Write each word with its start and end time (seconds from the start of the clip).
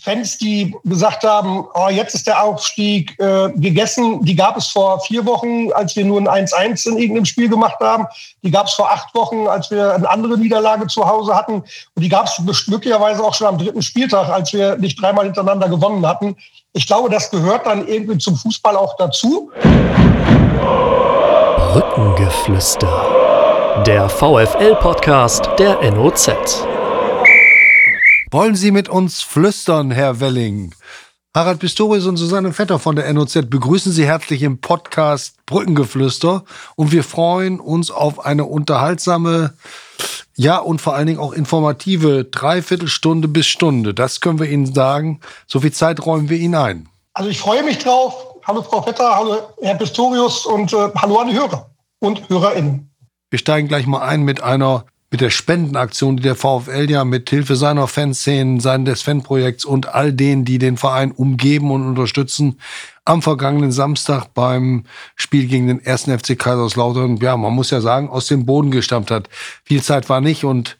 Fans, 0.00 0.38
die 0.38 0.74
gesagt 0.84 1.24
haben, 1.24 1.66
oh, 1.74 1.88
jetzt 1.88 2.14
ist 2.14 2.26
der 2.26 2.42
Aufstieg 2.42 3.18
äh, 3.18 3.50
gegessen, 3.56 4.24
die 4.24 4.36
gab 4.36 4.56
es 4.56 4.68
vor 4.68 5.00
vier 5.00 5.26
Wochen, 5.26 5.72
als 5.72 5.96
wir 5.96 6.04
nur 6.04 6.20
ein 6.20 6.46
1-1 6.46 6.88
in 6.88 6.98
irgendeinem 6.98 7.24
Spiel 7.24 7.48
gemacht 7.48 7.80
haben. 7.80 8.06
Die 8.42 8.50
gab 8.50 8.66
es 8.66 8.74
vor 8.74 8.90
acht 8.90 9.14
Wochen, 9.14 9.48
als 9.48 9.70
wir 9.70 9.94
eine 9.94 10.08
andere 10.08 10.38
Niederlage 10.38 10.86
zu 10.86 11.06
Hause 11.06 11.34
hatten. 11.34 11.64
Und 11.94 12.02
die 12.02 12.08
gab 12.08 12.26
es 12.26 12.64
glücklicherweise 12.66 13.22
auch 13.22 13.34
schon 13.34 13.48
am 13.48 13.58
dritten 13.58 13.82
Spieltag, 13.82 14.28
als 14.28 14.52
wir 14.52 14.76
nicht 14.76 15.00
dreimal 15.00 15.24
hintereinander 15.24 15.68
gewonnen 15.68 16.06
hatten. 16.06 16.36
Ich 16.72 16.86
glaube, 16.86 17.10
das 17.10 17.30
gehört 17.30 17.66
dann 17.66 17.86
irgendwie 17.88 18.18
zum 18.18 18.36
Fußball 18.36 18.76
auch 18.76 18.96
dazu. 18.96 19.50
Rückengeflüster. 21.74 23.84
Der 23.86 24.08
VFL-Podcast 24.08 25.50
der 25.58 25.78
NOZ. 25.92 26.30
Wollen 28.30 28.56
Sie 28.56 28.72
mit 28.72 28.90
uns 28.90 29.22
flüstern, 29.22 29.90
Herr 29.90 30.20
Welling? 30.20 30.74
Harald 31.34 31.60
Pistorius 31.60 32.04
und 32.04 32.18
Susanne 32.18 32.52
Vetter 32.52 32.78
von 32.78 32.94
der 32.94 33.10
NOZ 33.10 33.48
begrüßen 33.48 33.90
Sie 33.90 34.04
herzlich 34.04 34.42
im 34.42 34.60
Podcast 34.60 35.36
Brückengeflüster 35.46 36.44
und 36.76 36.92
wir 36.92 37.04
freuen 37.04 37.58
uns 37.58 37.90
auf 37.90 38.26
eine 38.26 38.44
unterhaltsame, 38.44 39.54
ja 40.36 40.58
und 40.58 40.82
vor 40.82 40.94
allen 40.94 41.06
Dingen 41.06 41.20
auch 41.20 41.32
informative 41.32 42.24
Dreiviertelstunde 42.24 43.28
bis 43.28 43.46
Stunde. 43.46 43.94
Das 43.94 44.20
können 44.20 44.38
wir 44.38 44.50
Ihnen 44.50 44.74
sagen. 44.74 45.20
So 45.46 45.60
viel 45.60 45.72
Zeit 45.72 46.04
räumen 46.04 46.28
wir 46.28 46.36
Ihnen 46.36 46.54
ein. 46.54 46.88
Also 47.14 47.30
ich 47.30 47.38
freue 47.38 47.62
mich 47.62 47.78
drauf. 47.78 48.34
Hallo 48.46 48.60
Frau 48.62 48.82
Vetter, 48.82 49.16
hallo 49.16 49.38
Herr 49.62 49.76
Pistorius 49.76 50.44
und 50.44 50.70
äh, 50.74 50.90
hallo 50.96 51.16
an 51.16 51.28
die 51.28 51.34
Hörer 51.34 51.70
und 52.00 52.28
HörerInnen. 52.28 52.90
Wir 53.30 53.38
steigen 53.38 53.68
gleich 53.68 53.86
mal 53.86 54.02
ein 54.02 54.22
mit 54.22 54.42
einer 54.42 54.84
mit 55.10 55.20
der 55.22 55.30
Spendenaktion, 55.30 56.18
die 56.18 56.22
der 56.22 56.34
VfL 56.34 56.90
ja 56.90 57.04
mit 57.04 57.30
Hilfe 57.30 57.56
seiner 57.56 57.88
Fanszenen, 57.88 58.60
seines 58.60 59.02
Fanprojekts 59.02 59.64
und 59.64 59.94
all 59.94 60.12
denen, 60.12 60.44
die 60.44 60.58
den 60.58 60.76
Verein 60.76 61.12
umgeben 61.12 61.70
und 61.70 61.86
unterstützen, 61.86 62.60
am 63.06 63.22
vergangenen 63.22 63.72
Samstag 63.72 64.34
beim 64.34 64.84
Spiel 65.16 65.46
gegen 65.46 65.66
den 65.66 65.82
ersten 65.82 66.16
FC 66.16 66.38
Kaiserslautern, 66.38 67.16
ja, 67.16 67.36
man 67.38 67.54
muss 67.54 67.70
ja 67.70 67.80
sagen, 67.80 68.10
aus 68.10 68.26
dem 68.26 68.44
Boden 68.44 68.70
gestammt 68.70 69.10
hat. 69.10 69.30
Viel 69.64 69.82
Zeit 69.82 70.10
war 70.10 70.20
nicht 70.20 70.44
und 70.44 70.76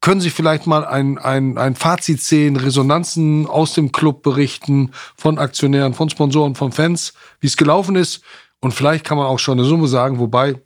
können 0.00 0.20
Sie 0.20 0.30
vielleicht 0.30 0.66
mal 0.66 0.84
ein, 0.84 1.18
ein, 1.18 1.58
ein 1.58 1.76
Fazit 1.76 2.20
sehen, 2.20 2.56
Resonanzen 2.56 3.46
aus 3.46 3.74
dem 3.74 3.92
Club 3.92 4.22
berichten, 4.22 4.90
von 5.14 5.38
Aktionären, 5.38 5.94
von 5.94 6.10
Sponsoren, 6.10 6.56
von 6.56 6.72
Fans, 6.72 7.12
wie 7.38 7.46
es 7.46 7.56
gelaufen 7.56 7.94
ist? 7.96 8.22
Und 8.60 8.72
vielleicht 8.72 9.04
kann 9.04 9.16
man 9.16 9.26
auch 9.26 9.38
schon 9.38 9.58
eine 9.58 9.68
Summe 9.68 9.86
sagen, 9.86 10.18
wobei 10.18 10.56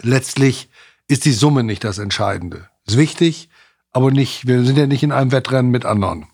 letztlich 0.00 0.69
ist 1.10 1.24
die 1.24 1.32
Summe 1.32 1.64
nicht 1.64 1.82
das 1.82 1.98
Entscheidende. 1.98 2.68
Ist 2.86 2.96
wichtig, 2.96 3.48
aber 3.90 4.12
nicht, 4.12 4.46
wir 4.46 4.64
sind 4.64 4.78
ja 4.78 4.86
nicht 4.86 5.02
in 5.02 5.10
einem 5.10 5.32
Wettrennen 5.32 5.72
mit 5.72 5.84
anderen. 5.84 6.26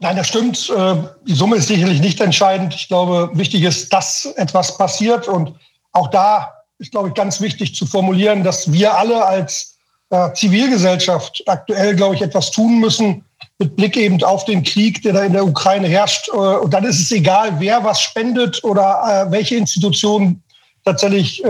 Nein, 0.00 0.16
das 0.16 0.26
stimmt. 0.26 0.68
Äh, 0.68 0.96
die 1.26 1.34
Summe 1.34 1.56
ist 1.56 1.68
sicherlich 1.68 2.00
nicht 2.00 2.20
entscheidend. 2.20 2.74
Ich 2.74 2.88
glaube, 2.88 3.30
wichtig 3.34 3.62
ist, 3.62 3.92
dass 3.92 4.26
etwas 4.36 4.76
passiert. 4.76 5.28
Und 5.28 5.54
auch 5.92 6.08
da 6.08 6.54
ist, 6.78 6.90
glaube 6.90 7.08
ich, 7.08 7.14
ganz 7.14 7.40
wichtig 7.40 7.74
zu 7.74 7.86
formulieren, 7.86 8.42
dass 8.42 8.70
wir 8.72 8.98
alle 8.98 9.24
als 9.24 9.78
äh, 10.10 10.32
Zivilgesellschaft 10.34 11.44
aktuell, 11.46 11.94
glaube 11.94 12.16
ich, 12.16 12.22
etwas 12.22 12.50
tun 12.50 12.80
müssen 12.80 13.24
mit 13.58 13.76
Blick 13.76 13.96
eben 13.96 14.22
auf 14.24 14.44
den 14.44 14.64
Krieg, 14.64 15.02
der 15.02 15.12
da 15.12 15.22
in 15.22 15.32
der 15.32 15.46
Ukraine 15.46 15.86
herrscht. 15.86 16.28
Äh, 16.28 16.36
und 16.36 16.74
dann 16.74 16.84
ist 16.84 17.00
es 17.00 17.12
egal, 17.12 17.58
wer 17.60 17.84
was 17.84 18.00
spendet 18.00 18.62
oder 18.64 19.28
welche 19.30 19.54
Institutionen 19.54 20.42
tatsächlich 20.84 21.42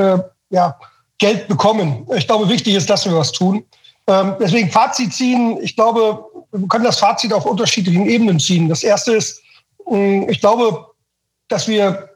ja, 0.48 0.78
Geld 1.18 1.48
bekommen. 1.48 2.06
Ich 2.16 2.26
glaube, 2.26 2.48
wichtig 2.48 2.74
ist, 2.74 2.90
dass 2.90 3.06
wir 3.06 3.16
was 3.16 3.32
tun. 3.32 3.64
Ähm, 4.06 4.34
deswegen 4.40 4.70
Fazit 4.70 5.12
ziehen. 5.12 5.58
Ich 5.62 5.74
glaube, 5.74 6.24
wir 6.52 6.68
können 6.68 6.84
das 6.84 6.98
Fazit 6.98 7.32
auf 7.32 7.46
unterschiedlichen 7.46 8.06
Ebenen 8.06 8.38
ziehen. 8.38 8.68
Das 8.68 8.82
erste 8.82 9.14
ist, 9.16 9.42
mm, 9.90 10.28
ich 10.28 10.40
glaube, 10.40 10.86
dass 11.48 11.66
wir 11.68 12.10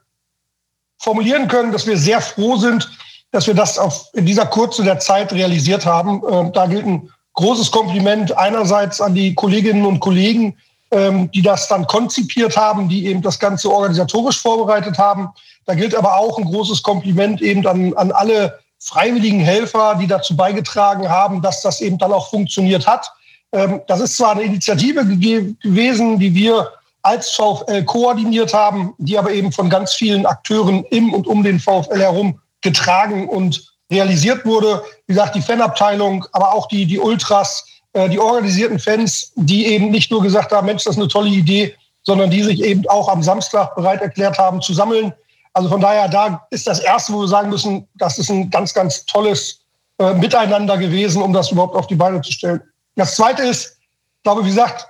formulieren 0.98 1.48
können, 1.48 1.72
dass 1.72 1.86
wir 1.86 1.96
sehr 1.96 2.20
froh 2.20 2.56
sind, 2.56 2.90
dass 3.32 3.46
wir 3.46 3.54
das 3.54 3.78
auf, 3.78 4.06
in 4.12 4.26
dieser 4.26 4.46
Kurze 4.46 4.84
der 4.84 4.98
Zeit 4.98 5.32
realisiert 5.32 5.86
haben. 5.86 6.22
Ähm, 6.30 6.52
da 6.52 6.66
gilt 6.66 6.86
ein 6.86 7.10
großes 7.34 7.70
Kompliment 7.70 8.36
einerseits 8.36 9.00
an 9.00 9.14
die 9.14 9.34
Kolleginnen 9.34 9.86
und 9.86 10.00
Kollegen, 10.00 10.56
ähm, 10.90 11.30
die 11.30 11.42
das 11.42 11.68
dann 11.68 11.86
konzipiert 11.86 12.56
haben, 12.56 12.88
die 12.88 13.06
eben 13.06 13.22
das 13.22 13.38
Ganze 13.38 13.70
organisatorisch 13.70 14.40
vorbereitet 14.40 14.98
haben. 14.98 15.28
Da 15.64 15.74
gilt 15.74 15.94
aber 15.94 16.16
auch 16.16 16.38
ein 16.38 16.44
großes 16.44 16.82
Kompliment 16.82 17.40
eben 17.40 17.66
an, 17.66 17.94
an 17.94 18.12
alle 18.12 18.58
freiwilligen 18.80 19.40
Helfer, 19.40 19.96
die 20.00 20.06
dazu 20.06 20.36
beigetragen 20.36 21.08
haben, 21.08 21.42
dass 21.42 21.62
das 21.62 21.80
eben 21.80 21.98
dann 21.98 22.12
auch 22.12 22.30
funktioniert 22.30 22.86
hat. 22.86 23.12
Ähm, 23.52 23.82
das 23.86 24.00
ist 24.00 24.16
zwar 24.16 24.32
eine 24.32 24.42
Initiative 24.42 25.04
gewesen, 25.06 26.18
die 26.18 26.34
wir 26.34 26.72
als 27.02 27.30
VfL 27.30 27.84
koordiniert 27.84 28.52
haben, 28.52 28.94
die 28.98 29.18
aber 29.18 29.32
eben 29.32 29.52
von 29.52 29.70
ganz 29.70 29.94
vielen 29.94 30.26
Akteuren 30.26 30.84
im 30.90 31.12
und 31.14 31.26
um 31.26 31.42
den 31.42 31.60
VfL 31.60 31.98
herum 31.98 32.40
getragen 32.60 33.28
und 33.28 33.70
realisiert 33.90 34.44
wurde. 34.44 34.82
Wie 35.06 35.14
gesagt, 35.14 35.34
die 35.34 35.42
Fanabteilung, 35.42 36.26
aber 36.32 36.52
auch 36.54 36.68
die, 36.68 36.86
die 36.86 36.98
Ultras, 36.98 37.64
äh, 37.92 38.08
die 38.08 38.18
organisierten 38.18 38.78
Fans, 38.78 39.32
die 39.36 39.66
eben 39.66 39.90
nicht 39.90 40.10
nur 40.10 40.22
gesagt 40.22 40.52
haben, 40.52 40.66
Mensch, 40.66 40.84
das 40.84 40.94
ist 40.94 41.00
eine 41.00 41.08
tolle 41.08 41.30
Idee, 41.30 41.74
sondern 42.02 42.30
die 42.30 42.42
sich 42.42 42.62
eben 42.62 42.86
auch 42.88 43.08
am 43.08 43.22
Samstag 43.22 43.74
bereit 43.74 44.00
erklärt 44.00 44.38
haben 44.38 44.60
zu 44.62 44.72
sammeln. 44.72 45.12
Also 45.52 45.68
von 45.68 45.80
daher, 45.80 46.08
da 46.08 46.46
ist 46.50 46.66
das 46.66 46.80
Erste, 46.80 47.12
wo 47.12 47.20
wir 47.22 47.28
sagen 47.28 47.50
müssen, 47.50 47.88
das 47.94 48.18
ist 48.18 48.30
ein 48.30 48.50
ganz, 48.50 48.72
ganz 48.72 49.04
tolles 49.06 49.60
äh, 49.98 50.14
Miteinander 50.14 50.76
gewesen, 50.78 51.22
um 51.22 51.32
das 51.32 51.50
überhaupt 51.50 51.74
auf 51.74 51.86
die 51.86 51.96
Beine 51.96 52.20
zu 52.20 52.32
stellen. 52.32 52.60
Das 52.96 53.16
Zweite 53.16 53.42
ist, 53.42 53.78
ich 54.16 54.22
glaube, 54.22 54.44
wie 54.44 54.50
gesagt, 54.50 54.86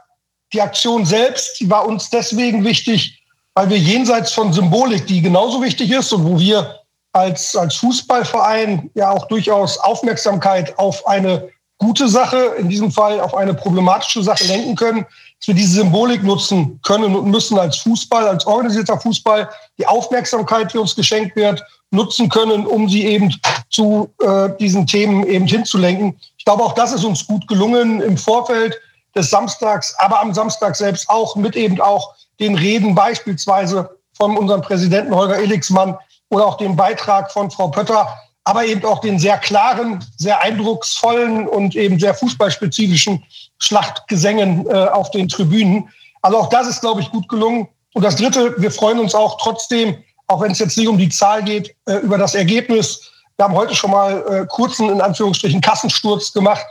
die 0.53 0.61
Aktion 0.61 1.07
selbst, 1.07 1.61
die 1.61 1.71
war 1.71 1.87
uns 1.87 2.11
deswegen 2.11 2.65
wichtig, 2.65 3.23
weil 3.55 3.71
wir 3.71 3.79
jenseits 3.79 4.33
von 4.33 4.53
Symbolik, 4.53 5.07
die 5.07 5.23
genauso 5.23 5.63
wichtig 5.63 5.91
ist 5.91 6.13
und 6.13 6.25
wo 6.25 6.39
wir 6.39 6.81
als, 7.13 7.57
als 7.57 7.77
Fußballverein 7.77 8.91
ja 8.95 9.11
auch 9.11 9.27
durchaus 9.29 9.79
Aufmerksamkeit 9.79 10.79
auf 10.79 11.07
eine 11.07 11.49
gute 11.79 12.09
Sache, 12.09 12.55
in 12.59 12.69
diesem 12.69 12.93
Fall 12.93 13.21
auf 13.21 13.35
eine 13.35 13.55
problematische 13.55 14.23
Sache 14.23 14.45
lenken 14.45 14.77
können, 14.77 15.07
dass 15.41 15.49
wir 15.49 15.55
diese 15.55 15.77
Symbolik 15.77 16.23
nutzen 16.23 16.79
können 16.83 17.17
und 17.17 17.31
müssen 17.31 17.59
als 17.59 17.79
Fußball, 17.79 18.29
als 18.29 18.47
organisierter 18.47 19.01
Fußball, 19.01 19.49
die 19.79 19.87
Aufmerksamkeit, 19.87 20.73
die 20.73 20.79
uns 20.79 20.95
geschenkt 20.95 21.35
wird, 21.35 21.63
nutzen 21.91 22.29
können, 22.29 22.67
um 22.67 22.89
sie 22.89 23.07
eben 23.07 23.35
zu 23.71 24.11
äh, 24.23 24.51
diesen 24.61 24.87
Themen 24.87 25.27
eben 25.27 25.47
hinzulenken. 25.47 26.19
Ich 26.37 26.45
glaube, 26.45 26.63
auch 26.63 26.75
das 26.75 26.93
ist 26.93 27.05
uns 27.05 27.27
gut 27.27 27.49
gelungen 27.49 28.03
im 28.03 28.19
Vorfeld 28.19 28.79
des 29.17 29.31
Samstags, 29.31 29.95
aber 29.99 30.21
am 30.21 30.35
Samstag 30.35 30.77
selbst 30.77 31.09
auch 31.09 31.35
mit 31.37 31.57
eben 31.57 31.81
auch 31.81 32.15
den 32.39 32.55
Reden 32.55 32.95
beispielsweise 32.95 33.97
von 34.13 34.37
unserem 34.37 34.61
Präsidenten 34.61 35.15
Holger 35.15 35.39
Elixmann 35.39 35.97
oder 36.29 36.47
auch 36.47 36.59
dem 36.59 36.77
Beitrag 36.77 37.33
von 37.33 37.51
Frau 37.51 37.69
Pötter, 37.69 38.09
aber 38.45 38.67
eben 38.67 38.85
auch 38.85 39.01
den 39.01 39.19
sehr 39.19 39.39
klaren, 39.39 40.05
sehr 40.17 40.41
eindrucksvollen 40.41 41.49
und 41.49 41.75
eben 41.75 41.99
sehr 41.99 42.15
fußballspezifischen 42.15 43.25
Schlachtgesängen 43.61 44.67
äh, 44.67 44.89
auf 44.89 45.11
den 45.11 45.29
Tribünen. 45.29 45.89
Also 46.23 46.39
auch 46.39 46.49
das 46.49 46.67
ist, 46.67 46.81
glaube 46.81 47.01
ich, 47.01 47.11
gut 47.11 47.29
gelungen. 47.29 47.69
Und 47.95 48.03
das 48.03 48.17
Dritte, 48.17 48.55
wir 48.59 48.71
freuen 48.71 48.99
uns 48.99 49.15
auch 49.15 49.39
trotzdem, 49.41 49.97
auch 50.27 50.41
wenn 50.41 50.53
es 50.53 50.59
jetzt 50.59 50.77
nicht 50.77 50.89
um 50.89 50.99
die 50.99 51.09
Zahl 51.09 51.43
geht, 51.43 51.75
äh, 51.87 51.97
über 51.97 52.19
das 52.19 52.35
Ergebnis. 52.35 53.11
Wir 53.37 53.45
haben 53.45 53.55
heute 53.55 53.75
schon 53.75 53.91
mal 53.91 54.25
äh, 54.29 54.47
kurzen, 54.47 54.91
in 54.91 55.01
Anführungsstrichen, 55.01 55.61
Kassensturz 55.61 56.33
gemacht. 56.33 56.65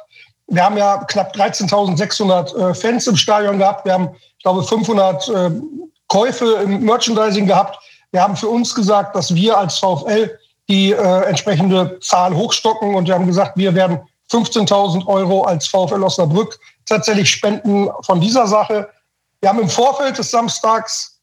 Wir 0.48 0.64
haben 0.64 0.78
ja 0.78 0.98
knapp 1.06 1.36
13.600 1.36 2.56
äh, 2.56 2.74
Fans 2.74 3.08
im 3.08 3.16
Stadion 3.16 3.60
gehabt. 3.60 3.86
Wir 3.86 3.94
haben, 3.94 4.10
ich 4.38 4.44
glaube, 4.44 4.64
500 4.64 5.28
äh, 5.30 5.52
Käufe 6.08 6.46
im 6.64 6.84
Merchandising 6.84 7.46
gehabt. 7.46 7.78
Wir 8.12 8.22
haben 8.24 8.36
für 8.36 8.48
uns 8.48 8.74
gesagt, 8.74 9.16
dass 9.16 9.34
wir 9.36 9.58
als 9.58 9.78
VfL 9.78 10.32
die 10.68 10.92
äh, 10.92 11.24
entsprechende 11.26 12.00
Zahl 12.00 12.36
hochstocken 12.36 12.96
und 12.96 13.08
wir 13.08 13.16
haben 13.16 13.28
gesagt, 13.28 13.58
wir 13.58 13.74
werden 13.76 14.00
15.000 14.32 15.08
Euro 15.08 15.44
als 15.44 15.68
VfL 15.68 16.04
Osnabrück 16.04 16.60
tatsächlich 16.90 17.30
spenden 17.30 17.90
von 18.02 18.20
dieser 18.20 18.48
Sache. 18.48 18.90
Wir 19.40 19.50
haben 19.50 19.59
im 19.59 19.70
Vorfeld 19.70 20.18
des 20.18 20.32
Samstags 20.32 21.20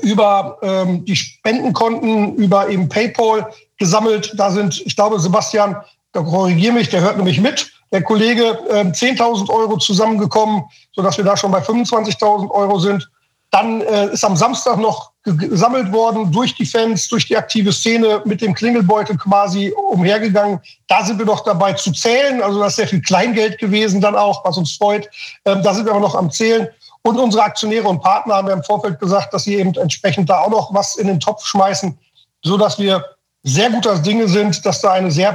über 0.00 0.58
ähm, 0.62 1.04
die 1.04 1.16
Spendenkonten, 1.16 2.36
über 2.36 2.68
eben 2.68 2.88
PayPal 2.88 3.52
gesammelt. 3.78 4.32
Da 4.36 4.50
sind, 4.50 4.80
ich 4.84 4.96
glaube, 4.96 5.20
Sebastian, 5.20 5.76
da 6.12 6.22
korrigiere 6.22 6.72
mich, 6.72 6.88
der 6.88 7.00
hört 7.00 7.16
nämlich 7.16 7.40
mit, 7.40 7.70
der 7.92 8.02
Kollege, 8.02 8.58
äh, 8.70 8.84
10.000 8.84 9.50
Euro 9.50 9.76
zusammengekommen, 9.76 10.64
sodass 10.92 11.16
wir 11.16 11.24
da 11.24 11.36
schon 11.36 11.52
bei 11.52 11.60
25.000 11.60 12.50
Euro 12.50 12.78
sind. 12.78 13.08
Dann 13.50 13.82
äh, 13.82 14.12
ist 14.12 14.24
am 14.24 14.36
Samstag 14.36 14.78
noch 14.78 15.12
gesammelt 15.24 15.90
worden 15.90 16.30
durch 16.30 16.54
die 16.54 16.66
Fans, 16.66 17.08
durch 17.08 17.26
die 17.26 17.36
aktive 17.36 17.72
Szene 17.72 18.20
mit 18.26 18.42
dem 18.42 18.52
Klingelbeutel 18.52 19.16
quasi 19.16 19.72
umhergegangen. 19.90 20.60
Da 20.86 21.04
sind 21.04 21.18
wir 21.18 21.24
noch 21.24 21.44
dabei 21.44 21.72
zu 21.72 21.92
zählen. 21.92 22.42
Also 22.42 22.60
das 22.60 22.72
ist 22.72 22.76
sehr 22.76 22.88
viel 22.88 23.00
Kleingeld 23.00 23.58
gewesen 23.58 24.00
dann 24.02 24.16
auch, 24.16 24.44
was 24.44 24.58
uns 24.58 24.76
freut. 24.76 25.08
Ähm, 25.46 25.62
da 25.62 25.72
sind 25.72 25.86
wir 25.86 25.92
aber 25.92 26.00
noch 26.00 26.14
am 26.14 26.30
Zählen. 26.30 26.68
Und 27.02 27.18
unsere 27.18 27.42
Aktionäre 27.42 27.88
und 27.88 28.02
Partner 28.02 28.34
haben 28.34 28.48
ja 28.48 28.54
im 28.54 28.64
Vorfeld 28.64 29.00
gesagt, 29.00 29.32
dass 29.32 29.44
sie 29.44 29.56
eben 29.56 29.74
entsprechend 29.74 30.28
da 30.28 30.40
auch 30.40 30.50
noch 30.50 30.74
was 30.74 30.96
in 30.96 31.06
den 31.06 31.20
Topf 31.20 31.44
schmeißen, 31.44 31.98
so 32.42 32.56
dass 32.56 32.78
wir 32.78 33.04
sehr 33.42 33.70
guter 33.70 33.98
Dinge 33.98 34.28
sind, 34.28 34.64
dass 34.64 34.80
da 34.80 34.92
eine 34.92 35.10
sehr 35.10 35.32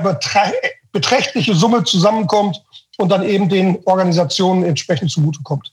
beträchtliche 0.92 1.56
Summe 1.56 1.84
zusammenkommt 1.84 2.62
und 2.98 3.10
dann 3.10 3.24
eben 3.24 3.50
den 3.50 3.80
Organisationen 3.86 4.64
entsprechend 4.64 5.12
zugutekommt. 5.12 5.72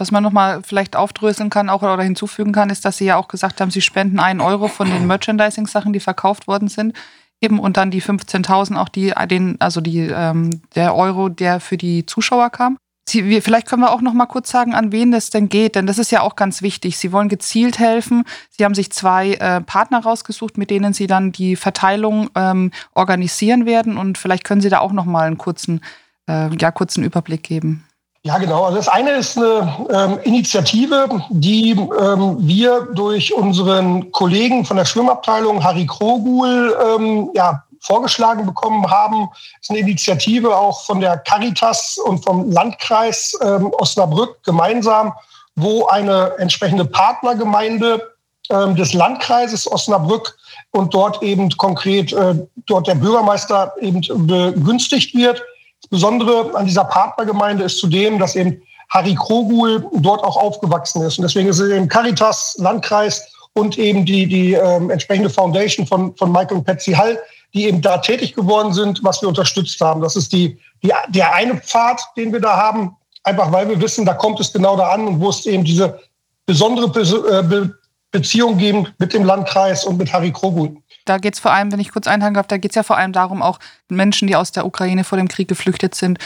Was 0.00 0.10
man 0.10 0.22
nochmal 0.22 0.62
vielleicht 0.62 0.96
aufdröseln 0.96 1.50
kann 1.50 1.68
auch 1.68 1.82
oder 1.82 2.02
hinzufügen 2.02 2.52
kann, 2.52 2.70
ist, 2.70 2.86
dass 2.86 2.96
Sie 2.96 3.04
ja 3.04 3.16
auch 3.16 3.28
gesagt 3.28 3.60
haben, 3.60 3.70
Sie 3.70 3.82
spenden 3.82 4.18
einen 4.18 4.40
Euro 4.40 4.66
von 4.68 4.88
den 4.88 5.06
Merchandising-Sachen, 5.06 5.92
die 5.92 6.00
verkauft 6.00 6.48
worden 6.48 6.68
sind. 6.68 6.96
Eben 7.42 7.60
und 7.60 7.76
dann 7.76 7.90
die 7.90 8.00
15.000 8.00 8.78
auch 8.78 8.88
die, 8.88 9.12
den, 9.30 9.60
also 9.60 9.82
die, 9.82 9.98
ähm, 9.98 10.62
der 10.74 10.96
Euro, 10.96 11.28
der 11.28 11.60
für 11.60 11.76
die 11.76 12.06
Zuschauer 12.06 12.48
kam. 12.48 12.78
Sie, 13.06 13.26
wir, 13.26 13.42
vielleicht 13.42 13.68
können 13.68 13.82
wir 13.82 13.92
auch 13.92 14.00
noch 14.00 14.14
mal 14.14 14.24
kurz 14.24 14.50
sagen, 14.50 14.74
an 14.74 14.90
wen 14.90 15.12
das 15.12 15.28
denn 15.28 15.50
geht, 15.50 15.74
denn 15.74 15.86
das 15.86 15.98
ist 15.98 16.10
ja 16.10 16.22
auch 16.22 16.34
ganz 16.34 16.62
wichtig. 16.62 16.96
Sie 16.96 17.12
wollen 17.12 17.28
gezielt 17.28 17.78
helfen. 17.78 18.24
Sie 18.48 18.64
haben 18.64 18.74
sich 18.74 18.90
zwei 18.92 19.34
äh, 19.34 19.60
Partner 19.60 20.02
rausgesucht, 20.02 20.56
mit 20.56 20.70
denen 20.70 20.94
Sie 20.94 21.08
dann 21.08 21.30
die 21.30 21.56
Verteilung 21.56 22.30
ähm, 22.34 22.70
organisieren 22.94 23.66
werden. 23.66 23.98
Und 23.98 24.16
vielleicht 24.16 24.44
können 24.44 24.62
Sie 24.62 24.70
da 24.70 24.78
auch 24.78 24.92
noch 24.92 25.04
mal 25.04 25.26
einen 25.26 25.36
kurzen, 25.36 25.82
äh, 26.26 26.48
ja, 26.56 26.70
kurzen 26.70 27.04
Überblick 27.04 27.42
geben. 27.42 27.84
Ja, 28.22 28.36
genau. 28.36 28.64
Also 28.64 28.76
das 28.76 28.88
eine 28.88 29.12
ist 29.12 29.38
eine 29.38 29.86
ähm, 29.90 30.18
Initiative, 30.24 31.08
die 31.30 31.70
ähm, 31.70 32.36
wir 32.38 32.86
durch 32.92 33.32
unseren 33.32 34.12
Kollegen 34.12 34.66
von 34.66 34.76
der 34.76 34.84
Schwimmabteilung 34.84 35.64
Harry 35.64 35.86
Krogul 35.86 36.76
ähm, 36.86 37.30
ja, 37.34 37.64
vorgeschlagen 37.80 38.44
bekommen 38.44 38.90
haben. 38.90 39.30
Das 39.30 39.62
ist 39.62 39.70
eine 39.70 39.78
Initiative 39.78 40.54
auch 40.54 40.84
von 40.84 41.00
der 41.00 41.16
Caritas 41.16 41.96
und 41.96 42.22
vom 42.22 42.50
Landkreis 42.50 43.38
ähm, 43.42 43.72
Osnabrück 43.78 44.42
gemeinsam, 44.42 45.14
wo 45.56 45.86
eine 45.86 46.34
entsprechende 46.36 46.84
Partnergemeinde 46.84 48.06
ähm, 48.50 48.76
des 48.76 48.92
Landkreises 48.92 49.70
Osnabrück 49.70 50.36
und 50.72 50.92
dort 50.92 51.22
eben 51.22 51.48
konkret 51.56 52.12
äh, 52.12 52.34
dort 52.66 52.86
der 52.86 52.96
Bürgermeister 52.96 53.72
eben 53.80 54.02
begünstigt 54.26 55.14
wird 55.14 55.42
das 55.82 55.88
Besondere 55.88 56.54
an 56.54 56.66
dieser 56.66 56.84
Partnergemeinde 56.84 57.64
ist 57.64 57.78
zudem, 57.78 58.18
dass 58.18 58.36
eben 58.36 58.62
Harry 58.90 59.14
Krogul 59.14 59.86
dort 59.94 60.22
auch 60.22 60.36
aufgewachsen 60.36 61.02
ist. 61.02 61.18
Und 61.18 61.22
deswegen 61.22 61.48
ist 61.48 61.60
es 61.60 61.70
eben 61.70 61.88
Caritas, 61.88 62.56
Landkreis 62.58 63.22
und 63.54 63.78
eben 63.78 64.04
die, 64.04 64.26
die 64.26 64.54
ähm, 64.54 64.90
entsprechende 64.90 65.30
Foundation 65.30 65.86
von, 65.86 66.14
von 66.16 66.30
Michael 66.32 66.58
und 66.58 66.64
Patsy 66.64 66.92
Hall, 66.92 67.18
die 67.54 67.66
eben 67.66 67.80
da 67.80 67.98
tätig 67.98 68.34
geworden 68.34 68.72
sind, 68.72 69.02
was 69.02 69.22
wir 69.22 69.28
unterstützt 69.28 69.80
haben. 69.80 70.00
Das 70.00 70.16
ist 70.16 70.32
die, 70.32 70.58
die, 70.82 70.92
der 71.08 71.34
eine 71.34 71.56
Pfad, 71.56 72.00
den 72.16 72.32
wir 72.32 72.40
da 72.40 72.56
haben, 72.56 72.96
einfach 73.24 73.50
weil 73.52 73.68
wir 73.68 73.80
wissen, 73.80 74.04
da 74.04 74.14
kommt 74.14 74.40
es 74.40 74.52
genau 74.52 74.76
da 74.76 74.90
an 74.90 75.06
und 75.06 75.20
wo 75.20 75.30
es 75.30 75.46
eben 75.46 75.64
diese 75.64 75.98
besondere 76.46 76.88
Be 76.88 77.79
Beziehung 78.10 78.58
geben 78.58 78.88
mit 78.98 79.12
dem 79.12 79.24
Landkreis 79.24 79.84
und 79.84 79.96
mit 79.96 80.12
Harry 80.12 80.32
Krogul. 80.32 80.76
Da 81.04 81.18
geht 81.18 81.34
es 81.34 81.40
vor 81.40 81.52
allem, 81.52 81.72
wenn 81.72 81.80
ich 81.80 81.92
kurz 81.92 82.06
einhaken 82.06 82.34
darf, 82.34 82.46
da 82.46 82.56
geht 82.56 82.72
es 82.72 82.74
ja 82.74 82.82
vor 82.82 82.96
allem 82.96 83.12
darum, 83.12 83.42
auch 83.42 83.58
Menschen, 83.88 84.28
die 84.28 84.36
aus 84.36 84.52
der 84.52 84.66
Ukraine 84.66 85.04
vor 85.04 85.18
dem 85.18 85.28
Krieg 85.28 85.48
geflüchtet 85.48 85.94
sind, 85.94 86.18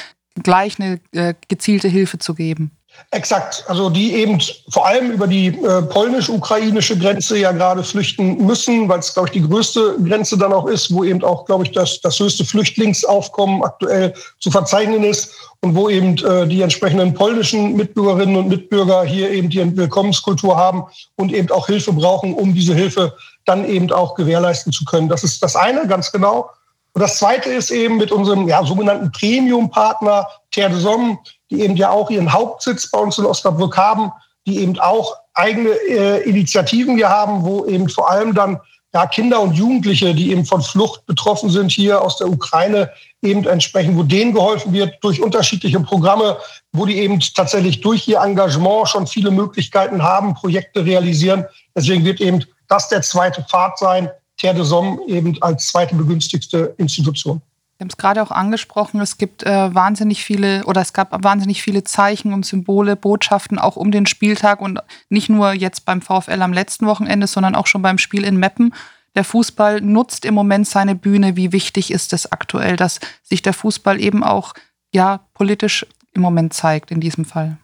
gleich 0.43 0.81
eine 0.81 1.01
äh, 1.13 1.35
gezielte 1.49 1.89
Hilfe 1.89 2.19
zu 2.19 2.35
geben. 2.35 2.71
Exakt, 3.11 3.65
also 3.69 3.91
die 3.91 4.15
eben 4.15 4.41
vor 4.71 4.87
allem 4.87 5.13
über 5.13 5.29
die 5.29 5.47
äh, 5.47 5.83
polnisch-ukrainische 5.83 6.99
Grenze 6.99 7.39
ja 7.39 7.53
gerade 7.53 7.85
flüchten 7.85 8.45
müssen, 8.45 8.89
weil 8.89 8.99
es, 8.99 9.15
glaube 9.15 9.29
ich, 9.29 9.33
die 9.35 9.49
größte 9.49 9.97
Grenze 10.05 10.37
dann 10.37 10.53
auch 10.53 10.67
ist, 10.67 10.93
wo 10.93 11.05
eben 11.05 11.23
auch, 11.23 11.45
glaube 11.45 11.65
ich, 11.65 11.71
das, 11.71 12.01
das 12.01 12.19
höchste 12.19 12.45
Flüchtlingsaufkommen 12.45 13.63
aktuell 13.63 14.15
zu 14.41 14.51
verzeichnen 14.51 15.05
ist 15.05 15.33
und 15.61 15.77
wo 15.77 15.89
eben 15.89 16.19
äh, 16.25 16.47
die 16.49 16.63
entsprechenden 16.63 17.15
polnischen 17.15 17.77
Mitbürgerinnen 17.77 18.37
und 18.37 18.49
Mitbürger 18.49 19.05
hier 19.05 19.31
eben 19.31 19.49
die 19.49 19.77
Willkommenskultur 19.77 20.57
haben 20.57 20.85
und 21.17 21.33
eben 21.33 21.51
auch 21.53 21.67
Hilfe 21.67 21.93
brauchen, 21.93 22.35
um 22.35 22.53
diese 22.53 22.75
Hilfe 22.75 23.15
dann 23.45 23.65
eben 23.65 23.93
auch 23.93 24.17
gewährleisten 24.17 24.73
zu 24.73 24.85
können. 24.85 25.09
Das 25.09 25.23
ist 25.23 25.43
das 25.43 25.55
eine, 25.55 25.87
ganz 25.87 26.11
genau. 26.11 26.51
Und 26.95 27.01
das 27.01 27.19
zweite 27.19 27.51
ist 27.51 27.71
eben 27.71 27.97
mit 27.97 28.13
unserem 28.13 28.49
ja, 28.49 28.65
sogenannten 28.65 29.11
Premium-Partner 29.11 30.29
Terre 30.53 30.71
de 30.71 30.81
Somme, 30.81 31.19
die 31.55 31.63
eben 31.63 31.77
ja 31.77 31.91
auch 31.91 32.11
ihren 32.11 32.33
Hauptsitz 32.33 32.91
bei 32.91 32.99
uns 32.99 33.19
in 33.19 33.27
Osnabrück 33.27 33.77
haben, 33.77 34.13
die 34.47 34.59
eben 34.61 34.79
auch 34.79 35.17
eigene 35.35 35.71
äh, 35.71 36.29
Initiativen 36.29 36.97
hier 36.97 37.09
haben, 37.09 37.45
wo 37.45 37.65
eben 37.67 37.89
vor 37.89 38.11
allem 38.11 38.35
dann 38.35 38.61
ja, 38.93 39.07
Kinder 39.07 39.41
und 39.41 39.55
Jugendliche, 39.55 40.15
die 40.15 40.31
eben 40.31 40.45
von 40.45 40.63
Flucht 40.63 41.05
betroffen 41.07 41.51
sind 41.51 41.73
hier 41.73 42.01
aus 42.01 42.19
der 42.19 42.29
Ukraine, 42.29 42.91
eben 43.23 43.45
entsprechend, 43.45 43.97
wo 43.97 44.05
denen 44.05 44.33
geholfen 44.33 44.73
wird 44.73 44.95
durch 45.03 45.21
unterschiedliche 45.21 45.81
Programme, 45.81 46.37
wo 46.73 46.87
die 46.87 46.99
eben 46.99 47.19
tatsächlich 47.19 47.81
durch 47.81 48.07
ihr 48.07 48.21
Engagement 48.21 48.89
schon 48.89 49.07
viele 49.07 49.33
Möglichkeiten 49.33 50.03
haben, 50.03 50.35
Projekte 50.35 50.85
realisieren. 50.85 51.45
Deswegen 51.75 52.05
wird 52.05 52.21
eben 52.21 52.45
das 52.69 52.89
der 52.89 53.03
zweite 53.03 53.43
Pfad 53.43 53.79
sein, 53.79 54.09
Terre 54.37 54.55
de 54.55 54.65
Somme 54.65 54.99
eben 55.09 55.37
als 55.43 55.69
zweite 55.69 55.95
begünstigste 55.97 56.75
Institution. 56.77 57.41
Haben 57.85 57.91
es 57.91 57.99
gerade 57.99 58.23
auch 58.23 58.31
angesprochen, 58.31 58.99
es 59.03 59.19
gibt 59.19 59.43
äh, 59.43 59.75
wahnsinnig 59.75 60.25
viele 60.25 60.65
oder 60.65 60.81
es 60.81 60.95
gab 60.95 61.23
wahnsinnig 61.23 61.63
viele 61.63 61.85
Zeichen 61.85 62.33
und 62.33 62.47
Symbole, 62.47 62.97
Botschaften 62.97 63.59
auch 63.59 63.77
um 63.77 63.91
den 63.91 64.07
Spieltag 64.07 64.63
und 64.63 64.81
nicht 65.11 65.29
nur 65.29 65.53
jetzt 65.53 65.85
beim 65.85 66.01
VfL 66.01 66.41
am 66.41 66.55
letzten 66.55 66.87
Wochenende, 66.87 67.27
sondern 67.27 67.55
auch 67.55 67.67
schon 67.67 67.83
beim 67.83 67.99
Spiel 67.99 68.25
in 68.25 68.39
Meppen. 68.39 68.75
Der 69.17 69.23
Fußball 69.23 69.83
nutzt 69.83 70.25
im 70.25 70.33
Moment 70.33 70.67
seine 70.67 70.95
Bühne. 70.95 71.37
Wie 71.37 71.53
wichtig 71.53 71.91
ist 71.91 72.15
es 72.15 72.33
aktuell, 72.33 72.77
dass 72.77 73.01
sich 73.23 73.43
der 73.43 73.53
Fußball 73.53 74.01
eben 74.01 74.25
auch 74.25 74.55
ja 74.95 75.21
politisch 75.35 75.85
im 76.15 76.23
Moment 76.23 76.55
zeigt 76.55 76.91
in 76.91 77.03
diesem 77.03 77.27
Fall? 77.27 77.59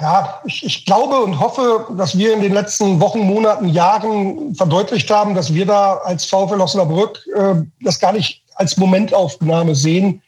Ja, 0.00 0.40
ich, 0.46 0.64
ich 0.64 0.86
glaube 0.86 1.20
und 1.20 1.38
hoffe, 1.38 1.86
dass 1.98 2.16
wir 2.16 2.32
in 2.32 2.40
den 2.40 2.54
letzten 2.54 2.98
Wochen, 2.98 3.20
Monaten, 3.20 3.68
Jahren 3.68 4.54
verdeutlicht 4.54 5.10
haben, 5.10 5.34
dass 5.34 5.52
wir 5.52 5.66
da 5.66 5.98
als 5.98 6.24
VfL 6.24 6.62
Osnabrück 6.62 7.20
äh, 7.34 7.56
das 7.82 8.00
gar 8.00 8.12
nicht 8.12 8.45
als 8.56 8.76
Momentaufnahme 8.76 9.74
sehen, 9.74 10.22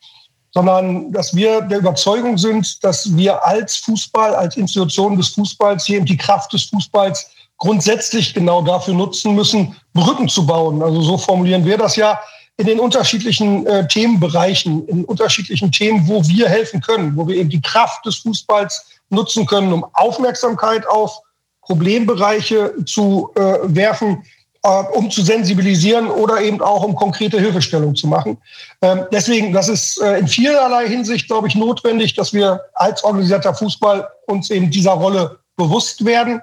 sondern 0.52 1.12
dass 1.12 1.34
wir 1.34 1.60
der 1.62 1.78
Überzeugung 1.78 2.38
sind, 2.38 2.82
dass 2.82 3.16
wir 3.16 3.44
als 3.46 3.76
Fußball, 3.76 4.34
als 4.34 4.56
Institution 4.56 5.16
des 5.16 5.28
Fußballs 5.28 5.84
hier 5.84 5.98
eben 5.98 6.06
die 6.06 6.16
Kraft 6.16 6.52
des 6.52 6.64
Fußballs 6.64 7.30
grundsätzlich 7.58 8.34
genau 8.34 8.62
dafür 8.62 8.94
nutzen 8.94 9.34
müssen, 9.34 9.76
Brücken 9.92 10.28
zu 10.28 10.46
bauen. 10.46 10.82
Also 10.82 11.02
so 11.02 11.18
formulieren 11.18 11.64
wir 11.64 11.76
das 11.76 11.96
ja 11.96 12.18
in 12.56 12.66
den 12.66 12.80
unterschiedlichen 12.80 13.66
äh, 13.66 13.86
Themenbereichen, 13.86 14.86
in 14.88 15.04
unterschiedlichen 15.04 15.70
Themen, 15.70 16.08
wo 16.08 16.26
wir 16.26 16.48
helfen 16.48 16.80
können, 16.80 17.16
wo 17.16 17.26
wir 17.26 17.36
eben 17.36 17.50
die 17.50 17.60
Kraft 17.60 18.04
des 18.04 18.16
Fußballs 18.16 18.86
nutzen 19.10 19.46
können, 19.46 19.72
um 19.72 19.86
Aufmerksamkeit 19.92 20.86
auf 20.88 21.20
Problembereiche 21.62 22.74
zu 22.84 23.30
äh, 23.36 23.58
werfen, 23.62 24.24
um 24.68 25.10
zu 25.10 25.22
sensibilisieren 25.22 26.10
oder 26.10 26.40
eben 26.40 26.60
auch 26.60 26.82
um 26.82 26.94
konkrete 26.94 27.40
Hilfestellung 27.40 27.94
zu 27.94 28.06
machen. 28.06 28.38
Ähm, 28.82 29.06
deswegen, 29.12 29.52
das 29.52 29.68
ist 29.68 30.00
äh, 30.00 30.18
in 30.18 30.28
vielerlei 30.28 30.88
Hinsicht, 30.88 31.26
glaube 31.26 31.48
ich, 31.48 31.54
notwendig, 31.54 32.14
dass 32.14 32.32
wir 32.32 32.60
als 32.74 33.02
organisierter 33.04 33.54
Fußball 33.54 34.08
uns 34.26 34.50
eben 34.50 34.70
dieser 34.70 34.92
Rolle 34.92 35.38
bewusst 35.56 36.04
werden 36.04 36.40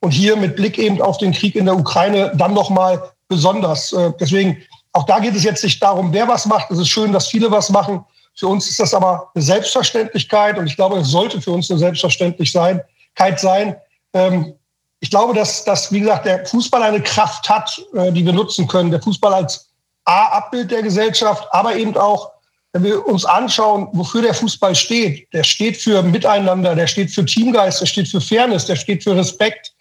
und 0.00 0.10
hier 0.10 0.36
mit 0.36 0.56
Blick 0.56 0.78
eben 0.78 1.00
auf 1.00 1.18
den 1.18 1.32
Krieg 1.32 1.54
in 1.54 1.66
der 1.66 1.76
Ukraine 1.76 2.32
dann 2.34 2.54
nochmal 2.54 3.02
besonders. 3.28 3.92
Äh, 3.92 4.12
deswegen, 4.20 4.58
auch 4.92 5.04
da 5.04 5.18
geht 5.18 5.34
es 5.34 5.44
jetzt 5.44 5.62
nicht 5.64 5.82
darum, 5.82 6.12
wer 6.12 6.28
was 6.28 6.46
macht. 6.46 6.70
Es 6.70 6.78
ist 6.78 6.88
schön, 6.88 7.12
dass 7.12 7.28
viele 7.28 7.50
was 7.50 7.70
machen. 7.70 8.04
Für 8.34 8.48
uns 8.48 8.68
ist 8.68 8.78
das 8.78 8.94
aber 8.94 9.30
eine 9.34 9.42
Selbstverständlichkeit 9.42 10.58
und 10.58 10.66
ich 10.66 10.76
glaube, 10.76 10.98
es 10.98 11.08
sollte 11.08 11.40
für 11.40 11.50
uns 11.50 11.70
eine 11.70 11.78
Selbstverständlichkeit 11.78 13.40
sein. 13.40 13.76
Ich 15.00 15.10
glaube, 15.10 15.34
dass, 15.34 15.64
dass, 15.64 15.92
wie 15.92 16.00
gesagt, 16.00 16.26
der 16.26 16.44
Fußball 16.46 16.82
eine 16.82 17.02
Kraft 17.02 17.48
hat, 17.48 17.80
äh, 17.94 18.10
die 18.12 18.24
wir 18.24 18.32
nutzen 18.32 18.66
können. 18.66 18.90
Der 18.90 19.00
Fußball 19.00 19.32
als 19.32 19.68
A-Abbild 20.04 20.70
der 20.70 20.82
Gesellschaft, 20.82 21.46
aber 21.52 21.76
eben 21.76 21.96
auch, 21.96 22.30
wenn 22.72 22.84
wir 22.84 23.06
uns 23.06 23.24
anschauen, 23.24 23.88
wofür 23.92 24.22
der 24.22 24.34
Fußball 24.34 24.74
steht. 24.74 25.32
Der 25.32 25.44
steht 25.44 25.76
für 25.76 26.02
Miteinander, 26.02 26.74
der 26.74 26.86
steht 26.86 27.10
für 27.10 27.24
Teamgeist, 27.24 27.80
der 27.80 27.86
steht 27.86 28.08
für 28.08 28.20
Fairness, 28.20 28.66
der 28.66 28.76
steht 28.76 29.04
für 29.04 29.14
Respekt. 29.14 29.72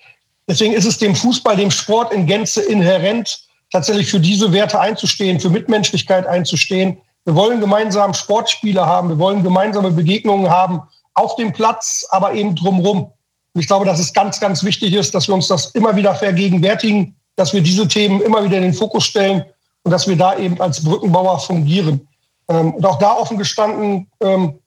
Deswegen 0.47 0.74
ist 0.74 0.86
es 0.86 0.97
dem 0.97 1.15
Fußball, 1.15 1.55
dem 1.55 1.71
Sport 1.71 2.13
in 2.13 2.25
Gänze 2.25 2.62
inhärent, 2.62 3.39
tatsächlich 3.71 4.09
für 4.09 4.19
diese 4.19 4.51
Werte 4.53 4.79
einzustehen, 4.79 5.39
für 5.39 5.50
Mitmenschlichkeit 5.50 6.25
einzustehen, 6.25 7.01
wir 7.27 7.36
wollen 7.36 7.59
gemeinsam 7.59 8.13
Sportspiele 8.13 8.86
haben, 8.86 9.09
wir 9.09 9.19
wollen 9.19 9.43
gemeinsame 9.43 9.91
Begegnungen 9.91 10.50
haben 10.50 10.83
auf 11.13 11.36
dem 11.36 11.51
Platz, 11.51 12.07
aber 12.09 12.33
eben 12.33 12.55
drumherum. 12.55 13.12
Und 13.58 13.62
ich 13.62 13.68
glaube, 13.68 13.88
dass 13.88 14.00
es 14.00 14.14
ganz, 14.14 14.40
ganz 14.40 14.64
wichtig 14.64 14.94
ist, 14.94 15.16
dass 15.16 15.28
wir 15.28 15.34
uns 15.34 15.48
das 15.48 15.72
immer 15.72 15.96
wieder 15.96 16.14
vergegenwärtigen, 16.14 17.16
dass 17.38 17.54
wir 17.54 17.62
diese 17.62 17.88
Themen 17.88 18.22
immer 18.22 18.44
wieder 18.44 18.58
in 18.58 18.62
den 18.62 18.74
Fokus 18.76 19.06
stellen 19.06 19.44
und 19.82 19.90
dass 19.90 20.08
wir 20.08 20.16
da 20.16 20.38
eben 20.38 20.62
als 20.62 20.84
Brückenbauer 20.84 21.40
fungieren. 21.40 22.08
Ähm, 22.50 22.76
und 22.76 22.86
auch 22.86 23.00
da 23.00 23.14
offen 23.14 23.40
gestanden, 23.40 24.12
ähm, 24.22 24.60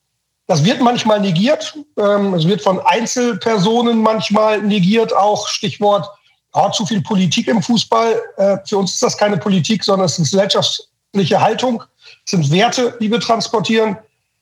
das 0.49 0.65
wird 0.65 0.81
manchmal 0.81 1.21
negiert. 1.21 1.79
Ähm, 1.97 2.35
es 2.35 2.49
wird 2.49 2.63
von 2.63 2.81
Einzelpersonen 2.81 4.03
manchmal 4.03 4.61
negiert, 4.61 5.15
auch 5.15 5.47
Stichwort 5.47 6.11
ja, 6.53 6.73
zu 6.73 6.85
viel 6.85 7.01
Politik 7.01 7.47
im 7.47 7.63
Fußball. 7.63 8.21
Äh, 8.39 8.57
für 8.67 8.79
uns 8.79 8.95
ist 8.95 9.05
das 9.05 9.17
keine 9.17 9.37
Politik, 9.37 9.85
sondern 9.85 10.07
es 10.07 10.19
ist 10.19 10.33
gesellschaftliche 10.33 11.41
Haltung 11.41 11.85
sind 12.25 12.51
Werte, 12.51 12.99
die 13.01 13.09
wir 13.09 13.21
transportieren. 13.21 13.99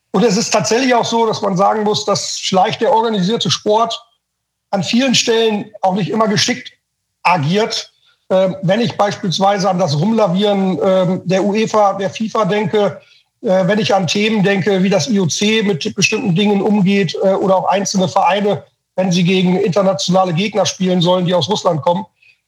Und 0.09 0.23
es 0.23 0.37
ist 0.37 0.49
tatsächlich 0.49 0.95
auch 0.95 1.05
so, 1.05 1.27
dass 1.27 1.43
man 1.43 1.55
sagen 1.55 1.83
muss, 1.83 2.03
dass 2.03 2.39
vielleicht 2.39 2.81
der 2.81 2.91
organisierte 2.91 3.51
Sport 3.51 4.03
an 4.71 4.83
vielen 4.83 5.15
Stellen 5.15 5.71
auch 5.81 5.93
nicht 5.93 6.09
immer 6.09 6.27
geschickt 6.27 6.71
agiert. 7.23 7.91
Ähm, 8.29 8.55
wenn 8.61 8.81
ich 8.81 8.95
beispielsweise 8.95 9.69
an 9.69 9.79
das 9.79 9.99
Rumlavieren 9.99 10.79
ähm, 10.83 11.21
der 11.25 11.43
UEFA, 11.43 11.93
der 11.93 12.09
FIFA 12.09 12.45
denke, 12.45 13.01
äh, 13.41 13.67
wenn 13.67 13.79
ich 13.79 13.93
an 13.93 14.05
Themen 14.05 14.43
denke, 14.43 14.83
wie 14.83 14.89
das 14.89 15.07
IOC 15.07 15.65
mit 15.65 15.95
bestimmten 15.95 16.35
Dingen 16.35 16.61
umgeht 16.61 17.15
äh, 17.23 17.29
oder 17.29 17.57
auch 17.57 17.65
einzelne 17.65 18.07
Vereine, 18.07 18.63
wenn 18.95 19.11
sie 19.11 19.23
gegen 19.23 19.57
internationale 19.59 20.33
Gegner 20.33 20.65
spielen 20.65 21.01
sollen, 21.01 21.25
die 21.25 21.33
aus 21.33 21.49
Russland 21.49 21.81
kommen. 21.81 22.05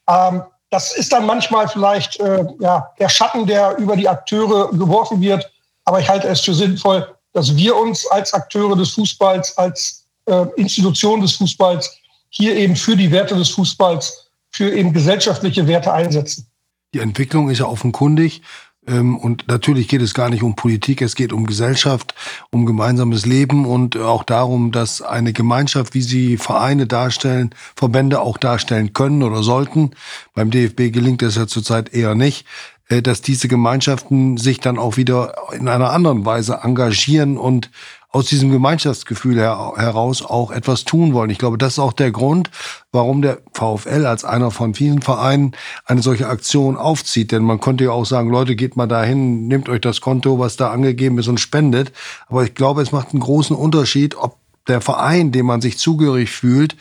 Ähm, 0.07 0.43
das 0.69 0.95
ist 0.95 1.11
dann 1.11 1.25
manchmal 1.25 1.67
vielleicht 1.67 2.19
äh, 2.19 2.45
ja, 2.59 2.89
der 2.99 3.09
Schatten, 3.09 3.45
der 3.45 3.77
über 3.77 3.95
die 3.95 4.07
Akteure 4.07 4.69
geworfen 4.71 5.19
wird. 5.21 5.51
Aber 5.85 5.99
ich 5.99 6.07
halte 6.07 6.27
es 6.27 6.41
für 6.41 6.53
sinnvoll, 6.53 7.07
dass 7.33 7.55
wir 7.55 7.75
uns 7.75 8.05
als 8.07 8.33
Akteure 8.33 8.75
des 8.75 8.91
Fußballs, 8.91 9.57
als 9.57 10.05
äh, 10.25 10.45
Institution 10.57 11.21
des 11.21 11.33
Fußballs 11.33 11.97
hier 12.31 12.55
eben 12.55 12.75
für 12.75 12.95
die 12.95 13.11
Werte 13.11 13.35
des 13.35 13.49
Fußballs, 13.49 14.31
für 14.49 14.73
eben 14.73 14.93
gesellschaftliche 14.93 15.67
Werte 15.67 15.93
einsetzen. 15.93 16.47
Die 16.93 16.99
Entwicklung 16.99 17.49
ist 17.49 17.59
ja 17.59 17.65
offenkundig. 17.65 18.41
Ähm, 18.87 19.17
und 19.17 19.47
natürlich 19.47 19.87
geht 19.87 20.01
es 20.01 20.15
gar 20.15 20.29
nicht 20.29 20.41
um 20.41 20.55
Politik, 20.55 21.01
es 21.01 21.15
geht 21.15 21.33
um 21.33 21.45
Gesellschaft, 21.45 22.15
um 22.51 22.65
gemeinsames 22.65 23.25
Leben 23.27 23.65
und 23.65 23.95
auch 23.95 24.23
darum, 24.23 24.71
dass 24.71 25.03
eine 25.03 25.33
Gemeinschaft, 25.33 25.93
wie 25.93 26.01
sie 26.01 26.37
Vereine 26.37 26.87
darstellen, 26.87 27.53
Verbände 27.75 28.21
auch 28.21 28.37
darstellen 28.37 28.93
können 28.93 29.21
oder 29.21 29.43
sollten. 29.43 29.91
Beim 30.33 30.49
DFB 30.49 30.91
gelingt 30.91 31.21
es 31.21 31.35
ja 31.35 31.45
zurzeit 31.45 31.93
eher 31.93 32.15
nicht, 32.15 32.47
äh, 32.89 33.03
dass 33.03 33.21
diese 33.21 33.47
Gemeinschaften 33.47 34.37
sich 34.37 34.59
dann 34.59 34.79
auch 34.79 34.97
wieder 34.97 35.35
in 35.53 35.67
einer 35.67 35.91
anderen 35.91 36.25
Weise 36.25 36.61
engagieren 36.63 37.37
und 37.37 37.69
aus 38.11 38.25
diesem 38.25 38.51
Gemeinschaftsgefühl 38.51 39.37
her 39.37 39.73
heraus 39.77 40.21
auch 40.21 40.51
etwas 40.51 40.83
tun 40.83 41.13
wollen. 41.13 41.29
Ich 41.29 41.37
glaube, 41.37 41.57
das 41.57 41.73
ist 41.73 41.79
auch 41.79 41.93
der 41.93 42.11
Grund, 42.11 42.51
warum 42.91 43.21
der 43.21 43.39
VfL 43.53 44.05
als 44.05 44.25
einer 44.25 44.51
von 44.51 44.73
vielen 44.73 45.01
Vereinen 45.01 45.55
eine 45.85 46.01
solche 46.01 46.27
Aktion 46.27 46.75
aufzieht. 46.75 47.31
Denn 47.31 47.43
man 47.43 47.61
könnte 47.61 47.85
ja 47.85 47.91
auch 47.91 48.05
sagen, 48.05 48.29
Leute, 48.29 48.57
geht 48.57 48.75
mal 48.75 48.87
dahin, 48.87 49.47
nehmt 49.47 49.69
euch 49.69 49.79
das 49.79 50.01
Konto, 50.01 50.39
was 50.39 50.57
da 50.57 50.71
angegeben 50.71 51.19
ist 51.19 51.29
und 51.29 51.39
spendet. 51.39 51.93
Aber 52.27 52.43
ich 52.43 52.53
glaube, 52.53 52.81
es 52.81 52.91
macht 52.91 53.11
einen 53.11 53.21
großen 53.21 53.55
Unterschied, 53.55 54.15
ob 54.15 54.37
der 54.67 54.81
Verein, 54.81 55.31
dem 55.31 55.45
man 55.45 55.61
sich 55.61 55.77
zugehörig 55.77 56.31
fühlt, 56.31 56.75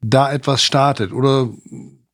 da 0.00 0.32
etwas 0.32 0.62
startet. 0.62 1.12
Oder 1.12 1.50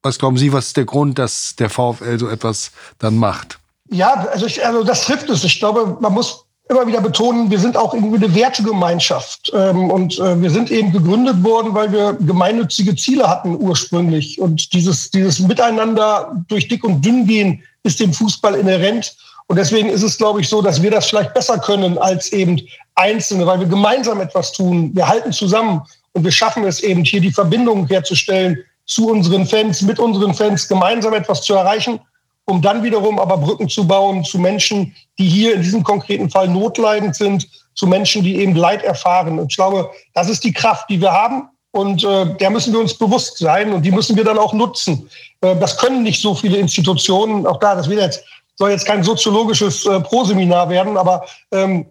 was 0.02 0.18
glauben 0.18 0.38
Sie, 0.38 0.52
was 0.52 0.68
ist 0.68 0.76
der 0.76 0.86
Grund, 0.86 1.20
dass 1.20 1.54
der 1.54 1.70
VfL 1.70 2.18
so 2.18 2.28
etwas 2.28 2.72
dann 2.98 3.16
macht? 3.16 3.60
Ja, 3.90 4.26
also, 4.32 4.46
ich, 4.46 4.66
also 4.66 4.82
das 4.82 5.04
trifft 5.04 5.30
es. 5.30 5.44
Ich 5.44 5.60
glaube, 5.60 5.98
man 6.00 6.12
muss 6.12 6.45
immer 6.68 6.86
wieder 6.86 7.00
betonen, 7.00 7.50
wir 7.50 7.60
sind 7.60 7.76
auch 7.76 7.94
irgendwie 7.94 8.24
eine 8.24 8.34
Wertegemeinschaft. 8.34 9.52
Ähm, 9.54 9.90
und 9.90 10.18
äh, 10.18 10.40
wir 10.40 10.50
sind 10.50 10.70
eben 10.70 10.92
gegründet 10.92 11.42
worden, 11.44 11.74
weil 11.74 11.92
wir 11.92 12.14
gemeinnützige 12.14 12.96
Ziele 12.96 13.28
hatten 13.28 13.56
ursprünglich. 13.56 14.40
Und 14.40 14.72
dieses, 14.72 15.10
dieses 15.10 15.38
Miteinander 15.40 16.32
durch 16.48 16.68
dick 16.68 16.82
und 16.84 17.04
dünn 17.04 17.26
gehen 17.26 17.62
ist 17.84 18.00
dem 18.00 18.12
Fußball 18.12 18.56
inhärent. 18.56 19.16
Und 19.46 19.56
deswegen 19.56 19.88
ist 19.88 20.02
es, 20.02 20.18
glaube 20.18 20.40
ich, 20.40 20.48
so, 20.48 20.60
dass 20.60 20.82
wir 20.82 20.90
das 20.90 21.06
vielleicht 21.06 21.34
besser 21.34 21.58
können 21.58 21.98
als 21.98 22.32
eben 22.32 22.60
Einzelne, 22.96 23.46
weil 23.46 23.60
wir 23.60 23.68
gemeinsam 23.68 24.20
etwas 24.20 24.52
tun. 24.52 24.90
Wir 24.94 25.06
halten 25.06 25.32
zusammen 25.32 25.82
und 26.12 26.24
wir 26.24 26.32
schaffen 26.32 26.64
es 26.64 26.80
eben, 26.80 27.04
hier 27.04 27.20
die 27.20 27.30
Verbindung 27.30 27.86
herzustellen 27.86 28.58
zu 28.86 29.08
unseren 29.08 29.46
Fans, 29.46 29.82
mit 29.82 30.00
unseren 30.00 30.34
Fans, 30.34 30.66
gemeinsam 30.66 31.14
etwas 31.14 31.42
zu 31.42 31.54
erreichen 31.54 32.00
um 32.46 32.62
dann 32.62 32.82
wiederum 32.82 33.18
aber 33.18 33.36
Brücken 33.36 33.68
zu 33.68 33.86
bauen 33.86 34.24
zu 34.24 34.38
Menschen, 34.38 34.94
die 35.18 35.28
hier 35.28 35.54
in 35.54 35.62
diesem 35.62 35.82
konkreten 35.82 36.30
Fall 36.30 36.48
notleidend 36.48 37.14
sind, 37.14 37.48
zu 37.74 37.86
Menschen, 37.86 38.22
die 38.22 38.36
eben 38.36 38.54
Leid 38.54 38.82
erfahren. 38.82 39.38
Und 39.38 39.50
ich 39.50 39.56
glaube, 39.56 39.90
das 40.14 40.28
ist 40.28 40.44
die 40.44 40.52
Kraft, 40.52 40.88
die 40.88 41.00
wir 41.00 41.12
haben. 41.12 41.48
Und 41.72 42.04
äh, 42.04 42.34
der 42.36 42.50
müssen 42.50 42.72
wir 42.72 42.80
uns 42.80 42.96
bewusst 42.96 43.36
sein 43.36 43.72
und 43.72 43.82
die 43.82 43.90
müssen 43.90 44.16
wir 44.16 44.24
dann 44.24 44.38
auch 44.38 44.54
nutzen. 44.54 45.10
Äh, 45.42 45.56
das 45.56 45.76
können 45.76 46.02
nicht 46.02 46.22
so 46.22 46.34
viele 46.34 46.56
Institutionen. 46.56 47.46
Auch 47.46 47.58
da, 47.58 47.74
das 47.74 47.90
will 47.90 47.98
jetzt, 47.98 48.24
soll 48.54 48.70
jetzt 48.70 48.86
kein 48.86 49.02
soziologisches 49.02 49.84
äh, 49.84 50.00
Proseminar 50.00 50.70
werden, 50.70 50.96
aber 50.96 51.26
ähm, 51.52 51.84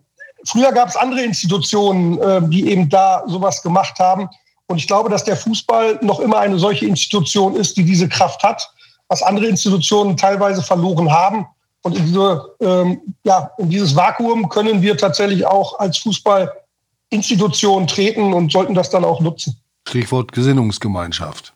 früher 0.46 0.72
gab 0.72 0.90
es 0.90 0.96
andere 0.96 1.22
Institutionen, 1.22 2.20
äh, 2.20 2.42
die 2.50 2.72
eben 2.72 2.90
da 2.90 3.24
sowas 3.28 3.62
gemacht 3.62 4.00
haben. 4.00 4.28
Und 4.68 4.78
ich 4.78 4.88
glaube, 4.88 5.10
dass 5.10 5.24
der 5.24 5.38
Fußball 5.38 6.00
noch 6.02 6.20
immer 6.20 6.40
eine 6.40 6.58
solche 6.58 6.88
Institution 6.88 7.56
ist, 7.56 7.78
die 7.78 7.84
diese 7.84 8.10
Kraft 8.10 8.42
hat 8.42 8.72
was 9.08 9.22
andere 9.24 9.48
Institutionen 9.48 10.18
teilweise 10.18 10.62
verloren 10.62 11.12
haben. 11.12 11.46
Und 11.82 11.96
in, 11.98 12.06
diese, 12.06 12.56
ähm, 12.62 13.02
ja, 13.24 13.52
in 13.58 13.70
dieses 13.70 13.96
Vakuum 13.96 14.50
können 14.50 14.82
wir 14.82 14.98
tatsächlich 14.98 15.46
auch 15.46 15.78
als 15.78 16.00
Fußballinstitution 16.00 17.86
treten 17.88 18.34
und 18.34 18.52
sollten 18.52 18.74
das 18.74 18.90
dann 18.90 19.06
auch 19.06 19.22
nutzen. 19.22 19.56
Stichwort 19.88 20.32
Gesinnungsgemeinschaft. 20.32 21.54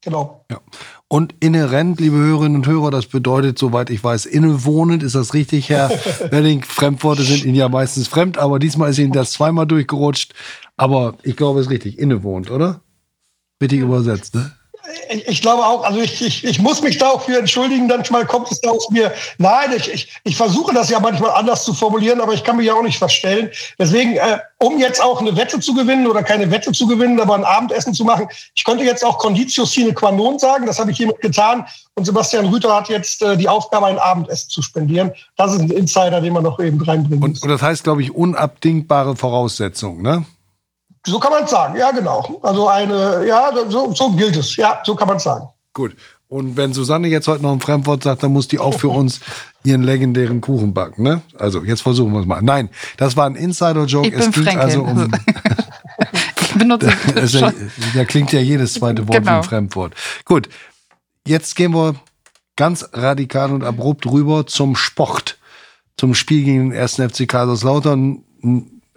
Genau. 0.00 0.44
Ja. 0.50 0.58
Und 1.06 1.34
inhärent, 1.40 2.00
liebe 2.00 2.16
Hörerinnen 2.16 2.56
und 2.56 2.66
Hörer, 2.66 2.90
das 2.90 3.06
bedeutet, 3.06 3.58
soweit 3.58 3.90
ich 3.90 4.02
weiß, 4.02 4.26
innewohnend. 4.26 5.02
Ist 5.02 5.14
das 5.14 5.34
richtig, 5.34 5.68
Herr 5.68 5.90
Wedding? 6.30 6.64
Fremdworte 6.64 7.22
sind 7.22 7.44
Ihnen 7.44 7.54
ja 7.54 7.68
meistens 7.68 8.08
fremd, 8.08 8.38
aber 8.38 8.58
diesmal 8.58 8.90
ist 8.90 8.98
Ihnen 8.98 9.12
das 9.12 9.32
zweimal 9.32 9.66
durchgerutscht. 9.66 10.32
Aber 10.76 11.14
ich 11.22 11.36
glaube, 11.36 11.60
es 11.60 11.66
ist 11.66 11.70
richtig. 11.70 11.98
Innewohnt, 11.98 12.50
oder? 12.50 12.80
Richtig 13.62 13.80
übersetzt, 13.80 14.34
ne? 14.34 14.52
Ich, 15.10 15.28
ich, 15.28 15.42
glaube 15.42 15.64
auch, 15.64 15.84
also 15.84 16.00
ich, 16.00 16.20
ich, 16.22 16.44
ich 16.44 16.58
muss 16.60 16.82
mich 16.82 16.98
da 16.98 17.10
auch 17.10 17.22
für 17.22 17.38
entschuldigen, 17.38 17.86
manchmal 17.86 18.26
kommt 18.26 18.50
es 18.50 18.60
da 18.60 18.70
aus 18.70 18.90
mir. 18.90 19.12
Nein, 19.38 19.70
ich, 19.76 19.92
ich, 19.92 20.12
ich 20.24 20.36
versuche 20.36 20.74
das 20.74 20.90
ja 20.90 20.98
manchmal 20.98 21.30
anders 21.30 21.64
zu 21.64 21.72
formulieren, 21.72 22.20
aber 22.20 22.34
ich 22.34 22.42
kann 22.42 22.56
mich 22.56 22.66
ja 22.66 22.74
auch 22.74 22.82
nicht 22.82 22.98
verstellen. 22.98 23.50
Deswegen, 23.78 24.16
äh, 24.16 24.38
um 24.58 24.78
jetzt 24.78 25.02
auch 25.02 25.20
eine 25.20 25.36
Wette 25.36 25.60
zu 25.60 25.74
gewinnen 25.74 26.06
oder 26.06 26.22
keine 26.22 26.50
Wette 26.50 26.72
zu 26.72 26.86
gewinnen, 26.86 27.20
aber 27.20 27.34
ein 27.34 27.44
Abendessen 27.44 27.94
zu 27.94 28.04
machen, 28.04 28.28
ich 28.54 28.64
könnte 28.64 28.84
jetzt 28.84 29.04
auch 29.04 29.18
Conditio 29.18 29.64
sine 29.64 29.94
qua 29.94 30.10
non 30.10 30.38
sagen, 30.38 30.66
das 30.66 30.78
habe 30.78 30.90
ich 30.90 30.96
hiermit 30.96 31.20
getan. 31.20 31.66
Und 31.94 32.04
Sebastian 32.04 32.46
Rüther 32.46 32.74
hat 32.74 32.88
jetzt 32.88 33.22
äh, 33.22 33.36
die 33.36 33.48
Aufgabe, 33.48 33.86
ein 33.86 33.98
Abendessen 33.98 34.48
zu 34.48 34.62
spendieren. 34.62 35.12
Das 35.36 35.52
ist 35.52 35.60
ein 35.60 35.70
Insider, 35.70 36.20
den 36.20 36.32
man 36.32 36.42
noch 36.42 36.58
eben 36.58 36.80
reinbringen 36.80 37.20
muss. 37.20 37.40
Und, 37.40 37.42
und 37.42 37.48
das 37.50 37.62
heißt, 37.62 37.84
glaube 37.84 38.02
ich, 38.02 38.14
unabdingbare 38.14 39.14
Voraussetzung, 39.16 40.02
ne? 40.02 40.24
So 41.04 41.18
kann 41.18 41.32
man 41.32 41.44
es 41.44 41.50
sagen, 41.50 41.76
ja, 41.76 41.90
genau. 41.90 42.38
Also 42.42 42.68
eine, 42.68 43.26
ja, 43.26 43.52
so, 43.68 43.92
so 43.92 44.10
gilt 44.12 44.36
es. 44.36 44.56
Ja, 44.56 44.80
so 44.84 44.94
kann 44.94 45.08
man 45.08 45.16
es 45.16 45.24
sagen. 45.24 45.48
Gut. 45.72 45.96
Und 46.28 46.56
wenn 46.56 46.72
Susanne 46.72 47.08
jetzt 47.08 47.28
heute 47.28 47.42
noch 47.42 47.52
ein 47.52 47.60
Fremdwort 47.60 48.04
sagt, 48.04 48.22
dann 48.22 48.32
muss 48.32 48.48
die 48.48 48.58
auch 48.58 48.78
für 48.78 48.88
uns 49.00 49.20
ihren 49.64 49.82
legendären 49.82 50.40
Kuchen 50.40 50.72
backen, 50.72 51.02
ne? 51.02 51.22
Also, 51.38 51.62
jetzt 51.62 51.82
versuchen 51.82 52.12
wir 52.12 52.20
es 52.20 52.26
mal. 52.26 52.40
Nein, 52.40 52.70
das 52.96 53.16
war 53.16 53.26
ein 53.26 53.34
Insider-Joke. 53.34 54.12
Es 54.12 54.30
ging 54.30 54.58
also 54.58 54.82
um. 54.82 55.12
ich 56.40 56.54
benutze 56.54 56.92
das. 57.14 57.32
Ja, 57.32 57.52
da 57.94 58.04
klingt 58.04 58.32
ja 58.32 58.40
jedes 58.40 58.74
zweite 58.74 59.06
Wort 59.08 59.18
genau. 59.18 59.30
wie 59.30 59.36
ein 59.36 59.42
Fremdwort. 59.42 59.94
Gut. 60.24 60.48
Jetzt 61.26 61.54
gehen 61.54 61.72
wir 61.72 61.94
ganz 62.56 62.88
radikal 62.92 63.52
und 63.52 63.62
abrupt 63.62 64.06
rüber 64.06 64.46
zum 64.46 64.74
Sport. 64.74 65.38
Zum 65.96 66.14
Spiel 66.14 66.44
gegen 66.44 66.70
den 66.70 66.72
ersten 66.72 67.08
FC 67.08 67.28
Kaiserslautern 67.28 68.24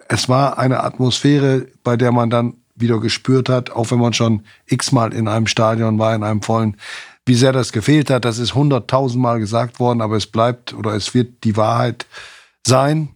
es 0.08 0.28
war 0.28 0.58
eine 0.58 0.82
Atmosphäre, 0.82 1.66
bei 1.82 1.96
der 1.96 2.12
man 2.12 2.30
dann 2.30 2.54
wieder 2.74 3.00
gespürt 3.00 3.48
hat, 3.48 3.70
auch 3.70 3.90
wenn 3.90 3.98
man 3.98 4.12
schon 4.12 4.42
x-mal 4.66 5.12
in 5.12 5.28
einem 5.28 5.46
Stadion 5.46 5.98
war, 5.98 6.14
in 6.14 6.22
einem 6.22 6.42
vollen, 6.42 6.76
wie 7.24 7.34
sehr 7.34 7.52
das 7.52 7.72
gefehlt 7.72 8.10
hat. 8.10 8.24
Das 8.24 8.38
ist 8.38 8.54
hunderttausendmal 8.54 9.38
gesagt 9.40 9.80
worden, 9.80 10.00
aber 10.00 10.16
es 10.16 10.26
bleibt 10.26 10.74
oder 10.74 10.92
es 10.92 11.14
wird 11.14 11.44
die 11.44 11.56
Wahrheit 11.56 12.06
sein. 12.66 13.08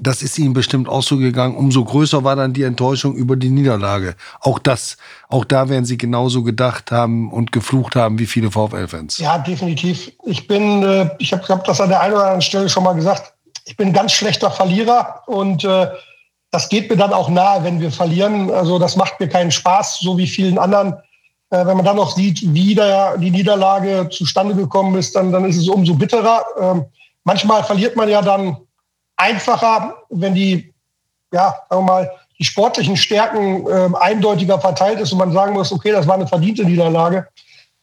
Das 0.00 0.22
ist 0.22 0.38
ihnen 0.38 0.54
bestimmt 0.54 0.88
auch 0.88 1.02
so 1.02 1.18
gegangen. 1.18 1.54
Umso 1.54 1.84
größer 1.84 2.24
war 2.24 2.34
dann 2.34 2.54
die 2.54 2.62
Enttäuschung 2.62 3.14
über 3.14 3.36
die 3.36 3.50
Niederlage. 3.50 4.16
Auch 4.40 4.58
das, 4.58 4.96
auch 5.28 5.44
da 5.44 5.68
werden 5.68 5.84
sie 5.84 5.98
genauso 5.98 6.42
gedacht 6.42 6.90
haben 6.90 7.30
und 7.30 7.52
geflucht 7.52 7.94
haben 7.94 8.18
wie 8.18 8.26
viele 8.26 8.50
VfL-Fans. 8.50 9.18
Ja, 9.18 9.36
definitiv. 9.36 10.10
Ich 10.24 10.48
bin, 10.48 10.82
äh, 10.82 11.10
ich 11.18 11.34
habe 11.34 11.46
hab 11.46 11.64
das 11.64 11.82
an 11.82 11.90
der 11.90 12.00
einen 12.00 12.14
oder 12.14 12.22
anderen 12.22 12.40
Stelle 12.40 12.70
schon 12.70 12.84
mal 12.84 12.94
gesagt 12.94 13.31
ich 13.64 13.76
bin 13.76 13.88
ein 13.88 13.92
ganz 13.92 14.12
schlechter 14.12 14.50
Verlierer 14.50 15.22
und 15.26 15.64
äh, 15.64 15.88
das 16.50 16.68
geht 16.68 16.90
mir 16.90 16.96
dann 16.96 17.12
auch 17.12 17.28
nahe, 17.28 17.64
wenn 17.64 17.80
wir 17.80 17.90
verlieren. 17.90 18.50
Also 18.50 18.78
das 18.78 18.96
macht 18.96 19.18
mir 19.18 19.28
keinen 19.28 19.50
Spaß, 19.50 20.00
so 20.00 20.18
wie 20.18 20.26
vielen 20.26 20.58
anderen. 20.58 20.94
Äh, 21.50 21.66
wenn 21.66 21.76
man 21.76 21.84
dann 21.84 21.96
noch 21.96 22.14
sieht, 22.14 22.40
wie 22.54 22.74
da 22.74 23.16
die 23.16 23.30
Niederlage 23.30 24.08
zustande 24.10 24.54
gekommen 24.54 24.96
ist, 24.96 25.16
dann, 25.16 25.32
dann 25.32 25.44
ist 25.44 25.56
es 25.56 25.68
umso 25.68 25.94
bitterer. 25.94 26.44
Ähm, 26.60 26.84
manchmal 27.24 27.64
verliert 27.64 27.96
man 27.96 28.08
ja 28.08 28.20
dann 28.20 28.56
einfacher, 29.16 29.94
wenn 30.10 30.34
die, 30.34 30.74
ja, 31.32 31.54
sagen 31.70 31.86
wir 31.86 31.92
mal, 31.92 32.10
die 32.38 32.44
sportlichen 32.44 32.96
Stärken 32.96 33.66
äh, 33.66 33.88
eindeutiger 34.00 34.60
verteilt 34.60 35.00
ist 35.00 35.12
und 35.12 35.18
man 35.18 35.32
sagen 35.32 35.54
muss, 35.54 35.72
okay, 35.72 35.92
das 35.92 36.06
war 36.06 36.16
eine 36.16 36.26
verdiente 36.26 36.64
Niederlage. 36.64 37.28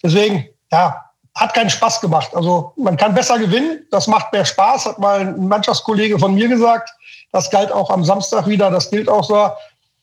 Deswegen, 0.04 0.48
ja, 0.72 1.09
hat 1.40 1.54
keinen 1.54 1.70
Spaß 1.70 2.02
gemacht. 2.02 2.36
Also 2.36 2.74
man 2.76 2.98
kann 2.98 3.14
besser 3.16 3.40
gewinnen, 3.40 3.86
das 3.92 4.08
macht 4.08 4.34
mehr 4.34 4.46
Spaß, 4.46 4.86
hat 4.86 5.00
mal 5.00 5.22
ein 5.22 5.48
Mannschaftskollege 5.48 6.20
von 6.20 6.36
mir 6.36 6.50
gesagt. 6.50 6.90
Das 7.32 7.50
galt 7.50 7.72
auch 7.72 7.90
am 7.90 8.04
Samstag 8.04 8.48
wieder, 8.48 8.70
das 8.70 8.90
gilt 8.90 9.08
auch 9.08 9.24
so. 9.24 9.50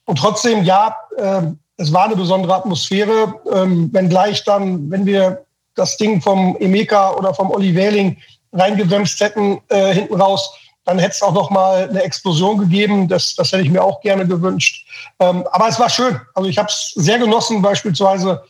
Und 0.06 0.18
trotzdem, 0.18 0.64
ja, 0.64 0.96
äh, 1.18 1.42
es 1.76 1.92
war 1.92 2.04
eine 2.04 2.16
besondere 2.16 2.54
Atmosphäre, 2.54 3.34
ähm, 3.52 3.90
wenngleich 3.92 4.44
dann, 4.44 4.90
wenn 4.90 5.04
wir 5.04 5.44
das 5.74 5.98
Ding 5.98 6.22
vom 6.22 6.56
Emeka 6.58 7.12
oder 7.12 7.34
vom 7.34 7.50
Olli 7.50 7.74
Wähling 7.74 8.16
reingewämst 8.52 9.20
hätten 9.20 9.60
äh, 9.68 9.92
hinten 9.92 10.18
raus, 10.18 10.50
dann 10.86 10.98
hätte 10.98 11.16
es 11.16 11.22
auch 11.22 11.34
noch 11.34 11.50
mal 11.50 11.88
eine 11.88 12.02
Explosion 12.02 12.58
gegeben. 12.58 13.08
Das, 13.08 13.34
das 13.34 13.52
hätte 13.52 13.62
ich 13.62 13.70
mir 13.70 13.82
auch 13.82 14.00
gerne 14.00 14.26
gewünscht. 14.26 14.86
Ähm, 15.20 15.44
aber 15.50 15.68
es 15.68 15.78
war 15.78 15.90
schön. 15.90 16.18
Also 16.34 16.48
ich 16.48 16.56
habe 16.56 16.68
es 16.68 16.92
sehr 16.94 17.18
genossen, 17.18 17.60
beispielsweise 17.60 18.42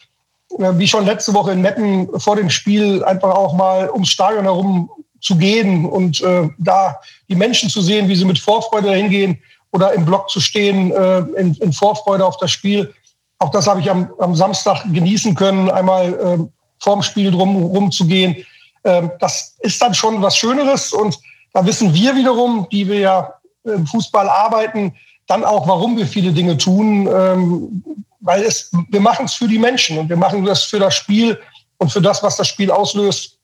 wie 0.59 0.89
schon 0.89 1.05
letzte 1.05 1.35
Woche 1.35 1.53
in 1.53 1.61
Metten 1.61 2.09
vor 2.19 2.37
dem 2.37 2.51
Spiel 2.51 3.05
einfach 3.05 3.35
auch 3.35 3.55
mal 3.55 3.91
ums 3.91 4.09
Stadion 4.09 4.45
herum 4.45 4.91
zu 5.21 5.37
gehen 5.37 5.85
und 5.85 6.21
äh, 6.23 6.49
da 6.59 6.99
die 7.29 7.35
Menschen 7.35 7.69
zu 7.69 7.81
sehen, 7.81 8.09
wie 8.09 8.17
sie 8.17 8.25
mit 8.25 8.39
Vorfreude 8.39 8.89
dahin 8.89 9.11
gehen 9.11 9.39
oder 9.73 9.93
im 9.93 10.05
Block 10.05 10.31
zu 10.31 10.41
stehen 10.41 10.93
äh, 10.93 11.19
in, 11.41 11.55
in, 11.55 11.73
Vorfreude 11.73 12.25
auf 12.25 12.37
das 12.39 12.51
Spiel. 12.51 12.95
auch 13.39 13.51
das 13.51 13.67
habe 13.67 13.81
ich 13.81 13.91
am, 13.91 14.11
am 14.19 14.35
Samstag 14.35 14.85
genießen 14.93 15.35
können, 15.35 15.71
einmal 15.71 16.15
äh, 16.15 16.39
vorm 16.79 17.03
Spiel 17.03 17.31
drum 17.31 17.57
rumzugehen. 17.57 18.37
Ähm, 18.85 19.11
das 19.21 19.57
ist 19.61 19.83
dann 19.83 19.95
schon 19.95 20.23
was 20.23 20.37
Schöneres 20.37 20.93
und 20.93 21.19
da 21.53 21.65
wissen 21.67 21.93
wir 21.93 22.15
wiederum, 22.15 22.67
die 22.71 22.87
wir 22.87 22.99
ja 22.99 23.33
im 23.65 23.87
Fußball 23.87 24.29
arbeiten, 24.29 24.95
dann 25.27 25.45
auch, 25.45 25.67
warum 25.67 25.97
wir 25.97 26.07
viele 26.07 26.33
Dinge 26.33 26.57
tun, 26.57 27.09
ähm, 27.13 27.85
weil 28.21 28.43
es, 28.43 28.71
wir 28.91 29.01
machen 29.01 29.27
es 29.27 29.35
für 29.35 29.49
die 29.49 29.59
Menschen 29.59 29.99
und 29.99 30.09
wir 30.09 30.17
machen 30.17 30.45
das 30.45 30.65
für 30.65 30.79
das 30.79 30.95
Spiel 30.95 31.39
und 31.79 31.93
für 31.93 32.01
das, 32.01 32.23
was 32.23 32.37
das 32.37 32.49
Spiel 32.49 32.71
auslöst. 32.71 33.39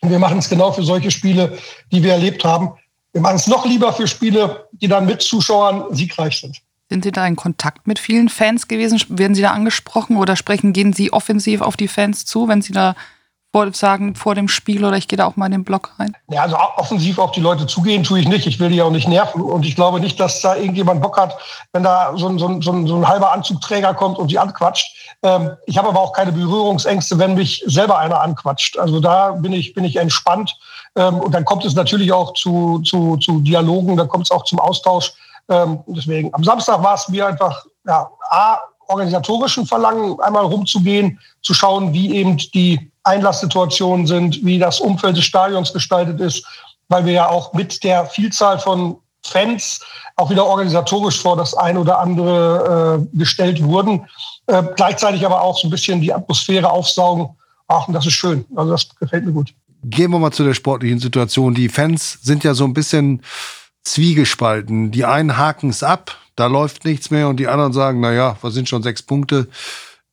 Und 0.00 0.10
wir 0.10 0.18
machen 0.18 0.38
es 0.38 0.48
genau 0.48 0.72
für 0.72 0.82
solche 0.82 1.10
Spiele, 1.10 1.58
die 1.90 2.02
wir 2.02 2.12
erlebt 2.12 2.44
haben. 2.44 2.72
Wir 3.12 3.20
machen 3.20 3.36
es 3.36 3.46
noch 3.46 3.64
lieber 3.64 3.92
für 3.92 4.06
Spiele, 4.06 4.68
die 4.72 4.88
dann 4.88 5.06
mit 5.06 5.22
Zuschauern 5.22 5.94
siegreich 5.94 6.40
sind. 6.40 6.60
Sind 6.90 7.04
Sie 7.04 7.12
da 7.12 7.26
in 7.26 7.36
Kontakt 7.36 7.86
mit 7.86 7.98
vielen 7.98 8.28
Fans 8.28 8.68
gewesen? 8.68 9.00
Werden 9.08 9.34
Sie 9.34 9.42
da 9.42 9.52
angesprochen 9.52 10.16
oder 10.16 10.36
sprechen, 10.36 10.72
gehen 10.72 10.92
Sie 10.92 11.12
offensiv 11.12 11.60
auf 11.60 11.76
die 11.76 11.88
Fans 11.88 12.26
zu, 12.26 12.48
wenn 12.48 12.60
Sie 12.60 12.72
da 12.72 12.94
sagen, 13.74 14.14
vor 14.14 14.34
dem 14.34 14.48
Spiel 14.48 14.84
oder 14.84 14.96
ich 14.96 15.08
gehe 15.08 15.16
da 15.16 15.26
auch 15.26 15.36
mal 15.36 15.46
in 15.46 15.52
den 15.52 15.64
Block 15.64 15.92
rein? 15.98 16.16
Ja, 16.28 16.42
also 16.42 16.56
offensiv 16.76 17.18
auf 17.18 17.32
die 17.32 17.40
Leute 17.40 17.66
zugehen 17.66 18.02
tue 18.02 18.20
ich 18.20 18.28
nicht. 18.28 18.46
Ich 18.46 18.58
will 18.58 18.68
die 18.68 18.82
auch 18.82 18.90
nicht 18.90 19.08
nerven. 19.08 19.40
Und 19.40 19.64
ich 19.64 19.76
glaube 19.76 20.00
nicht, 20.00 20.18
dass 20.18 20.40
da 20.40 20.56
irgendjemand 20.56 21.00
Bock 21.00 21.16
hat, 21.16 21.36
wenn 21.72 21.82
da 21.82 22.12
so 22.16 22.28
ein, 22.28 22.38
so 22.38 22.48
ein, 22.48 22.62
so 22.62 22.72
ein, 22.72 22.86
so 22.86 22.96
ein 22.96 23.06
halber 23.06 23.32
Anzugträger 23.32 23.94
kommt 23.94 24.18
und 24.18 24.30
die 24.30 24.38
anquatscht. 24.38 25.16
Ähm, 25.22 25.52
ich 25.66 25.78
habe 25.78 25.88
aber 25.88 26.00
auch 26.00 26.12
keine 26.12 26.32
Berührungsängste, 26.32 27.18
wenn 27.18 27.34
mich 27.34 27.62
selber 27.66 27.98
einer 27.98 28.20
anquatscht. 28.20 28.78
Also 28.78 29.00
da 29.00 29.32
bin 29.32 29.52
ich, 29.52 29.74
bin 29.74 29.84
ich 29.84 29.96
entspannt. 29.96 30.56
Ähm, 30.96 31.20
und 31.20 31.32
dann 31.32 31.44
kommt 31.44 31.64
es 31.64 31.74
natürlich 31.74 32.12
auch 32.12 32.34
zu, 32.34 32.80
zu, 32.80 33.16
zu 33.16 33.40
Dialogen, 33.40 33.96
dann 33.96 34.08
kommt 34.08 34.24
es 34.24 34.30
auch 34.30 34.44
zum 34.44 34.58
Austausch. 34.58 35.12
Ähm, 35.48 35.80
deswegen, 35.86 36.32
am 36.34 36.44
Samstag 36.44 36.82
war 36.82 36.94
es 36.94 37.08
mir 37.08 37.26
einfach, 37.26 37.64
ja, 37.86 38.08
A, 38.30 38.58
organisatorischen 38.86 39.66
Verlangen, 39.66 40.18
einmal 40.20 40.44
rumzugehen, 40.44 41.18
zu 41.42 41.54
schauen, 41.54 41.92
wie 41.92 42.14
eben 42.14 42.36
die 42.36 42.90
Einlasssituationen 43.04 44.06
sind, 44.06 44.44
wie 44.44 44.58
das 44.58 44.80
Umfeld 44.80 45.16
des 45.16 45.24
Stadions 45.24 45.72
gestaltet 45.72 46.20
ist, 46.20 46.44
weil 46.88 47.04
wir 47.04 47.12
ja 47.12 47.28
auch 47.28 47.52
mit 47.52 47.84
der 47.84 48.06
Vielzahl 48.06 48.58
von 48.58 48.96
Fans 49.22 49.80
auch 50.16 50.30
wieder 50.30 50.44
organisatorisch 50.44 51.20
vor 51.20 51.36
das 51.36 51.54
ein 51.54 51.76
oder 51.76 51.98
andere 51.98 53.06
äh, 53.12 53.18
gestellt 53.18 53.62
wurden. 53.62 54.06
Äh, 54.46 54.62
gleichzeitig 54.76 55.24
aber 55.24 55.40
auch 55.40 55.58
so 55.58 55.66
ein 55.66 55.70
bisschen 55.70 56.00
die 56.00 56.12
Atmosphäre 56.12 56.70
aufsaugen. 56.70 57.30
Ach, 57.68 57.88
und 57.88 57.94
das 57.94 58.06
ist 58.06 58.12
schön. 58.12 58.44
Also 58.54 58.72
das 58.72 58.88
gefällt 58.96 59.24
mir 59.24 59.32
gut. 59.32 59.54
Gehen 59.82 60.10
wir 60.10 60.18
mal 60.18 60.30
zu 60.30 60.44
der 60.44 60.54
sportlichen 60.54 60.98
Situation. 60.98 61.54
Die 61.54 61.68
Fans 61.68 62.18
sind 62.22 62.44
ja 62.44 62.54
so 62.54 62.64
ein 62.64 62.74
bisschen 62.74 63.22
zwiegespalten. 63.82 64.90
Die 64.90 65.04
einen 65.04 65.36
haken 65.36 65.70
es 65.70 65.82
ab, 65.82 66.16
da 66.36 66.46
läuft 66.46 66.84
nichts 66.84 67.10
mehr 67.10 67.28
und 67.28 67.38
die 67.38 67.48
anderen 67.48 67.72
sagen, 67.72 68.00
na 68.00 68.12
ja, 68.12 68.36
was 68.40 68.54
sind 68.54 68.68
schon 68.68 68.82
sechs 68.82 69.02
Punkte? 69.02 69.48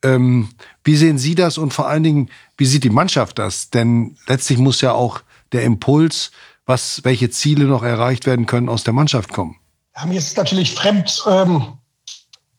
Ähm, 0.04 0.50
wie 0.84 0.96
sehen 0.96 1.18
Sie 1.18 1.36
das 1.36 1.58
und 1.58 1.74
vor 1.74 1.88
allen 1.88 2.04
Dingen, 2.04 2.30
wie 2.58 2.66
sieht 2.66 2.84
die 2.84 2.90
Mannschaft 2.90 3.40
das? 3.40 3.70
Denn 3.70 4.18
letztlich 4.28 4.58
muss 4.58 4.82
ja 4.82 4.94
auch 4.94 5.22
der 5.52 5.64
Impuls, 5.64 6.32
was, 6.66 7.02
welche 7.04 7.30
Ziele 7.30 7.66
noch 7.66 7.84
erreicht 7.84 8.26
werden 8.26 8.46
können, 8.46 8.70
aus 8.70 8.84
der 8.84 8.94
Mannschaft 8.94 9.32
kommen. 9.32 9.58
Ja, 9.96 10.06
mir 10.06 10.18
ist 10.18 10.38
natürlich 10.38 10.74
fremd, 10.74 11.24
ähm, 11.28 11.74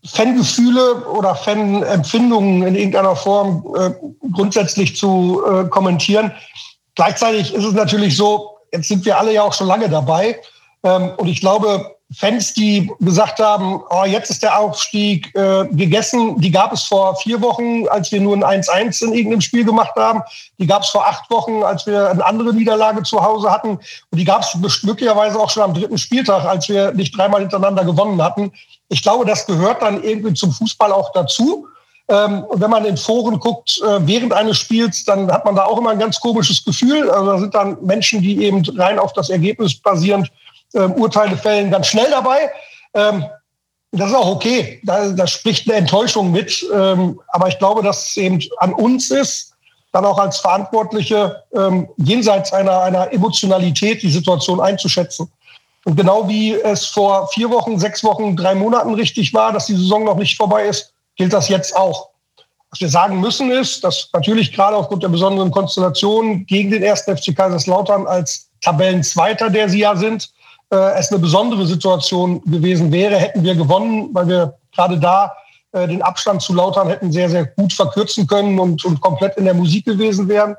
Fangefühle 0.05 1.07
oder 1.07 1.35
Fanempfindungen 1.35 2.63
in 2.67 2.75
irgendeiner 2.75 3.15
Form 3.15 3.65
äh, 3.77 3.91
grundsätzlich 4.33 4.97
zu 4.97 5.43
äh, 5.47 5.65
kommentieren. 5.69 6.33
Gleichzeitig 6.97 7.55
ist 7.55 7.65
es 7.65 7.73
natürlich 7.73 8.17
so, 8.17 8.59
jetzt 8.73 8.89
sind 8.89 9.05
wir 9.05 9.19
alle 9.19 9.33
ja 9.33 9.43
auch 9.43 9.53
schon 9.53 9.69
lange 9.69 9.89
dabei. 9.89 10.41
Ähm, 10.83 11.13
und 11.17 11.29
ich 11.29 11.41
glaube, 11.41 11.97
Fans, 12.15 12.55
die 12.55 12.91
gesagt 13.01 13.39
haben, 13.39 13.81
oh, 13.91 14.05
jetzt 14.05 14.31
ist 14.31 14.43
der 14.43 14.59
Aufstieg 14.59 15.35
äh, 15.35 15.67
gegessen, 15.71 16.41
die 16.41 16.51
gab 16.51 16.73
es 16.73 16.85
vor 16.85 17.17
vier 17.17 17.41
Wochen, 17.41 17.87
als 17.89 18.11
wir 18.13 18.21
nur 18.21 18.35
ein 18.35 18.63
1-1 18.63 19.05
in 19.05 19.13
irgendeinem 19.13 19.41
Spiel 19.41 19.65
gemacht 19.65 19.95
haben. 19.97 20.23
Die 20.59 20.67
gab 20.67 20.83
es 20.83 20.91
vor 20.91 21.07
acht 21.07 21.31
Wochen, 21.31 21.63
als 21.63 21.87
wir 21.87 22.11
eine 22.11 22.25
andere 22.25 22.53
Niederlage 22.53 23.03
zu 23.03 23.23
Hause 23.23 23.51
hatten. 23.51 23.79
Und 24.11 24.19
die 24.19 24.25
gab 24.25 24.43
es 24.43 24.83
möglicherweise 24.83 25.39
auch 25.39 25.51
schon 25.51 25.63
am 25.63 25.75
dritten 25.75 25.99
Spieltag, 25.99 26.45
als 26.45 26.69
wir 26.69 26.93
nicht 26.93 27.17
dreimal 27.17 27.41
hintereinander 27.41 27.85
gewonnen 27.85 28.23
hatten. 28.23 28.53
Ich 28.89 29.03
glaube, 29.03 29.25
das 29.25 29.47
gehört 29.47 29.83
dann 29.83 30.03
irgendwie 30.03 30.35
zum 30.35 30.53
Fußball 30.53 30.93
auch 30.93 31.13
dazu. 31.13 31.67
Ähm, 32.09 32.45
und 32.45 32.61
wenn 32.61 32.71
man 32.71 32.85
in 32.85 32.97
Foren 32.97 33.39
guckt, 33.39 33.81
äh, 33.81 34.07
während 34.07 34.33
eines 34.33 34.59
Spiels, 34.59 35.05
dann 35.05 35.31
hat 35.31 35.45
man 35.45 35.57
da 35.57 35.65
auch 35.65 35.79
immer 35.79 35.91
ein 35.91 35.99
ganz 35.99 36.21
komisches 36.21 36.65
Gefühl. 36.65 37.09
Also 37.11 37.27
da 37.27 37.39
sind 37.39 37.55
dann 37.55 37.77
Menschen, 37.83 38.21
die 38.21 38.45
eben 38.45 38.63
rein 38.77 38.99
auf 38.99 39.13
das 39.13 39.31
Ergebnis 39.31 39.75
basierend 39.75 40.31
ähm, 40.75 40.93
Urteile 40.93 41.37
fällen, 41.37 41.71
ganz 41.71 41.87
schnell 41.89 42.11
dabei. 42.11 42.51
Ähm, 42.95 43.25
das 43.93 44.11
ist 44.11 44.17
auch 44.17 44.35
okay. 44.35 44.81
Da, 44.85 45.11
da 45.11 45.27
spricht 45.27 45.69
eine 45.69 45.79
Enttäuschung 45.79 46.33
mit. 46.33 46.65
Ähm, 46.73 47.21
aber 47.29 47.49
ich 47.49 47.59
glaube, 47.59 47.83
dass 47.83 48.11
es 48.11 48.17
eben 48.17 48.41
an 48.59 48.73
uns 48.73 49.11
ist, 49.11 49.53
dann 49.93 50.07
auch 50.07 50.19
als 50.19 50.39
Verantwortliche 50.39 51.43
ähm, 51.55 51.89
jenseits 51.99 52.53
einer, 52.53 52.83
einer 52.83 53.13
Emotionalität 53.13 54.03
die 54.03 54.11
Situation 54.11 54.61
einzuschätzen. 54.61 55.31
Und 55.85 55.97
genau 55.97 56.29
wie 56.29 56.55
es 56.55 56.87
vor 56.87 57.29
vier 57.29 57.51
Wochen, 57.51 57.79
sechs 57.79 58.03
Wochen, 58.03 58.37
drei 58.37 58.55
Monaten 58.55 58.95
richtig 58.95 59.35
war, 59.35 59.53
dass 59.53 59.67
die 59.67 59.77
Saison 59.77 60.05
noch 60.05 60.17
nicht 60.17 60.37
vorbei 60.37 60.67
ist, 60.67 60.93
gilt 61.17 61.33
das 61.33 61.49
jetzt 61.49 61.77
auch. 61.77 62.09
Was 62.71 62.81
wir 62.81 62.89
sagen 62.89 63.21
müssen 63.21 63.51
ist, 63.51 63.85
dass 63.85 64.09
natürlich 64.15 64.53
gerade 64.53 64.77
aufgrund 64.77 65.03
der 65.03 65.09
besonderen 65.09 65.51
Konstellation 65.51 66.47
gegen 66.47 66.71
den 66.71 66.83
ersten 66.83 67.15
FC 67.15 67.37
Kaiserslautern 67.37 68.07
als 68.07 68.49
Tabellenzweiter, 68.63 69.51
der 69.51 69.69
sie 69.69 69.81
ja 69.81 69.95
sind, 69.95 70.33
äh, 70.73 70.99
es 70.99 71.13
eine 71.13 71.21
besondere 71.21 71.67
Situation 71.67 72.43
gewesen 72.45 72.91
wäre, 72.91 73.17
hätten 73.17 73.45
wir 73.45 73.55
gewonnen, 73.55 74.09
weil 74.13 74.27
wir 74.27 74.55
gerade 74.75 74.99
da 74.99 75.33
äh, 75.73 75.87
den 75.87 76.03
Abstand 76.03 76.41
zu 76.41 76.55
Lautern 76.55 76.89
hätten 76.89 77.13
sehr, 77.13 77.29
sehr 77.29 77.45
gut 77.45 77.73
verkürzen 77.73 78.27
können 78.27 78.59
und, 78.59 78.85
und 78.85 79.01
komplett 79.01 79.37
in 79.37 79.45
der 79.45 79.55
Musik 79.55 79.85
gewesen 79.85 80.29
wären. 80.29 80.57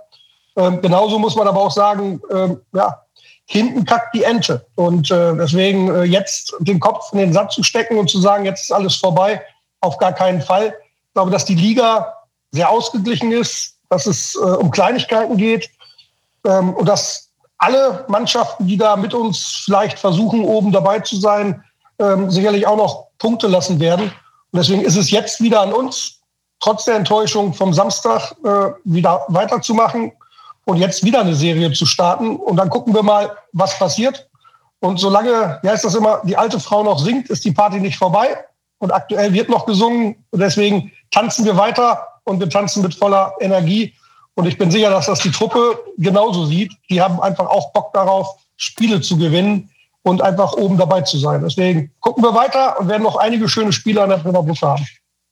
Ähm, 0.56 0.82
genauso 0.82 1.18
muss 1.18 1.36
man 1.36 1.48
aber 1.48 1.60
auch 1.60 1.72
sagen, 1.72 2.22
ähm, 2.32 2.62
ja, 2.74 3.02
hinten 3.46 3.86
kackt 3.86 4.14
die 4.14 4.24
Ente. 4.24 4.66
Und 4.76 5.10
äh, 5.10 5.36
deswegen 5.36 5.94
äh, 5.94 6.04
jetzt 6.04 6.54
den 6.60 6.80
Kopf 6.80 7.12
in 7.12 7.18
den 7.18 7.34
Sand 7.34 7.52
zu 7.52 7.64
stecken 7.64 7.98
und 7.98 8.10
zu 8.10 8.20
sagen, 8.22 8.46
jetzt 8.46 8.64
ist 8.64 8.72
alles 8.72 8.96
vorbei, 8.96 9.42
auf 9.82 9.98
gar 9.98 10.14
keinen 10.14 10.42
Fall. 10.42 10.76
Ich 11.08 11.14
glaube, 11.14 11.32
dass 11.32 11.46
die 11.46 11.56
Liga 11.56 12.14
sehr 12.52 12.70
ausgeglichen 12.70 13.32
ist, 13.32 13.78
dass 13.90 14.06
es 14.06 14.36
äh, 14.36 14.40
um 14.40 14.70
Kleinigkeiten 14.70 15.38
geht 15.38 15.70
ähm, 16.46 16.74
und 16.76 16.88
dass 16.88 17.32
alle 17.64 18.04
Mannschaften, 18.10 18.68
die 18.68 18.78
da 18.78 18.96
mit 18.96 19.14
uns 19.14 19.64
vielleicht 19.66 19.98
versuchen, 19.98 20.44
oben 20.44 20.72
dabei 20.72 21.00
zu 21.00 21.16
sein, 21.16 21.64
ähm, 22.00 22.30
sicherlich 22.30 22.68
auch 22.68 22.76
noch 22.76 23.08
Punkte 23.20 23.48
lassen 23.48 23.80
werden. 23.80 24.12
Und 24.52 24.60
deswegen 24.60 24.82
ist 24.82 24.98
es 24.98 25.12
jetzt 25.12 25.42
wieder 25.42 25.62
an 25.62 25.72
uns, 25.72 26.20
trotz 26.60 26.86
der 26.86 26.96
Enttäuschung 26.96 27.54
vom 27.54 27.74
Samstag 27.74 28.36
äh, 28.44 28.72
wieder 28.84 29.26
weiterzumachen 29.30 30.12
und 30.66 30.78
jetzt 30.78 31.04
wieder 31.04 31.22
eine 31.22 31.36
Serie 31.36 31.72
zu 31.72 31.86
starten. 31.86 32.36
Und 32.36 32.58
dann 32.58 32.70
gucken 32.70 32.94
wir 32.94 33.04
mal, 33.04 33.32
was 33.54 33.78
passiert. 33.80 34.30
Und 34.80 35.00
solange, 35.00 35.60
wie 35.62 35.70
heißt 35.70 35.86
das 35.86 35.96
immer, 35.96 36.22
die 36.26 36.36
alte 36.36 36.60
Frau 36.60 36.84
noch 36.84 37.00
singt, 37.00 37.30
ist 37.30 37.46
die 37.46 37.54
Party 37.54 37.80
nicht 37.80 37.98
vorbei. 37.98 38.38
Und 38.80 38.92
aktuell 38.92 39.32
wird 39.32 39.48
noch 39.48 39.66
gesungen. 39.66 40.16
Und 40.32 40.40
deswegen 40.40 40.92
tanzen 41.12 41.46
wir 41.46 41.56
weiter 41.56 42.06
und 42.26 42.42
wir 42.42 42.50
tanzen 42.50 42.84
mit 42.84 42.94
voller 42.94 43.34
Energie. 43.40 43.94
Und 44.36 44.48
ich 44.48 44.58
bin 44.58 44.72
sicher, 44.72 44.90
dass 44.90 45.06
das 45.06 45.20
die 45.20 45.32
Truppe 45.32 45.80
genauso 45.98 46.46
sieht. 46.46 46.74
Die 46.90 47.02
haben 47.02 47.22
einfach 47.22 47.48
auch 47.48 47.72
Bock 47.72 47.94
darauf, 47.94 48.28
Spiele 48.58 49.02
zu 49.02 49.18
gewinnen 49.18 49.70
und 50.02 50.22
einfach 50.22 50.54
oben 50.54 50.78
dabei 50.78 51.02
zu 51.02 51.18
sein. 51.18 51.42
Deswegen 51.44 51.92
gucken 52.00 52.24
wir 52.24 52.34
weiter 52.34 52.80
und 52.80 52.88
werden 52.88 53.04
noch 53.04 53.18
einige 53.18 53.48
schöne 53.48 53.72
Spiele 53.72 54.02
an 54.02 54.10
der 54.10 54.18
Brennerbusse 54.18 54.68
haben. 54.68 54.86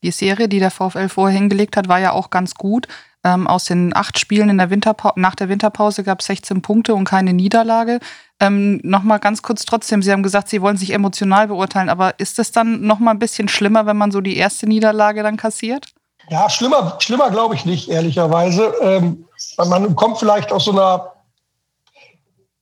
Die 0.04 0.12
Serie, 0.12 0.48
die 0.48 0.60
der 0.60 0.72
VfL 0.72 1.10
vorher 1.10 1.38
hingelegt 1.38 1.78
hat, 1.78 1.88
war 1.88 2.00
ja 2.00 2.12
auch 2.12 2.30
ganz 2.30 2.56
gut. 2.56 2.88
Ähm, 3.24 3.46
aus 3.46 3.66
den 3.66 3.96
acht 3.96 4.18
Spielen 4.18 4.50
in 4.50 4.58
der 4.58 4.68
nach 5.16 5.36
der 5.36 5.50
Winterpause 5.50 6.04
gab 6.04 6.22
es 6.22 6.26
16 6.26 6.64
Punkte 6.64 6.96
und 6.96 7.06
keine 7.06 7.34
Niederlage. 7.34 8.00
Ähm, 8.40 8.80
Nochmal 8.84 9.20
ganz 9.20 9.44
kurz 9.44 9.64
trotzdem, 9.66 10.02
Sie 10.02 10.12
haben 10.12 10.24
gesagt, 10.24 10.50
Sie 10.50 10.62
wollen 10.62 10.78
sich 10.78 10.92
emotional 10.92 11.48
beurteilen, 11.48 11.90
aber 11.90 12.20
ist 12.20 12.40
es 12.40 12.52
dann 12.52 12.82
nochmal 12.82 13.14
ein 13.14 13.20
bisschen 13.20 13.48
schlimmer, 13.48 13.86
wenn 13.86 13.98
man 13.98 14.10
so 14.10 14.22
die 14.22 14.38
erste 14.38 14.66
Niederlage 14.66 15.22
dann 15.22 15.38
kassiert? 15.38 15.94
Ja, 16.32 16.50
schlimmer, 16.50 16.96
schlimmer 17.00 17.30
glaube 17.30 17.56
ich 17.56 17.66
nicht, 17.66 17.90
ehrlicherweise. 17.90 18.74
Ähm, 18.82 19.26
man 19.58 19.94
kommt 19.98 20.18
vielleicht 20.18 20.54
aus 20.54 20.64
so 20.64 20.72
einer, 20.72 21.12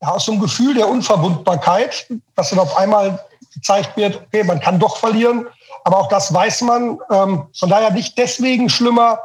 ja, 0.02 0.08
aus 0.08 0.26
so 0.26 0.32
einem 0.32 0.42
Gefühl 0.42 0.74
der 0.74 0.90
Unverwundbarkeit, 0.90 2.08
dass 2.36 2.50
dann 2.50 2.58
auf 2.58 2.76
einmal 2.76 3.24
gezeigt 3.54 3.96
wird, 3.96 4.24
okay, 4.24 4.44
man 4.44 4.60
kann 4.60 4.80
doch 4.80 4.98
verlieren. 4.98 5.46
Aber 5.84 6.00
auch 6.00 6.08
das 6.08 6.34
weiß 6.34 6.62
man. 6.62 6.98
Ähm, 7.12 7.44
von 7.56 7.70
daher 7.70 7.92
nicht 7.92 8.18
deswegen 8.18 8.70
schlimmer. 8.70 9.20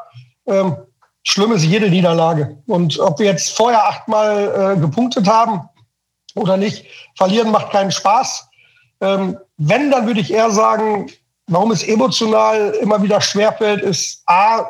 Ähm, 0.46 0.76
schlimm 1.22 1.52
ist 1.52 1.64
jede 1.64 1.88
Niederlage. 1.88 2.58
Und 2.66 3.00
ob 3.00 3.18
wir 3.20 3.26
jetzt 3.26 3.56
vorher 3.56 3.88
achtmal 3.88 4.74
äh, 4.76 4.78
gepunktet 4.78 5.26
haben 5.26 5.66
oder 6.34 6.58
nicht, 6.58 6.84
verlieren 7.16 7.50
macht 7.50 7.70
keinen 7.70 7.92
Spaß. 7.92 8.46
Ähm, 9.00 9.38
wenn, 9.56 9.90
dann 9.90 10.06
würde 10.06 10.20
ich 10.20 10.30
eher 10.30 10.50
sagen, 10.50 11.06
Warum 11.46 11.70
es 11.70 11.82
emotional 11.82 12.70
immer 12.80 13.02
wieder 13.02 13.20
schwerfällt, 13.20 13.82
ist 13.82 14.22
A, 14.26 14.64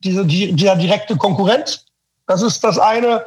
diese, 0.00 0.24
die, 0.24 0.52
dieser 0.52 0.76
direkte 0.76 1.16
Konkurrent. 1.16 1.84
Das 2.26 2.42
ist 2.42 2.62
das 2.64 2.78
eine. 2.78 3.24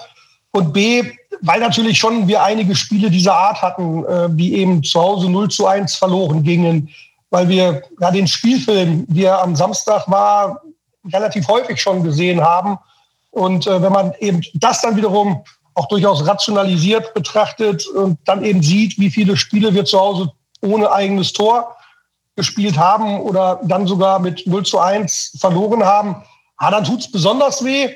Und 0.51 0.73
B, 0.73 1.03
weil 1.41 1.61
natürlich 1.61 1.97
schon 1.97 2.27
wir 2.27 2.43
einige 2.43 2.75
Spiele 2.75 3.09
dieser 3.09 3.33
Art 3.33 3.61
hatten, 3.61 4.05
äh, 4.05 4.27
die 4.31 4.55
eben 4.55 4.83
zu 4.83 4.99
Hause 4.99 5.29
0 5.29 5.49
zu 5.49 5.65
1 5.65 5.95
verloren 5.95 6.43
gingen, 6.43 6.89
weil 7.29 7.47
wir 7.47 7.81
ja 7.99 8.11
den 8.11 8.27
Spielfilm, 8.27 9.05
der 9.07 9.41
am 9.41 9.55
Samstag 9.55 10.09
war, 10.09 10.61
relativ 11.11 11.47
häufig 11.47 11.81
schon 11.81 12.03
gesehen 12.03 12.41
haben. 12.41 12.77
Und 13.31 13.65
äh, 13.65 13.81
wenn 13.81 13.93
man 13.93 14.13
eben 14.19 14.41
das 14.55 14.81
dann 14.81 14.97
wiederum 14.97 15.41
auch 15.73 15.87
durchaus 15.87 16.27
rationalisiert 16.27 17.13
betrachtet 17.13 17.87
und 17.87 18.19
dann 18.25 18.43
eben 18.43 18.61
sieht, 18.61 18.99
wie 18.99 19.09
viele 19.09 19.37
Spiele 19.37 19.73
wir 19.73 19.85
zu 19.85 19.97
Hause 19.97 20.31
ohne 20.61 20.91
eigenes 20.91 21.31
Tor 21.31 21.77
gespielt 22.41 22.77
haben 22.77 23.21
oder 23.21 23.59
dann 23.63 23.85
sogar 23.85 24.17
mit 24.19 24.47
0 24.47 24.65
zu 24.65 24.79
1 24.79 25.37
verloren 25.39 25.85
haben, 25.85 26.23
ah, 26.57 26.71
dann 26.71 26.83
tut 26.83 27.01
es 27.01 27.11
besonders 27.11 27.63
weh. 27.63 27.89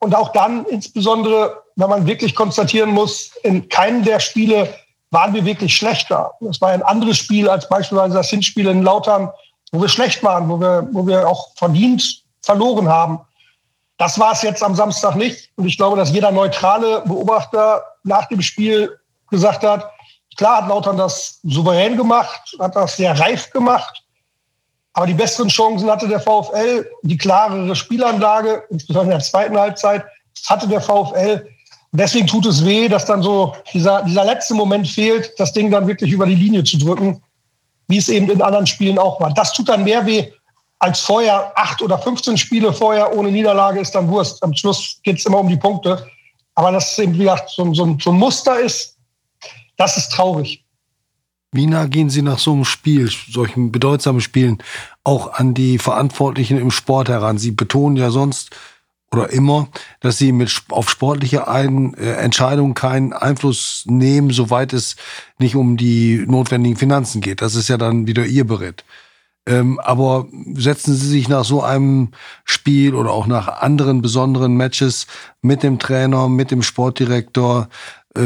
Und 0.00 0.14
auch 0.14 0.30
dann 0.32 0.66
insbesondere, 0.66 1.62
wenn 1.76 1.88
man 1.88 2.06
wirklich 2.06 2.34
konstatieren 2.34 2.90
muss, 2.90 3.32
in 3.42 3.68
keinem 3.68 4.04
der 4.04 4.20
Spiele 4.20 4.74
waren 5.10 5.32
wir 5.32 5.44
wirklich 5.44 5.74
schlechter. 5.74 6.32
Das 6.40 6.60
war 6.60 6.70
ein 6.70 6.82
anderes 6.82 7.16
Spiel 7.16 7.48
als 7.48 7.66
beispielsweise 7.68 8.14
das 8.14 8.28
Hinspiel 8.28 8.68
in 8.68 8.82
Lautern, 8.82 9.30
wo 9.72 9.80
wir 9.80 9.88
schlecht 9.88 10.22
waren, 10.22 10.48
wo 10.50 10.60
wir, 10.60 10.86
wo 10.92 11.06
wir 11.06 11.26
auch 11.26 11.48
verdient 11.56 12.22
verloren 12.42 12.88
haben. 12.88 13.20
Das 13.96 14.18
war 14.18 14.32
es 14.32 14.42
jetzt 14.42 14.62
am 14.62 14.74
Samstag 14.74 15.16
nicht. 15.16 15.50
Und 15.56 15.66
ich 15.66 15.78
glaube, 15.78 15.96
dass 15.96 16.12
jeder 16.12 16.30
neutrale 16.30 17.00
Beobachter 17.06 17.82
nach 18.04 18.26
dem 18.28 18.42
Spiel 18.42 18.98
gesagt 19.30 19.64
hat, 19.64 19.90
klar 20.38 20.62
hat 20.62 20.68
Lautern 20.68 20.96
das 20.96 21.40
souverän 21.42 21.96
gemacht, 21.96 22.56
hat 22.58 22.74
das 22.74 22.96
sehr 22.96 23.18
reif 23.18 23.50
gemacht. 23.50 24.02
Aber 24.94 25.06
die 25.06 25.14
besseren 25.14 25.48
Chancen 25.48 25.90
hatte 25.90 26.08
der 26.08 26.20
VfL, 26.20 26.88
die 27.02 27.18
klarere 27.18 27.76
Spielanlage, 27.76 28.64
insbesondere 28.70 29.12
in 29.12 29.18
der 29.18 29.28
zweiten 29.28 29.58
Halbzeit, 29.58 30.04
hatte 30.48 30.66
der 30.66 30.80
VfL. 30.80 31.46
deswegen 31.92 32.26
tut 32.26 32.46
es 32.46 32.64
weh, 32.64 32.88
dass 32.88 33.04
dann 33.04 33.22
so 33.22 33.54
dieser, 33.72 34.02
dieser 34.02 34.24
letzte 34.24 34.54
Moment 34.54 34.88
fehlt, 34.88 35.32
das 35.38 35.52
Ding 35.52 35.70
dann 35.70 35.86
wirklich 35.86 36.12
über 36.12 36.26
die 36.26 36.34
Linie 36.34 36.64
zu 36.64 36.78
drücken, 36.78 37.22
wie 37.88 37.98
es 37.98 38.08
eben 38.08 38.30
in 38.30 38.40
anderen 38.40 38.66
Spielen 38.66 38.98
auch 38.98 39.20
war. 39.20 39.32
Das 39.34 39.52
tut 39.52 39.68
dann 39.68 39.84
mehr 39.84 40.06
weh, 40.06 40.30
als 40.78 41.00
vorher 41.00 41.52
acht 41.56 41.82
oder 41.82 41.98
15 41.98 42.36
Spiele 42.36 42.72
vorher 42.72 43.16
ohne 43.16 43.32
Niederlage 43.32 43.80
ist 43.80 43.94
dann 43.94 44.08
Wurst. 44.08 44.42
Am 44.44 44.54
Schluss 44.54 45.00
geht 45.02 45.18
es 45.18 45.26
immer 45.26 45.38
um 45.38 45.48
die 45.48 45.56
Punkte. 45.56 46.06
Aber 46.54 46.72
dass 46.72 46.92
es 46.92 46.98
eben, 46.98 47.14
wie 47.14 47.18
gesagt, 47.18 47.50
so, 47.50 47.72
so, 47.74 47.96
so 48.00 48.10
ein 48.10 48.16
Muster 48.16 48.60
ist, 48.60 48.97
das 49.78 49.96
ist 49.96 50.12
traurig. 50.12 50.64
Wie 51.50 51.66
nah 51.66 51.86
gehen 51.86 52.10
Sie 52.10 52.20
nach 52.20 52.38
so 52.38 52.52
einem 52.52 52.66
Spiel, 52.66 53.08
solchen 53.08 53.72
bedeutsamen 53.72 54.20
Spielen, 54.20 54.58
auch 55.02 55.32
an 55.32 55.54
die 55.54 55.78
Verantwortlichen 55.78 56.58
im 56.58 56.70
Sport 56.70 57.08
heran? 57.08 57.38
Sie 57.38 57.52
betonen 57.52 57.96
ja 57.96 58.10
sonst 58.10 58.50
oder 59.10 59.30
immer, 59.30 59.68
dass 60.00 60.18
Sie 60.18 60.32
mit 60.32 60.64
auf 60.68 60.90
sportliche 60.90 61.48
Ein 61.48 61.94
äh, 61.94 62.12
Entscheidungen 62.16 62.74
keinen 62.74 63.14
Einfluss 63.14 63.84
nehmen, 63.86 64.30
soweit 64.30 64.74
es 64.74 64.96
nicht 65.38 65.56
um 65.56 65.78
die 65.78 66.24
notwendigen 66.26 66.76
Finanzen 66.76 67.22
geht. 67.22 67.40
Das 67.40 67.54
ist 67.54 67.68
ja 67.68 67.78
dann 67.78 68.06
wieder 68.06 68.26
Ihr 68.26 68.46
Beritt. 68.46 68.84
Ähm, 69.46 69.80
aber 69.80 70.26
setzen 70.54 70.94
Sie 70.94 71.08
sich 71.08 71.30
nach 71.30 71.44
so 71.44 71.62
einem 71.62 72.10
Spiel 72.44 72.94
oder 72.94 73.10
auch 73.12 73.26
nach 73.26 73.62
anderen 73.62 74.02
besonderen 74.02 74.58
Matches 74.58 75.06
mit 75.40 75.62
dem 75.62 75.78
Trainer, 75.78 76.28
mit 76.28 76.50
dem 76.50 76.62
Sportdirektor, 76.62 77.70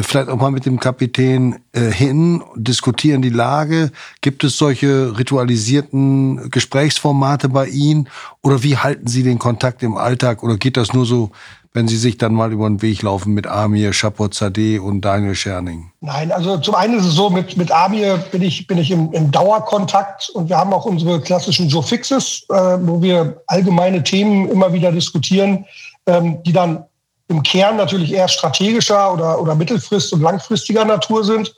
vielleicht 0.01 0.29
auch 0.29 0.37
mal 0.37 0.51
mit 0.51 0.65
dem 0.65 0.81
Kapitän 0.81 1.57
äh, 1.73 1.91
hin, 1.91 2.43
diskutieren 2.57 3.21
die 3.21 3.31
Lage. 3.31 3.91
Gibt 4.21 4.45
es 4.45 4.57
solche 4.57 5.19
ritualisierten 5.19 6.51
Gesprächsformate 6.51 7.49
bei 7.49 7.67
Ihnen? 7.67 8.09
Oder 8.43 8.63
wie 8.63 8.79
halten 8.79 9.09
Sie 9.09 9.23
den 9.23 9.39
Kontakt 9.39 9.83
im 9.83 9.97
Alltag? 9.97 10.43
Oder 10.43 10.57
geht 10.57 10.77
das 10.77 10.93
nur 10.93 11.05
so 11.05 11.33
wenn 11.75 11.89
Sie 11.89 11.97
sich 11.97 12.19
dann 12.19 12.35
mal 12.35 12.53
über 12.53 12.69
den 12.69 12.83
Weg 12.83 13.03
laufen 13.03 13.33
mit 13.33 13.47
Amir 13.47 13.93
Chapozadeh 13.93 14.79
und 14.79 15.01
Daniel 15.01 15.35
Scherning? 15.35 15.91
Nein, 16.01 16.31
also 16.31 16.59
zum 16.59 16.75
einen 16.75 16.99
ist 16.99 17.07
es 17.07 17.15
so, 17.15 17.31
mit, 17.31 17.57
mit 17.57 17.73
Amir 17.73 18.19
bin 18.31 18.43
ich, 18.43 18.67
bin 18.67 18.79
ich 18.79 18.91
im, 18.91 19.11
im 19.13 19.31
Dauerkontakt 19.31 20.31
und 20.31 20.49
wir 20.49 20.59
haben 20.59 20.73
auch 20.73 20.85
unsere 20.85 21.21
klassischen 21.21 21.69
Joe 21.69 21.83
Fixes, 21.83 22.45
äh, 22.51 22.55
wo 22.55 23.01
wir 23.01 23.43
allgemeine 23.47 24.03
Themen 24.03 24.49
immer 24.49 24.73
wieder 24.73 24.93
diskutieren, 24.93 25.65
ähm, 26.07 26.43
die 26.43 26.53
dann 26.53 26.85
im 27.33 27.43
Kern 27.43 27.77
natürlich 27.77 28.13
eher 28.13 28.29
strategischer 28.29 29.13
oder, 29.13 29.41
oder 29.41 29.55
mittelfrist- 29.55 30.13
und 30.13 30.21
langfristiger 30.21 30.85
Natur 30.85 31.25
sind, 31.25 31.53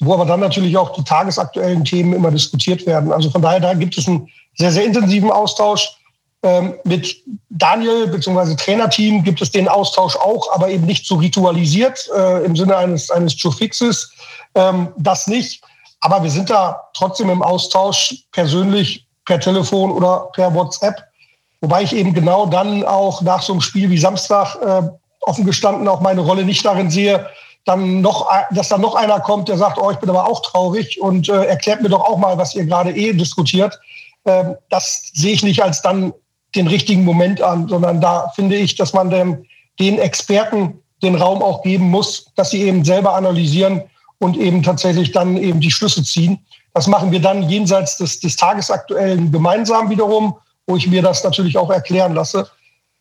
wo 0.00 0.14
aber 0.14 0.26
dann 0.26 0.40
natürlich 0.40 0.76
auch 0.76 0.92
die 0.92 1.04
tagesaktuellen 1.04 1.84
Themen 1.84 2.12
immer 2.12 2.30
diskutiert 2.30 2.84
werden. 2.86 3.12
Also 3.12 3.30
von 3.30 3.40
daher, 3.40 3.60
da 3.60 3.74
gibt 3.74 3.96
es 3.96 4.06
einen 4.06 4.28
sehr, 4.56 4.72
sehr 4.72 4.84
intensiven 4.84 5.30
Austausch. 5.30 5.88
Ähm, 6.42 6.74
mit 6.84 7.16
Daniel 7.50 8.06
bzw. 8.06 8.56
Trainerteam 8.56 9.22
gibt 9.22 9.42
es 9.42 9.50
den 9.50 9.68
Austausch 9.68 10.16
auch, 10.16 10.50
aber 10.54 10.70
eben 10.70 10.86
nicht 10.86 11.06
so 11.06 11.16
ritualisiert 11.16 12.08
äh, 12.16 12.44
im 12.44 12.56
Sinne 12.56 12.78
eines, 12.78 13.10
eines 13.10 13.40
Joe 13.40 13.52
Fixes. 13.52 14.10
Ähm, 14.54 14.88
das 14.96 15.26
nicht. 15.26 15.62
Aber 16.00 16.22
wir 16.22 16.30
sind 16.30 16.48
da 16.48 16.88
trotzdem 16.94 17.28
im 17.28 17.42
Austausch 17.42 18.24
persönlich 18.32 19.06
per 19.26 19.38
Telefon 19.38 19.90
oder 19.90 20.30
per 20.32 20.54
WhatsApp. 20.54 20.96
Wobei 21.60 21.82
ich 21.82 21.94
eben 21.94 22.14
genau 22.14 22.46
dann 22.46 22.84
auch 22.84 23.20
nach 23.20 23.42
so 23.42 23.52
einem 23.52 23.60
Spiel 23.60 23.90
wie 23.90 23.98
Samstag 23.98 24.56
äh, 24.62 24.88
offen 25.22 25.44
gestanden 25.44 25.88
auch 25.88 26.00
meine 26.00 26.20
Rolle 26.20 26.44
nicht 26.44 26.64
darin 26.64 26.90
sehe, 26.90 27.26
dann 27.64 28.00
noch, 28.00 28.28
dass 28.52 28.68
dann 28.68 28.80
noch 28.80 28.94
einer 28.94 29.20
kommt, 29.20 29.48
der 29.48 29.58
sagt, 29.58 29.78
oh, 29.78 29.90
ich 29.90 29.98
bin 29.98 30.08
aber 30.08 30.28
auch 30.28 30.40
traurig 30.42 31.00
und 31.00 31.28
äh, 31.28 31.44
erklärt 31.44 31.82
mir 31.82 31.90
doch 31.90 32.00
auch 32.00 32.16
mal, 32.16 32.38
was 32.38 32.54
ihr 32.54 32.64
gerade 32.64 32.90
eh 32.90 33.12
diskutiert. 33.12 33.78
Ähm, 34.24 34.56
das 34.70 35.10
sehe 35.12 35.34
ich 35.34 35.42
nicht 35.42 35.62
als 35.62 35.82
dann 35.82 36.12
den 36.54 36.66
richtigen 36.66 37.04
Moment 37.04 37.42
an, 37.42 37.68
sondern 37.68 38.00
da 38.00 38.32
finde 38.34 38.56
ich, 38.56 38.76
dass 38.76 38.92
man 38.92 39.10
dem, 39.10 39.44
den 39.78 39.98
Experten 39.98 40.82
den 41.02 41.14
Raum 41.14 41.42
auch 41.42 41.62
geben 41.62 41.90
muss, 41.90 42.32
dass 42.34 42.50
sie 42.50 42.62
eben 42.62 42.84
selber 42.84 43.14
analysieren 43.14 43.82
und 44.18 44.36
eben 44.36 44.62
tatsächlich 44.62 45.12
dann 45.12 45.36
eben 45.36 45.60
die 45.60 45.70
Schlüsse 45.70 46.02
ziehen. 46.02 46.44
Das 46.74 46.86
machen 46.86 47.10
wir 47.10 47.20
dann 47.20 47.48
jenseits 47.48 47.96
des, 47.96 48.20
des 48.20 48.36
Tagesaktuellen 48.36 49.32
gemeinsam 49.32 49.90
wiederum, 49.90 50.36
wo 50.66 50.76
ich 50.76 50.86
mir 50.88 51.02
das 51.02 51.24
natürlich 51.24 51.56
auch 51.56 51.70
erklären 51.70 52.14
lasse. 52.14 52.48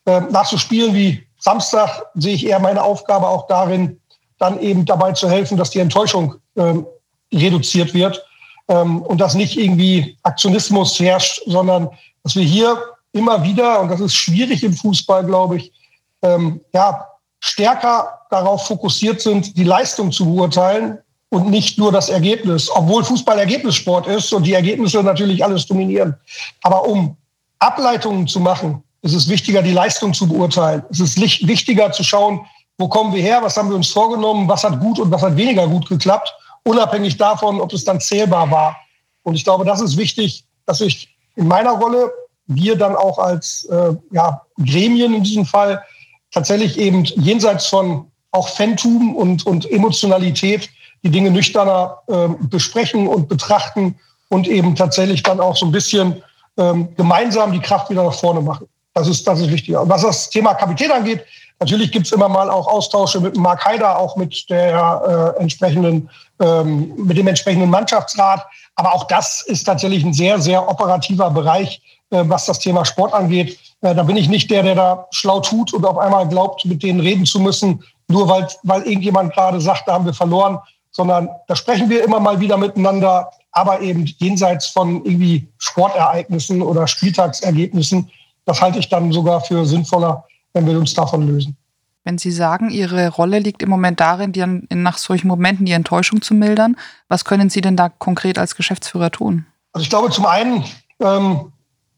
Ähm, 0.05 0.27
nach 0.31 0.45
so 0.45 0.57
Spielen 0.57 0.93
wie 0.93 1.23
Samstag 1.39 2.03
sehe 2.15 2.35
ich 2.35 2.45
eher 2.45 2.59
meine 2.59 2.83
Aufgabe 2.83 3.27
auch 3.27 3.47
darin, 3.47 3.99
dann 4.37 4.59
eben 4.59 4.85
dabei 4.85 5.13
zu 5.13 5.29
helfen, 5.29 5.57
dass 5.57 5.71
die 5.71 5.79
Enttäuschung 5.79 6.35
ähm, 6.55 6.85
reduziert 7.33 7.93
wird 7.93 8.23
ähm, 8.67 9.01
und 9.01 9.19
dass 9.19 9.33
nicht 9.33 9.57
irgendwie 9.57 10.17
Aktionismus 10.23 10.99
herrscht, 10.99 11.41
sondern 11.45 11.89
dass 12.23 12.35
wir 12.35 12.43
hier 12.43 12.81
immer 13.11 13.43
wieder, 13.43 13.79
und 13.79 13.89
das 13.89 13.99
ist 13.99 14.13
schwierig 14.13 14.63
im 14.63 14.73
Fußball, 14.73 15.25
glaube 15.25 15.57
ich, 15.57 15.73
ähm, 16.21 16.61
ja, 16.73 17.05
stärker 17.39 18.19
darauf 18.29 18.67
fokussiert 18.67 19.21
sind, 19.21 19.57
die 19.57 19.63
Leistung 19.63 20.11
zu 20.11 20.25
beurteilen 20.25 20.99
und 21.29 21.49
nicht 21.49 21.77
nur 21.77 21.91
das 21.91 22.09
Ergebnis, 22.09 22.69
obwohl 22.69 23.03
Fußball 23.03 23.39
Ergebnissport 23.39 24.07
ist 24.07 24.33
und 24.33 24.43
die 24.43 24.53
Ergebnisse 24.53 25.01
natürlich 25.03 25.43
alles 25.43 25.65
dominieren. 25.65 26.15
Aber 26.63 26.87
um 26.87 27.15
Ableitungen 27.59 28.27
zu 28.27 28.39
machen, 28.39 28.83
ist 29.01 29.13
es 29.13 29.29
wichtiger, 29.29 29.61
die 29.61 29.71
Leistung 29.71 30.13
zu 30.13 30.27
beurteilen. 30.27 30.83
Es 30.89 30.99
ist 30.99 31.19
wichtiger 31.19 31.91
zu 31.91 32.03
schauen, 32.03 32.45
wo 32.77 32.87
kommen 32.87 33.13
wir 33.13 33.21
her, 33.21 33.39
was 33.41 33.57
haben 33.57 33.69
wir 33.69 33.75
uns 33.75 33.89
vorgenommen, 33.89 34.47
was 34.47 34.63
hat 34.63 34.79
gut 34.79 34.99
und 34.99 35.11
was 35.11 35.21
hat 35.21 35.35
weniger 35.35 35.67
gut 35.67 35.87
geklappt, 35.87 36.33
unabhängig 36.63 37.17
davon, 37.17 37.59
ob 37.59 37.73
es 37.73 37.83
dann 37.83 37.99
zählbar 37.99 38.49
war. 38.49 38.75
Und 39.23 39.35
ich 39.35 39.43
glaube, 39.43 39.65
das 39.65 39.81
ist 39.81 39.97
wichtig, 39.97 40.45
dass 40.65 40.81
ich 40.81 41.15
in 41.35 41.47
meiner 41.47 41.71
Rolle 41.71 42.11
wir 42.47 42.75
dann 42.77 42.95
auch 42.95 43.19
als 43.19 43.65
äh, 43.65 43.93
ja, 44.11 44.41
Gremien 44.57 45.13
in 45.13 45.23
diesem 45.23 45.45
Fall 45.45 45.83
tatsächlich 46.31 46.77
eben 46.77 47.03
jenseits 47.03 47.67
von 47.67 48.09
auch 48.31 48.47
Fantum 48.47 49.15
und, 49.15 49.45
und 49.45 49.69
Emotionalität 49.69 50.69
die 51.03 51.09
Dinge 51.09 51.31
nüchterner 51.31 51.99
äh, 52.07 52.27
besprechen 52.47 53.07
und 53.07 53.29
betrachten 53.29 53.99
und 54.29 54.47
eben 54.47 54.75
tatsächlich 54.75 55.23
dann 55.23 55.39
auch 55.39 55.55
so 55.55 55.65
ein 55.65 55.71
bisschen 55.71 56.21
ähm, 56.57 56.93
gemeinsam 56.95 57.51
die 57.51 57.59
Kraft 57.59 57.89
wieder 57.89 58.03
nach 58.03 58.13
vorne 58.13 58.41
machen. 58.41 58.67
Das 58.93 59.07
ist, 59.07 59.27
das 59.27 59.39
ist 59.41 59.51
wichtig. 59.51 59.75
Und 59.75 59.89
was 59.89 60.01
das 60.01 60.29
Thema 60.29 60.53
Kapitän 60.53 60.91
angeht, 60.91 61.23
natürlich 61.59 61.91
gibt 61.91 62.05
es 62.07 62.11
immer 62.11 62.27
mal 62.27 62.49
auch 62.49 62.67
Austausche 62.67 63.19
mit 63.19 63.37
Mark 63.37 63.63
Haider, 63.65 63.97
auch 63.97 64.15
mit 64.15 64.49
der 64.49 65.35
äh, 65.37 65.41
entsprechenden, 65.41 66.09
ähm, 66.41 66.93
mit 66.95 67.17
dem 67.17 67.27
entsprechenden 67.27 67.69
Mannschaftsrat. 67.69 68.45
Aber 68.75 68.93
auch 68.93 69.05
das 69.05 69.41
ist 69.41 69.63
tatsächlich 69.65 70.03
ein 70.03 70.13
sehr, 70.13 70.39
sehr 70.39 70.67
operativer 70.67 71.29
Bereich, 71.29 71.81
äh, 72.09 72.23
was 72.25 72.45
das 72.45 72.59
Thema 72.59 72.85
Sport 72.85 73.13
angeht. 73.13 73.59
Äh, 73.81 73.93
da 73.95 74.03
bin 74.03 74.17
ich 74.17 74.27
nicht 74.27 74.49
der, 74.49 74.63
der 74.63 74.75
da 74.75 75.07
schlau 75.11 75.39
tut 75.39 75.73
und 75.73 75.85
auf 75.85 75.97
einmal 75.97 76.27
glaubt, 76.27 76.65
mit 76.65 76.83
denen 76.83 76.99
reden 76.99 77.25
zu 77.25 77.39
müssen, 77.39 77.83
nur 78.07 78.27
weil, 78.27 78.47
weil 78.63 78.81
irgendjemand 78.83 79.33
gerade 79.33 79.61
sagt, 79.61 79.87
da 79.87 79.93
haben 79.93 80.05
wir 80.05 80.13
verloren, 80.13 80.59
sondern 80.91 81.29
da 81.47 81.55
sprechen 81.55 81.89
wir 81.89 82.03
immer 82.03 82.19
mal 82.19 82.39
wieder 82.39 82.57
miteinander, 82.57 83.29
aber 83.51 83.81
eben 83.81 84.05
jenseits 84.17 84.67
von 84.67 85.05
irgendwie 85.05 85.47
Sportereignissen 85.57 86.61
oder 86.61 86.87
Spieltagsergebnissen. 86.87 88.09
Das 88.49 88.61
halte 88.61 88.79
ich 88.79 88.89
dann 88.89 89.11
sogar 89.11 89.41
für 89.41 89.63
sinnvoller, 89.63 90.23
wenn 90.53 90.65
wir 90.65 90.75
uns 90.79 90.95
davon 90.95 91.27
lösen. 91.27 91.55
Wenn 92.03 92.17
Sie 92.17 92.31
sagen, 92.31 92.71
Ihre 92.71 93.09
Rolle 93.09 93.37
liegt 93.37 93.61
im 93.61 93.69
Moment 93.69 93.99
darin, 93.99 94.31
die, 94.31 94.43
nach 94.73 94.97
solchen 94.97 95.27
Momenten 95.27 95.67
die 95.67 95.73
Enttäuschung 95.73 96.23
zu 96.23 96.33
mildern, 96.33 96.75
was 97.09 97.25
können 97.25 97.51
Sie 97.51 97.61
denn 97.61 97.75
da 97.75 97.89
konkret 97.89 98.39
als 98.39 98.55
Geschäftsführer 98.55 99.11
tun? 99.11 99.45
Also 99.71 99.83
ich 99.83 99.91
glaube 99.91 100.09
zum 100.09 100.25
einen 100.25 100.65
ähm, 100.99 101.51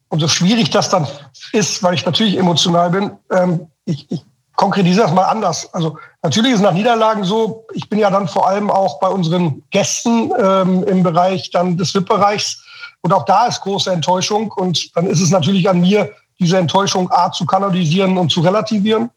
und 0.10 0.20
so 0.20 0.28
schwierig 0.28 0.72
das 0.72 0.90
dann 0.90 1.08
ist, 1.54 1.82
weil 1.84 1.94
ich 1.94 2.06
natürlich 2.06 2.38
emotional 2.38 2.90
bin, 2.90 3.12
ähm, 3.32 3.68
ich, 3.86 4.12
ich 4.12 4.26
konkretisiere 4.58 5.06
das 5.06 5.16
mal 5.16 5.28
anders. 5.28 5.74
Also 5.74 5.98
natürlich 6.22 6.52
ist 6.52 6.58
es 6.58 6.64
nach 6.64 6.74
Niederlagen 6.74 7.24
so, 7.24 7.66
ich 7.74 7.88
bin 7.88 7.98
ja 7.98 8.10
dann 8.10 8.28
vor 8.28 8.46
allem 8.46 8.70
auch 8.70 9.00
bei 9.00 9.08
unseren 9.08 9.64
Gästen 9.70 10.34
ähm, 10.38 10.84
im 10.84 11.02
Bereich 11.02 11.50
dann 11.52 11.78
des 11.78 11.96
VIP-Bereichs 11.96 12.62
Und 13.04 13.14
auch 13.14 13.24
da 13.24 13.46
ist 13.46 13.62
große 13.62 13.90
Enttäuschung. 13.90 14.52
Und 14.52 14.94
dann 14.98 15.08
ist 15.08 15.22
es 15.22 15.30
natürlich 15.30 15.70
an 15.70 15.80
mir, 15.80 16.12
diese 16.42 16.58
Enttäuschung 16.58 17.10
A 17.12 17.32
zu 17.32 17.46
kanalisieren 17.46 18.18
und 18.18 18.32
zu 18.32 18.42
relativieren. 18.42 19.10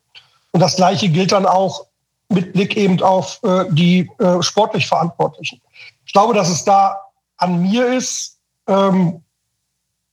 Und 0.52 0.60
das 0.60 0.76
Gleiche 0.76 1.08
gilt 1.08 1.32
dann 1.32 1.46
auch 1.46 1.87
mit 2.28 2.52
Blick 2.52 2.76
eben 2.76 3.02
auf 3.02 3.40
äh, 3.42 3.64
die 3.70 4.08
äh, 4.18 4.42
sportlich 4.42 4.87
Verantwortlichen. 4.87 5.60
Ich 6.06 6.12
glaube, 6.12 6.34
dass 6.34 6.48
es 6.48 6.64
da 6.64 6.96
an 7.38 7.62
mir 7.62 7.92
ist, 7.92 8.38
ähm, 8.68 9.20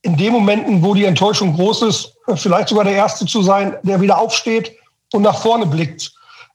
in 0.01 0.17
den 0.17 0.33
Momenten, 0.33 0.81
wo 0.81 0.95
die 0.95 1.05
Enttäuschung 1.05 1.55
groß 1.55 1.83
ist, 1.83 2.15
äh, 2.27 2.35
vielleicht 2.35 2.69
sogar 2.69 2.85
der 2.85 2.95
Erste 2.95 3.25
zu 3.25 3.43
sein, 3.43 3.75
der 3.83 4.01
wieder 4.01 4.17
aufsteht 4.17 4.71
und 5.13 5.21
nach 5.21 5.39
vorne 5.39 5.65
blickt. 5.65 6.11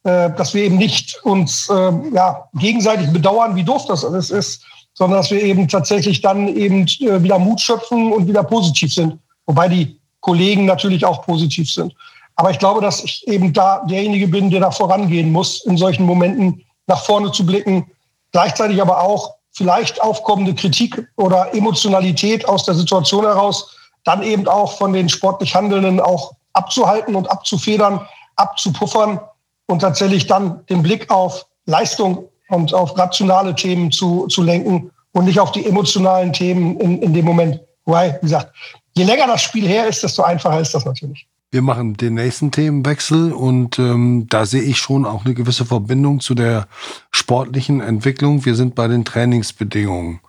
Äh, 0.07 0.31
dass 0.37 0.55
wir 0.55 0.63
eben 0.63 0.77
nicht 0.77 1.19
uns 1.25 1.69
äh, 1.69 1.93
ja, 2.15 2.49
gegenseitig 2.55 3.11
bedauern, 3.13 3.57
wie 3.57 3.65
doof 3.65 3.87
das 3.89 4.05
alles 4.05 4.31
ist, 4.31 4.65
sondern 4.95 5.19
dass 5.19 5.33
wir 5.33 5.43
eben 5.43 5.67
tatsächlich 5.67 6.21
dann 6.21 6.47
eben 6.47 6.87
äh, 7.01 7.21
wieder 7.25 7.41
Mut 7.41 7.61
schöpfen 7.61 8.13
und 8.13 8.29
wieder 8.29 8.45
positiv 8.45 8.95
sind. 8.95 9.19
Wobei 9.47 9.69
die 9.69 9.99
Kollegen 10.27 10.65
natürlich 10.65 11.07
auch 11.07 11.23
positiv 11.23 11.71
sind. 11.71 11.95
Aber 12.35 12.51
ich 12.51 12.59
glaube, 12.59 12.81
dass 12.81 13.03
ich 13.05 13.27
eben 13.29 13.53
da 13.53 13.85
derjenige 13.89 14.27
bin, 14.27 14.51
der 14.51 14.61
da 14.61 14.73
vorangehen 14.73 15.31
muss, 15.31 15.65
in 15.65 15.77
solchen 15.77 16.05
Momenten 16.05 16.65
nach 16.89 17.05
vorne 17.05 17.31
zu 17.31 17.47
blicken, 17.47 17.87
gleichzeitig 18.33 18.83
aber 18.83 19.01
auch 19.01 19.37
vielleicht 19.53 20.03
aufkommende 20.03 20.53
Kritik 20.55 21.09
oder 21.17 21.55
Emotionalität 21.55 22.47
aus 22.49 22.65
der 22.65 22.75
Situation 22.75 23.25
heraus 23.25 23.71
dann 24.03 24.23
eben 24.23 24.49
auch 24.49 24.77
von 24.77 24.93
den 24.93 25.09
sportlich 25.09 25.55
Handelnden 25.55 26.01
auch 26.01 26.33
abzuhalten 26.53 27.15
und 27.15 27.31
abzufedern, 27.31 28.01
abzupuffern 28.35 29.21
und 29.67 29.81
tatsächlich 29.81 30.27
dann 30.27 30.67
den 30.67 30.83
Blick 30.83 31.09
auf 31.11 31.47
Leistung 31.67 32.29
und 32.49 32.75
auf 32.75 32.99
rationale 32.99 33.55
Themen 33.55 33.91
zu, 33.93 34.27
zu 34.27 34.43
lenken 34.43 34.91
und 35.13 35.25
nicht 35.25 35.39
auf 35.39 35.53
die 35.53 35.67
emotionalen 35.67 36.33
Themen 36.33 36.79
in, 36.81 37.03
in 37.03 37.15
dem 37.15 37.25
Moment. 37.25 37.61
Weil, 37.85 38.19
wie 38.21 38.27
gesagt, 38.27 38.53
je 38.97 39.05
länger 39.05 39.27
das 39.27 39.43
Spiel 39.43 39.67
her 39.67 39.87
ist, 39.87 40.03
desto 40.03 40.23
einfacher 40.23 40.61
ist 40.61 40.75
das 40.75 40.85
natürlich. 40.85 41.27
Wir 41.51 41.63
machen 41.63 41.97
den 41.97 42.15
nächsten 42.15 42.51
Themenwechsel 42.51 43.33
und 43.33 43.79
ähm, 43.79 44.27
da 44.29 44.47
sehe 44.47 44.63
ich 44.63 44.79
schon 44.79 45.07
auch 45.07 45.25
eine 45.25 45.35
gewisse 45.35 45.65
Verbindung 45.65 46.21
zu 46.21 46.35
der 46.35 46.67
sportlichen 47.13 47.81
Entwicklung. 47.81 48.45
Wir 48.45 48.57
sind 48.57 48.75
bei 48.75 48.89
den 48.89 49.05
Trainingsbedingungen. 49.05 50.21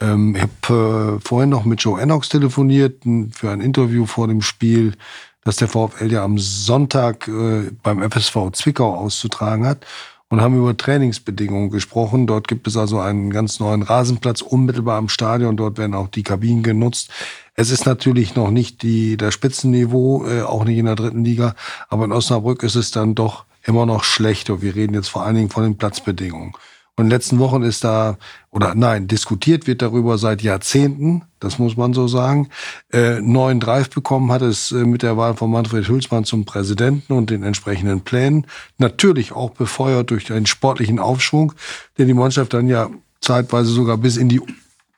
Ähm, 0.00 0.36
ich 0.36 0.42
habe 0.42 1.16
äh, 1.16 1.26
vorhin 1.26 1.48
noch 1.48 1.64
mit 1.64 1.82
Joe 1.82 2.00
Ennox 2.00 2.28
telefoniert 2.28 3.02
für 3.32 3.50
ein 3.50 3.60
Interview 3.60 4.04
vor 4.04 4.28
dem 4.28 4.42
Spiel, 4.42 4.94
das 5.42 5.56
der 5.56 5.68
VfL 5.68 6.12
ja 6.12 6.22
am 6.22 6.38
Sonntag 6.38 7.26
äh, 7.28 7.70
beim 7.82 8.08
FSV 8.08 8.50
Zwickau 8.52 8.94
auszutragen 8.94 9.66
hat 9.66 9.86
und 10.32 10.40
haben 10.40 10.56
über 10.56 10.74
Trainingsbedingungen 10.74 11.68
gesprochen. 11.68 12.26
Dort 12.26 12.48
gibt 12.48 12.66
es 12.66 12.78
also 12.78 12.98
einen 12.98 13.28
ganz 13.28 13.60
neuen 13.60 13.82
Rasenplatz 13.82 14.40
unmittelbar 14.40 14.96
am 14.96 15.10
Stadion. 15.10 15.58
Dort 15.58 15.76
werden 15.76 15.94
auch 15.94 16.08
die 16.08 16.22
Kabinen 16.22 16.62
genutzt. 16.62 17.10
Es 17.54 17.70
ist 17.70 17.84
natürlich 17.84 18.34
noch 18.34 18.50
nicht 18.50 18.80
die, 18.80 19.18
das 19.18 19.34
Spitzenniveau, 19.34 20.26
äh, 20.26 20.40
auch 20.40 20.64
nicht 20.64 20.78
in 20.78 20.86
der 20.86 20.94
dritten 20.94 21.22
Liga, 21.22 21.54
aber 21.90 22.06
in 22.06 22.12
Osnabrück 22.12 22.62
ist 22.62 22.76
es 22.76 22.90
dann 22.90 23.14
doch 23.14 23.44
immer 23.62 23.84
noch 23.84 24.04
schlechter. 24.04 24.62
Wir 24.62 24.74
reden 24.74 24.94
jetzt 24.94 25.08
vor 25.08 25.22
allen 25.22 25.34
Dingen 25.34 25.50
von 25.50 25.64
den 25.64 25.76
Platzbedingungen. 25.76 26.54
Und 26.96 27.04
in 27.04 27.08
den 27.08 27.16
letzten 27.16 27.38
Wochen 27.38 27.62
ist 27.62 27.84
da, 27.84 28.18
oder 28.50 28.74
nein, 28.74 29.08
diskutiert 29.08 29.66
wird 29.66 29.80
darüber 29.80 30.18
seit 30.18 30.42
Jahrzehnten, 30.42 31.22
das 31.40 31.58
muss 31.58 31.76
man 31.76 31.94
so 31.94 32.06
sagen. 32.06 32.50
Äh, 32.92 33.20
neuen 33.20 33.60
Drive 33.60 33.88
bekommen 33.88 34.30
hat 34.30 34.42
es 34.42 34.72
äh, 34.72 34.84
mit 34.84 35.02
der 35.02 35.16
Wahl 35.16 35.34
von 35.34 35.50
Manfred 35.50 35.88
Hülsmann 35.88 36.24
zum 36.24 36.44
Präsidenten 36.44 37.14
und 37.14 37.30
den 37.30 37.44
entsprechenden 37.44 38.02
Plänen. 38.02 38.46
Natürlich 38.76 39.32
auch 39.32 39.50
befeuert 39.50 40.10
durch 40.10 40.30
einen 40.32 40.46
sportlichen 40.46 40.98
Aufschwung, 40.98 41.54
den 41.96 42.08
die 42.08 42.14
Mannschaft 42.14 42.52
dann 42.52 42.68
ja 42.68 42.90
zeitweise 43.22 43.70
sogar 43.70 43.96
bis 43.96 44.18
in 44.18 44.28
die 44.28 44.42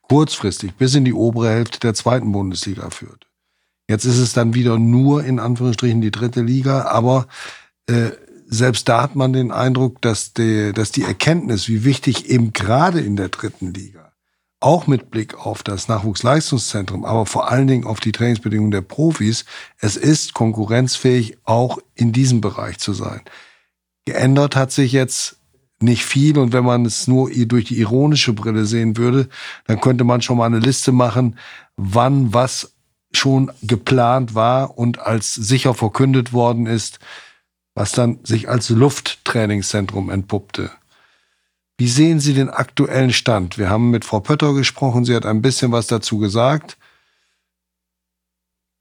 kurzfristig 0.09 0.75
bis 0.75 0.95
in 0.95 1.05
die 1.05 1.15
obere 1.15 1.51
Hälfte 1.51 1.81
der 1.81 1.95
zweiten 1.95 2.33
Bundesliga 2.33 2.91
führt. 2.91 3.27
Jetzt 3.89 4.05
ist 4.05 4.19
es 4.19 4.33
dann 4.33 4.55
wieder 4.55 4.79
nur 4.79 5.25
in 5.25 5.39
Anführungsstrichen 5.39 6.01
die 6.01 6.11
dritte 6.11 6.41
Liga, 6.41 6.87
aber 6.87 7.27
äh, 7.87 8.11
selbst 8.55 8.89
da 8.89 9.03
hat 9.03 9.17
man 9.17 9.33
den 9.33 9.51
Eindruck, 9.51 10.01
dass 10.01 10.33
die, 10.33 10.73
dass 10.73 10.93
die 10.93 11.03
Erkenntnis, 11.03 11.69
wie 11.69 11.85
wichtig 11.85 12.31
eben 12.31 12.53
gerade 12.53 13.01
in 13.01 13.17
der 13.17 13.29
dritten 13.29 13.75
Liga, 13.75 14.13
auch 14.61 14.87
mit 14.87 15.11
Blick 15.11 15.35
auf 15.35 15.63
das 15.63 15.89
Nachwuchsleistungszentrum, 15.89 17.05
aber 17.05 17.27
vor 17.27 17.51
allen 17.51 17.67
Dingen 17.67 17.85
auf 17.85 18.01
die 18.01 18.13
Trainingsbedingungen 18.13 18.71
der 18.71 18.81
Profis, 18.81 19.45
es 19.79 19.97
ist 19.97 20.33
konkurrenzfähig, 20.33 21.37
auch 21.45 21.79
in 21.95 22.13
diesem 22.13 22.41
Bereich 22.41 22.79
zu 22.79 22.95
sein. 22.95 23.21
Geändert 24.07 24.57
hat 24.57 24.73
sich 24.73 24.93
jetzt 24.93 25.37
nicht 25.85 26.05
viel. 26.05 26.39
Und 26.39 26.53
wenn 26.53 26.65
man 26.65 26.85
es 26.85 27.07
nur 27.07 27.31
durch 27.31 27.67
die 27.67 27.79
ironische 27.79 28.33
Brille 28.33 28.65
sehen 28.65 28.97
würde, 28.97 29.29
dann 29.67 29.81
könnte 29.81 30.05
man 30.05 30.23
schon 30.23 30.39
mal 30.39 30.47
eine 30.47 30.59
Liste 30.59 30.93
machen, 30.93 31.39
wann 31.77 32.33
was 32.33 32.75
schon 33.13 33.53
geplant 33.63 34.35
war 34.35 34.77
und 34.77 34.99
als 34.99 35.35
sicher 35.35 35.75
verkündet 35.75 36.33
worden 36.33 36.67
ist, 36.67 36.99
was 37.75 37.93
dann 37.93 38.21
sich 38.25 38.49
als 38.49 38.69
Lufttrainingszentrum 38.71 40.11
entpuppte. 40.11 40.71
Wie 41.77 41.89
sehen 41.89 42.21
Sie 42.21 42.35
den 42.35 42.51
aktuellen 42.51 43.13
Stand? 43.13 43.59
Wir 43.59 43.69
haben 43.69 43.91
mit 43.91 44.05
Frau 44.05 44.21
Pötter 44.21 44.55
gesprochen, 44.55 45.05
sie 45.05 45.15
hat 45.15 45.27
ein 45.27 45.43
bisschen 45.43 45.73
was 45.73 45.89
dazu 45.89 46.19
gesagt. 46.19 46.77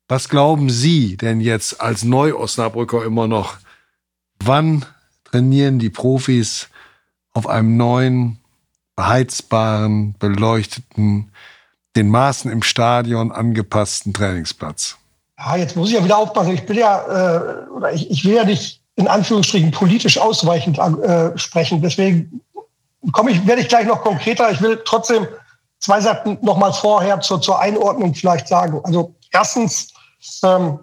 Was 0.08 0.30
glauben 0.30 0.70
Sie 0.70 1.18
denn 1.18 1.42
jetzt 1.42 1.82
als 1.82 2.04
Neu-Osnabrücker 2.04 3.04
immer 3.04 3.28
noch? 3.28 3.58
Wann 4.40 4.86
trainieren 5.24 5.80
die 5.80 5.90
Profis 5.90 6.70
auf 7.34 7.48
einem 7.48 7.78
neuen, 7.78 8.38
beheizbaren, 8.96 10.14
beleuchteten, 10.20 11.32
den 11.96 12.10
Maßen 12.10 12.52
im 12.52 12.62
Stadion 12.62 13.32
angepassten 13.32 14.14
Trainingsplatz. 14.14 14.98
Ja, 15.38 15.56
jetzt 15.56 15.76
muss 15.76 15.90
ich 15.90 15.96
ja 15.96 16.04
wieder 16.04 16.18
aufpassen. 16.18 16.54
Ich 16.54 16.66
bin 16.66 16.78
ja, 16.78 17.66
äh, 17.66 17.70
oder 17.70 17.92
ich, 17.94 18.10
ich 18.12 18.24
will 18.26 18.36
ja 18.36 18.46
nicht 18.46 18.83
in 18.96 19.08
Anführungsstrichen 19.08 19.72
politisch 19.72 20.18
ausweichend 20.18 20.78
äh, 20.78 21.38
sprechen. 21.38 21.82
Deswegen 21.82 22.42
komme 23.12 23.32
ich, 23.32 23.46
werde 23.48 23.62
ich 23.62 23.68
gleich 23.68 23.88
noch 23.88 24.02
konkreter. 24.02 24.52
Ich 24.52 24.62
will 24.62 24.82
trotzdem 24.86 25.28
zwei 25.80 26.00
Sachen 26.00 26.38
noch 26.42 26.58
mal 26.58 26.72
vorher 26.72 27.20
zur, 27.22 27.42
zur 27.42 27.60
Einordnung 27.60 28.14
vielleicht 28.14 28.48
sagen. 28.48 28.80
Also 28.84 29.16
erstens, 29.32 29.94
ähm, 30.44 30.80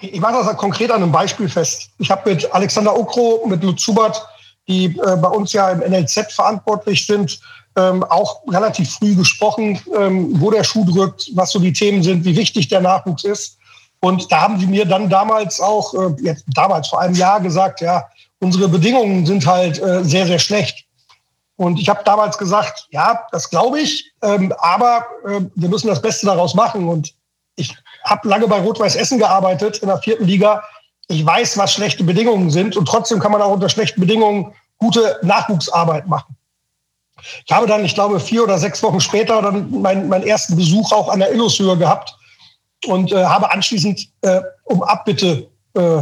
ich 0.00 0.20
mache 0.20 0.44
das 0.44 0.56
konkret 0.56 0.90
an 0.90 1.02
einem 1.02 1.12
Beispiel 1.12 1.48
fest. 1.48 1.90
Ich 1.98 2.10
habe 2.10 2.30
mit 2.30 2.52
Alexander 2.54 2.96
Okro, 2.96 3.44
mit 3.46 3.62
Lutz 3.62 3.82
Schubert 3.82 4.26
die 4.70 4.86
äh, 4.86 5.16
bei 5.16 5.28
uns 5.28 5.52
ja 5.52 5.70
im 5.70 5.80
NLZ 5.80 6.32
verantwortlich 6.32 7.06
sind, 7.06 7.40
ähm, 7.76 8.04
auch 8.04 8.42
relativ 8.48 8.90
früh 8.94 9.14
gesprochen, 9.14 9.80
ähm, 9.96 10.40
wo 10.40 10.50
der 10.50 10.64
Schuh 10.64 10.84
drückt, 10.84 11.30
was 11.34 11.50
so 11.50 11.58
die 11.58 11.72
Themen 11.72 12.02
sind, 12.02 12.24
wie 12.24 12.36
wichtig 12.36 12.68
der 12.68 12.80
Nachwuchs 12.80 13.24
ist. 13.24 13.58
Und 14.00 14.30
da 14.32 14.40
haben 14.40 14.58
sie 14.58 14.66
mir 14.66 14.86
dann 14.86 15.08
damals 15.10 15.60
auch, 15.60 15.92
äh, 15.94 16.14
jetzt 16.22 16.44
damals 16.48 16.88
vor 16.88 17.00
einem 17.00 17.14
Jahr 17.14 17.40
gesagt, 17.40 17.80
ja, 17.80 18.08
unsere 18.38 18.68
Bedingungen 18.68 19.26
sind 19.26 19.46
halt 19.46 19.78
äh, 19.80 20.02
sehr, 20.04 20.26
sehr 20.26 20.38
schlecht. 20.38 20.86
Und 21.56 21.78
ich 21.78 21.88
habe 21.90 22.02
damals 22.04 22.38
gesagt, 22.38 22.88
ja, 22.90 23.26
das 23.32 23.50
glaube 23.50 23.80
ich, 23.80 24.10
ähm, 24.22 24.52
aber 24.60 25.04
äh, 25.26 25.40
wir 25.54 25.68
müssen 25.68 25.88
das 25.88 26.00
Beste 26.00 26.24
daraus 26.24 26.54
machen. 26.54 26.88
Und 26.88 27.12
ich 27.56 27.76
habe 28.04 28.26
lange 28.26 28.48
bei 28.48 28.60
Rot-Weiß 28.60 28.96
Essen 28.96 29.18
gearbeitet 29.18 29.78
in 29.78 29.88
der 29.88 29.98
vierten 29.98 30.24
Liga 30.24 30.62
ich 31.10 31.26
weiß, 31.26 31.58
was 31.58 31.72
schlechte 31.72 32.04
Bedingungen 32.04 32.50
sind 32.50 32.76
und 32.76 32.86
trotzdem 32.86 33.18
kann 33.18 33.32
man 33.32 33.42
auch 33.42 33.52
unter 33.52 33.68
schlechten 33.68 34.00
Bedingungen 34.00 34.54
gute 34.78 35.18
Nachwuchsarbeit 35.22 36.06
machen. 36.06 36.36
Ich 37.44 37.52
habe 37.52 37.66
dann, 37.66 37.84
ich 37.84 37.94
glaube, 37.94 38.20
vier 38.20 38.44
oder 38.44 38.58
sechs 38.58 38.82
Wochen 38.82 39.00
später 39.00 39.42
dann 39.42 39.82
meinen, 39.82 40.08
meinen 40.08 40.26
ersten 40.26 40.56
Besuch 40.56 40.92
auch 40.92 41.08
an 41.08 41.18
der 41.18 41.32
Illushöhe 41.32 41.76
gehabt 41.76 42.14
und 42.86 43.12
äh, 43.12 43.24
habe 43.24 43.50
anschließend 43.52 44.08
äh, 44.22 44.40
um 44.64 44.82
Abbitte 44.82 45.48
äh, 45.74 45.98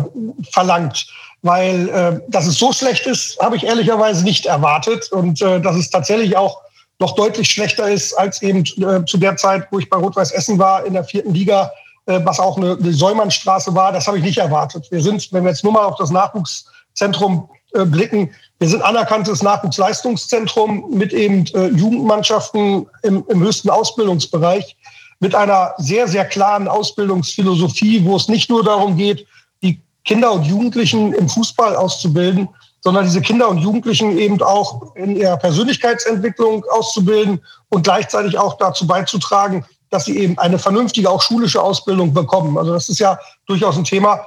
verlangt, 0.53 1.07
weil 1.43 1.89
äh, 1.89 2.21
dass 2.29 2.47
es 2.47 2.59
so 2.59 2.73
schlecht 2.73 3.07
ist, 3.07 3.39
habe 3.41 3.57
ich 3.57 3.65
ehrlicherweise 3.65 4.25
nicht 4.25 4.47
erwartet 4.47 5.11
und 5.13 5.41
äh, 5.43 5.61
dass 5.61 5.77
es 5.77 5.91
tatsächlich 5.91 6.37
auch 6.37 6.61
noch 7.01 7.15
deutlich 7.15 7.49
schlechter 7.51 7.89
ist 7.89 8.15
als 8.15 8.43
eben 8.43 8.61
äh, 8.61 9.05
zu 9.05 9.19
der 9.19 9.37
Zeit, 9.37 9.69
wo 9.71 9.79
ich 9.79 9.89
bei 9.89 9.97
Rot-Weiß 9.97 10.33
Essen 10.33 10.59
war 10.59 10.85
in 10.85 10.95
der 10.95 11.05
vierten 11.05 11.33
Liga, 11.33 11.71
äh, 12.07 12.21
was 12.25 12.41
auch 12.41 12.57
eine, 12.57 12.77
eine 12.77 12.93
Säumannstraße 12.93 13.75
war. 13.75 13.93
Das 13.93 14.07
habe 14.07 14.19
ich 14.19 14.25
nicht 14.25 14.39
erwartet. 14.39 14.89
Wir 14.91 15.03
sind, 15.03 15.33
wenn 15.33 15.45
wir 15.45 15.51
jetzt 15.51 15.65
nur 15.65 15.73
mal 15.73 15.85
auf 15.85 15.97
das 15.97 16.11
Nachwuchszentrum 16.11 17.49
äh, 17.75 17.85
blicken, 17.85 18.31
wir 18.59 18.69
sind 18.69 18.83
anerkanntes 18.83 19.43
Nachwuchsleistungszentrum 19.43 20.87
mit 20.91 21.13
eben 21.13 21.47
äh, 21.55 21.69
Jugendmannschaften 21.69 22.87
im, 23.03 23.25
im 23.29 23.41
höchsten 23.41 23.71
Ausbildungsbereich, 23.71 24.77
mit 25.21 25.35
einer 25.35 25.75
sehr, 25.79 26.07
sehr 26.09 26.25
klaren 26.25 26.69
Ausbildungsphilosophie, 26.69 28.05
wo 28.05 28.17
es 28.17 28.29
nicht 28.29 28.51
nur 28.51 28.63
darum 28.63 28.97
geht, 28.97 29.27
die 29.63 29.81
Kinder 30.05 30.33
und 30.33 30.45
Jugendlichen 30.45 31.13
im 31.13 31.29
Fußball 31.29 31.77
auszubilden, 31.77 32.49
sondern 32.81 33.05
diese 33.05 33.21
Kinder 33.21 33.49
und 33.49 33.59
Jugendlichen 33.59 34.17
eben 34.17 34.41
auch 34.43 34.95
in 34.95 35.17
ihrer 35.17 35.37
Persönlichkeitsentwicklung 35.37 36.65
auszubilden 36.71 37.43
und 37.71 37.83
gleichzeitig 37.83 38.39
auch 38.39 38.57
dazu 38.59 38.87
beizutragen, 38.87 39.65
dass 39.91 40.05
sie 40.05 40.19
eben 40.19 40.39
eine 40.39 40.59
vernünftige, 40.59 41.11
auch 41.11 41.23
schulische 41.23 41.61
Ausbildung 41.61 42.13
bekommen. 42.15 42.57
Also 42.59 42.73
das 42.73 42.89
ist 42.89 43.01
ja 43.01 43.19
durchaus 43.47 43.77
ein 43.77 43.85
Thema. 43.85 44.21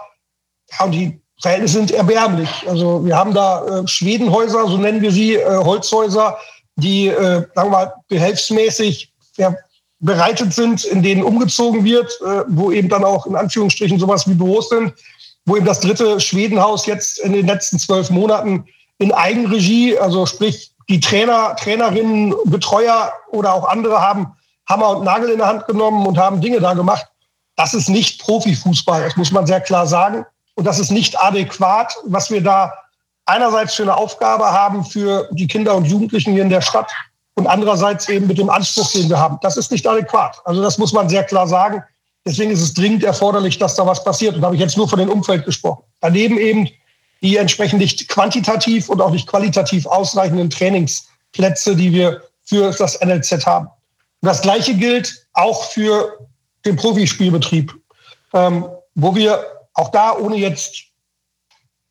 Ja, 0.72 0.86
und 0.86 0.92
die 0.92 1.22
Verhältnisse 1.42 1.78
sind 1.78 1.92
erbärmlich. 1.92 2.50
Also 2.68 3.06
wir 3.06 3.16
haben 3.16 3.34
da 3.34 3.66
äh, 3.66 3.88
Schwedenhäuser, 3.88 4.68
so 4.68 4.78
nennen 4.78 5.02
wir 5.02 5.12
sie, 5.12 5.36
äh, 5.36 5.58
Holzhäuser, 5.58 6.38
die, 6.76 7.08
äh, 7.08 7.46
sagen 7.56 7.70
wir 7.70 7.70
mal, 7.70 7.94
behelfsmäßig, 8.08 9.12
ja, 9.38 9.56
bereitet 10.02 10.54
sind, 10.54 10.84
in 10.84 11.04
denen 11.04 11.24
umgezogen 11.24 11.84
wird, 11.84 12.12
äh, 12.22 12.44
wo 12.48 12.72
eben 12.72 12.90
dann 12.90 13.06
auch 13.06 13.26
in 13.26 13.36
Anführungsstrichen 13.36 14.00
sowas 14.00 14.28
wie 14.28 14.34
Büros 14.34 14.70
sind, 14.70 14.94
wo 15.46 15.56
eben 15.56 15.66
das 15.66 15.80
dritte 15.80 16.20
Schwedenhaus 16.20 16.86
jetzt 16.86 17.20
in 17.20 17.34
den 17.34 17.48
letzten 17.48 17.80
zwölf 17.80 18.10
Monaten 18.10 18.66
in 18.98 19.12
Eigenregie, 19.12 19.98
also 19.98 20.26
sprich 20.26 20.72
die 20.90 21.00
Trainer, 21.00 21.56
Trainerinnen, 21.56 22.36
Betreuer 22.46 23.14
oder 23.32 23.54
auch 23.54 23.68
andere 23.70 24.02
haben 24.02 24.34
Hammer 24.68 24.98
und 24.98 25.04
Nagel 25.04 25.30
in 25.30 25.38
der 25.38 25.48
Hand 25.48 25.68
genommen 25.68 26.06
und 26.06 26.18
haben 26.18 26.42
Dinge 26.42 26.60
da 26.60 26.74
gemacht. 26.74 27.06
Das 27.56 27.74
ist 27.74 27.90
nicht 27.90 28.22
Profifußball, 28.22 29.04
das 29.04 29.16
muss 29.18 29.32
man 29.32 29.46
sehr 29.46 29.62
klar 29.62 29.86
sagen. 29.86 30.26
Und 30.56 30.66
das 30.66 30.80
ist 30.80 30.92
nicht 30.92 31.20
adäquat, 31.20 31.94
was 32.06 32.30
wir 32.30 32.42
da 32.42 32.74
einerseits 33.26 33.76
für 33.76 33.84
eine 33.84 33.96
Aufgabe 33.96 34.52
haben 34.52 34.84
für 34.84 35.30
die 35.32 35.48
Kinder 35.48 35.76
und 35.76 35.86
Jugendlichen 35.86 36.34
hier 36.34 36.44
in 36.44 36.50
der 36.50 36.62
Stadt 36.62 36.92
und 37.42 37.48
andererseits 37.48 38.08
eben 38.08 38.28
mit 38.28 38.38
dem 38.38 38.50
Anspruch, 38.50 38.92
den 38.92 39.10
wir 39.10 39.18
haben. 39.18 39.40
Das 39.42 39.58
ist 39.58 39.72
nicht 39.72 39.88
adäquat. 39.88 40.40
Also 40.46 40.62
das 40.62 40.78
muss 40.78 40.94
man 40.94 41.10
sehr 41.10 41.24
klar 41.24 41.48
sagen. 41.48 41.84
Deswegen 42.24 42.52
ist 42.52 42.62
es 42.62 42.76
dringend 42.76 43.04
erforderlich, 43.04 43.58
dass 43.58 43.76
da 43.76 43.86
was 43.86 44.04
passiert. 44.04 44.36
Und 44.36 44.42
da 44.42 44.46
habe 44.46 44.56
ich 44.56 44.62
jetzt 44.62 44.78
nur 44.78 44.88
von 44.88 45.00
dem 45.00 45.10
Umfeld 45.10 45.44
gesprochen. 45.44 45.84
Daneben 46.02 46.38
eben 46.38 46.70
die 47.24 47.38
entsprechend 47.38 47.80
nicht 47.80 48.08
quantitativ 48.10 48.90
und 48.90 49.02
auch 49.02 49.10
nicht 49.10 49.28
qualitativ 49.28 49.88
ausreichenden 49.88 50.52
Trainingsplätze, 50.52 51.76
die 51.76 51.92
wir 51.92 52.22
für 52.44 52.72
das 52.72 53.00
NLZ 53.02 53.46
haben. 53.46 53.68
Und 53.68 54.28
das 54.28 54.42
Gleiche 54.44 54.76
gilt 54.76 55.26
auch 55.34 55.66
für 55.66 56.28
den 56.64 56.76
Profispielbetrieb, 56.76 57.74
ähm, 58.34 58.68
wo 58.94 59.16
wir 59.16 59.44
auch 59.74 59.90
da, 59.90 60.16
ohne 60.16 60.36
jetzt 60.36 60.84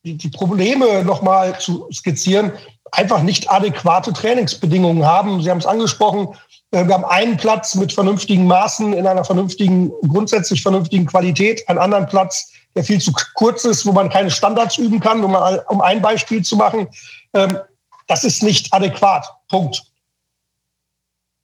die, 0.05 0.17
die 0.17 0.29
Probleme 0.29 1.05
nochmal 1.05 1.59
zu 1.59 1.89
skizzieren, 1.93 2.53
einfach 2.92 3.22
nicht 3.22 3.50
adäquate 3.50 4.12
Trainingsbedingungen 4.12 5.05
haben. 5.05 5.42
Sie 5.42 5.50
haben 5.50 5.59
es 5.59 5.66
angesprochen, 5.66 6.29
äh, 6.72 6.87
wir 6.87 6.94
haben 6.94 7.05
einen 7.05 7.37
Platz 7.37 7.74
mit 7.74 7.92
vernünftigen 7.92 8.46
Maßen 8.46 8.92
in 8.92 9.07
einer 9.07 9.24
vernünftigen, 9.24 9.90
grundsätzlich 10.09 10.62
vernünftigen 10.62 11.07
Qualität, 11.07 11.68
einen 11.68 11.79
anderen 11.79 12.07
Platz, 12.07 12.53
der 12.74 12.85
viel 12.85 13.00
zu 13.00 13.12
kurz 13.35 13.64
ist, 13.64 13.85
wo 13.87 13.92
man 13.92 14.09
keine 14.09 14.31
Standards 14.31 14.79
üben 14.79 15.00
kann, 15.00 15.24
um, 15.24 15.37
um 15.68 15.81
ein 15.81 16.00
Beispiel 16.00 16.42
zu 16.42 16.57
machen. 16.57 16.88
Ähm, 17.35 17.59
das 18.07 18.24
ist 18.24 18.42
nicht 18.42 18.72
adäquat. 18.72 19.26
Punkt. 19.48 19.83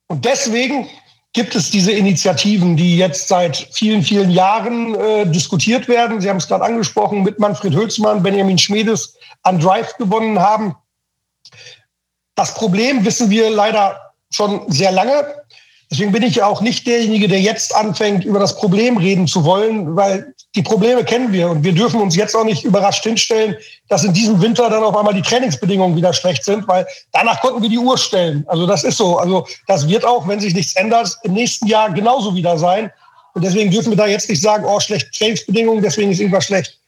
Und 0.08 0.24
deswegen 0.24 0.88
gibt 1.32 1.54
es 1.54 1.70
diese 1.70 1.92
Initiativen, 1.92 2.76
die 2.76 2.96
jetzt 2.96 3.28
seit 3.28 3.68
vielen, 3.72 4.02
vielen 4.02 4.30
Jahren 4.30 4.94
äh, 4.94 5.26
diskutiert 5.26 5.86
werden. 5.86 6.20
Sie 6.20 6.30
haben 6.30 6.38
es 6.38 6.48
gerade 6.48 6.64
angesprochen, 6.64 7.22
mit 7.22 7.38
Manfred 7.38 7.74
Hülsmann, 7.74 8.22
Benjamin 8.22 8.56
Schmedes 8.56 9.16
an 9.42 9.60
Drive 9.60 9.96
gewonnen 9.98 10.40
haben. 10.40 10.74
Das 12.36 12.54
Problem 12.54 13.04
wissen 13.04 13.30
wir 13.30 13.50
leider 13.50 14.12
schon 14.30 14.70
sehr 14.70 14.92
lange. 14.92 15.34
Deswegen 15.90 16.12
bin 16.12 16.22
ich 16.22 16.36
ja 16.36 16.46
auch 16.46 16.60
nicht 16.60 16.86
derjenige, 16.86 17.28
der 17.28 17.40
jetzt 17.40 17.74
anfängt, 17.74 18.24
über 18.24 18.38
das 18.38 18.56
Problem 18.56 18.96
reden 18.96 19.26
zu 19.26 19.44
wollen, 19.44 19.96
weil 19.96 20.34
die 20.54 20.62
Probleme 20.62 21.04
kennen 21.04 21.32
wir 21.32 21.48
und 21.48 21.62
wir 21.64 21.72
dürfen 21.72 22.00
uns 22.00 22.16
jetzt 22.16 22.34
auch 22.34 22.44
nicht 22.44 22.64
überrascht 22.64 23.04
hinstellen, 23.04 23.56
dass 23.88 24.04
in 24.04 24.12
diesem 24.12 24.40
Winter 24.42 24.68
dann 24.68 24.82
auf 24.82 24.96
einmal 24.96 25.14
die 25.14 25.22
Trainingsbedingungen 25.22 25.96
wieder 25.96 26.12
schlecht 26.12 26.44
sind, 26.44 26.66
weil 26.66 26.86
danach 27.12 27.40
konnten 27.40 27.62
wir 27.62 27.68
die 27.68 27.78
Uhr 27.78 27.96
stellen. 27.96 28.44
Also 28.48 28.66
das 28.66 28.84
ist 28.84 28.96
so. 28.96 29.16
Also 29.18 29.46
das 29.66 29.88
wird 29.88 30.04
auch, 30.04 30.26
wenn 30.26 30.40
sich 30.40 30.54
nichts 30.54 30.74
ändert, 30.74 31.16
im 31.22 31.34
nächsten 31.34 31.66
Jahr 31.66 31.92
genauso 31.92 32.34
wieder 32.34 32.58
sein. 32.58 32.90
Und 33.34 33.44
deswegen 33.44 33.70
dürfen 33.70 33.90
wir 33.90 33.96
da 33.96 34.06
jetzt 34.06 34.28
nicht 34.28 34.42
sagen, 34.42 34.64
oh, 34.66 34.80
schlechte 34.80 35.10
Trainingsbedingungen, 35.12 35.82
deswegen 35.82 36.10
ist 36.10 36.18
irgendwas 36.18 36.46
schlecht. 36.46 36.78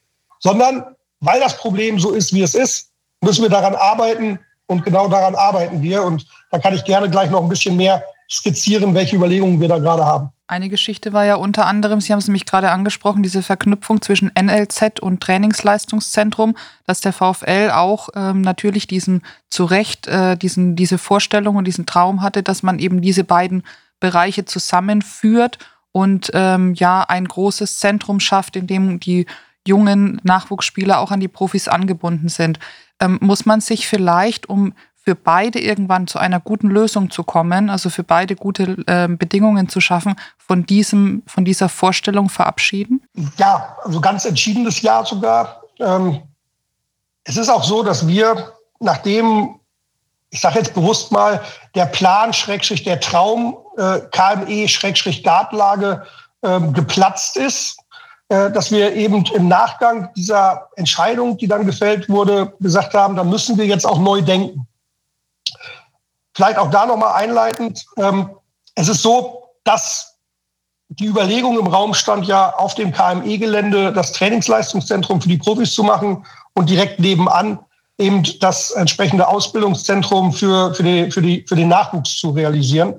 Sondern 0.40 0.84
weil 1.20 1.40
das 1.40 1.56
Problem 1.56 2.00
so 2.00 2.12
ist, 2.12 2.32
wie 2.32 2.42
es 2.42 2.54
ist, 2.54 2.88
müssen 3.20 3.42
wir 3.42 3.50
daran 3.50 3.74
arbeiten 3.74 4.40
und 4.68 4.85
genau 4.85 5.09
daran 5.09 5.35
arbeiten 5.35 5.83
wir. 5.83 6.04
Und 6.04 6.24
da 6.50 6.59
kann 6.59 6.74
ich 6.74 6.85
gerne 6.85 7.11
gleich 7.11 7.31
noch 7.31 7.42
ein 7.42 7.48
bisschen 7.48 7.76
mehr 7.76 8.02
skizzieren, 8.31 8.94
welche 8.94 9.16
Überlegungen 9.16 9.61
wir 9.61 9.68
da 9.68 9.78
gerade 9.78 10.04
haben. 10.04 10.31
Eine 10.46 10.68
Geschichte 10.70 11.12
war 11.12 11.26
ja 11.26 11.35
unter 11.35 11.66
anderem, 11.66 12.00
Sie 12.00 12.12
haben 12.12 12.20
es 12.20 12.26
nämlich 12.26 12.46
gerade 12.46 12.70
angesprochen, 12.70 13.22
diese 13.22 13.42
Verknüpfung 13.42 14.00
zwischen 14.00 14.31
NLZ 14.38 15.00
und 15.00 15.20
Trainingsleistungszentrum, 15.20 16.57
dass 16.87 17.02
der 17.02 17.12
VfL 17.12 17.70
auch 17.72 18.09
ähm, 18.14 18.40
natürlich 18.40 18.87
diesen 18.87 19.22
zu 19.50 19.66
Recht 19.66 20.07
äh, 20.07 20.38
diesen, 20.38 20.74
diese 20.74 20.96
Vorstellung 20.96 21.57
und 21.57 21.66
diesen 21.66 21.85
Traum 21.85 22.22
hatte, 22.22 22.42
dass 22.42 22.62
man 22.62 22.78
eben 22.78 23.02
diese 23.02 23.24
beiden 23.24 23.62
Bereiche 24.00 24.46
zusammenführt 24.46 25.59
und 25.92 26.31
ähm, 26.33 26.72
ja 26.74 27.02
ein 27.02 27.26
großes 27.26 27.78
Zentrum 27.78 28.18
schafft, 28.18 28.57
in 28.57 28.66
dem 28.66 29.00
die 29.00 29.26
jungen 29.66 30.18
Nachwuchsspieler 30.24 30.98
auch 30.98 31.11
an 31.11 31.20
die 31.20 31.28
Profis 31.28 31.68
angebunden 31.68 32.31
sind. 32.31 32.59
Ähm, 33.00 33.18
muss 33.20 33.46
man 33.46 33.61
sich 33.61 33.87
vielleicht, 33.87 34.48
um 34.48 34.74
für 35.08 35.14
beide 35.14 35.58
irgendwann 35.58 36.06
zu 36.06 36.18
einer 36.18 36.38
guten 36.38 36.68
Lösung 36.68 37.11
zu 37.11 37.24
kommen, 37.24 37.70
also 37.70 37.88
für 37.88 38.04
beide 38.04 38.37
gute 38.37 38.76
äh, 38.87 39.08
Bedingungen 39.08 39.70
zu 39.70 39.80
schaffen, 39.80 40.16
von, 40.37 40.66
diesem, 40.66 41.22
von 41.26 41.46
dieser 41.46 41.70
Vorstellung 41.70 42.28
verabschieden? 42.28 43.00
Ja, 43.38 43.76
also 43.84 44.02
ganz 44.02 44.26
entschiedenes 44.26 44.82
Ja 44.82 45.04
sogar. 45.06 45.62
Ähm, 45.80 46.20
es 47.24 47.38
ist 47.38 47.48
auch 47.48 47.64
so, 47.64 47.82
dass 47.82 48.06
wir, 48.06 48.52
nachdem, 48.80 49.58
ich 50.28 50.40
sage 50.40 50.58
jetzt 50.58 50.74
bewusst 50.74 51.11
mal, 51.11 51.42
der 51.74 51.87
Plan, 51.87 52.34
Schrägstrich, 52.34 52.84
der 52.84 53.00
Traum, 53.00 53.56
äh, 53.78 54.00
KME, 54.11 54.68
Schrägstrich, 54.68 55.22
Gartlage 55.24 56.04
äh, 56.42 56.61
geplatzt 56.72 57.38
ist, 57.38 57.78
dass 58.28 58.70
wir 58.70 58.94
eben 58.94 59.24
im 59.34 59.48
Nachgang 59.48 60.10
dieser 60.14 60.68
Entscheidung, 60.76 61.38
die 61.38 61.48
dann 61.48 61.64
gefällt 61.64 62.08
wurde, 62.08 62.52
gesagt 62.60 62.92
haben, 62.94 63.16
da 63.16 63.24
müssen 63.24 63.56
wir 63.56 63.66
jetzt 63.66 63.86
auch 63.86 63.98
neu 63.98 64.20
denken. 64.20 64.66
Vielleicht 66.34 66.58
auch 66.58 66.70
da 66.70 66.86
nochmal 66.86 67.14
einleitend. 67.14 67.84
Ähm, 67.96 68.30
es 68.74 68.88
ist 68.88 69.02
so, 69.02 69.48
dass 69.64 70.18
die 70.88 71.06
Überlegung 71.06 71.58
im 71.58 71.66
Raum 71.66 71.94
stand, 71.94 72.26
ja 72.26 72.54
auf 72.54 72.74
dem 72.74 72.92
KME-Gelände 72.92 73.92
das 73.92 74.12
Trainingsleistungszentrum 74.12 75.20
für 75.20 75.28
die 75.28 75.38
Profis 75.38 75.74
zu 75.74 75.82
machen 75.82 76.24
und 76.54 76.70
direkt 76.70 77.00
nebenan 77.00 77.58
eben 77.98 78.22
das 78.40 78.70
entsprechende 78.70 79.26
Ausbildungszentrum 79.26 80.32
für, 80.32 80.74
für, 80.74 80.82
die, 80.82 81.10
für, 81.10 81.20
die, 81.20 81.44
für 81.48 81.56
den 81.56 81.68
Nachwuchs 81.68 82.16
zu 82.16 82.30
realisieren. 82.30 82.94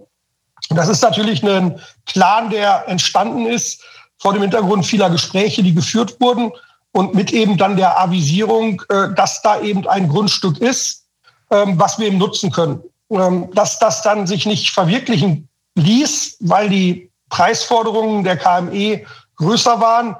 Das 0.71 0.89
ist 0.89 1.01
natürlich 1.01 1.41
ein 1.43 1.79
Plan, 2.05 2.49
der 2.49 2.87
entstanden 2.87 3.45
ist 3.45 3.83
vor 4.19 4.33
dem 4.33 4.41
Hintergrund 4.41 4.85
vieler 4.85 5.09
Gespräche, 5.09 5.63
die 5.63 5.73
geführt 5.73 6.19
wurden 6.19 6.51
und 6.91 7.15
mit 7.15 7.31
eben 7.31 7.57
dann 7.57 7.77
der 7.77 7.99
Avisierung, 7.99 8.81
äh, 8.89 9.13
dass 9.15 9.41
da 9.41 9.61
eben 9.61 9.87
ein 9.87 10.09
Grundstück 10.09 10.59
ist, 10.59 11.05
ähm, 11.51 11.79
was 11.79 11.97
wir 11.97 12.07
eben 12.07 12.17
nutzen 12.17 12.51
können. 12.51 12.83
Ähm, 13.11 13.49
dass 13.53 13.79
das 13.79 14.03
dann 14.03 14.27
sich 14.27 14.45
nicht 14.45 14.69
verwirklichen 14.69 15.47
ließ, 15.75 16.37
weil 16.41 16.69
die 16.69 17.11
Preisforderungen 17.29 18.23
der 18.23 18.37
KME 18.37 19.05
größer 19.37 19.79
waren. 19.79 20.15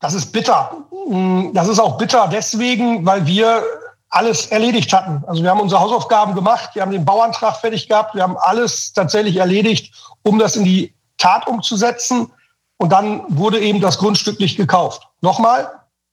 Das 0.00 0.14
ist 0.14 0.32
bitter. 0.32 0.84
Mm, 1.08 1.52
das 1.52 1.68
ist 1.68 1.78
auch 1.78 1.98
bitter 1.98 2.28
deswegen, 2.28 3.04
weil 3.06 3.26
wir 3.26 3.62
alles 4.08 4.46
erledigt 4.46 4.92
hatten. 4.92 5.24
Also 5.26 5.42
wir 5.42 5.50
haben 5.50 5.60
unsere 5.60 5.80
Hausaufgaben 5.80 6.34
gemacht, 6.34 6.70
wir 6.74 6.82
haben 6.82 6.92
den 6.92 7.04
Bauantrag 7.04 7.56
fertig 7.56 7.88
gehabt, 7.88 8.14
wir 8.14 8.22
haben 8.22 8.36
alles 8.36 8.92
tatsächlich 8.92 9.36
erledigt, 9.36 9.94
um 10.22 10.38
das 10.38 10.56
in 10.56 10.64
die 10.64 10.94
Tat 11.22 11.46
umzusetzen. 11.46 12.30
Und 12.78 12.90
dann 12.90 13.22
wurde 13.28 13.60
eben 13.60 13.80
das 13.80 13.98
Grundstück 13.98 14.40
nicht 14.40 14.56
gekauft. 14.56 15.06
Nochmal, 15.20 15.70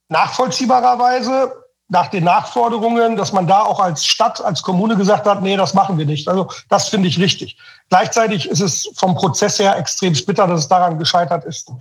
nachvollziehbarerweise 0.09 1.51
nach 1.91 2.07
den 2.07 2.23
Nachforderungen, 2.23 3.15
dass 3.15 3.33
man 3.33 3.47
da 3.47 3.61
auch 3.61 3.79
als 3.79 4.05
Stadt, 4.05 4.39
als 4.45 4.61
Kommune 4.61 4.95
gesagt 4.95 5.25
hat, 5.25 5.41
nee, 5.41 5.57
das 5.57 5.73
machen 5.73 5.97
wir 5.97 6.05
nicht. 6.05 6.27
Also 6.27 6.47
das 6.69 6.89
finde 6.89 7.07
ich 7.07 7.17
richtig. 7.17 7.57
Gleichzeitig 7.89 8.47
ist 8.47 8.61
es 8.61 8.91
vom 8.95 9.15
Prozess 9.15 9.57
her 9.57 9.75
extrem 9.75 10.13
bitter, 10.13 10.45
dass 10.45 10.61
es 10.61 10.67
daran 10.67 10.99
gescheitert 10.99 11.45
ist. 11.45 11.71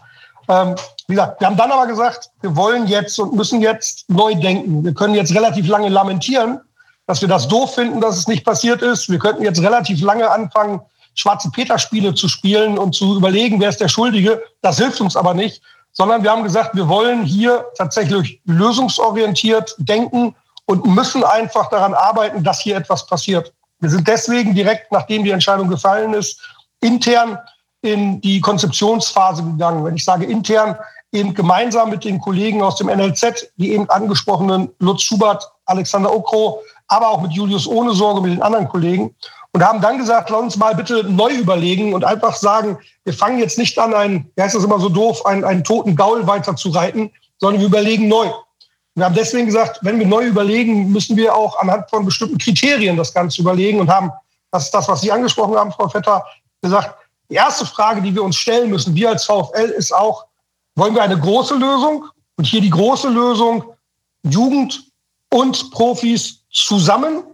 Ähm, 0.48 0.74
wie 1.06 1.14
gesagt, 1.14 1.40
wir 1.40 1.46
haben 1.46 1.58
dann 1.58 1.70
aber 1.70 1.86
gesagt, 1.86 2.30
wir 2.40 2.56
wollen 2.56 2.86
jetzt 2.86 3.18
und 3.18 3.34
müssen 3.34 3.60
jetzt 3.60 4.08
neu 4.08 4.34
denken. 4.34 4.82
Wir 4.82 4.94
können 4.94 5.14
jetzt 5.14 5.34
relativ 5.34 5.68
lange 5.68 5.90
lamentieren, 5.90 6.60
dass 7.06 7.20
wir 7.20 7.28
das 7.28 7.46
doof 7.46 7.74
finden, 7.74 8.00
dass 8.00 8.16
es 8.16 8.28
nicht 8.28 8.46
passiert 8.46 8.80
ist. 8.80 9.10
Wir 9.10 9.18
könnten 9.18 9.42
jetzt 9.42 9.60
relativ 9.60 10.00
lange 10.00 10.30
anfangen, 10.30 10.80
schwarze 11.18 11.50
Peter-Spiele 11.50 12.14
zu 12.14 12.28
spielen 12.28 12.78
und 12.78 12.94
zu 12.94 13.16
überlegen, 13.16 13.60
wer 13.60 13.70
ist 13.70 13.80
der 13.80 13.88
Schuldige. 13.88 14.42
Das 14.62 14.78
hilft 14.78 15.00
uns 15.00 15.16
aber 15.16 15.34
nicht, 15.34 15.60
sondern 15.92 16.22
wir 16.22 16.30
haben 16.30 16.44
gesagt, 16.44 16.76
wir 16.76 16.88
wollen 16.88 17.24
hier 17.24 17.66
tatsächlich 17.76 18.40
lösungsorientiert 18.44 19.74
denken 19.78 20.34
und 20.66 20.86
müssen 20.86 21.24
einfach 21.24 21.70
daran 21.70 21.94
arbeiten, 21.94 22.44
dass 22.44 22.60
hier 22.60 22.76
etwas 22.76 23.06
passiert. 23.06 23.52
Wir 23.80 23.90
sind 23.90 24.06
deswegen 24.06 24.54
direkt, 24.54 24.92
nachdem 24.92 25.24
die 25.24 25.30
Entscheidung 25.30 25.68
gefallen 25.68 26.14
ist, 26.14 26.40
intern 26.80 27.38
in 27.82 28.20
die 28.20 28.40
Konzeptionsphase 28.40 29.42
gegangen. 29.42 29.84
Wenn 29.84 29.96
ich 29.96 30.04
sage 30.04 30.24
intern, 30.24 30.76
eben 31.12 31.34
gemeinsam 31.34 31.90
mit 31.90 32.04
den 32.04 32.20
Kollegen 32.20 32.62
aus 32.62 32.76
dem 32.76 32.88
NLZ, 32.88 33.50
die 33.56 33.72
eben 33.72 33.88
angesprochenen 33.88 34.68
Lutz 34.78 35.02
Schubert, 35.02 35.48
Alexander 35.64 36.14
Okro, 36.14 36.62
aber 36.88 37.08
auch 37.08 37.20
mit 37.20 37.32
Julius 37.32 37.66
Ohne 37.66 37.92
Sorge, 37.92 38.20
mit 38.20 38.32
den 38.32 38.42
anderen 38.42 38.68
Kollegen 38.68 39.14
und 39.52 39.64
haben 39.64 39.80
dann 39.80 39.98
gesagt, 39.98 40.30
lass 40.30 40.40
uns 40.40 40.56
mal 40.56 40.74
bitte 40.74 41.04
neu 41.04 41.32
überlegen 41.32 41.94
und 41.94 42.04
einfach 42.04 42.36
sagen, 42.36 42.78
wir 43.04 43.14
fangen 43.14 43.38
jetzt 43.38 43.58
nicht 43.58 43.78
an, 43.78 43.94
einen, 43.94 44.30
wie 44.36 44.42
heißt 44.42 44.54
das 44.54 44.64
immer 44.64 44.78
so 44.78 44.88
doof, 44.88 45.24
einen, 45.26 45.44
einen 45.44 45.64
toten 45.64 45.96
Gaul 45.96 46.26
weiter 46.26 46.54
zu 46.56 46.70
reiten, 46.70 47.10
sondern 47.38 47.60
wir 47.60 47.68
überlegen 47.68 48.08
neu. 48.08 48.30
Wir 48.94 49.04
haben 49.04 49.14
deswegen 49.14 49.46
gesagt, 49.46 49.78
wenn 49.82 49.98
wir 49.98 50.06
neu 50.06 50.26
überlegen, 50.26 50.90
müssen 50.90 51.16
wir 51.16 51.34
auch 51.34 51.60
anhand 51.60 51.88
von 51.88 52.04
bestimmten 52.04 52.38
Kriterien 52.38 52.96
das 52.96 53.14
Ganze 53.14 53.40
überlegen 53.40 53.80
und 53.80 53.88
haben, 53.88 54.10
das 54.50 54.64
ist 54.64 54.74
das, 54.74 54.88
was 54.88 55.00
Sie 55.00 55.12
angesprochen 55.12 55.56
haben, 55.56 55.72
Frau 55.72 55.88
Vetter, 55.88 56.24
gesagt, 56.60 56.94
die 57.30 57.36
erste 57.36 57.66
Frage, 57.66 58.02
die 58.02 58.14
wir 58.14 58.22
uns 58.22 58.36
stellen 58.36 58.70
müssen, 58.70 58.94
wir 58.94 59.10
als 59.10 59.24
VfL, 59.24 59.72
ist 59.76 59.94
auch, 59.94 60.26
wollen 60.74 60.94
wir 60.94 61.02
eine 61.02 61.18
große 61.18 61.54
Lösung? 61.54 62.06
Und 62.36 62.44
hier 62.44 62.60
die 62.60 62.70
große 62.70 63.08
Lösung, 63.08 63.64
Jugend 64.22 64.84
und 65.30 65.70
Profis 65.72 66.44
zusammen. 66.50 67.24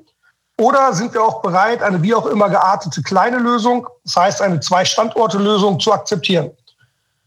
Oder 0.57 0.93
sind 0.93 1.13
wir 1.15 1.23
auch 1.23 1.43
bereit, 1.43 1.83
eine 1.83 2.01
wie 2.03 2.15
auch 2.15 2.27
immer 2.27 2.49
geartete 2.49 3.03
kleine 3.03 3.39
Lösung, 3.39 3.89
das 4.05 4.17
heißt 4.17 4.43
eine 4.43 4.61
Zwei-Standorte-Lösung 4.61 5.81
zu 5.81 5.93
akzeptieren? 5.93 6.51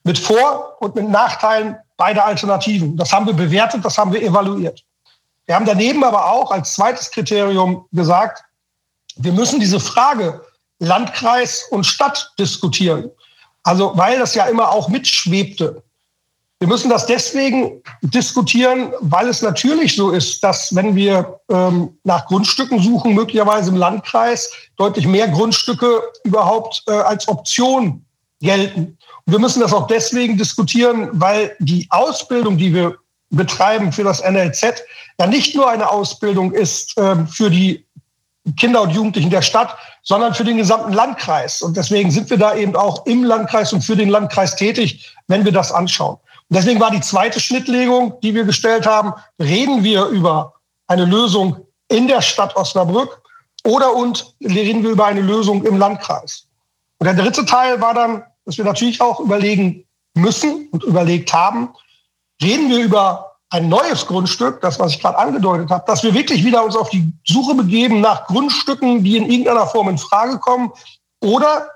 Mit 0.04 0.18
Vor- 0.18 0.78
und 0.80 0.96
mit 0.96 1.10
Nachteilen 1.10 1.76
beider 1.98 2.26
Alternativen. 2.26 2.96
Das 2.96 3.12
haben 3.12 3.26
wir 3.26 3.34
bewertet, 3.34 3.84
das 3.84 3.98
haben 3.98 4.14
wir 4.14 4.22
evaluiert. 4.22 4.84
Wir 5.46 5.56
haben 5.56 5.66
daneben 5.66 6.04
aber 6.04 6.32
auch 6.32 6.52
als 6.52 6.74
zweites 6.74 7.12
Kriterium 7.12 7.86
gesagt, 7.92 8.44
wir 9.18 9.34
müssen 9.34 9.60
diese 9.60 9.80
Frage 9.80 10.42
Landkreis 10.80 11.66
und 11.72 11.86
Stadt 11.86 12.32
diskutieren. 12.38 13.10
Also 13.64 13.92
weil 13.96 14.20
das 14.20 14.36
ja 14.36 14.46
immer 14.46 14.70
auch 14.70 14.88
mitschwebte. 14.90 15.84
Wir 16.60 16.68
müssen 16.68 16.90
das 16.90 17.06
deswegen 17.06 17.84
diskutieren, 18.02 18.92
weil 19.00 19.28
es 19.28 19.44
natürlich 19.44 19.96
so 19.96 20.10
ist, 20.10 20.44
dass 20.44 20.74
wenn 20.76 20.96
wir 20.96 21.40
ähm, 21.50 21.96
nach 22.04 22.26
Grundstücken 22.26 22.82
suchen, 22.82 23.14
möglicherweise 23.14 23.70
im 23.70 23.78
Landkreis 23.78 24.52
deutlich 24.76 25.06
mehr 25.06 25.28
Grundstücke 25.28 26.02
überhaupt 26.24 26.84
äh, 26.88 26.94
als 26.94 27.28
Option 27.28 28.04
gelten. 28.42 28.98
Und 29.26 29.34
wir 29.34 29.40
müssen 29.40 29.60
das 29.60 29.72
auch 29.72 29.86
deswegen 29.86 30.36
diskutieren, 30.36 31.10
weil 31.14 31.56
die 31.60 31.86
Ausbildung, 31.92 32.58
die 32.58 32.74
wir 32.74 32.96
betreiben 33.30 33.92
für 33.92 34.04
das 34.04 34.24
NLZ, 34.24 34.84
ja 35.20 35.28
nicht 35.28 35.56
nur 35.56 35.70
eine 35.70 35.90
Ausbildung 35.92 36.54
ist 36.54 36.98
äh, 36.98 37.24
für 37.28 37.52
die 37.52 37.86
Kinder 38.56 38.82
und 38.82 38.92
Jugendlichen 38.92 39.30
der 39.30 39.42
Stadt, 39.42 39.78
sondern 40.02 40.34
für 40.34 40.46
den 40.46 40.58
gesamten 40.58 40.94
Landkreis. 40.94 41.62
Und 41.62 41.76
deswegen 41.78 42.10
sind 42.10 42.30
wir 42.30 42.38
da 42.38 42.56
eben 42.56 42.76
auch 42.76 43.06
im 43.06 43.24
Landkreis 43.24 43.74
und 43.74 43.84
für 43.84 43.96
den 43.96 44.10
Landkreis 44.10 44.56
tätig, 44.56 45.14
wenn 45.28 45.44
wir 45.44 45.52
das 45.52 45.72
anschauen. 45.72 46.18
Und 46.50 46.56
deswegen 46.56 46.80
war 46.80 46.92
die 46.92 47.02
zweite 47.02 47.40
Schnittlegung, 47.40 48.20
die 48.22 48.34
wir 48.34 48.46
gestellt 48.46 48.86
haben, 48.86 49.14
reden 49.40 49.84
wir 49.84 50.06
über 50.06 50.54
eine 50.88 51.06
Lösung 51.06 51.68
in 51.90 52.08
der 52.08 52.22
Stadt 52.22 52.56
Osnabrück 52.56 53.22
oder 53.66 53.94
und 53.94 54.34
reden 54.42 54.84
wir 54.84 54.92
über 54.92 55.06
eine 55.06 55.22
Lösung 55.22 55.64
im 55.66 55.78
Landkreis. 55.78 56.48
Und 57.00 57.06
der 57.06 57.16
dritte 57.16 57.46
Teil 57.46 57.82
war 57.82 57.94
dann, 57.94 58.24
dass 58.46 58.58
wir 58.58 58.66
natürlich 58.66 59.02
auch 59.02 59.20
überlegen 59.20 59.86
müssen 60.16 60.70
und 60.72 60.84
überlegt 60.84 61.34
haben, 61.34 61.74
reden 62.42 62.70
wir 62.70 62.80
über 62.80 63.36
ein 63.50 63.70
neues 63.70 64.06
Grundstück, 64.06 64.62
das, 64.62 64.80
was 64.80 64.94
ich 64.94 65.02
gerade 65.02 65.18
angedeutet 65.18 65.70
habe, 65.70 65.84
dass 65.88 66.04
wir 66.04 66.14
wirklich 66.14 66.44
wieder 66.44 66.64
uns 66.64 66.76
auf 66.76 66.90
die 66.90 67.12
Suche 67.26 67.56
begeben 67.56 68.02
nach 68.02 68.28
Grundstücken, 68.28 69.04
die 69.04 69.18
in 69.18 69.30
irgendeiner 69.30 69.68
Form 69.68 69.90
in 69.90 69.98
Frage 69.98 70.40
kommen 70.40 70.72
oder 71.22 71.70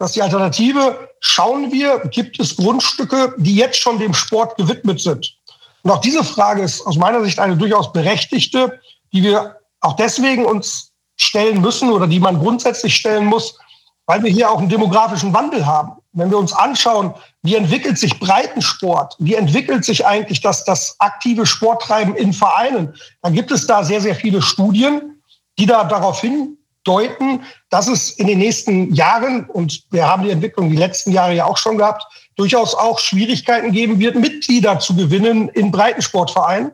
dass 0.00 0.12
die 0.12 0.22
Alternative, 0.22 1.10
schauen 1.20 1.70
wir, 1.70 1.98
gibt 2.06 2.40
es 2.40 2.56
Grundstücke, 2.56 3.34
die 3.36 3.54
jetzt 3.54 3.78
schon 3.78 3.98
dem 3.98 4.14
Sport 4.14 4.56
gewidmet 4.56 4.98
sind? 4.98 5.36
Und 5.82 5.90
auch 5.90 6.00
diese 6.00 6.24
Frage 6.24 6.62
ist 6.62 6.80
aus 6.86 6.96
meiner 6.96 7.22
Sicht 7.22 7.38
eine 7.38 7.54
durchaus 7.54 7.92
berechtigte, 7.92 8.80
die 9.12 9.22
wir 9.22 9.56
auch 9.82 9.96
deswegen 9.96 10.46
uns 10.46 10.92
stellen 11.16 11.60
müssen 11.60 11.92
oder 11.92 12.06
die 12.06 12.18
man 12.18 12.38
grundsätzlich 12.38 12.96
stellen 12.96 13.26
muss, 13.26 13.58
weil 14.06 14.22
wir 14.22 14.30
hier 14.30 14.50
auch 14.50 14.58
einen 14.58 14.70
demografischen 14.70 15.34
Wandel 15.34 15.66
haben. 15.66 15.92
Wenn 16.12 16.30
wir 16.30 16.38
uns 16.38 16.54
anschauen, 16.54 17.12
wie 17.42 17.56
entwickelt 17.56 17.98
sich 17.98 18.18
Breitensport, 18.18 19.16
wie 19.18 19.34
entwickelt 19.34 19.84
sich 19.84 20.06
eigentlich 20.06 20.40
das, 20.40 20.64
das 20.64 20.96
aktive 20.98 21.44
Sporttreiben 21.44 22.16
in 22.16 22.32
Vereinen, 22.32 22.94
dann 23.20 23.34
gibt 23.34 23.50
es 23.50 23.66
da 23.66 23.84
sehr, 23.84 24.00
sehr 24.00 24.14
viele 24.14 24.40
Studien, 24.40 25.22
die 25.58 25.66
da 25.66 25.84
darauf 25.84 26.22
hin 26.22 26.56
deuten, 26.84 27.42
dass 27.68 27.88
es 27.88 28.10
in 28.10 28.26
den 28.26 28.38
nächsten 28.38 28.94
Jahren, 28.94 29.44
und 29.46 29.82
wir 29.90 30.06
haben 30.06 30.24
die 30.24 30.30
Entwicklung 30.30 30.70
die 30.70 30.76
letzten 30.76 31.12
Jahre 31.12 31.34
ja 31.34 31.44
auch 31.44 31.56
schon 31.56 31.78
gehabt, 31.78 32.04
durchaus 32.36 32.74
auch 32.74 32.98
Schwierigkeiten 32.98 33.72
geben 33.72 33.98
wird, 33.98 34.16
Mitglieder 34.16 34.78
zu 34.78 34.96
gewinnen 34.96 35.48
in 35.50 35.70
Breitensportvereinen. 35.70 36.72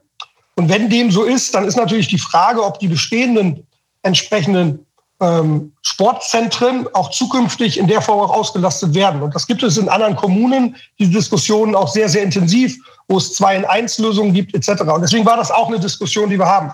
Und 0.54 0.68
wenn 0.68 0.88
dem 0.88 1.10
so 1.10 1.24
ist, 1.24 1.54
dann 1.54 1.64
ist 1.64 1.76
natürlich 1.76 2.08
die 2.08 2.18
Frage, 2.18 2.64
ob 2.64 2.78
die 2.78 2.88
bestehenden 2.88 3.66
entsprechenden 4.02 4.86
ähm, 5.20 5.72
Sportzentren 5.82 6.86
auch 6.94 7.10
zukünftig 7.10 7.78
in 7.78 7.86
der 7.86 8.02
Form 8.02 8.20
auch 8.20 8.30
ausgelastet 8.30 8.94
werden. 8.94 9.22
Und 9.22 9.34
das 9.34 9.46
gibt 9.46 9.62
es 9.62 9.78
in 9.78 9.88
anderen 9.88 10.14
Kommunen, 10.14 10.76
diese 10.98 11.10
Diskussionen 11.10 11.74
auch 11.74 11.88
sehr, 11.88 12.08
sehr 12.08 12.22
intensiv, 12.22 12.76
wo 13.08 13.16
es 13.16 13.34
zwei 13.34 13.56
in 13.56 13.64
eins 13.64 13.98
Lösungen 13.98 14.32
gibt, 14.32 14.54
etc. 14.54 14.82
Und 14.82 15.00
deswegen 15.00 15.24
war 15.24 15.36
das 15.36 15.50
auch 15.50 15.68
eine 15.68 15.80
Diskussion, 15.80 16.28
die 16.28 16.38
wir 16.38 16.46
haben. 16.46 16.72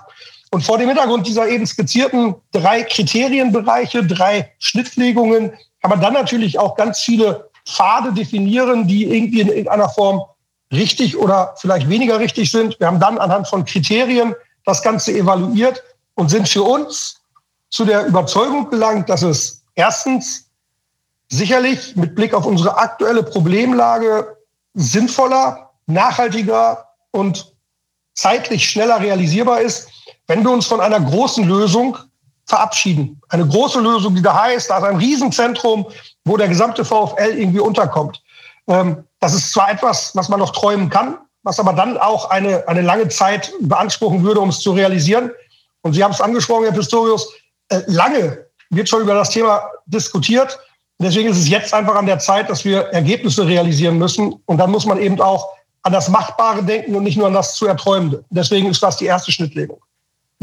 Und 0.53 0.61
vor 0.61 0.77
dem 0.77 0.87
Hintergrund 0.87 1.25
dieser 1.25 1.47
eben 1.47 1.65
skizzierten 1.65 2.35
drei 2.51 2.83
Kriterienbereiche, 2.83 4.05
drei 4.05 4.51
Schnittlegungen, 4.59 5.51
kann 5.81 5.89
man 5.89 5.99
dann 5.99 6.13
natürlich 6.13 6.59
auch 6.59 6.75
ganz 6.75 6.99
viele 6.99 7.49
Pfade 7.65 8.13
definieren, 8.13 8.87
die 8.87 9.05
irgendwie 9.05 9.41
in 9.41 9.47
irgendeiner 9.47 9.89
Form 9.89 10.21
richtig 10.71 11.17
oder 11.17 11.55
vielleicht 11.57 11.89
weniger 11.89 12.19
richtig 12.19 12.51
sind. 12.51 12.79
Wir 12.79 12.85
haben 12.85 12.99
dann 12.99 13.17
anhand 13.17 13.47
von 13.47 13.65
Kriterien 13.65 14.35
das 14.63 14.83
Ganze 14.83 15.13
evaluiert 15.13 15.81
und 16.13 16.29
sind 16.29 16.47
für 16.47 16.61
uns 16.61 17.19
zu 17.71 17.83
der 17.83 18.05
Überzeugung 18.05 18.69
gelangt, 18.69 19.09
dass 19.09 19.23
es 19.23 19.63
erstens 19.73 20.51
sicherlich 21.29 21.95
mit 21.95 22.13
Blick 22.13 22.35
auf 22.35 22.45
unsere 22.45 22.77
aktuelle 22.77 23.23
Problemlage 23.23 24.37
sinnvoller, 24.75 25.71
nachhaltiger 25.87 26.89
und 27.09 27.55
zeitlich 28.13 28.69
schneller 28.69 29.01
realisierbar 29.01 29.59
ist, 29.61 29.89
wenn 30.27 30.43
wir 30.43 30.51
uns 30.51 30.65
von 30.65 30.81
einer 30.81 30.99
großen 30.99 31.45
Lösung 31.45 31.97
verabschieden. 32.45 33.21
Eine 33.29 33.47
große 33.47 33.79
Lösung, 33.79 34.15
die 34.15 34.21
da 34.21 34.41
heißt, 34.43 34.69
da 34.69 34.77
ist 34.77 34.83
ein 34.83 34.97
Riesenzentrum, 34.97 35.87
wo 36.25 36.37
der 36.37 36.47
gesamte 36.47 36.83
VfL 36.83 37.37
irgendwie 37.37 37.59
unterkommt. 37.59 38.21
Ähm, 38.67 39.03
das 39.19 39.33
ist 39.33 39.51
zwar 39.51 39.71
etwas, 39.71 40.15
was 40.15 40.29
man 40.29 40.39
noch 40.39 40.51
träumen 40.51 40.89
kann, 40.89 41.17
was 41.43 41.59
aber 41.59 41.73
dann 41.73 41.97
auch 41.97 42.29
eine, 42.29 42.67
eine 42.67 42.81
lange 42.81 43.07
Zeit 43.07 43.51
beanspruchen 43.61 44.23
würde, 44.23 44.39
um 44.39 44.49
es 44.49 44.59
zu 44.59 44.71
realisieren. 44.71 45.31
Und 45.81 45.93
Sie 45.93 46.03
haben 46.03 46.11
es 46.11 46.21
angesprochen, 46.21 46.65
Herr 46.65 46.73
Pistorius, 46.73 47.29
äh, 47.69 47.81
lange 47.87 48.45
wird 48.69 48.89
schon 48.89 49.01
über 49.01 49.13
das 49.13 49.29
Thema 49.29 49.63
diskutiert. 49.85 50.59
Deswegen 50.99 51.29
ist 51.29 51.37
es 51.37 51.49
jetzt 51.49 51.73
einfach 51.73 51.95
an 51.95 52.05
der 52.05 52.19
Zeit, 52.19 52.49
dass 52.49 52.63
wir 52.63 52.81
Ergebnisse 52.87 53.45
realisieren 53.45 53.97
müssen. 53.97 54.33
Und 54.45 54.57
dann 54.57 54.71
muss 54.71 54.85
man 54.85 54.99
eben 54.99 55.19
auch 55.19 55.49
an 55.81 55.91
das 55.91 56.07
Machbare 56.07 56.63
denken 56.63 56.95
und 56.95 57.03
nicht 57.03 57.17
nur 57.17 57.27
an 57.27 57.33
das 57.33 57.55
zu 57.55 57.67
Erträumende. 57.67 58.23
Deswegen 58.29 58.69
ist 58.69 58.81
das 58.81 58.97
die 58.97 59.05
erste 59.05 59.31
Schnittlegung. 59.31 59.81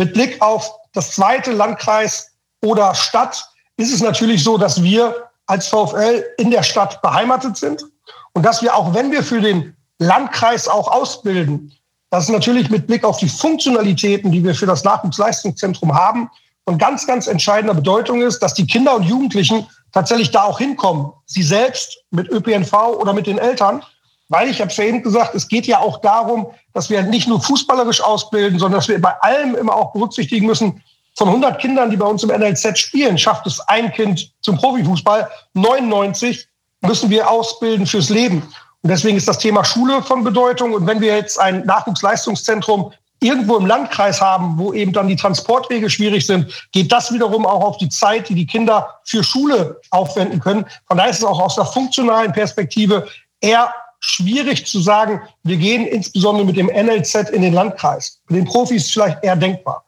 Mit 0.01 0.15
Blick 0.15 0.41
auf 0.41 0.73
das 0.95 1.11
zweite 1.11 1.53
Landkreis 1.53 2.31
oder 2.63 2.95
Stadt 2.95 3.47
ist 3.77 3.93
es 3.93 4.01
natürlich 4.01 4.43
so, 4.43 4.57
dass 4.57 4.83
wir 4.83 5.29
als 5.45 5.67
VfL 5.67 6.25
in 6.39 6.51
der 6.51 6.63
Stadt 6.63 7.03
beheimatet 7.03 7.59
sind 7.59 7.85
und 8.33 8.43
dass 8.47 8.63
wir 8.63 8.75
auch, 8.75 8.95
wenn 8.95 9.13
wir 9.13 9.23
für 9.23 9.43
den 9.43 9.77
Landkreis 9.99 10.69
auch 10.69 10.91
ausbilden, 10.91 11.71
dass 12.09 12.31
natürlich 12.31 12.71
mit 12.71 12.87
Blick 12.87 13.05
auf 13.05 13.19
die 13.19 13.29
Funktionalitäten, 13.29 14.33
die 14.33 14.43
wir 14.43 14.55
für 14.55 14.65
das 14.65 14.85
Nachwuchsleistungszentrum 14.85 15.95
haben, 15.95 16.31
von 16.65 16.79
ganz, 16.79 17.07
ganz 17.07 17.27
entscheidender 17.27 17.75
Bedeutung 17.75 18.23
ist, 18.23 18.39
dass 18.39 18.55
die 18.55 18.67
Kinder 18.67 18.97
und 18.97 19.03
Jugendlichen 19.03 19.67
tatsächlich 19.93 20.31
da 20.31 20.45
auch 20.45 20.57
hinkommen. 20.57 21.13
Sie 21.27 21.43
selbst 21.43 21.99
mit 22.11 22.27
ÖPNV 22.31 22.73
oder 22.99 23.13
mit 23.13 23.27
den 23.27 23.37
Eltern 23.37 23.83
weil 24.31 24.49
ich 24.49 24.61
habe 24.61 24.73
eben 24.83 25.03
gesagt, 25.03 25.35
es 25.35 25.49
geht 25.49 25.67
ja 25.67 25.81
auch 25.81 26.01
darum, 26.01 26.47
dass 26.73 26.89
wir 26.89 27.03
nicht 27.03 27.29
nur 27.29 27.43
fußballerisch 27.43 28.01
ausbilden, 28.01 28.59
sondern 28.59 28.79
dass 28.79 28.89
wir 28.89 29.01
bei 29.01 29.13
allem 29.21 29.55
immer 29.57 29.75
auch 29.75 29.93
berücksichtigen 29.93 30.47
müssen, 30.47 30.83
von 31.17 31.29
100 31.29 31.59
Kindern, 31.59 31.91
die 31.91 31.97
bei 31.97 32.07
uns 32.07 32.23
im 32.23 32.31
NLZ 32.31 32.79
spielen, 32.79 33.19
schafft 33.19 33.47
es 33.47 33.61
ein 33.69 33.93
Kind 33.93 34.33
zum 34.41 34.57
Profifußball. 34.57 35.29
99 35.55 36.47
müssen 36.81 37.11
wir 37.11 37.29
ausbilden 37.29 37.87
fürs 37.87 38.09
Leben. 38.09 38.43
Und 38.83 38.89
deswegen 38.89 39.17
ist 39.17 39.29
das 39.29 39.39
Thema 39.39 39.65
Schule 39.65 40.01
von 40.03 40.25
Bedeutung. 40.25 40.73
Und 40.73 40.87
wenn 40.87 41.01
wir 41.01 41.17
jetzt 41.17 41.39
ein 41.39 41.67
Nachwuchsleistungszentrum 41.67 42.93
irgendwo 43.19 43.57
im 43.57 43.67
Landkreis 43.67 44.21
haben, 44.21 44.57
wo 44.57 44.73
eben 44.73 44.93
dann 44.93 45.09
die 45.09 45.17
Transportwege 45.17 45.91
schwierig 45.91 46.27
sind, 46.27 46.69
geht 46.73 46.91
das 46.91 47.13
wiederum 47.13 47.45
auch 47.45 47.65
auf 47.65 47.77
die 47.77 47.91
Zeit, 47.91 48.29
die 48.29 48.35
die 48.35 48.47
Kinder 48.47 49.01
für 49.05 49.23
Schule 49.23 49.81
aufwenden 49.91 50.41
können. 50.41 50.65
Von 50.87 50.97
daher 50.97 51.11
ist 51.11 51.19
es 51.19 51.25
auch 51.25 51.41
aus 51.41 51.57
der 51.57 51.67
funktionalen 51.67 52.33
Perspektive 52.33 53.07
eher 53.41 53.75
schwierig 54.01 54.67
zu 54.67 54.81
sagen, 54.81 55.21
wir 55.43 55.57
gehen 55.57 55.87
insbesondere 55.87 56.47
mit 56.47 56.57
dem 56.57 56.67
NLZ 56.67 57.31
in 57.31 57.43
den 57.43 57.53
Landkreis. 57.53 58.21
Mit 58.29 58.39
den 58.39 58.45
Profis 58.47 58.91
vielleicht 58.91 59.23
eher 59.23 59.37
denkbar. 59.37 59.85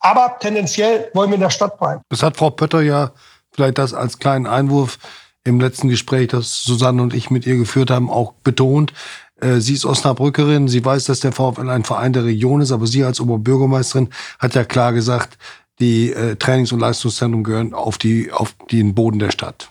Aber 0.00 0.36
tendenziell 0.40 1.10
wollen 1.12 1.30
wir 1.30 1.34
in 1.34 1.42
der 1.42 1.50
Stadt 1.50 1.78
bleiben. 1.78 2.00
Das 2.08 2.22
hat 2.22 2.38
Frau 2.38 2.50
Pötter 2.50 2.80
ja 2.80 3.12
vielleicht 3.52 3.78
das 3.78 3.92
als 3.92 4.18
kleinen 4.18 4.46
Einwurf 4.46 4.98
im 5.44 5.60
letzten 5.60 5.88
Gespräch, 5.88 6.28
das 6.28 6.62
Susanne 6.62 7.02
und 7.02 7.14
ich 7.14 7.30
mit 7.30 7.46
ihr 7.46 7.56
geführt 7.56 7.90
haben, 7.90 8.10
auch 8.10 8.32
betont. 8.44 8.92
Äh, 9.40 9.60
sie 9.60 9.74
ist 9.74 9.84
Osnabrückerin, 9.84 10.68
sie 10.68 10.84
weiß, 10.84 11.04
dass 11.04 11.20
der 11.20 11.32
VfL 11.32 11.68
ein 11.68 11.84
Verein 11.84 12.12
der 12.12 12.24
Region 12.24 12.60
ist, 12.60 12.72
aber 12.72 12.86
sie 12.86 13.04
als 13.04 13.20
Oberbürgermeisterin 13.20 14.08
hat 14.38 14.54
ja 14.54 14.64
klar 14.64 14.92
gesagt, 14.92 15.38
die 15.78 16.12
äh, 16.12 16.36
Trainings- 16.36 16.72
und 16.72 16.80
Leistungszentren 16.80 17.44
gehören 17.44 17.74
auf, 17.74 17.98
die, 17.98 18.32
auf 18.32 18.54
den 18.70 18.94
Boden 18.94 19.18
der 19.18 19.30
Stadt 19.30 19.70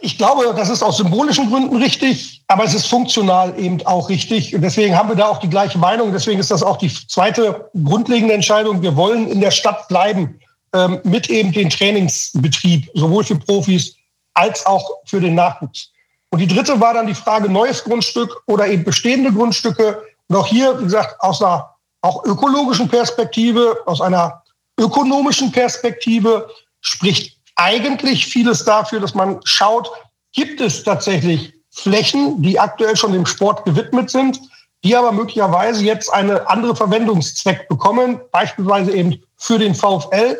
ich 0.00 0.18
glaube, 0.18 0.52
das 0.54 0.68
ist 0.68 0.82
aus 0.82 0.98
symbolischen 0.98 1.48
Gründen 1.48 1.76
richtig, 1.76 2.42
aber 2.46 2.64
es 2.64 2.74
ist 2.74 2.86
funktional 2.86 3.58
eben 3.58 3.84
auch 3.86 4.08
richtig. 4.08 4.54
Und 4.54 4.60
deswegen 4.60 4.96
haben 4.96 5.08
wir 5.08 5.16
da 5.16 5.28
auch 5.28 5.38
die 5.38 5.48
gleiche 5.48 5.78
Meinung. 5.78 6.12
Deswegen 6.12 6.38
ist 6.38 6.50
das 6.50 6.62
auch 6.62 6.76
die 6.76 6.92
zweite 7.08 7.70
grundlegende 7.84 8.34
Entscheidung. 8.34 8.82
Wir 8.82 8.96
wollen 8.96 9.28
in 9.28 9.40
der 9.40 9.50
Stadt 9.50 9.88
bleiben 9.88 10.38
ähm, 10.74 11.00
mit 11.04 11.30
eben 11.30 11.52
dem 11.52 11.70
Trainingsbetrieb, 11.70 12.90
sowohl 12.94 13.24
für 13.24 13.36
Profis 13.36 13.94
als 14.34 14.64
auch 14.66 14.90
für 15.06 15.20
den 15.20 15.34
Nachwuchs. 15.34 15.90
Und 16.30 16.40
die 16.40 16.46
dritte 16.46 16.78
war 16.78 16.92
dann 16.92 17.06
die 17.06 17.14
Frage 17.14 17.48
neues 17.48 17.82
Grundstück 17.82 18.42
oder 18.46 18.66
eben 18.68 18.84
bestehende 18.84 19.32
Grundstücke. 19.32 20.02
Und 20.28 20.36
auch 20.36 20.46
hier, 20.46 20.78
wie 20.78 20.84
gesagt, 20.84 21.18
aus 21.20 21.42
einer 21.42 21.70
auch 22.02 22.24
ökologischen 22.24 22.88
Perspektive, 22.88 23.78
aus 23.86 24.02
einer 24.02 24.42
ökonomischen 24.78 25.50
Perspektive 25.50 26.48
spricht 26.80 27.37
eigentlich 27.58 28.26
vieles 28.26 28.64
dafür, 28.64 29.00
dass 29.00 29.14
man 29.14 29.40
schaut, 29.44 29.90
gibt 30.32 30.60
es 30.60 30.84
tatsächlich 30.84 31.52
Flächen, 31.70 32.40
die 32.40 32.58
aktuell 32.58 32.96
schon 32.96 33.12
dem 33.12 33.26
Sport 33.26 33.64
gewidmet 33.64 34.10
sind, 34.10 34.40
die 34.84 34.96
aber 34.96 35.12
möglicherweise 35.12 35.84
jetzt 35.84 36.12
eine 36.12 36.48
andere 36.48 36.74
Verwendungszweck 36.74 37.68
bekommen, 37.68 38.20
beispielsweise 38.30 38.92
eben 38.92 39.20
für 39.36 39.58
den 39.58 39.74
VfL. 39.74 40.36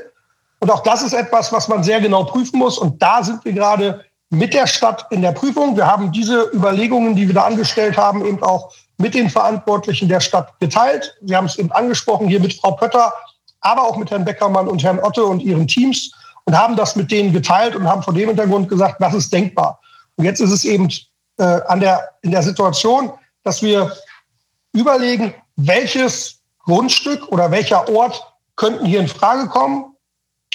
Und 0.61 0.71
auch 0.71 0.83
das 0.83 1.03
ist 1.03 1.13
etwas, 1.13 1.53
was 1.53 1.69
man 1.69 1.83
sehr 1.83 2.01
genau 2.01 2.25
prüfen 2.25 2.59
muss. 2.59 2.79
Und 2.79 3.03
da 3.03 3.23
sind 3.23 3.45
wir 3.45 3.53
gerade 3.53 4.05
mit 4.31 4.55
der 4.55 4.67
Stadt 4.67 5.07
in 5.11 5.23
der 5.23 5.33
Prüfung. 5.33 5.77
Wir 5.77 5.87
haben 5.87 6.13
diese 6.13 6.51
Überlegungen, 6.53 7.17
die 7.17 7.27
wir 7.27 7.35
da 7.35 7.47
angestellt 7.47 7.97
haben, 7.97 8.25
eben 8.25 8.43
auch 8.43 8.73
mit 8.99 9.15
den 9.15 9.31
Verantwortlichen 9.31 10.09
der 10.09 10.21
Stadt 10.21 10.53
geteilt. 10.61 11.17
Sie 11.23 11.35
haben 11.35 11.47
es 11.47 11.59
eben 11.59 11.73
angesprochen 11.73 12.29
hier 12.29 12.41
mit 12.41 12.55
Frau 12.55 12.73
Pötter, 12.73 13.13
aber 13.61 13.83
auch 13.83 13.97
mit 13.97 14.11
Herrn 14.11 14.25
Beckermann 14.25 14.69
und 14.69 14.83
Herrn 14.83 14.99
Otte 15.01 15.25
und 15.25 15.41
ihren 15.41 15.67
Teams 15.67 16.13
und 16.49 16.57
haben 16.57 16.77
das 16.77 16.97
mit 16.97 17.11
denen 17.11 17.31
geteilt 17.31 17.77
und 17.77 17.87
haben 17.87 18.03
vor 18.03 18.15
dem 18.15 18.29
Hintergrund 18.29 18.71
gesagt, 18.71 19.03
was 19.03 19.13
ist 19.13 19.31
denkbar. 19.31 19.79
Und 20.17 20.25
jetzt 20.25 20.41
ist 20.41 20.51
es 20.51 20.65
eben 20.65 20.89
äh, 21.37 21.43
an 21.43 21.79
der, 21.79 22.09
in 22.23 22.31
der 22.31 22.43
Situation, 22.43 23.13
dass 23.45 23.61
wir 23.61 23.95
überlegen, 24.73 25.35
welches 25.57 26.41
Grundstück 26.61 27.29
oder 27.29 27.51
welcher 27.51 27.87
Ort 27.91 28.33
könnten 28.57 28.87
hier 28.87 29.01
in 29.01 29.09
Frage 29.09 29.47
kommen. 29.49 29.95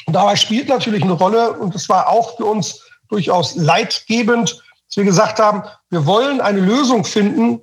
Und 0.07 0.13
dabei 0.13 0.35
spielt 0.35 0.67
natürlich 0.67 1.03
eine 1.03 1.11
Rolle, 1.11 1.53
und 1.53 1.75
das 1.75 1.87
war 1.89 2.09
auch 2.09 2.37
für 2.37 2.45
uns 2.45 2.81
durchaus 3.09 3.55
leitgebend, 3.55 4.63
dass 4.87 4.97
wir 4.97 5.03
gesagt 5.03 5.37
haben, 5.37 5.61
wir 5.91 6.07
wollen 6.07 6.41
eine 6.41 6.59
Lösung 6.59 7.05
finden, 7.05 7.61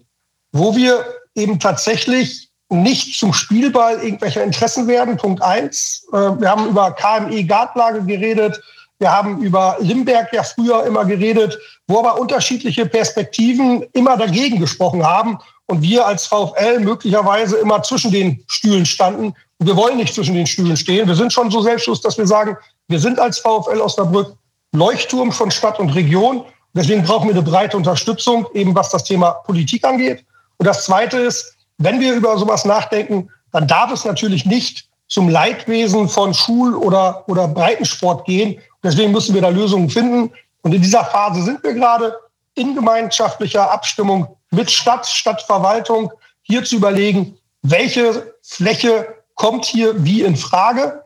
wo 0.53 0.77
wir 0.77 1.05
eben 1.35 1.59
tatsächlich 1.59 2.50
nicht 2.71 3.19
zum 3.19 3.33
Spielball 3.33 4.03
irgendwelcher 4.03 4.43
Interessen 4.43 4.87
werden. 4.87 5.17
Punkt 5.17 5.43
eins. 5.43 6.07
Äh, 6.13 6.17
wir 6.17 6.51
haben 6.51 6.69
über 6.69 6.93
KME-Gartlage 6.93 8.03
geredet. 8.05 8.61
Wir 8.99 9.11
haben 9.11 9.43
über 9.43 9.77
Limberg 9.81 10.33
ja 10.33 10.43
früher 10.43 10.85
immer 10.85 11.05
geredet, 11.05 11.59
wo 11.89 11.99
aber 11.99 12.21
unterschiedliche 12.21 12.87
Perspektiven 12.87 13.85
immer 13.95 14.17
dagegen 14.17 14.61
gesprochen 14.61 15.05
haben 15.05 15.39
und 15.67 15.83
wir 15.83 16.07
als 16.07 16.27
VfL 16.27 16.81
möglicherweise 16.81 17.57
immer 17.57 17.83
zwischen 17.83 18.11
den 18.11 18.45
Stühlen 18.47 18.85
standen. 18.85 19.35
Und 19.59 19.67
wir 19.67 19.77
wollen 19.77 19.97
nicht 19.97 20.15
zwischen 20.15 20.35
den 20.35 20.47
Stühlen 20.47 20.77
stehen. 20.77 21.09
Wir 21.09 21.15
sind 21.15 21.33
schon 21.33 21.51
so 21.51 21.63
selbstlos, 21.63 22.01
dass 22.01 22.19
wir 22.19 22.27
sagen, 22.27 22.57
wir 22.89 22.99
sind 22.99 23.19
als 23.19 23.39
VfL 23.39 23.81
Osnabrück 23.81 24.37
Leuchtturm 24.73 25.33
von 25.33 25.51
Stadt 25.51 25.81
und 25.81 25.91
Region. 25.91 26.45
Deswegen 26.75 27.03
brauchen 27.03 27.29
wir 27.29 27.35
eine 27.35 27.43
breite 27.43 27.77
Unterstützung, 27.77 28.47
eben 28.55 28.75
was 28.75 28.91
das 28.91 29.05
Thema 29.05 29.31
Politik 29.31 29.85
angeht. 29.85 30.25
Und 30.59 30.67
das 30.67 30.85
Zweite 30.85 31.19
ist, 31.19 31.57
wenn 31.81 31.99
wir 31.99 32.15
über 32.15 32.37
sowas 32.39 32.65
nachdenken, 32.65 33.31
dann 33.53 33.67
darf 33.67 33.91
es 33.91 34.05
natürlich 34.05 34.45
nicht 34.45 34.89
zum 35.09 35.29
Leidwesen 35.29 36.09
von 36.09 36.35
Schul- 36.35 36.77
oder, 36.77 37.25
oder 37.27 37.49
Breitensport 37.49 38.27
gehen. 38.27 38.61
Deswegen 38.85 39.13
müssen 39.13 39.35
wir 39.35 39.41
da 39.41 39.49
Lösungen 39.49 39.89
finden. 39.89 40.31
Und 40.63 40.75
in 40.75 40.83
dieser 40.83 41.05
Phase 41.05 41.43
sind 41.43 41.65
wir 41.65 41.73
gerade 41.73 42.15
in 42.55 42.75
gemeinschaftlicher 42.75 43.71
Abstimmung 43.71 44.37
mit 44.51 44.71
Stadt, 44.71 45.07
Stadtverwaltung, 45.07 46.13
hier 46.43 46.65
zu 46.65 46.77
überlegen, 46.77 47.39
welche 47.63 48.35
Fläche 48.43 49.09
kommt 49.35 49.65
hier 49.65 50.05
wie 50.05 50.23
in 50.23 50.37
Frage. 50.37 51.03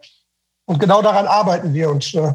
Und 0.66 0.81
genau 0.81 1.03
daran 1.03 1.29
arbeiten 1.29 1.72
wir. 1.72 1.89
Und 1.89 2.14
äh, 2.14 2.33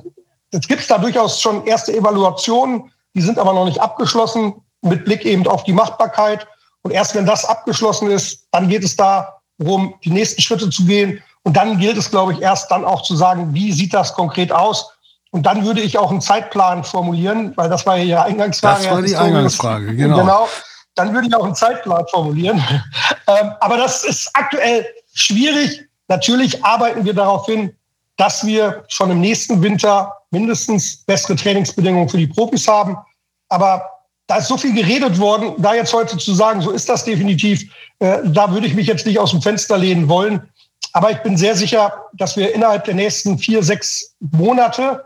jetzt 0.54 0.70
gibt 0.70 0.82
es 0.82 0.88
da 0.88 0.98
durchaus 0.98 1.42
schon 1.42 1.66
erste 1.66 1.94
Evaluationen, 1.94 2.92
die 3.16 3.22
sind 3.22 3.38
aber 3.38 3.54
noch 3.54 3.66
nicht 3.66 3.82
abgeschlossen, 3.82 4.54
mit 4.82 5.04
Blick 5.04 5.26
eben 5.26 5.46
auf 5.46 5.66
die 5.66 5.74
Machbarkeit. 5.74 6.48
Und 6.82 6.92
erst 6.92 7.16
wenn 7.16 7.26
das 7.26 7.46
abgeschlossen 7.46 8.10
ist, 8.10 8.48
dann 8.52 8.70
geht 8.70 8.84
es 8.84 8.96
darum, 8.96 9.94
die 10.04 10.12
nächsten 10.12 10.42
Schritte 10.42 10.70
zu 10.70 10.86
gehen. 10.86 11.22
Und 11.44 11.58
dann 11.58 11.78
gilt 11.80 11.98
es, 11.98 12.10
glaube 12.10 12.34
ich, 12.34 12.42
erst 12.42 12.72
dann 12.72 12.86
auch 12.86 13.02
zu 13.02 13.16
sagen, 13.16 13.54
wie 13.54 13.72
sieht 13.72 13.94
das 13.94 14.14
konkret 14.14 14.52
aus? 14.52 14.92
Und 15.32 15.46
dann 15.46 15.66
würde 15.66 15.82
ich 15.82 15.98
auch 15.98 16.10
einen 16.10 16.22
Zeitplan 16.22 16.84
formulieren, 16.84 17.54
weil 17.56 17.70
das 17.70 17.86
war 17.86 17.98
ja 17.98 18.04
Ihre 18.04 18.24
Eingangsfrage. 18.24 18.84
Das 18.84 18.92
war 18.92 19.02
die 19.02 19.16
Eingangsfrage, 19.16 19.96
genau. 19.96 20.18
genau. 20.18 20.48
Dann 20.96 21.14
würde 21.14 21.28
ich 21.28 21.36
auch 21.36 21.44
einen 21.44 21.56
Zeitplan 21.56 22.06
formulieren. 22.08 22.64
Ähm, 23.28 23.52
aber 23.60 23.78
das 23.78 24.04
ist 24.06 24.32
aktuell 24.34 24.88
schwierig. 25.14 25.88
Natürlich 26.08 26.66
arbeiten 26.66 27.06
wir 27.06 27.14
darauf 27.14 27.46
hin, 27.46 27.76
dass 28.18 28.44
wir 28.44 28.84
schon 28.88 29.12
im 29.12 29.22
nächsten 29.22 29.62
Winter 29.62 30.16
mindestens 30.32 31.04
bessere 31.06 31.36
Trainingsbedingungen 31.36 32.10
für 32.10 32.18
die 32.18 32.26
Profis 32.26 32.68
haben. 32.68 32.98
Aber 33.50 33.84
da 34.30 34.38
ist 34.38 34.48
so 34.48 34.58
viel 34.58 34.76
geredet 34.76 35.20
worden, 35.20 35.56
da 35.58 35.74
jetzt 35.74 35.92
heute 35.92 36.16
zu 36.16 36.36
sagen, 36.36 36.62
so 36.62 36.70
ist 36.70 36.88
das 36.88 37.04
definitiv, 37.04 37.64
äh, 37.98 38.20
da 38.26 38.52
würde 38.52 38.68
ich 38.68 38.76
mich 38.76 38.86
jetzt 38.86 39.08
nicht 39.08 39.18
aus 39.18 39.32
dem 39.32 39.42
Fenster 39.42 39.76
lehnen 39.76 40.08
wollen. 40.08 40.48
Aber 40.94 41.10
ich 41.10 41.18
bin 41.24 41.36
sehr 41.36 41.56
sicher, 41.56 42.06
dass 42.14 42.38
wir 42.38 42.54
innerhalb 42.54 42.86
der 42.86 42.94
nächsten 42.94 43.40
vier, 43.40 43.64
sechs 43.64 44.16
Monate 44.20 45.04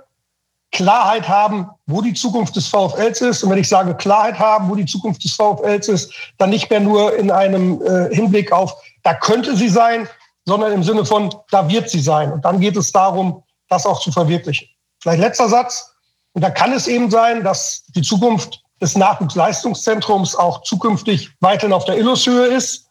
Klarheit 0.74 1.30
haben, 1.30 1.70
wo 1.86 2.02
die 2.02 2.14
Zukunft 2.14 2.58
des 2.58 2.68
VfLs 2.68 3.22
ist. 3.22 3.44
Und 3.44 3.52
wenn 3.52 3.60
ich 3.60 3.70
sage 3.70 3.96
Klarheit 3.96 4.38
haben, 4.40 4.70
wo 4.70 4.76
die 4.76 4.86
Zukunft 4.86 5.24
des 5.24 5.34
VfLs 5.36 5.88
ist, 5.88 6.14
dann 6.38 6.50
nicht 6.50 6.70
mehr 6.70 6.82
nur 6.82 7.16
in 7.16 7.32
einem 7.32 7.82
äh, 7.82 8.14
Hinblick 8.14 8.52
auf, 8.52 8.76
da 9.04 9.14
könnte 9.14 9.56
sie 9.56 9.70
sein, 9.70 10.06
sondern 10.44 10.74
im 10.74 10.84
Sinne 10.84 11.06
von, 11.06 11.34
da 11.50 11.70
wird 11.70 11.90
sie 11.90 12.02
sein. 12.02 12.30
Und 12.30 12.44
dann 12.44 12.60
geht 12.60 12.76
es 12.76 12.92
darum, 12.92 13.42
das 13.70 13.86
auch 13.86 14.02
zu 14.02 14.12
verwirklichen. 14.12 14.68
Vielleicht 15.00 15.22
letzter 15.22 15.48
Satz. 15.48 15.94
Und 16.34 16.42
da 16.42 16.50
kann 16.50 16.74
es 16.74 16.88
eben 16.88 17.10
sein, 17.10 17.42
dass 17.46 17.86
die 17.96 18.02
Zukunft 18.02 18.63
des 18.82 18.96
Nachwuchsleistungszentrums 18.96 20.36
auch 20.36 20.64
zukünftig 20.64 21.32
weiterhin 21.40 21.74
auf 21.74 21.86
der 21.86 21.98
Illushöhe 21.98 22.48
ist, 22.48 22.88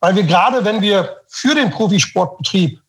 weil 0.00 0.16
wir 0.16 0.24
gerade, 0.24 0.64
wenn 0.64 0.80
wir 0.80 1.16
für 1.28 1.54
den 1.54 1.70
Profisportbetrieb 1.70 2.80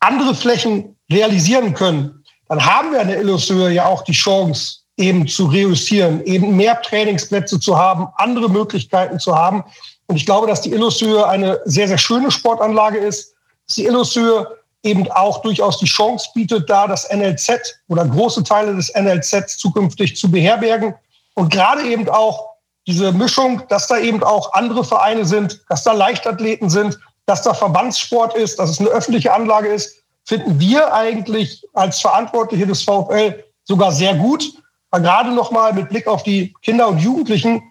andere 0.00 0.34
Flächen 0.34 0.96
realisieren 1.10 1.74
können, 1.74 2.24
dann 2.48 2.64
haben 2.64 2.92
wir 2.92 3.00
an 3.00 3.08
der 3.08 3.20
Illushöhe 3.20 3.70
ja 3.70 3.86
auch 3.86 4.02
die 4.02 4.12
Chance, 4.12 4.78
eben 4.96 5.28
zu 5.28 5.46
reüssieren, 5.46 6.24
eben 6.24 6.56
mehr 6.56 6.82
Trainingsplätze 6.82 7.60
zu 7.60 7.78
haben, 7.78 8.08
andere 8.16 8.50
Möglichkeiten 8.50 9.20
zu 9.20 9.36
haben. 9.36 9.62
Und 10.06 10.16
ich 10.16 10.26
glaube, 10.26 10.46
dass 10.46 10.62
die 10.62 10.72
Illushöhe 10.72 11.26
eine 11.26 11.60
sehr, 11.64 11.86
sehr 11.86 11.98
schöne 11.98 12.30
Sportanlage 12.30 12.98
ist, 12.98 13.32
dass 13.66 13.76
die 13.76 13.86
Illushöhe 13.86 14.58
eben 14.82 15.10
auch 15.10 15.42
durchaus 15.42 15.78
die 15.78 15.86
Chance 15.86 16.28
bietet, 16.34 16.68
da 16.68 16.86
das 16.86 17.08
NLZ 17.12 17.78
oder 17.88 18.06
große 18.06 18.42
Teile 18.42 18.74
des 18.74 18.92
NLZ 18.94 19.58
zukünftig 19.58 20.16
zu 20.16 20.30
beherbergen 20.30 20.94
und 21.38 21.52
gerade 21.52 21.84
eben 21.84 22.08
auch 22.08 22.56
diese 22.88 23.12
Mischung, 23.12 23.62
dass 23.68 23.86
da 23.86 23.96
eben 23.96 24.24
auch 24.24 24.54
andere 24.54 24.82
Vereine 24.82 25.24
sind, 25.24 25.62
dass 25.68 25.84
da 25.84 25.92
Leichtathleten 25.92 26.68
sind, 26.68 26.98
dass 27.26 27.42
da 27.42 27.54
Verbandssport 27.54 28.34
ist, 28.34 28.58
dass 28.58 28.70
es 28.70 28.80
eine 28.80 28.88
öffentliche 28.88 29.32
Anlage 29.32 29.68
ist, 29.68 30.02
finden 30.24 30.58
wir 30.58 30.92
eigentlich 30.92 31.64
als 31.74 32.00
Verantwortliche 32.00 32.66
des 32.66 32.82
VfL 32.82 33.44
sogar 33.62 33.92
sehr 33.92 34.16
gut. 34.16 34.52
Weil 34.90 35.02
gerade 35.02 35.30
nochmal 35.30 35.72
mit 35.74 35.90
Blick 35.90 36.08
auf 36.08 36.24
die 36.24 36.52
Kinder 36.62 36.88
und 36.88 36.98
Jugendlichen, 36.98 37.62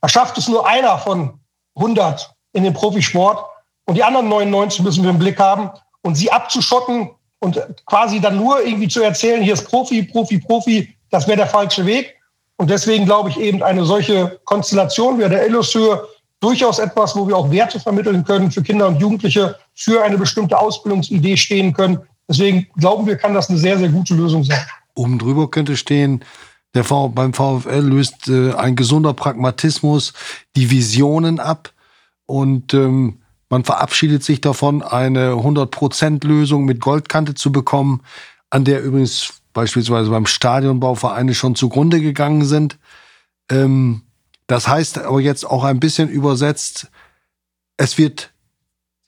da 0.00 0.08
schafft 0.08 0.38
es 0.38 0.46
nur 0.46 0.64
einer 0.64 0.96
von 0.98 1.40
100 1.74 2.32
in 2.52 2.62
den 2.62 2.74
Profisport. 2.74 3.44
Und 3.86 3.96
die 3.96 4.04
anderen 4.04 4.28
99 4.28 4.82
müssen 4.82 5.02
wir 5.02 5.10
im 5.10 5.18
Blick 5.18 5.40
haben. 5.40 5.70
Und 6.02 6.14
sie 6.14 6.30
abzuschotten 6.30 7.10
und 7.40 7.60
quasi 7.86 8.20
dann 8.20 8.36
nur 8.36 8.64
irgendwie 8.64 8.86
zu 8.86 9.02
erzählen, 9.02 9.42
hier 9.42 9.54
ist 9.54 9.68
Profi, 9.68 10.04
Profi, 10.04 10.38
Profi, 10.38 10.96
das 11.10 11.26
wäre 11.26 11.38
der 11.38 11.48
falsche 11.48 11.84
Weg. 11.86 12.15
Und 12.56 12.70
deswegen 12.70 13.04
glaube 13.04 13.30
ich 13.30 13.38
eben 13.38 13.62
eine 13.62 13.84
solche 13.84 14.40
Konstellation 14.44 15.18
wie 15.18 15.28
der 15.28 15.46
Illushöhe 15.46 16.06
durchaus 16.40 16.78
etwas, 16.78 17.14
wo 17.16 17.26
wir 17.26 17.36
auch 17.36 17.50
Werte 17.50 17.80
vermitteln 17.80 18.24
können 18.24 18.50
für 18.50 18.62
Kinder 18.62 18.88
und 18.88 19.00
Jugendliche, 19.00 19.56
für 19.74 20.02
eine 20.02 20.18
bestimmte 20.18 20.58
Ausbildungsidee 20.58 21.36
stehen 21.36 21.72
können. 21.72 21.98
Deswegen 22.28 22.66
glauben 22.76 23.06
wir, 23.06 23.16
kann 23.16 23.34
das 23.34 23.48
eine 23.48 23.58
sehr, 23.58 23.78
sehr 23.78 23.88
gute 23.88 24.14
Lösung 24.14 24.44
sein. 24.44 24.58
Oben 24.94 25.18
drüber 25.18 25.50
könnte 25.50 25.76
stehen, 25.76 26.24
der 26.74 26.84
v 26.84 27.08
beim 27.08 27.32
VfL 27.32 27.80
löst 27.80 28.28
äh, 28.28 28.52
ein 28.52 28.76
gesunder 28.76 29.14
Pragmatismus 29.14 30.12
die 30.56 30.70
Visionen 30.70 31.40
ab 31.40 31.72
und 32.26 32.74
ähm, 32.74 33.20
man 33.48 33.64
verabschiedet 33.64 34.24
sich 34.24 34.40
davon, 34.40 34.82
eine 34.82 35.32
100%-Lösung 35.32 36.64
mit 36.64 36.80
Goldkante 36.80 37.34
zu 37.34 37.52
bekommen, 37.52 38.02
an 38.50 38.64
der 38.64 38.82
übrigens 38.82 39.34
beispielsweise 39.56 40.10
beim 40.10 40.26
Stadionbau 40.26 40.96
Vereine 40.96 41.34
schon 41.34 41.54
zugrunde 41.54 42.02
gegangen 42.02 42.44
sind. 42.44 42.78
Ähm, 43.50 44.02
das 44.46 44.68
heißt 44.68 44.98
aber 44.98 45.20
jetzt 45.20 45.46
auch 45.46 45.64
ein 45.64 45.80
bisschen 45.80 46.10
übersetzt, 46.10 46.90
es 47.78 47.96
wird, 47.96 48.34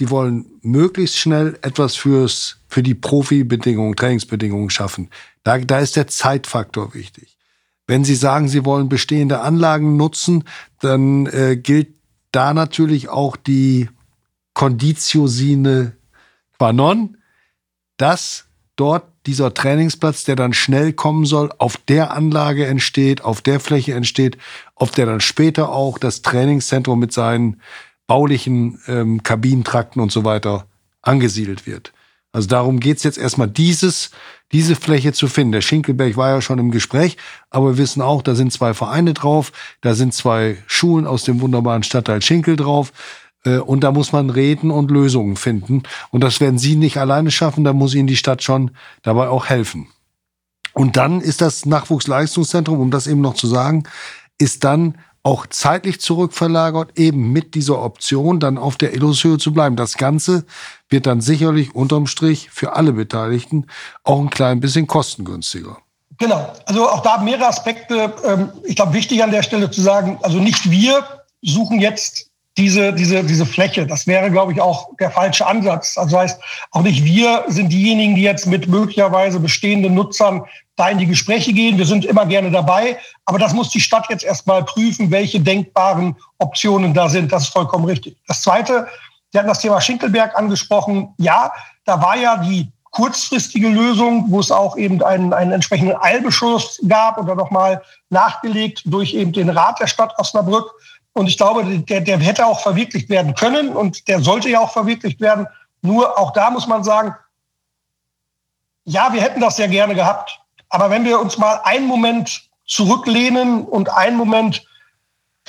die 0.00 0.08
wollen 0.08 0.46
möglichst 0.62 1.18
schnell 1.18 1.58
etwas 1.60 1.96
fürs, 1.96 2.60
für 2.66 2.82
die 2.82 2.94
Profibedingungen, 2.94 3.94
Trainingsbedingungen 3.94 4.70
schaffen. 4.70 5.10
Da, 5.44 5.58
da 5.58 5.80
ist 5.80 5.96
der 5.96 6.06
Zeitfaktor 6.06 6.94
wichtig. 6.94 7.36
Wenn 7.86 8.04
Sie 8.04 8.14
sagen, 8.14 8.48
Sie 8.48 8.64
wollen 8.64 8.88
bestehende 8.88 9.40
Anlagen 9.40 9.98
nutzen, 9.98 10.44
dann 10.80 11.26
äh, 11.26 11.58
gilt 11.58 11.94
da 12.32 12.54
natürlich 12.54 13.10
auch 13.10 13.36
die 13.36 13.90
Conditio 14.54 15.26
sine 15.26 15.92
qua 16.56 16.72
non, 16.72 17.18
dass 17.98 18.46
dort 18.76 19.04
dieser 19.28 19.52
Trainingsplatz, 19.52 20.24
der 20.24 20.36
dann 20.36 20.54
schnell 20.54 20.94
kommen 20.94 21.26
soll, 21.26 21.52
auf 21.58 21.76
der 21.76 22.12
Anlage 22.12 22.66
entsteht, 22.66 23.22
auf 23.22 23.42
der 23.42 23.60
Fläche 23.60 23.92
entsteht, 23.92 24.38
auf 24.74 24.90
der 24.90 25.04
dann 25.04 25.20
später 25.20 25.70
auch 25.70 25.98
das 25.98 26.22
Trainingszentrum 26.22 26.98
mit 26.98 27.12
seinen 27.12 27.60
baulichen 28.06 28.80
ähm, 28.88 29.22
Kabinentrakten 29.22 30.00
und 30.00 30.10
so 30.10 30.24
weiter 30.24 30.66
angesiedelt 31.02 31.66
wird. 31.66 31.92
Also 32.32 32.48
darum 32.48 32.80
geht's 32.80 33.02
jetzt 33.02 33.18
erstmal, 33.18 33.48
dieses, 33.48 34.12
diese 34.50 34.76
Fläche 34.76 35.12
zu 35.12 35.28
finden. 35.28 35.52
Der 35.52 35.60
Schinkelberg 35.60 36.16
war 36.16 36.30
ja 36.30 36.40
schon 36.40 36.58
im 36.58 36.70
Gespräch, 36.70 37.18
aber 37.50 37.72
wir 37.72 37.78
wissen 37.78 38.00
auch, 38.00 38.22
da 38.22 38.34
sind 38.34 38.50
zwei 38.50 38.72
Vereine 38.72 39.12
drauf, 39.12 39.52
da 39.82 39.94
sind 39.94 40.14
zwei 40.14 40.56
Schulen 40.66 41.06
aus 41.06 41.24
dem 41.24 41.42
wunderbaren 41.42 41.82
Stadtteil 41.82 42.22
Schinkel 42.22 42.56
drauf. 42.56 42.92
Äh, 43.44 43.58
und 43.58 43.84
da 43.84 43.92
muss 43.92 44.12
man 44.12 44.30
reden 44.30 44.70
und 44.70 44.90
Lösungen 44.90 45.36
finden. 45.36 45.82
Und 46.10 46.22
das 46.22 46.40
werden 46.40 46.58
Sie 46.58 46.76
nicht 46.76 46.98
alleine 46.98 47.30
schaffen, 47.30 47.64
da 47.64 47.72
muss 47.72 47.94
Ihnen 47.94 48.08
die 48.08 48.16
Stadt 48.16 48.42
schon 48.42 48.72
dabei 49.02 49.28
auch 49.28 49.46
helfen. 49.46 49.88
Und 50.74 50.96
dann 50.96 51.20
ist 51.20 51.40
das 51.40 51.66
Nachwuchsleistungszentrum, 51.66 52.78
um 52.78 52.90
das 52.90 53.06
eben 53.06 53.20
noch 53.20 53.34
zu 53.34 53.46
sagen, 53.46 53.84
ist 54.38 54.64
dann 54.64 54.94
auch 55.24 55.46
zeitlich 55.46 56.00
zurückverlagert, 56.00 56.98
eben 56.98 57.32
mit 57.32 57.54
dieser 57.54 57.82
Option, 57.82 58.40
dann 58.40 58.56
auf 58.56 58.76
der 58.76 58.94
Illushöhe 58.94 59.38
zu 59.38 59.52
bleiben. 59.52 59.76
Das 59.76 59.96
Ganze 59.96 60.46
wird 60.88 61.06
dann 61.06 61.20
sicherlich 61.20 61.74
unterm 61.74 62.06
Strich 62.06 62.50
für 62.50 62.76
alle 62.76 62.92
Beteiligten 62.92 63.66
auch 64.04 64.20
ein 64.20 64.30
klein 64.30 64.60
bisschen 64.60 64.86
kostengünstiger. 64.86 65.78
Genau, 66.18 66.52
also 66.66 66.88
auch 66.88 67.02
da 67.02 67.18
mehrere 67.18 67.48
Aspekte. 67.48 68.12
Ähm, 68.24 68.52
ich 68.64 68.76
glaube, 68.76 68.94
wichtig 68.94 69.22
an 69.22 69.30
der 69.30 69.42
Stelle 69.42 69.70
zu 69.70 69.82
sagen, 69.82 70.18
also 70.22 70.38
nicht 70.38 70.70
wir 70.70 71.04
suchen 71.42 71.80
jetzt 71.80 72.27
diese, 72.58 72.92
diese, 72.92 73.24
diese 73.24 73.46
Fläche. 73.46 73.86
Das 73.86 74.06
wäre, 74.06 74.30
glaube 74.30 74.52
ich, 74.52 74.60
auch 74.60 74.88
der 74.98 75.10
falsche 75.10 75.46
Ansatz. 75.46 75.96
Also 75.96 76.18
heißt, 76.18 76.40
auch 76.72 76.82
nicht 76.82 77.04
wir 77.04 77.44
sind 77.48 77.72
diejenigen, 77.72 78.16
die 78.16 78.22
jetzt 78.22 78.46
mit 78.46 78.68
möglicherweise 78.68 79.40
bestehenden 79.40 79.94
Nutzern 79.94 80.42
da 80.76 80.88
in 80.88 80.98
die 80.98 81.06
Gespräche 81.06 81.52
gehen. 81.52 81.78
Wir 81.78 81.86
sind 81.86 82.04
immer 82.04 82.26
gerne 82.26 82.50
dabei. 82.50 82.98
Aber 83.24 83.38
das 83.38 83.54
muss 83.54 83.70
die 83.70 83.80
Stadt 83.80 84.06
jetzt 84.10 84.24
erstmal 84.24 84.64
prüfen, 84.64 85.10
welche 85.10 85.40
denkbaren 85.40 86.16
Optionen 86.38 86.92
da 86.94 87.08
sind. 87.08 87.32
Das 87.32 87.44
ist 87.44 87.52
vollkommen 87.52 87.84
richtig. 87.84 88.16
Das 88.26 88.42
Zweite, 88.42 88.88
Sie 89.30 89.38
hatten 89.38 89.48
das 89.48 89.60
Thema 89.60 89.80
Schinkelberg 89.80 90.36
angesprochen. 90.36 91.14
Ja, 91.18 91.52
da 91.84 92.00
war 92.02 92.16
ja 92.16 92.38
die 92.38 92.70
kurzfristige 92.90 93.68
Lösung, 93.68 94.24
wo 94.28 94.40
es 94.40 94.50
auch 94.50 94.76
eben 94.76 95.02
einen, 95.02 95.32
einen 95.32 95.52
entsprechenden 95.52 95.96
Eilbeschluss 96.00 96.80
gab 96.88 97.18
oder 97.18 97.34
nochmal 97.34 97.82
nachgelegt 98.10 98.82
durch 98.86 99.14
eben 99.14 99.32
den 99.32 99.50
Rat 99.50 99.78
der 99.80 99.86
Stadt 99.86 100.14
Osnabrück. 100.18 100.70
Und 101.18 101.26
ich 101.26 101.36
glaube, 101.36 101.64
der, 101.64 102.00
der 102.00 102.18
hätte 102.20 102.46
auch 102.46 102.60
verwirklicht 102.60 103.08
werden 103.08 103.34
können 103.34 103.70
und 103.70 104.06
der 104.06 104.20
sollte 104.20 104.48
ja 104.48 104.60
auch 104.60 104.72
verwirklicht 104.72 105.20
werden. 105.20 105.48
Nur 105.82 106.16
auch 106.16 106.32
da 106.32 106.48
muss 106.50 106.68
man 106.68 106.84
sagen, 106.84 107.12
ja, 108.84 109.12
wir 109.12 109.20
hätten 109.20 109.40
das 109.40 109.56
sehr 109.56 109.66
gerne 109.66 109.96
gehabt. 109.96 110.38
Aber 110.68 110.90
wenn 110.90 111.04
wir 111.04 111.18
uns 111.18 111.36
mal 111.36 111.60
einen 111.64 111.86
Moment 111.86 112.48
zurücklehnen 112.66 113.64
und 113.64 113.90
einen 113.90 114.16
Moment 114.16 114.64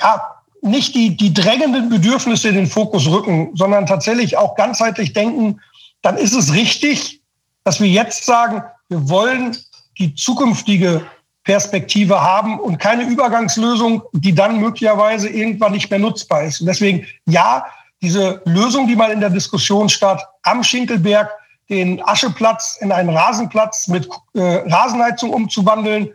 ja, 0.00 0.20
nicht 0.60 0.96
die, 0.96 1.16
die 1.16 1.32
drängenden 1.32 1.88
Bedürfnisse 1.88 2.48
in 2.48 2.56
den 2.56 2.66
Fokus 2.66 3.06
rücken, 3.06 3.52
sondern 3.54 3.86
tatsächlich 3.86 4.36
auch 4.36 4.56
ganzheitlich 4.56 5.12
denken, 5.12 5.60
dann 6.02 6.16
ist 6.16 6.34
es 6.34 6.52
richtig, 6.52 7.22
dass 7.62 7.80
wir 7.80 7.88
jetzt 7.88 8.26
sagen, 8.26 8.64
wir 8.88 9.08
wollen 9.08 9.56
die 9.98 10.16
zukünftige 10.16 11.06
Perspektive 11.44 12.20
haben 12.20 12.60
und 12.60 12.78
keine 12.78 13.04
Übergangslösung, 13.04 14.02
die 14.12 14.34
dann 14.34 14.60
möglicherweise 14.60 15.28
irgendwann 15.28 15.72
nicht 15.72 15.90
mehr 15.90 15.98
nutzbar 15.98 16.42
ist. 16.42 16.60
Und 16.60 16.66
deswegen 16.66 17.06
ja, 17.26 17.64
diese 18.02 18.42
Lösung, 18.44 18.86
die 18.86 18.96
mal 18.96 19.10
in 19.10 19.20
der 19.20 19.30
Diskussion 19.30 19.88
stand, 19.88 20.20
am 20.42 20.62
Schinkelberg 20.62 21.30
den 21.68 22.02
Ascheplatz 22.04 22.78
in 22.80 22.92
einen 22.92 23.10
Rasenplatz 23.10 23.88
mit 23.88 24.08
äh, 24.34 24.40
Rasenheizung 24.40 25.30
umzuwandeln, 25.30 26.10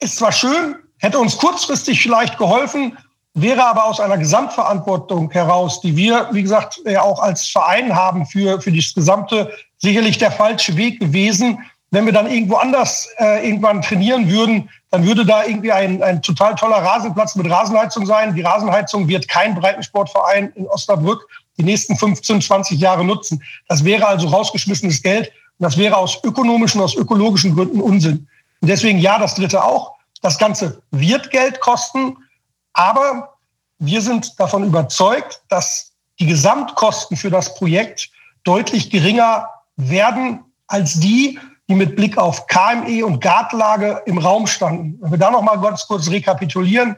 ist 0.00 0.16
zwar 0.16 0.32
schön, 0.32 0.76
hätte 0.98 1.18
uns 1.18 1.38
kurzfristig 1.38 2.02
vielleicht 2.02 2.36
geholfen, 2.36 2.98
wäre 3.34 3.64
aber 3.64 3.84
aus 3.84 4.00
einer 4.00 4.18
Gesamtverantwortung 4.18 5.30
heraus, 5.30 5.80
die 5.80 5.96
wir, 5.96 6.28
wie 6.32 6.42
gesagt, 6.42 6.80
ja 6.84 7.02
auch 7.02 7.20
als 7.20 7.46
Verein 7.46 7.94
haben 7.94 8.26
für, 8.26 8.60
für 8.60 8.72
das 8.72 8.94
Gesamte, 8.94 9.52
sicherlich 9.78 10.18
der 10.18 10.32
falsche 10.32 10.76
Weg 10.76 11.00
gewesen, 11.00 11.58
wenn 11.96 12.04
wir 12.04 12.12
dann 12.12 12.30
irgendwo 12.30 12.56
anders 12.56 13.08
äh, 13.16 13.48
irgendwann 13.48 13.80
trainieren 13.80 14.30
würden, 14.30 14.68
dann 14.90 15.06
würde 15.06 15.24
da 15.24 15.46
irgendwie 15.46 15.72
ein, 15.72 16.02
ein 16.02 16.20
total 16.20 16.54
toller 16.54 16.76
Rasenplatz 16.76 17.36
mit 17.36 17.50
Rasenheizung 17.50 18.04
sein. 18.04 18.34
Die 18.34 18.42
Rasenheizung 18.42 19.08
wird 19.08 19.26
kein 19.28 19.54
Breitensportverein 19.54 20.52
in 20.56 20.66
Osnabrück 20.66 21.26
die 21.56 21.62
nächsten 21.62 21.96
15, 21.96 22.42
20 22.42 22.78
Jahre 22.78 23.02
nutzen. 23.02 23.42
Das 23.66 23.82
wäre 23.82 24.06
also 24.06 24.28
rausgeschmissenes 24.28 25.02
Geld. 25.02 25.28
Und 25.58 25.64
das 25.64 25.78
wäre 25.78 25.96
aus 25.96 26.22
ökonomischen, 26.22 26.82
aus 26.82 26.94
ökologischen 26.94 27.54
Gründen 27.54 27.80
Unsinn. 27.80 28.28
Und 28.60 28.68
deswegen 28.68 28.98
ja, 28.98 29.18
das 29.18 29.34
dritte 29.34 29.64
auch. 29.64 29.94
Das 30.20 30.36
Ganze 30.36 30.82
wird 30.90 31.30
Geld 31.30 31.60
kosten, 31.60 32.18
aber 32.74 33.38
wir 33.78 34.02
sind 34.02 34.38
davon 34.38 34.64
überzeugt, 34.64 35.40
dass 35.48 35.92
die 36.20 36.26
Gesamtkosten 36.26 37.16
für 37.16 37.30
das 37.30 37.54
Projekt 37.54 38.10
deutlich 38.44 38.90
geringer 38.90 39.48
werden 39.76 40.44
als 40.66 41.00
die, 41.00 41.38
die 41.68 41.74
mit 41.74 41.96
Blick 41.96 42.16
auf 42.16 42.46
KME 42.46 43.04
und 43.04 43.20
Gartlage 43.20 44.02
im 44.06 44.18
Raum 44.18 44.46
standen. 44.46 44.98
Wenn 45.00 45.10
wir 45.10 45.18
da 45.18 45.30
noch 45.30 45.42
mal 45.42 45.56
ganz 45.56 45.86
kurz 45.86 46.08
rekapitulieren. 46.08 46.96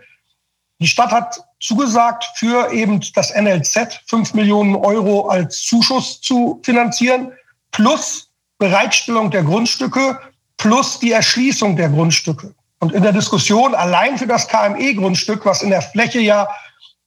Die 0.80 0.86
Stadt 0.86 1.10
hat 1.10 1.40
zugesagt, 1.60 2.24
für 2.36 2.70
eben 2.72 3.00
das 3.14 3.34
NLZ 3.34 4.00
5 4.06 4.34
Millionen 4.34 4.76
Euro 4.76 5.28
als 5.28 5.62
Zuschuss 5.62 6.20
zu 6.20 6.60
finanzieren, 6.62 7.32
plus 7.72 8.30
Bereitstellung 8.58 9.30
der 9.30 9.42
Grundstücke, 9.42 10.20
plus 10.56 10.98
die 10.98 11.12
Erschließung 11.12 11.76
der 11.76 11.88
Grundstücke. 11.88 12.54
Und 12.80 12.92
in 12.92 13.02
der 13.02 13.12
Diskussion 13.12 13.74
allein 13.74 14.18
für 14.18 14.26
das 14.26 14.46
KME-Grundstück, 14.46 15.44
was 15.44 15.62
in 15.62 15.70
der 15.70 15.82
Fläche 15.82 16.20
ja 16.20 16.48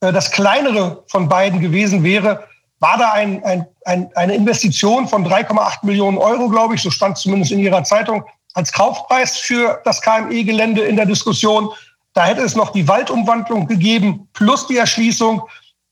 äh, 0.00 0.12
das 0.12 0.30
kleinere 0.30 1.04
von 1.08 1.28
beiden 1.28 1.60
gewesen 1.60 2.02
wäre, 2.02 2.46
war 2.82 2.98
da 2.98 3.12
ein, 3.12 3.42
ein, 3.44 3.64
ein, 3.84 4.10
eine 4.16 4.34
Investition 4.34 5.06
von 5.06 5.24
3,8 5.24 5.86
Millionen 5.86 6.18
Euro, 6.18 6.48
glaube 6.48 6.74
ich, 6.74 6.82
so 6.82 6.90
stand 6.90 7.16
zumindest 7.16 7.52
in 7.52 7.60
Ihrer 7.60 7.84
Zeitung, 7.84 8.24
als 8.54 8.72
Kaufpreis 8.72 9.38
für 9.38 9.80
das 9.84 10.02
KME-Gelände 10.02 10.82
in 10.82 10.96
der 10.96 11.06
Diskussion. 11.06 11.70
Da 12.12 12.26
hätte 12.26 12.42
es 12.42 12.56
noch 12.56 12.70
die 12.70 12.86
Waldumwandlung 12.88 13.68
gegeben, 13.68 14.28
plus 14.32 14.66
die 14.66 14.78
Erschließung, 14.78 15.42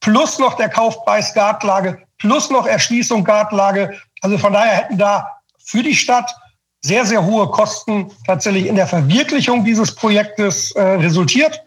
plus 0.00 0.40
noch 0.40 0.54
der 0.54 0.68
Kaufpreis 0.68 1.32
Gartlage, 1.32 2.02
plus 2.18 2.50
noch 2.50 2.66
Erschließung 2.66 3.22
Gartlage. 3.22 3.96
Also 4.20 4.36
von 4.36 4.52
daher 4.52 4.72
hätten 4.72 4.98
da 4.98 5.28
für 5.64 5.84
die 5.84 5.94
Stadt 5.94 6.34
sehr, 6.82 7.06
sehr 7.06 7.24
hohe 7.24 7.48
Kosten 7.52 8.10
tatsächlich 8.26 8.66
in 8.66 8.74
der 8.74 8.88
Verwirklichung 8.88 9.64
dieses 9.64 9.94
Projektes 9.94 10.72
äh, 10.72 10.82
resultiert. 10.82 11.62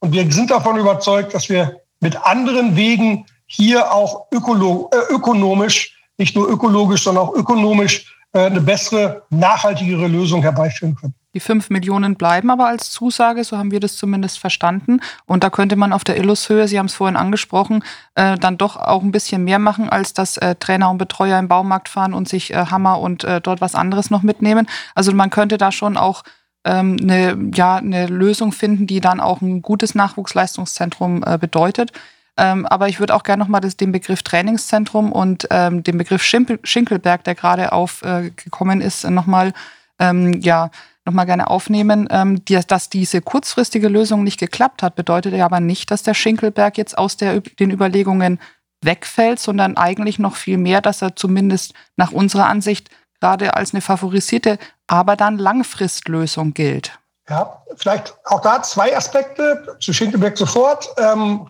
Und 0.00 0.12
wir 0.12 0.30
sind 0.32 0.50
davon 0.50 0.76
überzeugt, 0.76 1.34
dass 1.34 1.48
wir 1.48 1.80
mit 2.00 2.16
anderen 2.26 2.74
Wegen 2.74 3.26
hier 3.46 3.92
auch 3.92 4.26
ökolo 4.32 4.90
äh, 4.92 5.12
ökonomisch, 5.12 5.96
nicht 6.18 6.36
nur 6.36 6.48
ökologisch, 6.48 7.04
sondern 7.04 7.24
auch 7.24 7.34
ökonomisch 7.34 8.14
äh, 8.32 8.46
eine 8.46 8.60
bessere, 8.60 9.22
nachhaltigere 9.30 10.08
Lösung 10.08 10.42
herbeiführen 10.42 10.94
können. 10.94 11.14
Die 11.36 11.40
fünf 11.40 11.68
Millionen 11.68 12.14
bleiben 12.16 12.50
aber 12.50 12.66
als 12.66 12.90
Zusage, 12.90 13.44
so 13.44 13.58
haben 13.58 13.70
wir 13.70 13.78
das 13.78 13.96
zumindest 13.96 14.38
verstanden. 14.38 15.00
Und 15.26 15.44
da 15.44 15.50
könnte 15.50 15.76
man 15.76 15.92
auf 15.92 16.02
der 16.02 16.16
Illushöhe, 16.16 16.66
Sie 16.66 16.78
haben 16.78 16.86
es 16.86 16.94
vorhin 16.94 17.16
angesprochen, 17.16 17.84
äh, 18.14 18.38
dann 18.38 18.56
doch 18.56 18.76
auch 18.76 19.02
ein 19.02 19.12
bisschen 19.12 19.44
mehr 19.44 19.58
machen, 19.58 19.90
als 19.90 20.14
dass 20.14 20.38
äh, 20.38 20.54
Trainer 20.54 20.90
und 20.90 20.96
Betreuer 20.96 21.38
im 21.38 21.48
Baumarkt 21.48 21.90
fahren 21.90 22.14
und 22.14 22.26
sich 22.26 22.54
äh, 22.54 22.66
Hammer 22.66 23.00
und 23.00 23.24
äh, 23.24 23.42
dort 23.42 23.60
was 23.60 23.74
anderes 23.74 24.10
noch 24.10 24.22
mitnehmen. 24.22 24.66
Also 24.94 25.12
man 25.12 25.28
könnte 25.28 25.58
da 25.58 25.72
schon 25.72 25.98
auch 25.98 26.22
ähm, 26.64 26.96
eine, 27.02 27.50
ja, 27.54 27.76
eine 27.76 28.06
Lösung 28.06 28.52
finden, 28.52 28.86
die 28.86 29.00
dann 29.00 29.20
auch 29.20 29.42
ein 29.42 29.60
gutes 29.60 29.94
Nachwuchsleistungszentrum 29.94 31.22
äh, 31.22 31.36
bedeutet. 31.38 31.92
Ähm, 32.36 32.66
aber 32.66 32.88
ich 32.88 33.00
würde 33.00 33.14
auch 33.14 33.22
gerne 33.22 33.42
nochmal 33.42 33.62
den 33.62 33.92
Begriff 33.92 34.22
Trainingszentrum 34.22 35.10
und 35.12 35.46
ähm, 35.50 35.82
den 35.82 35.98
Begriff 35.98 36.22
Schimpel, 36.22 36.58
Schinkelberg, 36.62 37.24
der 37.24 37.34
gerade 37.34 37.72
aufgekommen 37.72 38.80
äh, 38.80 38.86
ist, 38.86 39.08
nochmal 39.08 39.52
ähm, 39.98 40.40
ja, 40.42 40.70
noch 41.06 41.26
gerne 41.26 41.48
aufnehmen. 41.48 42.08
Ähm, 42.10 42.44
die, 42.44 42.60
dass 42.66 42.90
diese 42.90 43.22
kurzfristige 43.22 43.88
Lösung 43.88 44.22
nicht 44.22 44.38
geklappt 44.38 44.82
hat, 44.82 44.96
bedeutet 44.96 45.34
ja 45.34 45.46
aber 45.46 45.60
nicht, 45.60 45.90
dass 45.90 46.02
der 46.02 46.14
Schinkelberg 46.14 46.76
jetzt 46.76 46.98
aus 46.98 47.16
der, 47.16 47.40
den 47.40 47.70
Überlegungen 47.70 48.38
wegfällt, 48.82 49.38
sondern 49.38 49.76
eigentlich 49.76 50.18
noch 50.18 50.36
viel 50.36 50.58
mehr, 50.58 50.80
dass 50.80 51.02
er 51.02 51.16
zumindest 51.16 51.72
nach 51.96 52.12
unserer 52.12 52.46
Ansicht 52.46 52.90
gerade 53.20 53.54
als 53.54 53.72
eine 53.72 53.80
favorisierte, 53.80 54.58
aber 54.86 55.16
dann 55.16 55.38
Langfristlösung 55.38 56.52
gilt. 56.52 56.98
Ja, 57.28 57.62
vielleicht 57.76 58.14
auch 58.24 58.40
da 58.40 58.62
zwei 58.62 58.96
Aspekte 58.96 59.76
zu 59.80 59.92
Schinkelberg 59.92 60.36
sofort. 60.36 60.88
Ähm, 60.98 61.48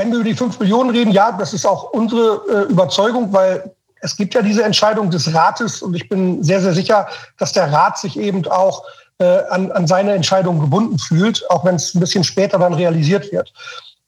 wenn 0.00 0.10
wir 0.10 0.20
über 0.20 0.30
die 0.30 0.34
5 0.34 0.58
Millionen 0.60 0.88
reden, 0.88 1.12
ja, 1.12 1.30
das 1.30 1.52
ist 1.52 1.66
auch 1.66 1.92
unsere 1.92 2.40
äh, 2.48 2.72
Überzeugung, 2.72 3.34
weil 3.34 3.70
es 4.00 4.16
gibt 4.16 4.32
ja 4.32 4.40
diese 4.40 4.62
Entscheidung 4.62 5.10
des 5.10 5.34
Rates 5.34 5.82
und 5.82 5.94
ich 5.94 6.08
bin 6.08 6.42
sehr, 6.42 6.62
sehr 6.62 6.72
sicher, 6.72 7.06
dass 7.36 7.52
der 7.52 7.70
Rat 7.70 7.98
sich 7.98 8.18
eben 8.18 8.46
auch 8.46 8.82
äh, 9.18 9.40
an, 9.50 9.70
an 9.72 9.86
seine 9.86 10.14
Entscheidung 10.14 10.58
gebunden 10.58 10.98
fühlt, 10.98 11.44
auch 11.50 11.66
wenn 11.66 11.74
es 11.74 11.94
ein 11.94 12.00
bisschen 12.00 12.24
später 12.24 12.58
dann 12.58 12.72
realisiert 12.72 13.30
wird. 13.30 13.52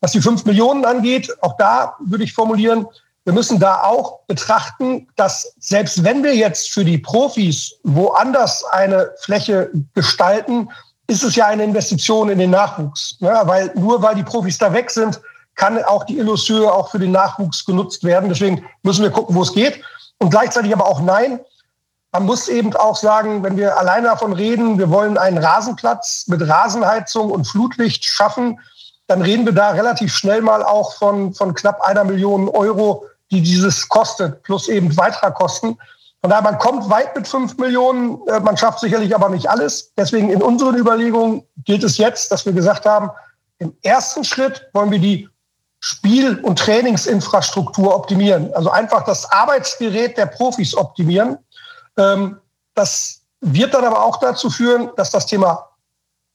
Was 0.01 0.13
die 0.13 0.23
5 0.23 0.47
Millionen 0.47 0.87
angeht, 0.87 1.31
auch 1.43 1.59
da 1.59 1.95
würde 2.01 2.25
ich 2.25 2.33
formulieren, 2.33 2.87
wir 3.25 3.35
müssen 3.35 3.61
da 3.61 3.83
auch 3.83 4.21
betrachten, 4.27 5.07
dass 5.17 5.53
selbst 5.61 6.03
wenn 6.03 6.25
wir 6.25 6.35
jetzt 6.35 6.71
für 6.71 6.87
die 6.87 6.97
Profis 6.97 7.75
woanders 7.83 8.65
eine 8.73 9.11
Fläche 9.21 9.71
gestalten, 9.95 10.71
ist 11.07 11.23
es 11.23 11.37
ja 11.37 11.49
eine 11.49 11.65
Investition 11.65 12.31
in 12.31 12.39
den 12.39 12.51
Nachwuchs. 12.51 13.19
Ne? 13.21 13.39
Weil 13.45 13.71
nur 13.75 14.01
weil 14.01 14.15
die 14.15 14.23
Profis 14.23 14.57
da 14.57 14.73
weg 14.73 14.91
sind, 14.91 15.21
kann 15.55 15.83
auch 15.85 16.05
die 16.05 16.19
Illussur 16.19 16.75
auch 16.75 16.91
für 16.91 16.99
den 16.99 17.13
Nachwuchs 17.13 17.65
genutzt 17.65 18.05
werden. 18.05 18.29
Deswegen 18.29 18.65
müssen 18.83 19.03
wir 19.03 19.11
gucken, 19.11 19.35
wo 19.35 19.43
es 19.43 19.53
geht. 19.53 19.81
Und 20.19 20.31
gleichzeitig 20.31 20.73
aber 20.73 20.87
auch 20.87 21.01
nein. 21.01 21.41
Man 22.13 22.27
muss 22.27 22.49
eben 22.49 22.75
auch 22.77 22.97
sagen, 22.97 23.43
wenn 23.43 23.57
wir 23.57 23.79
alleine 23.79 24.09
davon 24.09 24.33
reden, 24.33 24.79
wir 24.79 24.91
wollen 24.91 25.17
einen 25.17 25.39
Rasenplatz 25.39 26.25
mit 26.29 26.47
Rasenheizung 26.47 27.31
und 27.31 27.47
Flutlicht 27.47 28.05
schaffen, 28.05 28.61
dann 29.07 29.23
reden 29.23 29.47
wir 29.47 29.53
da 29.53 29.71
relativ 29.71 30.15
schnell 30.15 30.43
mal 30.43 30.63
auch 30.63 30.95
von, 30.95 31.35
von 31.35 31.55
knapp 31.55 31.81
einer 31.81 32.05
Million 32.05 32.49
Euro, 32.49 33.07
die 33.31 33.43
dieses 33.43 33.89
kostet, 33.89 34.43
plus 34.43 34.69
eben 34.69 34.97
weiterer 34.97 35.31
Kosten. 35.31 35.79
Von 36.21 36.31
daher, 36.31 36.43
man 36.43 36.59
kommt 36.59 36.89
weit 36.89 37.17
mit 37.17 37.27
fünf 37.27 37.57
Millionen, 37.57 38.21
äh, 38.29 38.39
man 38.41 38.57
schafft 38.57 38.81
sicherlich 38.81 39.15
aber 39.15 39.29
nicht 39.29 39.51
alles. 39.51 39.93
Deswegen 39.97 40.31
in 40.31 40.41
unseren 40.41 40.77
Überlegungen 40.77 41.43
gilt 41.65 41.83
es 41.83 41.99
jetzt, 41.99 42.31
dass 42.31 42.47
wir 42.47 42.53
gesagt 42.53 42.87
haben, 42.87 43.11
im 43.59 43.75
ersten 43.83 44.23
Schritt 44.23 44.69
wollen 44.73 44.91
wir 44.91 44.99
die 44.99 45.29
Spiel- 45.85 46.39
und 46.39 46.61
Trainingsinfrastruktur 46.61 47.93
optimieren. 47.93 48.55
Also 48.55 48.71
einfach 48.71 49.05
das 49.05 49.31
Arbeitsgerät 49.31 50.17
der 50.17 50.27
Profis 50.27 50.77
optimieren. 50.77 51.39
Ähm, 51.99 52.39
das 52.75 53.23
wird 53.41 53.75
dann 53.75 53.85
aber 53.85 54.05
auch 54.05 54.21
dazu 54.21 54.49
führen, 54.49 54.91
dass 54.97 55.11
das 55.11 55.27
Thema 55.27 55.69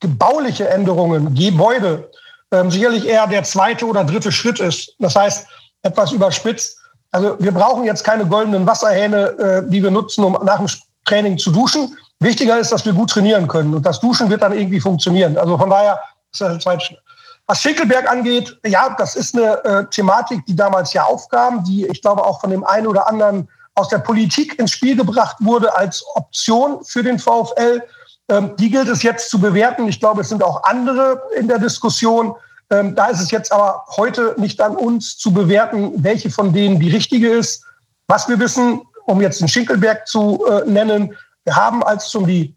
gebauliche 0.02 0.68
Änderungen, 0.68 1.34
Gebäude, 1.34 2.12
ähm, 2.52 2.70
sicherlich 2.70 3.08
eher 3.08 3.26
der 3.26 3.44
zweite 3.44 3.86
oder 3.86 4.04
dritte 4.04 4.34
Schritt 4.34 4.60
ist. 4.60 4.94
Das 5.00 5.16
heißt, 5.16 5.48
etwas 5.82 6.12
überspitzt. 6.12 6.78
Also 7.12 7.38
wir 7.40 7.54
brauchen 7.54 7.86
jetzt 7.86 8.04
keine 8.04 8.26
goldenen 8.26 8.68
Wasserhähne, 8.68 9.28
äh, 9.40 9.70
die 9.70 9.82
wir 9.82 9.92
nutzen, 9.92 10.26
um 10.26 10.38
nach 10.44 10.58
dem 10.58 10.68
Training 11.06 11.38
zu 11.38 11.52
duschen. 11.52 11.98
Wichtiger 12.20 12.60
ist, 12.60 12.74
dass 12.74 12.86
wir 12.86 12.92
gut 12.92 13.12
trainieren 13.12 13.48
können. 13.48 13.74
Und 13.74 13.86
das 13.86 14.02
Duschen 14.02 14.30
wird 14.30 14.42
dann 14.42 14.52
irgendwie 14.52 14.82
funktionieren. 14.82 15.38
Also 15.38 15.58
von 15.58 15.70
daher 15.70 16.02
ist 16.34 16.42
das 16.42 16.50
der 16.50 16.60
zweite 16.60 16.86
Schritt. 16.86 17.00
Was 17.48 17.62
Schinkelberg 17.62 18.12
angeht, 18.12 18.60
ja, 18.66 18.94
das 18.98 19.16
ist 19.16 19.34
eine 19.34 19.64
äh, 19.64 19.86
Thematik, 19.86 20.46
die 20.46 20.56
damals 20.56 20.92
ja 20.92 21.06
aufkam, 21.06 21.64
die 21.64 21.86
ich 21.88 22.02
glaube 22.02 22.24
auch 22.24 22.42
von 22.42 22.50
dem 22.50 22.66
einen 22.66 22.88
oder 22.88 23.08
anderen 23.08 23.48
aus 23.74 23.88
der 23.88 24.00
Politik 24.00 24.60
ins 24.60 24.72
Spiel 24.72 24.98
gebracht 24.98 25.38
wurde 25.40 25.76
als 25.76 26.04
Option 26.16 26.84
für 26.84 27.04
den 27.04 27.20
VfL. 27.20 27.82
Ähm, 28.30 28.56
die 28.58 28.70
gilt 28.70 28.90
es 28.90 29.02
jetzt 29.02 29.30
zu 29.30 29.40
bewerten. 29.40 29.88
Ich 29.88 30.02
glaube, 30.02 30.22
es 30.22 30.30
sind 30.30 30.44
auch 30.44 30.64
andere 30.64 31.22
in 31.38 31.48
der 31.48 31.60
Diskussion. 31.60 32.36
Ähm, 32.70 32.96
da 32.96 33.06
ist 33.06 33.22
es 33.22 33.32
jetzt 33.32 33.54
aber 33.54 33.86
heute 33.96 34.36
nicht 34.38 34.60
an 34.60 34.76
uns 34.76 35.18
zu 35.18 35.32
bewerten, 35.32 36.04
welche 36.04 36.30
von 36.30 36.52
denen 36.52 36.82
die 36.82 36.90
richtige 36.90 37.30
ist. 37.30 37.64
Was 38.08 38.28
wir 38.28 38.40
wissen, 38.40 38.82
um 39.06 39.22
jetzt 39.22 39.40
den 39.40 39.48
Schinkelberg 39.48 40.06
zu 40.06 40.46
äh, 40.46 40.70
nennen, 40.70 41.16
wir 41.46 41.56
haben, 41.56 41.82
als 41.82 42.08
es 42.08 42.16
um 42.16 42.28
die 42.28 42.57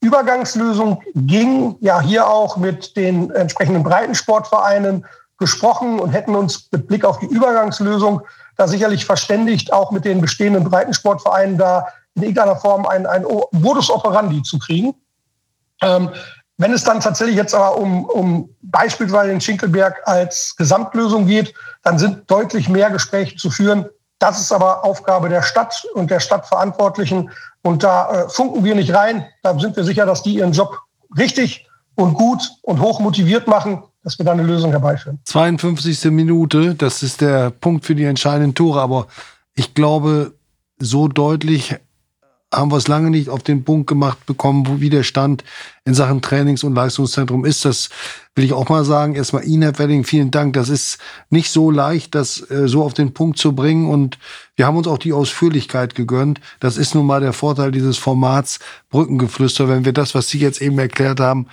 Übergangslösung 0.00 1.02
ging, 1.14 1.76
ja 1.80 2.00
hier 2.00 2.28
auch 2.28 2.56
mit 2.56 2.96
den 2.96 3.30
entsprechenden 3.30 3.82
Breitensportvereinen 3.82 5.04
gesprochen 5.38 6.00
und 6.00 6.10
hätten 6.10 6.34
uns 6.34 6.68
mit 6.70 6.86
Blick 6.86 7.04
auf 7.04 7.18
die 7.18 7.26
Übergangslösung 7.26 8.22
da 8.56 8.68
sicherlich 8.68 9.04
verständigt, 9.06 9.72
auch 9.72 9.90
mit 9.90 10.04
den 10.04 10.20
bestehenden 10.20 10.64
Breitensportvereinen 10.64 11.56
da 11.56 11.86
in 12.14 12.22
irgendeiner 12.22 12.56
Form 12.56 12.86
ein, 12.86 13.06
ein 13.06 13.24
Modus 13.52 13.90
operandi 13.90 14.42
zu 14.42 14.58
kriegen. 14.58 14.94
Ähm, 15.82 16.10
wenn 16.58 16.74
es 16.74 16.84
dann 16.84 17.00
tatsächlich 17.00 17.36
jetzt 17.36 17.54
aber 17.54 17.78
um, 17.78 18.04
um 18.04 18.54
beispielsweise 18.60 19.30
den 19.30 19.40
Schinkelberg 19.40 20.02
als 20.04 20.54
Gesamtlösung 20.56 21.26
geht, 21.26 21.54
dann 21.82 21.98
sind 21.98 22.30
deutlich 22.30 22.68
mehr 22.68 22.90
Gespräche 22.90 23.36
zu 23.36 23.50
führen. 23.50 23.86
Das 24.20 24.38
ist 24.38 24.52
aber 24.52 24.84
Aufgabe 24.84 25.28
der 25.30 25.42
Stadt 25.42 25.82
und 25.94 26.10
der 26.10 26.20
Stadtverantwortlichen. 26.20 27.30
Und 27.62 27.82
da 27.82 28.10
äh, 28.10 28.28
funken 28.28 28.62
wir 28.64 28.74
nicht 28.74 28.94
rein. 28.94 29.24
Da 29.42 29.58
sind 29.58 29.74
wir 29.76 29.82
sicher, 29.82 30.06
dass 30.06 30.22
die 30.22 30.36
ihren 30.36 30.52
Job 30.52 30.78
richtig 31.16 31.66
und 31.94 32.14
gut 32.14 32.50
und 32.62 32.80
hoch 32.80 33.00
motiviert 33.00 33.48
machen, 33.48 33.82
dass 34.04 34.18
wir 34.18 34.26
da 34.26 34.32
eine 34.32 34.42
Lösung 34.42 34.70
herbeiführen. 34.70 35.18
52. 35.24 36.04
Minute, 36.10 36.74
das 36.74 37.02
ist 37.02 37.22
der 37.22 37.50
Punkt 37.50 37.86
für 37.86 37.94
die 37.94 38.04
entscheidenden 38.04 38.54
Tore. 38.54 38.82
Aber 38.82 39.06
ich 39.54 39.74
glaube, 39.74 40.34
so 40.78 41.08
deutlich 41.08 41.76
haben 42.52 42.72
wir 42.72 42.76
es 42.76 42.88
lange 42.88 43.10
nicht 43.10 43.28
auf 43.28 43.42
den 43.42 43.64
Punkt 43.64 43.86
gemacht 43.86 44.26
bekommen, 44.26 44.66
wo, 44.66 44.80
wie 44.80 44.90
der 44.90 45.04
Stand 45.04 45.44
in 45.84 45.94
Sachen 45.94 46.20
Trainings- 46.20 46.64
und 46.64 46.74
Leistungszentrum 46.74 47.44
ist. 47.44 47.64
Das 47.64 47.90
will 48.34 48.44
ich 48.44 48.52
auch 48.52 48.68
mal 48.68 48.84
sagen. 48.84 49.14
Erstmal 49.14 49.44
Ihnen, 49.44 49.62
Herr 49.62 49.78
Welling, 49.78 50.04
vielen 50.04 50.30
Dank. 50.32 50.54
Das 50.54 50.68
ist 50.68 50.98
nicht 51.30 51.50
so 51.50 51.70
leicht, 51.70 52.14
das 52.14 52.50
äh, 52.50 52.66
so 52.66 52.82
auf 52.82 52.92
den 52.92 53.14
Punkt 53.14 53.38
zu 53.38 53.54
bringen. 53.54 53.88
Und 53.88 54.18
wir 54.56 54.66
haben 54.66 54.76
uns 54.76 54.88
auch 54.88 54.98
die 54.98 55.12
Ausführlichkeit 55.12 55.94
gegönnt. 55.94 56.40
Das 56.58 56.76
ist 56.76 56.94
nun 56.94 57.06
mal 57.06 57.20
der 57.20 57.32
Vorteil 57.32 57.70
dieses 57.70 57.98
Formats 57.98 58.58
Brückengeflüster. 58.90 59.68
Wenn 59.68 59.84
wir 59.84 59.92
das, 59.92 60.14
was 60.14 60.28
Sie 60.28 60.38
jetzt 60.38 60.60
eben 60.60 60.78
erklärt 60.78 61.20
haben, 61.20 61.46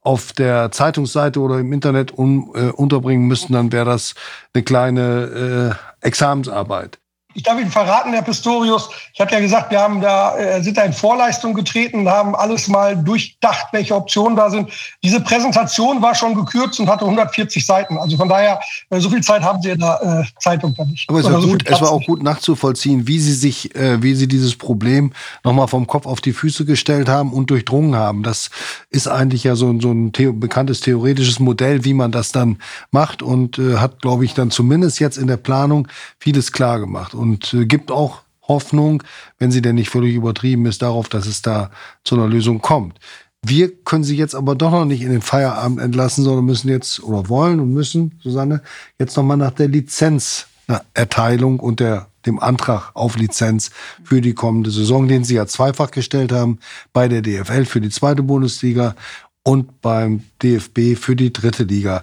auf 0.00 0.32
der 0.32 0.70
Zeitungsseite 0.70 1.40
oder 1.40 1.58
im 1.58 1.72
Internet 1.74 2.16
un, 2.16 2.50
äh, 2.54 2.70
unterbringen 2.70 3.26
müssten, 3.26 3.52
dann 3.52 3.72
wäre 3.72 3.84
das 3.84 4.14
eine 4.54 4.62
kleine 4.62 5.76
äh, 6.02 6.06
Examensarbeit 6.06 6.98
ich 7.38 7.44
darf 7.44 7.58
Ihnen 7.58 7.70
verraten, 7.70 8.12
Herr 8.12 8.22
Pistorius, 8.22 8.90
ich 9.14 9.20
hatte 9.20 9.34
ja 9.34 9.40
gesagt, 9.40 9.70
wir 9.70 9.78
haben 9.78 10.00
da, 10.00 10.36
äh, 10.36 10.60
sind 10.60 10.76
da 10.76 10.82
in 10.82 10.92
Vorleistung 10.92 11.54
getreten, 11.54 12.08
haben 12.08 12.34
alles 12.34 12.66
mal 12.66 12.96
durchdacht, 12.96 13.68
welche 13.70 13.94
Optionen 13.94 14.36
da 14.36 14.50
sind. 14.50 14.68
Diese 15.04 15.20
Präsentation 15.20 16.02
war 16.02 16.16
schon 16.16 16.34
gekürzt 16.34 16.80
und 16.80 16.88
hatte 16.88 17.04
140 17.04 17.64
Seiten. 17.64 17.96
Also 17.96 18.16
von 18.16 18.28
daher, 18.28 18.58
äh, 18.90 18.98
so 18.98 19.08
viel 19.08 19.22
Zeit 19.22 19.42
haben 19.42 19.62
Sie 19.62 19.70
in 19.70 19.78
der 19.78 20.26
äh, 20.26 20.40
Zeitung 20.40 20.74
da 20.76 20.84
nicht. 20.84 21.08
Aber 21.08 21.20
es 21.20 21.30
war, 21.30 21.40
so 21.40 21.46
gut, 21.46 21.64
es 21.64 21.80
war 21.80 21.92
auch 21.92 22.04
gut 22.04 22.24
nachzuvollziehen, 22.24 23.06
wie 23.06 23.20
Sie 23.20 23.34
sich, 23.34 23.72
äh, 23.76 24.02
wie 24.02 24.16
Sie 24.16 24.26
dieses 24.26 24.56
Problem 24.56 25.12
nochmal 25.44 25.68
vom 25.68 25.86
Kopf 25.86 26.06
auf 26.06 26.20
die 26.20 26.32
Füße 26.32 26.64
gestellt 26.64 27.08
haben 27.08 27.32
und 27.32 27.50
durchdrungen 27.50 27.94
haben. 27.94 28.24
Das 28.24 28.50
ist 28.90 29.06
eigentlich 29.06 29.44
ja 29.44 29.54
so, 29.54 29.78
so 29.80 29.92
ein 29.92 30.10
The 30.16 30.32
bekanntes 30.32 30.80
theoretisches 30.80 31.38
Modell, 31.38 31.84
wie 31.84 31.94
man 31.94 32.10
das 32.10 32.32
dann 32.32 32.58
macht 32.90 33.22
und 33.22 33.60
äh, 33.60 33.76
hat, 33.76 34.02
glaube 34.02 34.24
ich, 34.24 34.34
dann 34.34 34.50
zumindest 34.50 34.98
jetzt 34.98 35.18
in 35.18 35.28
der 35.28 35.36
Planung 35.36 35.86
vieles 36.18 36.50
klar 36.50 36.80
gemacht. 36.80 37.14
Und 37.14 37.27
und 37.28 37.54
äh, 37.54 37.66
gibt 37.66 37.90
auch 37.90 38.22
Hoffnung, 38.42 39.02
wenn 39.38 39.50
sie 39.50 39.60
denn 39.62 39.74
nicht 39.74 39.90
völlig 39.90 40.14
übertrieben 40.14 40.66
ist, 40.66 40.80
darauf, 40.82 41.08
dass 41.08 41.26
es 41.26 41.42
da 41.42 41.70
zu 42.04 42.14
einer 42.14 42.26
Lösung 42.26 42.60
kommt. 42.60 42.98
Wir 43.44 43.72
können 43.84 44.04
sie 44.04 44.16
jetzt 44.16 44.34
aber 44.34 44.54
doch 44.54 44.72
noch 44.72 44.84
nicht 44.84 45.02
in 45.02 45.10
den 45.10 45.20
Feierabend 45.20 45.80
entlassen, 45.80 46.24
sondern 46.24 46.46
müssen 46.46 46.68
jetzt 46.68 47.02
oder 47.02 47.28
wollen 47.28 47.60
und 47.60 47.72
müssen, 47.72 48.18
Susanne, 48.22 48.62
jetzt 48.98 49.16
nochmal 49.16 49.36
nach 49.36 49.52
der 49.52 49.68
Lizenzerteilung 49.68 51.60
und 51.60 51.78
der, 51.78 52.08
dem 52.26 52.40
Antrag 52.40 52.90
auf 52.94 53.16
Lizenz 53.16 53.70
für 54.02 54.20
die 54.20 54.34
kommende 54.34 54.70
Saison, 54.70 55.06
den 55.06 55.24
Sie 55.24 55.34
ja 55.34 55.46
zweifach 55.46 55.92
gestellt 55.92 56.32
haben, 56.32 56.58
bei 56.92 57.06
der 57.06 57.22
DFL 57.22 57.64
für 57.64 57.80
die 57.80 57.90
zweite 57.90 58.24
Bundesliga 58.24 58.96
und 59.44 59.80
beim 59.82 60.24
DFB 60.42 60.96
für 60.98 61.14
die 61.14 61.32
dritte 61.32 61.62
Liga. 61.62 62.02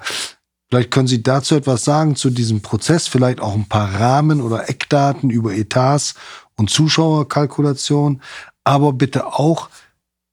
Vielleicht 0.76 0.92
können 0.92 1.08
Sie 1.08 1.24
dazu 1.24 1.56
etwas 1.56 1.86
sagen, 1.86 2.18
zu 2.18 2.30
diesem 2.30 2.62
Prozess, 2.62 3.08
vielleicht 3.08 3.40
auch 3.40 3.54
ein 3.54 3.70
paar 3.70 3.96
Rahmen 3.98 4.42
oder 4.42 4.70
Eckdaten 4.70 5.30
über 5.30 5.54
Etats 5.54 6.16
und 6.58 6.70
Zuschauerkalkulation, 6.70 8.22
aber 8.66 8.92
bitte 8.92 9.26
auch 9.26 9.70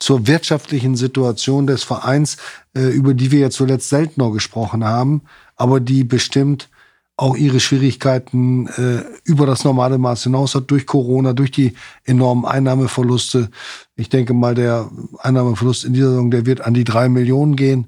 zur 0.01 0.27
wirtschaftlichen 0.27 0.97
Situation 0.97 1.69
des 1.69 1.85
Vereins, 1.85 2.39
äh, 2.75 2.89
über 2.89 3.15
die 3.15 3.31
wir 3.31 3.39
ja 3.39 3.51
zuletzt 3.51 3.89
seltener 3.89 4.33
gesprochen 4.33 4.83
haben, 4.83 5.23
aber 5.55 5.79
die 5.79 6.03
bestimmt 6.03 6.71
auch 7.17 7.37
ihre 7.37 7.61
Schwierigkeiten 7.61 8.67
äh, 8.67 9.05
über 9.23 9.47
das 9.47 9.63
normale 9.63 9.97
Maß 9.97 10.25
hinaus 10.25 10.57
hat 10.57 10.69
durch 10.73 10.87
Corona, 10.87 11.35
durch 11.35 11.53
die 11.53 11.75
enormen 12.03 12.47
Einnahmeverluste. 12.47 13.49
Ich 13.95 14.09
denke 14.09 14.35
mal, 14.35 14.57
der 14.57 14.91
Einnahmeverlust 15.21 15.85
in 15.85 15.93
dieser 15.93 16.09
Saison, 16.09 16.33
der 16.33 16.47
wird 16.47 16.63
an 16.63 16.75
die 16.75 16.83
drei 16.83 17.09
Millionen 17.09 17.55
gehen. 17.55 17.87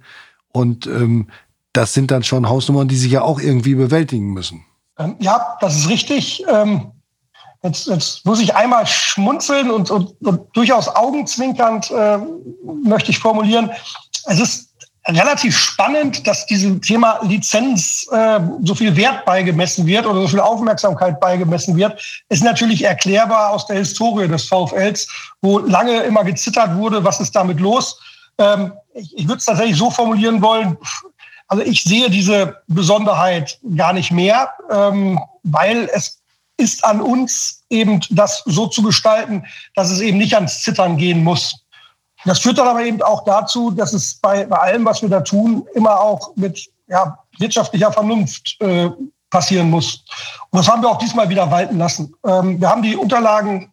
Und 0.52 0.86
ähm, 0.86 1.26
das 1.74 1.92
sind 1.92 2.10
dann 2.10 2.22
schon 2.22 2.48
Hausnummern, 2.48 2.88
die 2.88 2.96
Sie 2.96 3.10
ja 3.10 3.22
auch 3.22 3.40
irgendwie 3.40 3.74
bewältigen 3.74 4.32
müssen. 4.32 4.64
Ähm, 4.98 5.16
ja, 5.18 5.56
das 5.60 5.76
ist 5.76 5.88
richtig. 5.88 6.44
Ähm, 6.48 6.92
jetzt, 7.62 7.88
jetzt, 7.88 8.24
muss 8.24 8.40
ich 8.40 8.54
einmal 8.54 8.86
schmunzeln 8.86 9.70
und, 9.70 9.90
und, 9.90 10.14
und 10.22 10.56
durchaus 10.56 10.88
augenzwinkernd 10.88 11.90
äh, 11.90 12.18
möchte 12.84 13.10
ich 13.10 13.18
formulieren. 13.18 13.70
Es 14.26 14.40
ist 14.40 14.70
relativ 15.08 15.56
spannend, 15.56 16.26
dass 16.26 16.46
diesem 16.46 16.80
Thema 16.80 17.18
Lizenz 17.24 18.06
äh, 18.12 18.40
so 18.62 18.74
viel 18.74 18.96
Wert 18.96 19.24
beigemessen 19.24 19.84
wird 19.86 20.06
oder 20.06 20.22
so 20.22 20.28
viel 20.28 20.40
Aufmerksamkeit 20.40 21.20
beigemessen 21.20 21.76
wird, 21.76 22.00
ist 22.28 22.44
natürlich 22.44 22.84
erklärbar 22.84 23.50
aus 23.50 23.66
der 23.66 23.78
Historie 23.78 24.28
des 24.28 24.46
VfLs, 24.46 25.08
wo 25.42 25.58
lange 25.58 26.02
immer 26.04 26.24
gezittert 26.24 26.76
wurde, 26.76 27.04
was 27.04 27.20
ist 27.20 27.34
damit 27.34 27.60
los. 27.60 28.00
Ähm, 28.38 28.72
ich 28.94 29.12
ich 29.18 29.26
würde 29.26 29.38
es 29.38 29.44
tatsächlich 29.44 29.76
so 29.76 29.90
formulieren 29.90 30.40
wollen, 30.40 30.78
also 31.48 31.62
ich 31.62 31.82
sehe 31.84 32.10
diese 32.10 32.62
Besonderheit 32.66 33.58
gar 33.76 33.92
nicht 33.92 34.10
mehr, 34.10 34.50
ähm, 34.70 35.20
weil 35.42 35.88
es 35.92 36.20
ist 36.56 36.84
an 36.84 37.00
uns 37.00 37.64
eben 37.68 38.00
das 38.10 38.42
so 38.46 38.66
zu 38.66 38.82
gestalten, 38.82 39.44
dass 39.74 39.90
es 39.90 40.00
eben 40.00 40.18
nicht 40.18 40.34
ans 40.34 40.62
Zittern 40.62 40.96
gehen 40.96 41.24
muss. 41.24 41.64
Das 42.24 42.38
führt 42.38 42.58
dann 42.58 42.68
aber 42.68 42.84
eben 42.84 43.02
auch 43.02 43.24
dazu, 43.24 43.70
dass 43.70 43.92
es 43.92 44.14
bei, 44.14 44.46
bei 44.46 44.56
allem, 44.56 44.84
was 44.84 45.02
wir 45.02 45.08
da 45.08 45.20
tun, 45.20 45.66
immer 45.74 46.00
auch 46.00 46.34
mit 46.36 46.68
ja, 46.86 47.18
wirtschaftlicher 47.38 47.92
Vernunft 47.92 48.56
äh, 48.60 48.88
passieren 49.30 49.68
muss. 49.68 50.04
Und 50.50 50.58
das 50.58 50.68
haben 50.68 50.82
wir 50.82 50.88
auch 50.88 50.98
diesmal 50.98 51.28
wieder 51.28 51.50
walten 51.50 51.76
lassen. 51.76 52.14
Ähm, 52.24 52.60
wir 52.60 52.70
haben 52.70 52.82
die 52.82 52.96
Unterlagen 52.96 53.72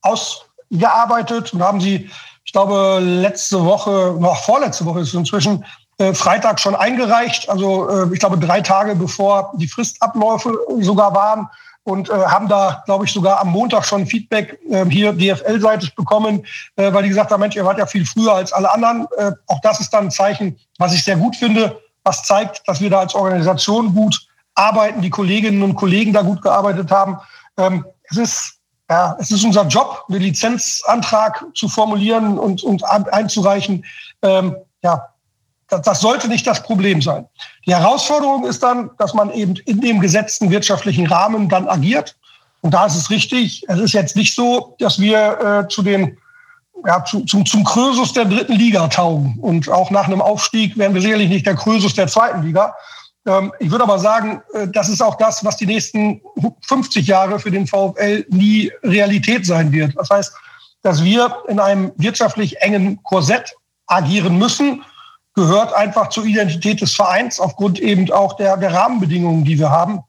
ausgearbeitet 0.00 1.52
und 1.52 1.62
haben 1.62 1.80
sie, 1.80 2.08
ich 2.44 2.52
glaube, 2.52 3.00
letzte 3.00 3.64
Woche, 3.64 4.16
noch 4.18 4.36
vorletzte 4.44 4.84
Woche 4.86 5.00
ist 5.00 5.08
es 5.08 5.14
inzwischen, 5.14 5.64
Freitag 6.14 6.58
schon 6.58 6.74
eingereicht. 6.74 7.48
Also 7.48 7.88
äh, 7.88 8.12
ich 8.12 8.20
glaube, 8.20 8.38
drei 8.38 8.60
Tage 8.60 8.94
bevor 8.96 9.52
die 9.56 9.68
Fristabläufe 9.68 10.58
sogar 10.80 11.14
waren 11.14 11.48
und 11.84 12.08
äh, 12.10 12.12
haben 12.12 12.48
da, 12.48 12.82
glaube 12.86 13.04
ich, 13.04 13.12
sogar 13.12 13.40
am 13.40 13.50
Montag 13.50 13.84
schon 13.84 14.06
Feedback 14.06 14.58
äh, 14.68 14.84
hier 14.86 15.12
DFL-seitig 15.12 15.94
bekommen, 15.94 16.46
äh, 16.76 16.92
weil 16.92 17.02
die 17.02 17.08
gesagt 17.08 17.30
haben, 17.30 17.40
Mensch, 17.40 17.56
ihr 17.56 17.64
wart 17.64 17.78
ja 17.78 17.86
viel 17.86 18.06
früher 18.06 18.34
als 18.34 18.52
alle 18.52 18.72
anderen. 18.72 19.06
Äh, 19.16 19.32
auch 19.48 19.60
das 19.60 19.80
ist 19.80 19.90
dann 19.90 20.04
ein 20.04 20.10
Zeichen, 20.10 20.58
was 20.78 20.94
ich 20.94 21.04
sehr 21.04 21.16
gut 21.16 21.36
finde, 21.36 21.80
was 22.04 22.22
zeigt, 22.22 22.62
dass 22.66 22.80
wir 22.80 22.90
da 22.90 23.00
als 23.00 23.14
Organisation 23.14 23.94
gut 23.94 24.26
arbeiten, 24.54 25.00
die 25.02 25.10
Kolleginnen 25.10 25.62
und 25.62 25.74
Kollegen 25.74 26.12
da 26.12 26.22
gut 26.22 26.42
gearbeitet 26.42 26.90
haben. 26.90 27.18
Ähm, 27.56 27.84
es 28.04 28.16
ist 28.16 28.58
ja, 28.90 29.16
es 29.18 29.30
ist 29.30 29.42
unser 29.42 29.66
Job, 29.68 30.04
einen 30.10 30.20
Lizenzantrag 30.20 31.46
zu 31.54 31.68
formulieren 31.68 32.38
und, 32.38 32.62
und 32.62 32.84
einzureichen. 32.84 33.86
Ähm, 34.20 34.54
ja, 34.82 35.08
das, 35.72 35.82
das 35.82 36.00
sollte 36.00 36.28
nicht 36.28 36.46
das 36.46 36.62
Problem 36.62 37.00
sein. 37.00 37.26
Die 37.66 37.74
Herausforderung 37.74 38.44
ist 38.46 38.62
dann, 38.62 38.90
dass 38.98 39.14
man 39.14 39.32
eben 39.32 39.54
in 39.64 39.80
dem 39.80 40.00
gesetzten 40.00 40.50
wirtschaftlichen 40.50 41.06
Rahmen 41.06 41.48
dann 41.48 41.66
agiert. 41.66 42.16
Und 42.60 42.74
da 42.74 42.86
ist 42.86 42.96
es 42.96 43.10
richtig. 43.10 43.64
Es 43.68 43.78
ist 43.78 43.92
jetzt 43.92 44.14
nicht 44.14 44.34
so, 44.34 44.76
dass 44.78 45.00
wir 45.00 45.64
äh, 45.64 45.68
zu 45.68 45.82
den 45.82 46.18
ja, 46.84 47.04
zu, 47.04 47.20
zum, 47.20 47.46
zum 47.46 47.64
Krösus 47.64 48.12
der 48.12 48.24
dritten 48.24 48.54
Liga 48.54 48.88
taugen. 48.88 49.38
Und 49.40 49.68
auch 49.68 49.90
nach 49.90 50.06
einem 50.06 50.20
Aufstieg 50.20 50.76
werden 50.76 50.94
wir 50.94 51.00
sicherlich 51.00 51.28
nicht 51.28 51.46
der 51.46 51.54
Krösus 51.54 51.94
der 51.94 52.08
zweiten 52.08 52.42
Liga. 52.42 52.74
Ähm, 53.24 53.52
ich 53.60 53.70
würde 53.70 53.84
aber 53.84 53.98
sagen, 53.98 54.42
äh, 54.52 54.66
das 54.68 54.88
ist 54.88 55.00
auch 55.00 55.16
das, 55.16 55.44
was 55.44 55.56
die 55.56 55.66
nächsten 55.66 56.20
50 56.62 57.06
Jahre 57.06 57.38
für 57.38 57.50
den 57.50 57.66
VfL 57.66 58.26
nie 58.30 58.70
Realität 58.82 59.46
sein 59.46 59.70
wird. 59.70 59.94
Das 59.96 60.10
heißt, 60.10 60.34
dass 60.82 61.04
wir 61.04 61.36
in 61.46 61.60
einem 61.60 61.92
wirtschaftlich 61.96 62.60
engen 62.60 63.00
Korsett 63.04 63.54
agieren 63.86 64.36
müssen 64.38 64.82
gehört 65.34 65.72
einfach 65.72 66.08
zur 66.08 66.24
Identität 66.24 66.80
des 66.80 66.94
Vereins 66.94 67.40
aufgrund 67.40 67.78
eben 67.80 68.10
auch 68.12 68.36
der, 68.36 68.56
der 68.56 68.72
Rahmenbedingungen, 68.72 69.44
die 69.44 69.58
wir 69.58 69.70
haben. 69.70 70.00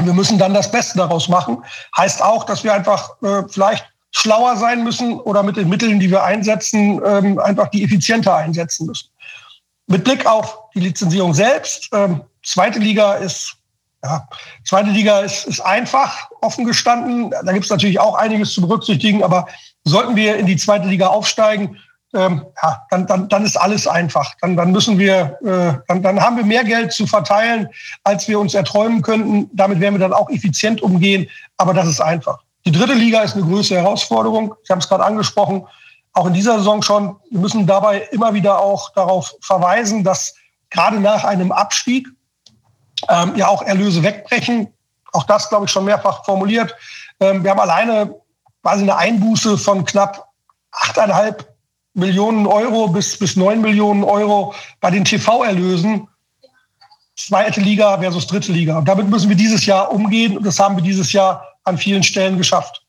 Wir 0.00 0.12
müssen 0.12 0.38
dann 0.38 0.54
das 0.54 0.70
Beste 0.70 0.98
daraus 0.98 1.28
machen. 1.28 1.64
Heißt 1.96 2.22
auch, 2.22 2.44
dass 2.44 2.64
wir 2.64 2.72
einfach 2.72 3.20
äh, 3.22 3.42
vielleicht 3.48 3.86
schlauer 4.10 4.56
sein 4.56 4.84
müssen 4.84 5.18
oder 5.20 5.42
mit 5.42 5.56
den 5.56 5.68
Mitteln, 5.68 6.00
die 6.00 6.10
wir 6.10 6.24
einsetzen, 6.24 7.00
ähm, 7.04 7.38
einfach 7.38 7.68
die 7.68 7.84
effizienter 7.84 8.34
einsetzen 8.34 8.86
müssen. 8.86 9.08
Mit 9.86 10.04
Blick 10.04 10.26
auf 10.26 10.58
die 10.74 10.80
Lizenzierung 10.80 11.34
selbst, 11.34 11.88
ähm, 11.92 12.22
zweite 12.42 12.78
Liga 12.78 13.14
ist 13.14 13.58
ja, 14.02 14.28
zweite 14.64 14.90
Liga 14.90 15.20
ist, 15.20 15.44
ist 15.46 15.60
einfach 15.60 16.30
offen 16.40 16.64
gestanden. 16.64 17.30
Da 17.30 17.52
gibt 17.52 17.64
es 17.64 17.70
natürlich 17.70 17.98
auch 17.98 18.14
einiges 18.14 18.52
zu 18.52 18.60
berücksichtigen, 18.60 19.24
aber 19.24 19.48
sollten 19.84 20.14
wir 20.14 20.36
in 20.36 20.46
die 20.46 20.56
zweite 20.56 20.86
Liga 20.86 21.08
aufsteigen, 21.08 21.78
ähm, 22.14 22.46
ja, 22.62 22.82
dann, 22.90 23.06
dann, 23.06 23.28
dann 23.28 23.44
ist 23.44 23.56
alles 23.56 23.86
einfach. 23.86 24.34
Dann, 24.40 24.56
dann 24.56 24.72
müssen 24.72 24.98
wir, 24.98 25.38
äh, 25.44 25.78
dann, 25.88 26.02
dann 26.02 26.20
haben 26.20 26.36
wir 26.36 26.44
mehr 26.44 26.64
Geld 26.64 26.92
zu 26.92 27.06
verteilen, 27.06 27.68
als 28.04 28.26
wir 28.28 28.40
uns 28.40 28.54
erträumen 28.54 29.02
könnten. 29.02 29.50
Damit 29.52 29.80
werden 29.80 29.94
wir 29.94 30.00
dann 30.00 30.14
auch 30.14 30.30
effizient 30.30 30.80
umgehen. 30.82 31.28
Aber 31.58 31.74
das 31.74 31.86
ist 31.86 32.00
einfach. 32.00 32.38
Die 32.64 32.72
dritte 32.72 32.94
Liga 32.94 33.22
ist 33.22 33.34
eine 33.34 33.44
größere 33.44 33.80
Herausforderung. 33.80 34.54
Ich 34.64 34.70
habe 34.70 34.80
es 34.80 34.88
gerade 34.88 35.04
angesprochen. 35.04 35.66
Auch 36.14 36.26
in 36.26 36.32
dieser 36.32 36.58
Saison 36.58 36.82
schon. 36.82 37.16
Wir 37.30 37.40
müssen 37.40 37.66
dabei 37.66 38.08
immer 38.10 38.32
wieder 38.32 38.58
auch 38.58 38.92
darauf 38.94 39.34
verweisen, 39.42 40.02
dass 40.02 40.34
gerade 40.70 41.00
nach 41.00 41.24
einem 41.24 41.52
Abstieg 41.52 42.08
ähm, 43.08 43.36
ja 43.36 43.48
auch 43.48 43.62
Erlöse 43.62 44.02
wegbrechen. 44.02 44.72
Auch 45.12 45.24
das, 45.24 45.48
glaube 45.48 45.66
ich, 45.66 45.70
schon 45.70 45.84
mehrfach 45.84 46.24
formuliert. 46.24 46.74
Ähm, 47.20 47.44
wir 47.44 47.50
haben 47.50 47.60
alleine 47.60 48.14
quasi 48.62 48.82
eine 48.82 48.96
Einbuße 48.96 49.58
von 49.58 49.84
knapp 49.84 50.28
achteinhalb 50.72 51.57
Millionen 51.98 52.46
Euro 52.46 52.88
bis, 52.88 53.18
bis 53.18 53.36
9 53.36 53.60
Millionen 53.60 54.04
Euro 54.04 54.54
bei 54.80 54.90
den 54.90 55.04
TV-Erlösen. 55.04 56.08
Zweite 57.16 57.60
Liga 57.60 57.98
versus 57.98 58.26
dritte 58.26 58.52
Liga. 58.52 58.78
Und 58.78 58.88
damit 58.88 59.08
müssen 59.08 59.28
wir 59.28 59.36
dieses 59.36 59.66
Jahr 59.66 59.92
umgehen. 59.92 60.36
Und 60.36 60.46
das 60.46 60.58
haben 60.58 60.76
wir 60.76 60.82
dieses 60.82 61.12
Jahr 61.12 61.44
an 61.64 61.76
vielen 61.76 62.02
Stellen 62.02 62.38
geschafft. 62.38 62.82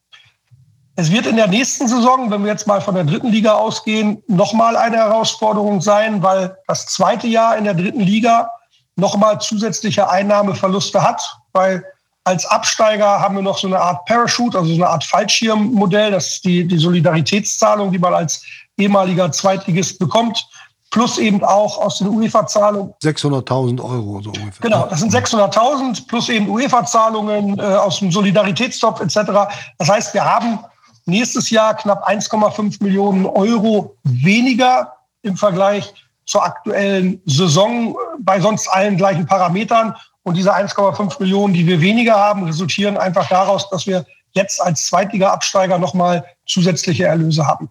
Es 0.95 1.12
wird 1.12 1.26
in 1.26 1.38
der 1.38 1.47
nächsten 1.47 1.88
Saison, 1.88 2.30
wenn 2.30 2.43
wir 2.43 2.51
jetzt 2.51 2.68
mal 2.68 2.82
von 2.82 2.93
der 2.93 3.05
dritten 3.05 3.30
Liga 3.30 3.53
ausgehen, 3.53 4.22
nochmal 4.28 4.76
eine 4.76 4.97
Herausforderung 4.97 5.80
sein, 5.80 6.22
weil 6.22 6.57
das 6.68 6.88
zweite 6.88 7.26
Jahr 7.26 7.57
in 7.57 7.64
der 7.64 7.74
dritten 7.74 8.01
Liga 8.01 8.49
nochmal 8.97 9.39
zusätzliche 9.39 10.10
Einnahmeverluste 10.10 11.01
hat, 11.01 11.22
weil 11.53 11.86
als 12.26 12.45
Absteiger 12.45 13.22
haben 13.22 13.36
wir 13.36 13.41
noch 13.41 13.57
so 13.57 13.68
eine 13.68 13.80
Art 13.80 14.05
Parachute, 14.05 14.57
also 14.57 14.70
so 14.70 14.76
eine 14.76 14.89
Art 14.89 15.03
Fallschirmmodell. 15.03 16.12
Das 16.12 16.28
ist 16.28 16.45
die, 16.45 16.68
die 16.68 16.78
Solidaritätszahlung, 16.78 17.91
die 17.91 17.99
man 17.99 18.14
als 18.14 18.43
ehemaliger 18.80 19.32
Zweitligist 19.32 20.00
bekommt. 20.00 20.48
Plus 20.92 21.20
eben 21.20 21.44
auch 21.44 21.78
aus 21.78 22.00
den 22.00 22.08
UEFA-Zahlungen. 22.08 22.94
600.000 23.04 23.80
Euro 23.80 24.22
so 24.24 24.32
ungefähr. 24.32 24.62
Genau, 24.62 24.88
das 24.90 25.02
sind 25.02 25.14
600.000 25.14 26.08
plus 26.08 26.30
eben 26.30 26.50
UEFA-Zahlungen 26.50 27.60
äh, 27.60 27.62
aus 27.62 28.00
dem 28.00 28.12
Solidaritätstopf 28.12 29.00
etc. 29.00 29.32
Das 29.78 29.88
heißt, 29.88 30.16
wir 30.16 30.26
haben 30.26 30.60
nächstes 31.06 31.52
Jahr 31.52 31.76
knapp 31.76 32.08
1,5 32.10 32.84
Millionen 32.84 33.28
Euro 33.28 33.96
weniger 34.04 34.94
im 35.22 35.38
Vergleich 35.38 35.94
zur 36.26 36.44
aktuellen 36.44 37.22
Saison 37.26 37.96
bei 38.20 38.40
sonst 38.40 38.68
allen 38.68 38.98
gleichen 38.98 39.26
Parametern. 39.26 39.96
Und 40.24 40.38
diese 40.38 40.56
1,5 40.56 41.20
Millionen, 41.20 41.54
die 41.54 41.66
wir 41.66 41.82
weniger 41.82 42.16
haben, 42.16 42.44
resultieren 42.44 42.98
einfach 42.98 43.28
daraus, 43.30 43.70
dass 43.70 43.88
wir 43.88 44.06
jetzt 44.34 44.62
als 44.62 44.86
Zweitliga-Absteiger 44.88 45.80
nochmal 45.80 46.24
zusätzliche 46.46 47.06
Erlöse 47.06 47.46
haben. 47.46 47.70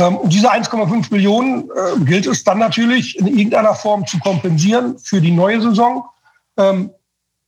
Ähm, 0.00 0.16
und 0.16 0.32
diese 0.32 0.50
1,5 0.50 1.12
Millionen 1.12 1.70
äh, 1.70 2.00
gilt 2.04 2.26
es 2.26 2.42
dann 2.42 2.58
natürlich 2.58 3.18
in 3.18 3.26
irgendeiner 3.26 3.74
Form 3.74 4.06
zu 4.06 4.18
kompensieren 4.18 4.98
für 4.98 5.20
die 5.20 5.30
neue 5.30 5.60
Saison. 5.60 6.04
Ähm, 6.56 6.90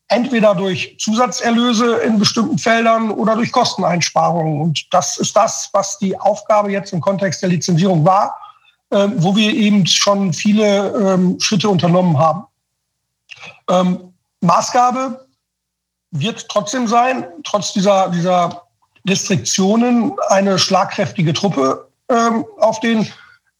entweder 0.08 0.54
durch 0.54 0.96
Zusatzerlöse 0.98 1.96
in 1.96 2.18
bestimmten 2.18 2.58
Feldern 2.58 3.10
oder 3.10 3.34
durch 3.34 3.50
Kosteneinsparungen. 3.50 4.60
Und 4.60 4.86
das 4.92 5.16
ist 5.16 5.34
das, 5.34 5.70
was 5.72 5.98
die 5.98 6.18
Aufgabe 6.18 6.70
jetzt 6.70 6.92
im 6.92 7.00
Kontext 7.00 7.40
der 7.40 7.48
Lizenzierung 7.48 8.04
war, 8.04 8.36
äh, 8.90 9.08
wo 9.16 9.34
wir 9.34 9.52
eben 9.54 9.86
schon 9.86 10.34
viele 10.34 10.88
ähm, 11.14 11.40
Schritte 11.40 11.68
unternommen 11.70 12.18
haben. 12.18 12.44
Ähm, 13.70 14.12
Maßgabe 14.42 15.26
wird 16.10 16.46
trotzdem 16.48 16.86
sein, 16.86 17.24
trotz 17.42 17.72
dieser, 17.72 18.10
dieser 18.10 18.62
Restriktionen, 19.08 20.12
eine 20.28 20.58
schlagkräftige 20.58 21.32
Truppe 21.32 21.88
ähm, 22.08 22.44
auf 22.58 22.80
den, 22.80 23.08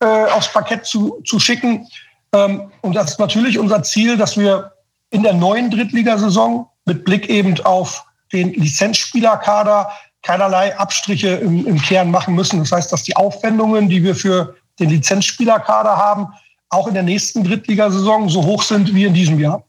äh, 0.01 0.07
aufs 0.07 0.53
Parkett 0.53 0.87
zu, 0.87 1.21
zu 1.25 1.39
schicken. 1.39 1.87
Ähm, 2.35 2.71
und 2.81 2.95
das 2.95 3.13
ist 3.13 3.19
natürlich 3.19 3.59
unser 3.59 3.83
Ziel, 3.83 4.17
dass 4.17 4.37
wir 4.37 4.73
in 5.11 5.23
der 5.23 5.35
neuen 5.35 5.71
Drittligasaison 5.71 6.67
mit 6.87 7.05
Blick 7.05 7.29
eben 7.29 7.59
auf 7.65 8.05
den 8.33 8.53
Lizenzspielerkader 8.55 9.91
keinerlei 10.23 10.77
Abstriche 10.79 11.29
im, 11.29 11.67
im 11.67 11.81
Kern 11.81 12.11
machen 12.11 12.35
müssen. 12.35 12.61
Das 12.61 12.73
heißt, 12.73 12.93
dass 12.93 13.03
die 13.03 13.17
Aufwendungen, 13.17 13.89
die 13.89 14.03
wir 14.03 14.15
für 14.15 14.55
den 14.79 14.89
Lizenzspielerkader 14.91 15.97
haben, 15.97 16.29
auch 16.71 16.89
in 16.89 16.95
der 16.95 17.03
nächsten 17.03 17.45
Drittligasaison 17.45 18.29
so 18.29 18.43
hoch 18.45 18.63
sind 18.63 18.95
wie 18.95 19.05
in 19.05 19.13
diesem 19.13 19.39
Jahr. 19.39 19.63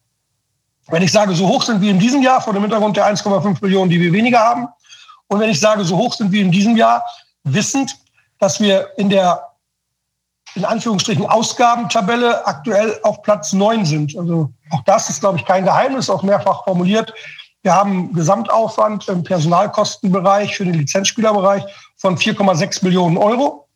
Wenn 0.87 1.01
ich 1.01 1.11
sage, 1.11 1.33
so 1.33 1.47
hoch 1.47 1.63
sind 1.63 1.81
wie 1.81 1.89
in 1.89 1.99
diesem 1.99 2.21
Jahr, 2.21 2.41
vor 2.41 2.53
dem 2.53 2.61
Hintergrund 2.61 2.95
der 2.95 3.13
1,5 3.13 3.57
Millionen, 3.61 3.89
die 3.89 3.99
wir 3.99 4.13
weniger 4.13 4.39
haben, 4.39 4.67
und 5.27 5.39
wenn 5.39 5.49
ich 5.49 5.59
sage, 5.59 5.83
so 5.83 5.97
hoch 5.97 6.13
sind 6.13 6.31
wie 6.31 6.41
in 6.41 6.51
diesem 6.51 6.77
Jahr, 6.77 7.03
wissend, 7.43 7.95
dass 8.43 8.59
wir 8.59 8.89
in 8.97 9.09
der 9.09 9.47
in 10.55 10.65
Anführungsstrichen 10.65 11.25
Ausgabentabelle 11.25 12.45
aktuell 12.45 12.99
auf 13.03 13.23
Platz 13.23 13.53
9 13.53 13.85
sind. 13.85 14.17
Also 14.17 14.51
auch 14.69 14.83
das 14.83 15.09
ist, 15.09 15.21
glaube 15.21 15.37
ich, 15.37 15.45
kein 15.45 15.63
Geheimnis, 15.63 16.09
auch 16.09 16.21
mehrfach 16.23 16.65
formuliert. 16.65 17.13
Wir 17.63 17.73
haben 17.73 18.13
Gesamtaufwand 18.13 19.07
im 19.07 19.23
Personalkostenbereich 19.23 20.57
für 20.57 20.65
den 20.65 20.73
Lizenzspielerbereich 20.75 21.63
von 21.95 22.17
4,6 22.17 22.83
Millionen 22.83 23.17
Euro. 23.17 23.67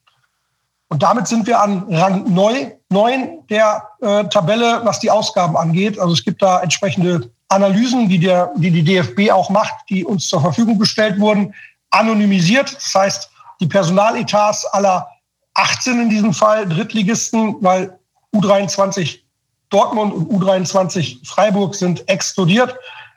Und 0.90 1.02
damit 1.02 1.28
sind 1.28 1.48
wir 1.48 1.62
an 1.62 1.86
Rang 1.90 2.32
9 2.32 3.48
der 3.50 3.84
äh, 4.02 4.26
Tabelle, 4.26 4.82
was 4.84 5.00
die 5.00 5.10
Ausgaben 5.10 5.56
angeht. 5.56 5.98
Also 5.98 6.14
es 6.14 6.24
gibt 6.24 6.42
da 6.42 6.60
entsprechende 6.60 7.32
Analysen, 7.48 8.10
die, 8.10 8.20
der, 8.20 8.52
die 8.58 8.72
die 8.72 8.84
DFB 8.84 9.32
auch 9.32 9.50
macht, 9.50 9.74
die 9.90 10.04
uns 10.04 10.28
zur 10.28 10.42
Verfügung 10.42 10.78
gestellt 10.78 11.20
wurden, 11.20 11.54
anonymisiert. 11.90 12.76
Das 12.76 12.94
heißt, 12.94 13.30
die 13.60 13.68
Personaletats 13.68 14.66
aller 14.66 15.08
18 15.56 16.02
in 16.02 16.10
diesem 16.10 16.34
Fall 16.34 16.68
Drittligisten, 16.68 17.56
weil 17.62 17.98
U23 18.34 19.20
Dortmund 19.70 20.14
und 20.14 20.32
U23 20.32 21.28
Freiburg 21.28 21.76
sind 21.76 22.08
explodiert. 22.08 22.76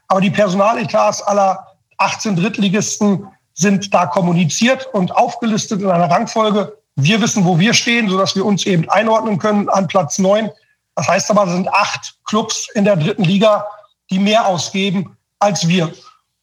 Aber 0.09 0.20
die 0.20 0.30
Personaletats 0.30 1.22
aller 1.22 1.66
18 1.99 2.36
Drittligisten 2.36 3.26
sind 3.55 3.93
da 3.93 4.07
kommuniziert 4.07 4.88
und 4.93 5.14
aufgelistet 5.14 5.82
in 5.82 5.91
einer 5.91 6.11
Rangfolge. 6.11 6.76
Wir 6.97 7.20
wissen, 7.20 7.45
wo 7.45 7.59
wir 7.59 7.74
stehen, 7.74 8.09
sodass 8.09 8.34
wir 8.34 8.45
uns 8.45 8.66
eben 8.66 8.88
einordnen 8.88 9.38
können 9.38 9.68
an 9.68 9.86
Platz 9.86 10.18
9. 10.18 10.51
Das 10.97 11.09
heißt 11.09 11.30
aber, 11.30 11.45
es 11.45 11.53
sind 11.53 11.72
acht 11.72 12.16
Clubs 12.24 12.68
in 12.74 12.84
der 12.84 12.97
dritten 12.97 13.24
Liga, 13.24 13.64
die 14.11 14.18
mehr 14.18 14.47
ausgeben 14.47 15.16
als 15.38 15.68
wir. 15.68 15.93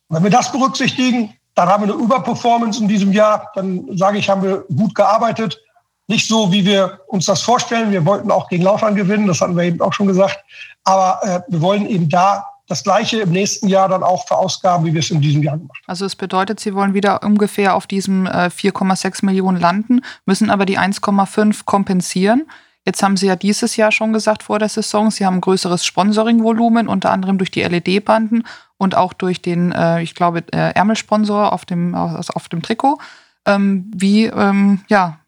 wenn 0.09 0.23
wir 0.23 0.29
das 0.29 0.51
berücksichtigen, 0.51 1.36
dann 1.57 1.69
haben 1.69 1.87
wir 1.87 1.93
eine 1.93 2.03
Überperformance 2.03 2.79
in 2.79 2.87
diesem 2.87 3.11
Jahr. 3.11 3.49
Dann 3.55 3.97
sage 3.97 4.19
ich, 4.19 4.29
haben 4.29 4.43
wir 4.43 4.63
gut 4.75 4.93
gearbeitet. 4.93 5.59
Nicht 6.05 6.27
so, 6.27 6.51
wie 6.51 6.63
wir 6.63 7.01
uns 7.07 7.25
das 7.25 7.41
vorstellen. 7.41 7.91
Wir 7.91 8.05
wollten 8.05 8.29
auch 8.29 8.47
gegen 8.47 8.63
Laufern 8.63 8.95
gewinnen, 8.95 9.25
das 9.25 9.41
hatten 9.41 9.57
wir 9.57 9.63
eben 9.63 9.81
auch 9.81 9.91
schon 9.91 10.05
gesagt. 10.05 10.37
Aber 10.83 11.19
äh, 11.23 11.39
wir 11.51 11.59
wollen 11.59 11.87
eben 11.87 12.09
da 12.09 12.45
das 12.67 12.83
Gleiche 12.83 13.21
im 13.21 13.31
nächsten 13.31 13.67
Jahr 13.69 13.89
dann 13.89 14.03
auch 14.03 14.27
verausgaben, 14.27 14.85
wie 14.85 14.93
wir 14.93 14.99
es 14.99 15.09
in 15.09 15.19
diesem 15.19 15.41
Jahr 15.41 15.57
gemacht 15.57 15.79
haben. 15.81 15.89
Also 15.89 16.05
es 16.05 16.15
bedeutet, 16.15 16.59
Sie 16.59 16.75
wollen 16.75 16.93
wieder 16.93 17.23
ungefähr 17.23 17.73
auf 17.73 17.87
diesem 17.87 18.27
äh, 18.27 18.49
4,6 18.55 19.25
Millionen 19.25 19.59
landen, 19.59 20.01
müssen 20.27 20.51
aber 20.51 20.67
die 20.67 20.77
1,5 20.77 21.65
kompensieren. 21.65 22.45
Jetzt 22.85 23.01
haben 23.01 23.17
Sie 23.17 23.25
ja 23.25 23.35
dieses 23.35 23.77
Jahr 23.77 23.91
schon 23.91 24.13
gesagt 24.13 24.43
vor 24.43 24.59
der 24.59 24.69
Saison, 24.69 25.09
Sie 25.09 25.25
haben 25.25 25.37
ein 25.37 25.41
größeres 25.41 25.85
Sponsoring-Volumen, 25.85 26.87
unter 26.87 27.09
anderem 27.09 27.39
durch 27.39 27.49
die 27.49 27.63
LED-Banden 27.63 28.43
und 28.77 28.95
auch 28.95 29.13
durch 29.13 29.41
den, 29.41 29.71
äh, 29.71 30.01
ich 30.01 30.15
glaube, 30.15 30.43
äh, 30.51 30.73
Ärmelsponsor 30.73 31.51
auf 31.53 31.65
dem, 31.65 31.95
also 31.95 32.33
auf 32.33 32.49
dem 32.49 32.61
Trikot. 32.61 32.97
Ähm, 33.45 33.91
wie, 33.95 34.25
ähm, 34.25 34.81
ja, 34.87 35.19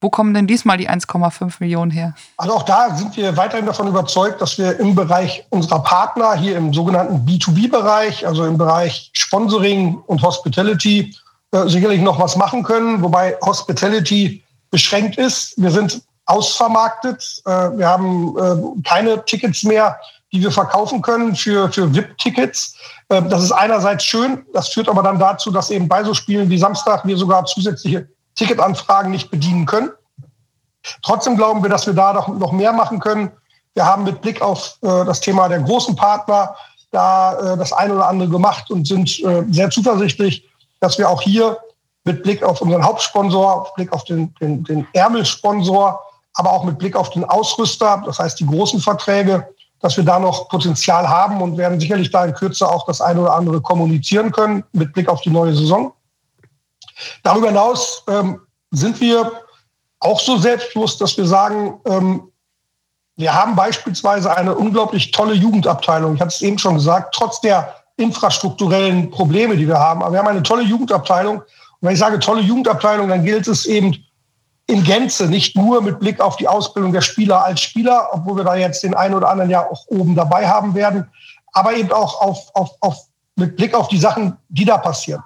wo 0.00 0.10
kommen 0.10 0.34
denn 0.34 0.46
diesmal 0.46 0.76
die 0.76 0.88
1,5 0.88 1.54
Millionen 1.60 1.90
her? 1.90 2.14
Also 2.36 2.54
auch 2.54 2.62
da 2.64 2.94
sind 2.94 3.16
wir 3.16 3.36
weiterhin 3.38 3.64
davon 3.64 3.88
überzeugt, 3.88 4.40
dass 4.42 4.58
wir 4.58 4.78
im 4.78 4.94
Bereich 4.94 5.46
unserer 5.48 5.82
Partner, 5.82 6.34
hier 6.34 6.58
im 6.58 6.74
sogenannten 6.74 7.26
B2B-Bereich, 7.26 8.26
also 8.26 8.44
im 8.44 8.58
Bereich 8.58 9.10
Sponsoring 9.14 9.96
und 10.06 10.22
Hospitality, 10.22 11.16
äh, 11.52 11.68
sicherlich 11.68 12.02
noch 12.02 12.20
was 12.20 12.36
machen 12.36 12.62
können, 12.62 13.00
wobei 13.00 13.36
Hospitality 13.40 14.44
beschränkt 14.70 15.16
ist. 15.16 15.54
Wir 15.56 15.70
sind 15.70 16.02
ausvermarktet. 16.26 17.42
Äh, 17.46 17.50
wir 17.78 17.88
haben 17.88 18.36
äh, 18.36 18.86
keine 18.86 19.24
Tickets 19.24 19.62
mehr, 19.62 19.98
die 20.32 20.42
wir 20.42 20.50
verkaufen 20.50 21.00
können 21.00 21.34
für, 21.34 21.72
für 21.72 21.94
VIP-Tickets. 21.94 22.76
Äh, 23.08 23.22
das 23.22 23.42
ist 23.42 23.52
einerseits 23.52 24.04
schön, 24.04 24.44
das 24.52 24.68
führt 24.68 24.88
aber 24.88 25.02
dann 25.02 25.18
dazu, 25.18 25.50
dass 25.50 25.70
eben 25.70 25.88
bei 25.88 26.04
so 26.04 26.14
Spielen 26.14 26.50
wie 26.50 26.58
Samstag 26.58 27.06
wir 27.06 27.16
sogar 27.16 27.44
zusätzliche 27.44 28.08
Ticketanfragen 28.34 29.10
nicht 29.10 29.30
bedienen 29.30 29.66
können. 29.66 29.90
Trotzdem 31.02 31.36
glauben 31.36 31.62
wir, 31.62 31.70
dass 31.70 31.86
wir 31.86 31.94
da 31.94 32.12
noch, 32.12 32.52
mehr 32.52 32.72
machen 32.72 33.00
können. 33.00 33.30
Wir 33.74 33.86
haben 33.86 34.04
mit 34.04 34.20
Blick 34.20 34.42
auf 34.42 34.76
äh, 34.82 35.04
das 35.04 35.20
Thema 35.20 35.48
der 35.48 35.60
großen 35.60 35.96
Partner 35.96 36.54
da 36.94 37.54
äh, 37.54 37.56
das 37.58 37.72
eine 37.72 37.94
oder 37.94 38.08
andere 38.08 38.28
gemacht 38.28 38.70
und 38.70 38.86
sind 38.86 39.18
äh, 39.24 39.44
sehr 39.50 39.68
zuversichtlich, 39.70 40.48
dass 40.80 40.96
wir 40.96 41.08
auch 41.08 41.20
hier 41.20 41.58
mit 42.04 42.22
Blick 42.22 42.42
auf 42.42 42.60
unseren 42.60 42.84
Hauptsponsor, 42.84 43.72
Blick 43.74 43.92
auf 43.92 44.04
den, 44.04 44.32
den, 44.40 44.62
den 44.64 44.86
Ärmelsponsor, 44.92 46.00
aber 46.34 46.52
auch 46.52 46.64
mit 46.64 46.78
Blick 46.78 46.94
auf 46.94 47.10
den 47.10 47.24
Ausrüster, 47.24 48.02
das 48.06 48.18
heißt 48.18 48.38
die 48.38 48.46
großen 48.46 48.80
Verträge, 48.80 49.48
dass 49.84 49.98
wir 49.98 50.04
da 50.04 50.18
noch 50.18 50.48
Potenzial 50.48 51.06
haben 51.06 51.42
und 51.42 51.58
werden 51.58 51.78
sicherlich 51.78 52.10
da 52.10 52.24
in 52.24 52.32
Kürze 52.32 52.66
auch 52.66 52.86
das 52.86 53.02
eine 53.02 53.20
oder 53.20 53.34
andere 53.34 53.60
kommunizieren 53.60 54.32
können 54.32 54.64
mit 54.72 54.94
Blick 54.94 55.10
auf 55.10 55.20
die 55.20 55.28
neue 55.28 55.54
Saison. 55.54 55.92
Darüber 57.22 57.48
hinaus 57.48 58.02
ähm, 58.08 58.40
sind 58.70 58.98
wir 59.02 59.30
auch 60.00 60.18
so 60.18 60.38
selbstbewusst, 60.38 61.02
dass 61.02 61.18
wir 61.18 61.26
sagen, 61.26 61.80
ähm, 61.84 62.32
wir 63.16 63.34
haben 63.34 63.56
beispielsweise 63.56 64.34
eine 64.34 64.54
unglaublich 64.54 65.10
tolle 65.10 65.34
Jugendabteilung. 65.34 66.14
Ich 66.14 66.20
hatte 66.22 66.32
es 66.34 66.40
eben 66.40 66.58
schon 66.58 66.76
gesagt, 66.76 67.14
trotz 67.14 67.42
der 67.42 67.74
infrastrukturellen 67.98 69.10
Probleme, 69.10 69.54
die 69.54 69.68
wir 69.68 69.78
haben. 69.78 70.02
Aber 70.02 70.12
wir 70.12 70.18
haben 70.18 70.28
eine 70.28 70.42
tolle 70.42 70.62
Jugendabteilung. 70.62 71.40
Und 71.40 71.46
wenn 71.82 71.92
ich 71.92 71.98
sage 71.98 72.18
tolle 72.20 72.40
Jugendabteilung, 72.40 73.08
dann 73.08 73.22
gilt 73.22 73.46
es 73.48 73.66
eben 73.66 73.94
in 74.66 74.82
Gänze, 74.82 75.26
nicht 75.28 75.56
nur 75.56 75.82
mit 75.82 76.00
Blick 76.00 76.20
auf 76.20 76.36
die 76.36 76.48
Ausbildung 76.48 76.92
der 76.92 77.02
Spieler 77.02 77.44
als 77.44 77.60
Spieler, 77.60 78.08
obwohl 78.12 78.36
wir 78.36 78.44
da 78.44 78.54
jetzt 78.54 78.82
den 78.82 78.94
einen 78.94 79.14
oder 79.14 79.28
anderen 79.28 79.50
ja 79.50 79.68
auch 79.68 79.84
oben 79.88 80.14
dabei 80.14 80.48
haben 80.48 80.74
werden, 80.74 81.10
aber 81.52 81.74
eben 81.74 81.92
auch 81.92 82.20
auf, 82.20 82.50
auf, 82.54 82.70
auf, 82.80 82.96
mit 83.36 83.56
Blick 83.56 83.74
auf 83.74 83.88
die 83.88 83.98
Sachen, 83.98 84.36
die 84.48 84.64
da 84.64 84.78
passieren. 84.78 85.22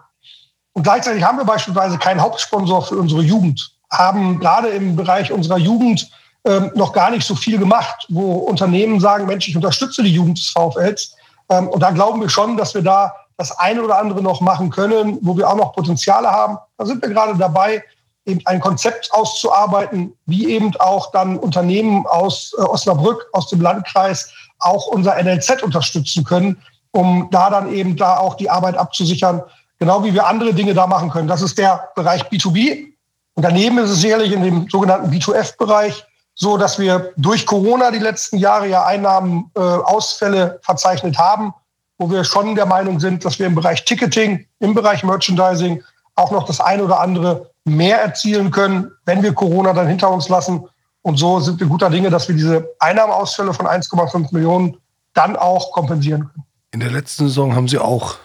Und 0.73 0.83
gleichzeitig 0.83 1.23
haben 1.23 1.39
wir 1.39 1.45
beispielsweise 1.45 1.99
keinen 1.99 2.21
Hauptsponsor 2.21 2.83
für 2.83 2.97
unsere 2.97 3.23
Jugend, 3.23 3.75
haben 3.91 4.39
gerade 4.39 4.69
im 4.69 4.97
Bereich 4.97 5.33
unserer 5.33 5.59
Jugend 5.59 6.11
ähm, 6.45 6.71
noch 6.75 6.93
gar 6.93 7.11
nicht 7.11 7.27
so 7.27 7.35
viel 7.35 7.59
gemacht, 7.59 8.07
wo 8.09 8.35
Unternehmen 8.35 9.01
sagen, 9.01 9.27
Mensch, 9.27 9.49
ich 9.49 9.57
unterstütze 9.57 10.03
die 10.03 10.13
Jugend 10.13 10.39
des 10.39 10.49
VfLs. 10.51 11.17
Ähm, 11.49 11.69
und 11.69 11.81
da 11.81 11.91
glauben 11.91 12.21
wir 12.21 12.29
schon, 12.29 12.57
dass 12.57 12.75
wir 12.75 12.83
da 12.83 13.13
das 13.37 13.57
eine 13.59 13.83
oder 13.83 13.99
andere 13.99 14.23
noch 14.23 14.41
machen 14.41 14.71
können, 14.71 15.19
wo 15.23 15.37
wir 15.37 15.49
auch 15.49 15.57
noch 15.57 15.73
Potenziale 15.73 16.31
haben. 16.31 16.59
Da 16.77 16.87
sind 16.87 17.03
wir 17.03 17.09
gerade 17.09 17.37
dabei, 17.37 17.83
eben 18.29 18.41
ein 18.45 18.61
Konzept 18.61 19.11
auszuarbeiten, 19.13 20.13
wie 20.27 20.51
eben 20.51 20.75
auch 20.77 21.11
dann 21.11 21.39
Unternehmen 21.39 22.07
aus 22.07 22.55
äh, 22.59 22.63
Osnabrück, 22.63 23.27
aus 23.33 23.49
dem 23.49 23.61
Landkreis, 23.61 24.31
auch 24.61 24.87
unser 24.89 25.21
NLZ 25.23 25.63
unterstützen 25.63 26.25
können, 26.25 26.61
um 26.93 27.29
da 27.31 27.51
dann 27.51 27.73
eben 27.73 27.97
da 27.97 28.19
auch 28.19 28.35
die 28.35 28.51
Arbeit 28.51 28.77
abzusichern, 28.77 29.43
Genau 29.79 30.03
wie 30.03 30.13
wir 30.13 30.27
andere 30.27 30.55
Dinge 30.55 30.75
da 30.75 30.87
machen 30.87 31.11
können. 31.11 31.29
Das 31.29 31.43
ist 31.43 31.57
der 31.57 31.89
Bereich 31.95 32.25
B2B. 32.25 32.93
Und 33.35 33.43
daneben 33.45 33.79
ist 33.79 33.91
es 33.91 34.01
sicherlich 34.01 34.33
in 34.33 34.43
dem 34.43 34.69
sogenannten 34.69 35.11
B2F-Bereich 35.11 36.05
so, 36.35 36.57
dass 36.57 36.79
wir 36.79 37.13
durch 37.17 37.47
Corona 37.47 37.91
die 37.91 37.99
letzten 37.99 38.39
Jahre 38.39 38.69
ja 38.69 38.85
Einnahmen, 38.85 39.51
äh, 39.57 39.61
Ausfälle 39.61 40.59
verzeichnet 40.63 41.19
haben, 41.19 41.55
wo 41.99 42.11
wir 42.11 42.25
schon 42.25 42.55
der 42.55 42.67
Meinung 42.67 43.01
sind, 43.01 43.25
dass 43.25 43.39
wir 43.39 43.47
im 43.47 43.55
Bereich 43.55 43.85
Ticketing, 43.85 44.47
im 44.61 44.75
Bereich 44.75 45.05
Merchandising 45.05 45.83
auch 46.17 46.31
noch 46.31 46.45
das 46.45 46.61
eine 46.61 46.83
oder 46.85 47.01
andere 47.01 47.51
mehr 47.69 48.01
erzielen 48.01 48.51
können, 48.51 48.91
wenn 49.05 49.23
wir 49.23 49.33
Corona 49.33 49.73
dann 49.73 49.87
hinter 49.87 50.11
uns 50.11 50.29
lassen. 50.29 50.67
Und 51.03 51.19
so 51.19 51.41
sind 51.41 51.61
wir 51.61 51.67
guter 51.67 51.91
Dinge, 51.91 52.11
dass 52.11 52.29
wir 52.29 52.35
diese 52.35 52.69
Einnahmeausfälle 52.81 53.55
von 53.55 53.67
1,5 53.67 54.33
Millionen 54.33 54.77
dann 55.15 55.37
auch 55.37 55.73
kompensieren 55.73 56.29
können. 56.29 56.45
In 56.71 56.81
der 56.81 56.91
letzten 56.91 57.29
Saison 57.29 57.55
haben 57.55 57.69
Sie 57.69 57.79
auch 57.79 58.17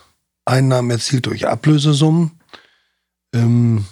Einnahmen 0.45 0.91
erzielt 0.91 1.25
durch 1.25 1.47
Ablösesummen. 1.47 2.39
Ähm, 3.33 3.85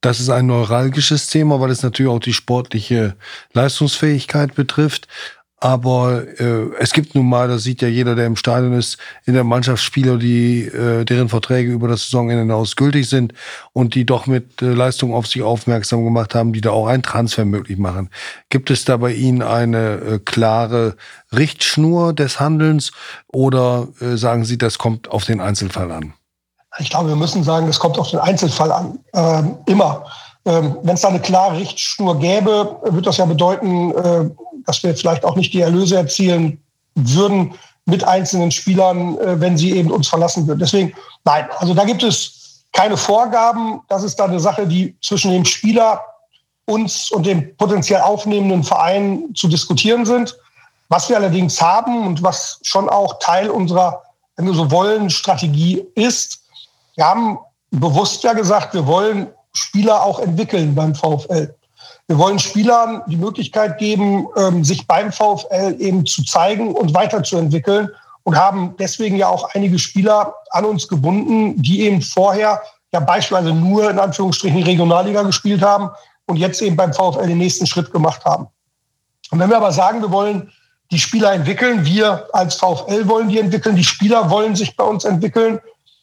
das 0.00 0.20
ist 0.20 0.30
ein 0.30 0.46
neuralgisches 0.46 1.26
Thema, 1.26 1.60
weil 1.60 1.70
es 1.70 1.82
natürlich 1.82 2.10
auch 2.10 2.20
die 2.20 2.32
sportliche 2.32 3.16
Leistungsfähigkeit 3.52 4.54
betrifft. 4.54 5.08
Aber 5.62 6.22
äh, 6.40 6.70
es 6.78 6.94
gibt 6.94 7.14
nun 7.14 7.28
mal, 7.28 7.46
das 7.46 7.62
sieht 7.64 7.82
ja 7.82 7.88
jeder, 7.88 8.14
der 8.14 8.24
im 8.24 8.36
Stadion 8.36 8.72
ist, 8.72 8.96
in 9.26 9.34
der 9.34 9.44
Mannschaft 9.44 9.82
Spieler, 9.82 10.16
die 10.16 10.62
äh, 10.62 11.04
deren 11.04 11.28
Verträge 11.28 11.70
über 11.70 11.86
das 11.86 12.04
Saisonende 12.04 12.42
hinaus 12.42 12.76
gültig 12.76 13.10
sind 13.10 13.34
und 13.74 13.94
die 13.94 14.06
doch 14.06 14.26
mit 14.26 14.62
äh, 14.62 14.72
Leistung 14.72 15.12
auf 15.12 15.26
sich 15.26 15.42
aufmerksam 15.42 16.02
gemacht 16.02 16.34
haben, 16.34 16.54
die 16.54 16.62
da 16.62 16.70
auch 16.70 16.86
einen 16.86 17.02
Transfer 17.02 17.44
möglich 17.44 17.76
machen. 17.76 18.08
Gibt 18.48 18.70
es 18.70 18.86
da 18.86 18.96
bei 18.96 19.12
Ihnen 19.12 19.42
eine 19.42 19.96
äh, 19.96 20.18
klare 20.18 20.96
Richtschnur 21.30 22.14
des 22.14 22.40
Handelns 22.40 22.92
oder 23.28 23.88
äh, 24.00 24.16
sagen 24.16 24.46
Sie, 24.46 24.56
das 24.56 24.78
kommt 24.78 25.10
auf 25.10 25.26
den 25.26 25.42
Einzelfall 25.42 25.92
an? 25.92 26.14
Ich 26.78 26.88
glaube, 26.88 27.10
wir 27.10 27.16
müssen 27.16 27.44
sagen, 27.44 27.66
das 27.66 27.78
kommt 27.78 27.98
auf 27.98 28.10
den 28.10 28.20
Einzelfall 28.20 28.72
an. 28.72 28.98
Ähm, 29.12 29.56
immer. 29.66 30.06
Ähm, 30.46 30.78
Wenn 30.82 30.94
es 30.94 31.02
da 31.02 31.08
eine 31.08 31.20
klare 31.20 31.58
Richtschnur 31.58 32.18
gäbe, 32.18 32.78
würde 32.82 33.02
das 33.02 33.18
ja 33.18 33.26
bedeuten, 33.26 33.90
äh, 33.90 34.30
dass 34.66 34.82
wir 34.82 34.96
vielleicht 34.96 35.24
auch 35.24 35.36
nicht 35.36 35.52
die 35.52 35.60
Erlöse 35.60 35.96
erzielen 35.96 36.62
würden 36.94 37.54
mit 37.86 38.04
einzelnen 38.04 38.50
Spielern, 38.50 39.18
äh, 39.18 39.40
wenn 39.40 39.56
sie 39.56 39.72
eben 39.72 39.90
uns 39.90 40.08
verlassen 40.08 40.46
würden. 40.46 40.60
Deswegen, 40.60 40.92
nein, 41.24 41.46
also 41.58 41.74
da 41.74 41.84
gibt 41.84 42.02
es 42.02 42.64
keine 42.72 42.96
Vorgaben. 42.96 43.80
Das 43.88 44.02
ist 44.02 44.16
dann 44.16 44.30
eine 44.30 44.40
Sache, 44.40 44.66
die 44.66 44.96
zwischen 45.00 45.32
dem 45.32 45.44
Spieler, 45.44 46.02
uns 46.66 47.10
und 47.10 47.26
dem 47.26 47.56
potenziell 47.56 48.00
aufnehmenden 48.00 48.62
Verein 48.62 49.24
zu 49.34 49.48
diskutieren 49.48 50.06
sind. 50.06 50.36
Was 50.88 51.08
wir 51.08 51.16
allerdings 51.16 51.60
haben 51.60 52.06
und 52.06 52.22
was 52.22 52.60
schon 52.62 52.88
auch 52.88 53.18
Teil 53.18 53.50
unserer, 53.50 54.02
wenn 54.36 54.46
wir 54.46 54.54
so 54.54 54.70
wollen, 54.70 55.10
Strategie 55.10 55.84
ist, 55.94 56.40
wir 56.96 57.04
haben 57.04 57.38
bewusst 57.70 58.22
ja 58.22 58.32
gesagt, 58.32 58.74
wir 58.74 58.86
wollen 58.86 59.28
Spieler 59.52 60.02
auch 60.02 60.20
entwickeln 60.20 60.74
beim 60.74 60.94
VfL. 60.94 61.54
Wir 62.10 62.18
wollen 62.18 62.40
Spielern 62.40 63.02
die 63.06 63.16
Möglichkeit 63.16 63.78
geben, 63.78 64.26
ähm, 64.36 64.64
sich 64.64 64.84
beim 64.88 65.12
VfL 65.12 65.76
eben 65.78 66.04
zu 66.04 66.24
zeigen 66.24 66.74
und 66.74 66.92
weiterzuentwickeln 66.92 67.88
und 68.24 68.34
haben 68.34 68.74
deswegen 68.80 69.14
ja 69.14 69.28
auch 69.28 69.54
einige 69.54 69.78
Spieler 69.78 70.34
an 70.50 70.64
uns 70.64 70.88
gebunden, 70.88 71.62
die 71.62 71.82
eben 71.82 72.02
vorher 72.02 72.62
ja 72.92 72.98
beispielsweise 72.98 73.54
nur 73.54 73.88
in 73.88 74.00
Anführungsstrichen 74.00 74.64
Regionalliga 74.64 75.22
gespielt 75.22 75.62
haben 75.62 75.88
und 76.26 76.36
jetzt 76.36 76.60
eben 76.62 76.74
beim 76.74 76.92
VfL 76.92 77.28
den 77.28 77.38
nächsten 77.38 77.68
Schritt 77.68 77.92
gemacht 77.92 78.24
haben. 78.24 78.48
Und 79.30 79.38
wenn 79.38 79.48
wir 79.48 79.58
aber 79.58 79.70
sagen, 79.70 80.02
wir 80.02 80.10
wollen 80.10 80.50
die 80.90 80.98
Spieler 80.98 81.32
entwickeln, 81.32 81.84
wir 81.84 82.26
als 82.32 82.56
VfL 82.56 83.06
wollen 83.06 83.28
die 83.28 83.38
entwickeln, 83.38 83.76
die 83.76 83.84
Spieler 83.84 84.28
wollen 84.30 84.56
sich 84.56 84.76
bei 84.76 84.82
uns 84.82 85.04
entwickeln, 85.04 85.60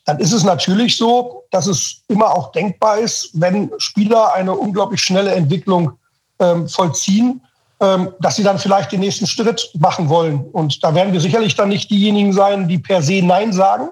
dann 0.08 0.20
ist 0.20 0.32
es 0.32 0.46
natürlich 0.46 0.96
so, 0.96 1.44
dass 1.52 1.68
es 1.68 2.02
immer 2.08 2.34
auch 2.34 2.54
denkbar 2.54 2.98
ist, 2.98 3.30
wenn 3.34 3.70
Spieler 3.78 4.34
eine 4.34 4.56
unglaublich 4.56 5.02
schnelle 5.02 5.36
Entwicklung 5.36 5.92
ähm, 6.40 6.70
vollziehen, 6.70 7.42
ähm, 7.82 8.14
dass 8.22 8.38
sie 8.38 8.44
dann 8.44 8.58
vielleicht 8.58 8.94
den 8.94 9.02
nächsten 9.02 9.28
Schritt 9.28 9.70
machen 9.78 10.08
wollen. 10.08 10.46
Und 10.54 10.82
da 10.82 10.96
werden 10.96 11.12
wir 11.12 11.20
sicherlich 11.20 11.56
dann 11.56 11.68
nicht 11.68 11.92
diejenigen 11.92 12.32
sein, 12.32 12.70
die 12.70 12.78
per 12.78 13.02
se 13.02 13.22
Nein 13.22 13.52
sagen. 13.52 13.90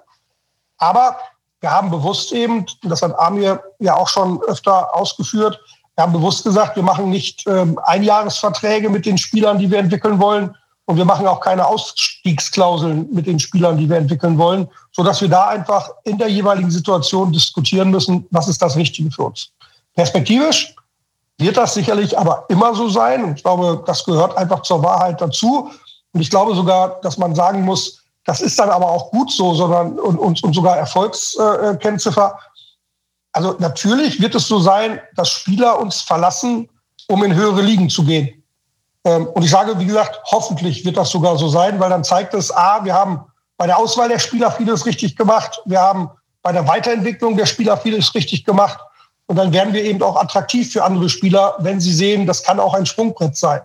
Aber 0.77 1.17
wir 1.59 1.71
haben 1.71 1.91
bewusst 1.91 2.31
eben, 2.31 2.65
das 2.83 3.01
hat 3.01 3.19
Amir 3.19 3.61
ja 3.79 3.97
auch 3.97 4.07
schon 4.07 4.41
öfter 4.43 4.95
ausgeführt, 4.95 5.59
wir 5.95 6.03
haben 6.03 6.13
bewusst 6.13 6.45
gesagt, 6.45 6.77
wir 6.77 6.83
machen 6.83 7.09
nicht 7.09 7.45
ähm, 7.45 7.77
Einjahresverträge 7.83 8.89
mit 8.89 9.05
den 9.05 9.17
Spielern, 9.17 9.59
die 9.59 9.69
wir 9.69 9.79
entwickeln 9.79 10.19
wollen. 10.19 10.55
Und 10.85 10.97
wir 10.97 11.05
machen 11.05 11.27
auch 11.27 11.39
keine 11.41 11.65
Ausstiegsklauseln 11.65 13.07
mit 13.11 13.27
den 13.27 13.39
Spielern, 13.39 13.77
die 13.77 13.89
wir 13.89 13.97
entwickeln 13.97 14.37
wollen, 14.37 14.69
sodass 14.95 15.21
wir 15.21 15.27
da 15.27 15.49
einfach 15.49 15.91
in 16.05 16.17
der 16.17 16.29
jeweiligen 16.29 16.71
Situation 16.71 17.33
diskutieren 17.33 17.91
müssen, 17.91 18.25
was 18.31 18.47
ist 18.47 18.61
das 18.61 18.77
Richtige 18.77 19.11
für 19.11 19.23
uns. 19.23 19.51
Perspektivisch 19.93 20.73
wird 21.37 21.57
das 21.57 21.73
sicherlich 21.73 22.17
aber 22.17 22.45
immer 22.47 22.73
so 22.73 22.87
sein. 22.87 23.25
Und 23.25 23.35
ich 23.35 23.43
glaube, 23.43 23.83
das 23.85 24.05
gehört 24.05 24.37
einfach 24.37 24.61
zur 24.61 24.81
Wahrheit 24.81 25.19
dazu. 25.19 25.69
Und 26.13 26.21
ich 26.21 26.29
glaube 26.29 26.55
sogar, 26.55 27.01
dass 27.01 27.17
man 27.17 27.35
sagen 27.35 27.63
muss, 27.63 28.03
das 28.23 28.39
ist 28.39 28.57
dann 28.57 28.69
aber 28.69 28.89
auch 28.89 29.11
gut 29.11 29.31
so, 29.31 29.53
sondern 29.53 29.99
und, 29.99 30.17
und, 30.17 30.41
und 30.41 30.53
sogar 30.53 30.77
Erfolgskennziffer. 30.77 32.39
Also 33.33 33.55
natürlich 33.59 34.21
wird 34.21 34.33
es 34.33 34.47
so 34.47 34.59
sein, 34.59 35.01
dass 35.15 35.29
Spieler 35.29 35.77
uns 35.77 36.01
verlassen, 36.01 36.69
um 37.09 37.21
in 37.25 37.35
höhere 37.35 37.61
Ligen 37.61 37.89
zu 37.89 38.05
gehen. 38.05 38.43
Ähm, 39.03 39.27
und 39.27 39.43
ich 39.43 39.51
sage, 39.51 39.77
wie 39.77 39.85
gesagt, 39.85 40.21
hoffentlich 40.31 40.85
wird 40.85 40.95
das 40.95 41.09
sogar 41.09 41.37
so 41.37 41.49
sein, 41.49 41.81
weil 41.81 41.89
dann 41.89 42.05
zeigt 42.05 42.33
es, 42.33 42.49
a, 42.49 42.83
wir 42.85 42.93
haben 42.93 43.25
bei 43.57 43.67
der 43.67 43.77
Auswahl 43.77 44.09
der 44.09 44.19
Spieler 44.19 44.51
vieles 44.51 44.85
richtig 44.85 45.15
gemacht, 45.15 45.61
wir 45.65 45.79
haben 45.79 46.09
bei 46.41 46.51
der 46.51 46.67
Weiterentwicklung 46.67 47.37
der 47.37 47.45
Spieler 47.45 47.77
vieles 47.77 48.13
richtig 48.13 48.45
gemacht 48.45 48.79
und 49.27 49.37
dann 49.37 49.53
werden 49.53 49.73
wir 49.73 49.83
eben 49.83 50.01
auch 50.03 50.17
attraktiv 50.17 50.71
für 50.71 50.83
andere 50.83 51.09
Spieler, 51.09 51.55
wenn 51.59 51.79
sie 51.79 51.93
sehen, 51.93 52.25
das 52.25 52.43
kann 52.43 52.59
auch 52.59 52.73
ein 52.73 52.85
Sprungbrett 52.85 53.35
sein. 53.35 53.61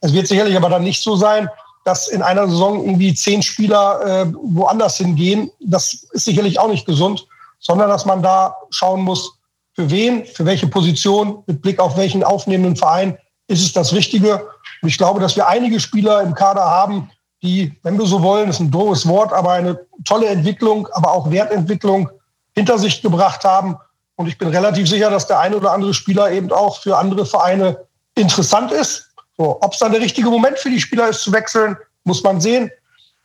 Es 0.00 0.12
wird 0.12 0.26
sicherlich 0.26 0.56
aber 0.56 0.68
dann 0.68 0.82
nicht 0.82 1.02
so 1.02 1.16
sein, 1.16 1.48
dass 1.84 2.08
in 2.08 2.22
einer 2.22 2.48
Saison 2.48 2.84
irgendwie 2.84 3.14
zehn 3.14 3.42
Spieler 3.42 4.00
äh, 4.04 4.32
woanders 4.34 4.96
hingehen. 4.96 5.50
Das 5.60 6.06
ist 6.12 6.24
sicherlich 6.24 6.58
auch 6.58 6.68
nicht 6.68 6.86
gesund, 6.86 7.26
sondern 7.58 7.88
dass 7.88 8.04
man 8.04 8.22
da 8.22 8.56
schauen 8.70 9.02
muss, 9.02 9.38
für 9.74 9.90
wen, 9.90 10.24
für 10.26 10.44
welche 10.44 10.66
Position, 10.66 11.42
mit 11.46 11.60
Blick 11.60 11.80
auf 11.80 11.96
welchen 11.96 12.22
aufnehmenden 12.22 12.76
Verein 12.76 13.18
ist 13.48 13.62
es 13.62 13.72
das 13.72 13.92
Richtige. 13.92 14.46
Und 14.82 14.88
ich 14.88 14.98
glaube, 14.98 15.20
dass 15.20 15.36
wir 15.36 15.48
einige 15.48 15.80
Spieler 15.80 16.22
im 16.22 16.34
Kader 16.34 16.64
haben, 16.64 17.10
die, 17.44 17.78
wenn 17.82 17.98
wir 17.98 18.06
so 18.06 18.22
wollen, 18.22 18.48
ist 18.48 18.60
ein 18.60 18.70
doofes 18.70 19.06
Wort, 19.06 19.32
aber 19.32 19.52
eine 19.52 19.78
tolle 20.04 20.26
Entwicklung, 20.26 20.88
aber 20.92 21.12
auch 21.12 21.30
Wertentwicklung 21.30 22.10
hinter 22.54 22.78
sich 22.78 23.02
gebracht 23.02 23.44
haben. 23.44 23.76
Und 24.16 24.26
ich 24.26 24.38
bin 24.38 24.48
relativ 24.48 24.88
sicher, 24.88 25.10
dass 25.10 25.26
der 25.26 25.40
eine 25.40 25.56
oder 25.56 25.72
andere 25.72 25.92
Spieler 25.92 26.30
eben 26.30 26.50
auch 26.50 26.80
für 26.80 26.96
andere 26.96 27.26
Vereine 27.26 27.78
interessant 28.14 28.72
ist. 28.72 29.10
So, 29.36 29.58
Ob 29.60 29.72
es 29.72 29.78
dann 29.78 29.92
der 29.92 30.00
richtige 30.00 30.30
Moment 30.30 30.58
für 30.58 30.70
die 30.70 30.80
Spieler 30.80 31.08
ist 31.08 31.22
zu 31.22 31.32
wechseln, 31.32 31.76
muss 32.04 32.22
man 32.22 32.40
sehen. 32.40 32.70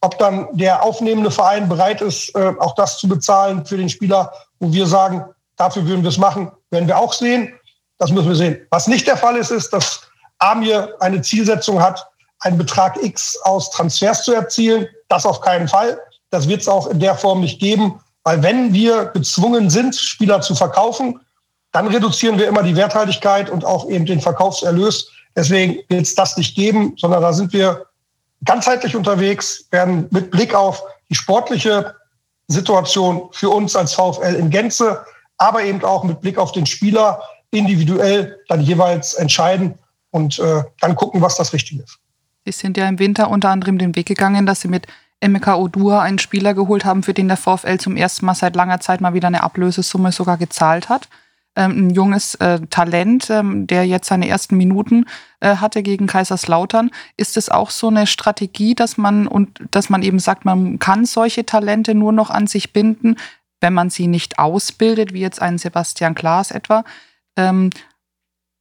Ob 0.02 0.18
dann 0.18 0.48
der 0.52 0.84
aufnehmende 0.84 1.32
Verein 1.32 1.70
bereit 1.70 2.02
ist, 2.02 2.36
äh, 2.36 2.54
auch 2.60 2.76
das 2.76 2.98
zu 2.98 3.08
bezahlen 3.08 3.66
für 3.66 3.78
den 3.78 3.90
Spieler, 3.90 4.32
wo 4.60 4.72
wir 4.72 4.86
sagen, 4.86 5.24
dafür 5.56 5.86
würden 5.86 6.04
wir 6.04 6.10
es 6.10 6.18
machen, 6.18 6.52
werden 6.72 6.88
wir 6.88 6.98
auch 6.98 7.14
sehen. 7.14 7.54
Das 7.98 8.12
müssen 8.12 8.30
wir 8.30 8.36
sehen. 8.36 8.68
Was 8.70 8.88
nicht 8.88 9.08
der 9.08 9.18
Fall 9.18 9.38
ist, 9.38 9.52
ist, 9.52 9.72
dass 9.72 10.02
Amir 10.40 10.96
eine 11.00 11.22
Zielsetzung 11.22 11.82
hat, 11.82 12.09
einen 12.40 12.58
Betrag 12.58 13.02
X 13.02 13.38
aus 13.44 13.72
Transfers 13.72 14.24
zu 14.24 14.34
erzielen. 14.34 14.88
Das 15.08 15.26
auf 15.26 15.42
keinen 15.42 15.68
Fall. 15.68 16.00
Das 16.30 16.48
wird 16.48 16.62
es 16.62 16.68
auch 16.68 16.88
in 16.88 17.00
der 17.00 17.16
Form 17.16 17.42
nicht 17.42 17.60
geben. 17.60 18.00
Weil 18.24 18.44
wenn 18.44 18.74
wir 18.74 19.06
gezwungen 19.06 19.70
sind, 19.70 19.96
Spieler 19.96 20.42
zu 20.42 20.56
verkaufen, 20.56 21.20
dann 21.72 21.88
reduzieren 21.88 22.38
wir 22.38 22.48
immer 22.48 22.64
die 22.64 22.76
Werthaltigkeit 22.76 23.50
und 23.50 23.66
auch 23.66 23.90
eben 23.90 24.06
den 24.06 24.22
Verkaufserlös. 24.22 25.10
Deswegen 25.36 25.80
wird 25.88 26.02
es 26.02 26.16
das 26.16 26.36
nicht 26.38 26.56
geben, 26.56 26.94
sondern 26.98 27.22
da 27.22 27.34
sind 27.34 27.54
wir 27.54 27.86
ganzheitlich 28.46 28.96
unterwegs, 28.96 29.66
werden 29.72 30.08
mit 30.12 30.32
Blick 30.32 30.54
auf 30.56 30.82
die 31.10 31.16
sportliche 31.16 31.96
Situation 32.48 33.30
für 33.32 33.50
uns 33.50 33.76
als 33.76 33.94
VfL 33.94 34.36
in 34.36 34.50
Gänze, 34.50 35.04
aber 35.38 35.64
eben 35.64 35.84
auch 35.84 36.04
mit 36.04 36.22
Blick 36.22 36.38
auf 36.38 36.52
den 36.52 36.66
Spieler 36.66 37.22
individuell 37.52 38.38
dann 38.48 38.62
jeweils 38.62 39.14
entscheiden 39.14 39.78
und 40.12 40.40
äh, 40.40 40.64
dann 40.82 40.96
gucken, 40.96 41.22
was 41.22 41.36
das 41.36 41.54
Richtige 41.54 41.84
ist. 41.84 42.00
Sie 42.52 42.62
sind 42.62 42.78
ja 42.78 42.88
im 42.88 43.00
Winter 43.00 43.30
unter 43.30 43.50
anderem 43.50 43.78
den 43.78 43.96
Weg 43.96 44.08
gegangen, 44.08 44.46
dass 44.46 44.62
Sie 44.62 44.68
mit 44.68 44.88
MK 45.26 45.58
Odua 45.58 46.02
einen 46.02 46.20
Spieler 46.20 46.54
geholt 46.54 46.86
haben, 46.86 47.04
für 47.04 47.14
den 47.14 47.28
der 47.28 47.38
VfL 47.38 47.78
zum 47.78 47.98
ersten 47.98 48.26
Mal 48.26 48.36
seit 48.36 48.56
langer 48.56 48.80
Zeit 48.80 49.02
mal 49.02 49.14
wieder 49.14 49.28
eine 49.28 49.44
Ablösesumme 49.44 50.12
sogar 50.12 50.38
gezahlt 50.38 50.90
hat. 50.90 51.10
Ähm, 51.56 51.88
ein 51.88 51.90
junges 51.90 52.36
äh, 52.36 52.60
Talent, 52.70 53.30
ähm, 53.30 53.68
der 53.68 53.86
jetzt 53.86 54.08
seine 54.08 54.30
ersten 54.30 54.56
Minuten 54.56 55.06
äh, 55.42 55.58
hatte 55.58 55.84
gegen 55.84 56.08
Kaiserslautern. 56.08 56.92
Ist 57.18 57.38
es 57.38 57.50
auch 57.50 57.70
so 57.70 57.88
eine 57.88 58.08
Strategie, 58.08 58.76
dass 58.76 58.98
man 58.98 59.28
und 59.28 59.60
dass 59.72 59.90
man 59.90 60.04
eben 60.04 60.20
sagt, 60.20 60.46
man 60.46 60.80
kann 60.80 61.06
solche 61.06 61.46
Talente 61.46 61.96
nur 61.96 62.14
noch 62.14 62.30
an 62.30 62.48
sich 62.48 62.72
binden, 62.72 63.16
wenn 63.62 63.74
man 63.74 63.90
sie 63.90 64.08
nicht 64.08 64.40
ausbildet, 64.40 65.14
wie 65.14 65.20
jetzt 65.20 65.42
einen 65.42 65.58
Sebastian 65.58 66.16
Klaas 66.16 66.52
etwa? 66.52 66.86
Ähm, 67.36 67.72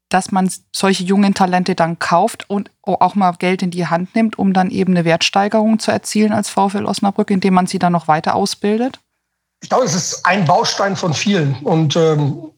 dass 0.08 0.32
man 0.32 0.50
solche 0.72 1.04
jungen 1.04 1.34
Talente 1.34 1.74
dann 1.74 1.98
kauft 1.98 2.48
und 2.48 2.70
auch 2.82 3.14
mal 3.14 3.32
Geld 3.32 3.62
in 3.62 3.70
die 3.70 3.86
Hand 3.86 4.14
nimmt, 4.14 4.38
um 4.38 4.52
dann 4.52 4.70
eben 4.70 4.94
eine 4.94 5.04
Wertsteigerung 5.04 5.78
zu 5.78 5.90
erzielen 5.90 6.32
als 6.32 6.48
VfL 6.48 6.86
Osnabrück, 6.86 7.30
indem 7.30 7.54
man 7.54 7.66
sie 7.66 7.78
dann 7.78 7.92
noch 7.92 8.08
weiter 8.08 8.34
ausbildet? 8.34 9.00
Ich 9.60 9.68
glaube, 9.68 9.84
es 9.84 9.94
ist 9.94 10.24
ein 10.24 10.44
Baustein 10.44 10.96
von 10.96 11.12
vielen. 11.12 11.54
Und 11.64 11.96
ähm, 11.96 12.52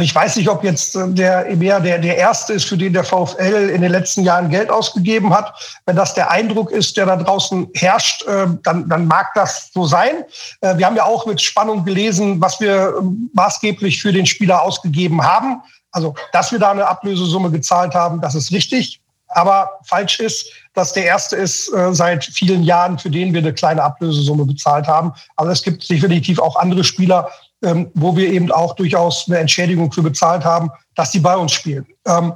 ich 0.00 0.14
weiß 0.14 0.36
nicht, 0.36 0.48
ob 0.48 0.64
jetzt 0.64 0.96
der 0.96 1.46
EMEA 1.46 1.80
der, 1.80 1.98
der 1.98 2.16
erste 2.16 2.54
ist, 2.54 2.64
für 2.64 2.76
den 2.76 2.92
der 2.92 3.04
VfL 3.04 3.70
in 3.72 3.82
den 3.82 3.92
letzten 3.92 4.22
Jahren 4.22 4.50
Geld 4.50 4.70
ausgegeben 4.70 5.34
hat. 5.34 5.52
Wenn 5.86 5.96
das 5.96 6.14
der 6.14 6.30
Eindruck 6.30 6.70
ist, 6.70 6.96
der 6.96 7.06
da 7.06 7.16
draußen 7.16 7.68
herrscht, 7.74 8.26
äh, 8.26 8.46
dann, 8.62 8.88
dann 8.88 9.06
mag 9.06 9.32
das 9.34 9.70
so 9.72 9.86
sein. 9.86 10.24
Äh, 10.60 10.78
wir 10.78 10.86
haben 10.86 10.96
ja 10.96 11.04
auch 11.04 11.26
mit 11.26 11.40
Spannung 11.40 11.84
gelesen, 11.84 12.40
was 12.40 12.60
wir 12.60 12.94
äh, 12.98 13.02
maßgeblich 13.34 14.00
für 14.00 14.12
den 14.12 14.26
Spieler 14.26 14.62
ausgegeben 14.62 15.22
haben. 15.22 15.62
Also, 15.92 16.14
dass 16.32 16.52
wir 16.52 16.58
da 16.58 16.70
eine 16.70 16.86
Ablösesumme 16.86 17.50
gezahlt 17.50 17.94
haben, 17.94 18.20
das 18.20 18.34
ist 18.34 18.52
richtig. 18.52 19.00
Aber 19.28 19.70
falsch 19.84 20.20
ist, 20.20 20.50
dass 20.74 20.92
der 20.92 21.04
erste 21.04 21.36
ist 21.36 21.72
äh, 21.74 21.92
seit 21.92 22.24
vielen 22.24 22.62
Jahren, 22.62 22.98
für 22.98 23.10
den 23.10 23.32
wir 23.32 23.40
eine 23.40 23.52
kleine 23.52 23.82
Ablösesumme 23.82 24.44
bezahlt 24.46 24.86
haben. 24.86 25.12
Aber 25.36 25.50
es 25.50 25.62
gibt 25.62 25.88
definitiv 25.88 26.38
auch 26.38 26.56
andere 26.56 26.82
Spieler, 26.82 27.30
ähm, 27.62 27.90
wo 27.94 28.16
wir 28.16 28.30
eben 28.30 28.50
auch 28.50 28.74
durchaus 28.74 29.24
eine 29.26 29.38
Entschädigung 29.38 29.92
für 29.92 30.02
bezahlt 30.02 30.44
haben, 30.44 30.70
dass 30.94 31.10
die 31.10 31.20
bei 31.20 31.36
uns 31.36 31.52
spielen. 31.52 31.86
Ähm, 32.06 32.32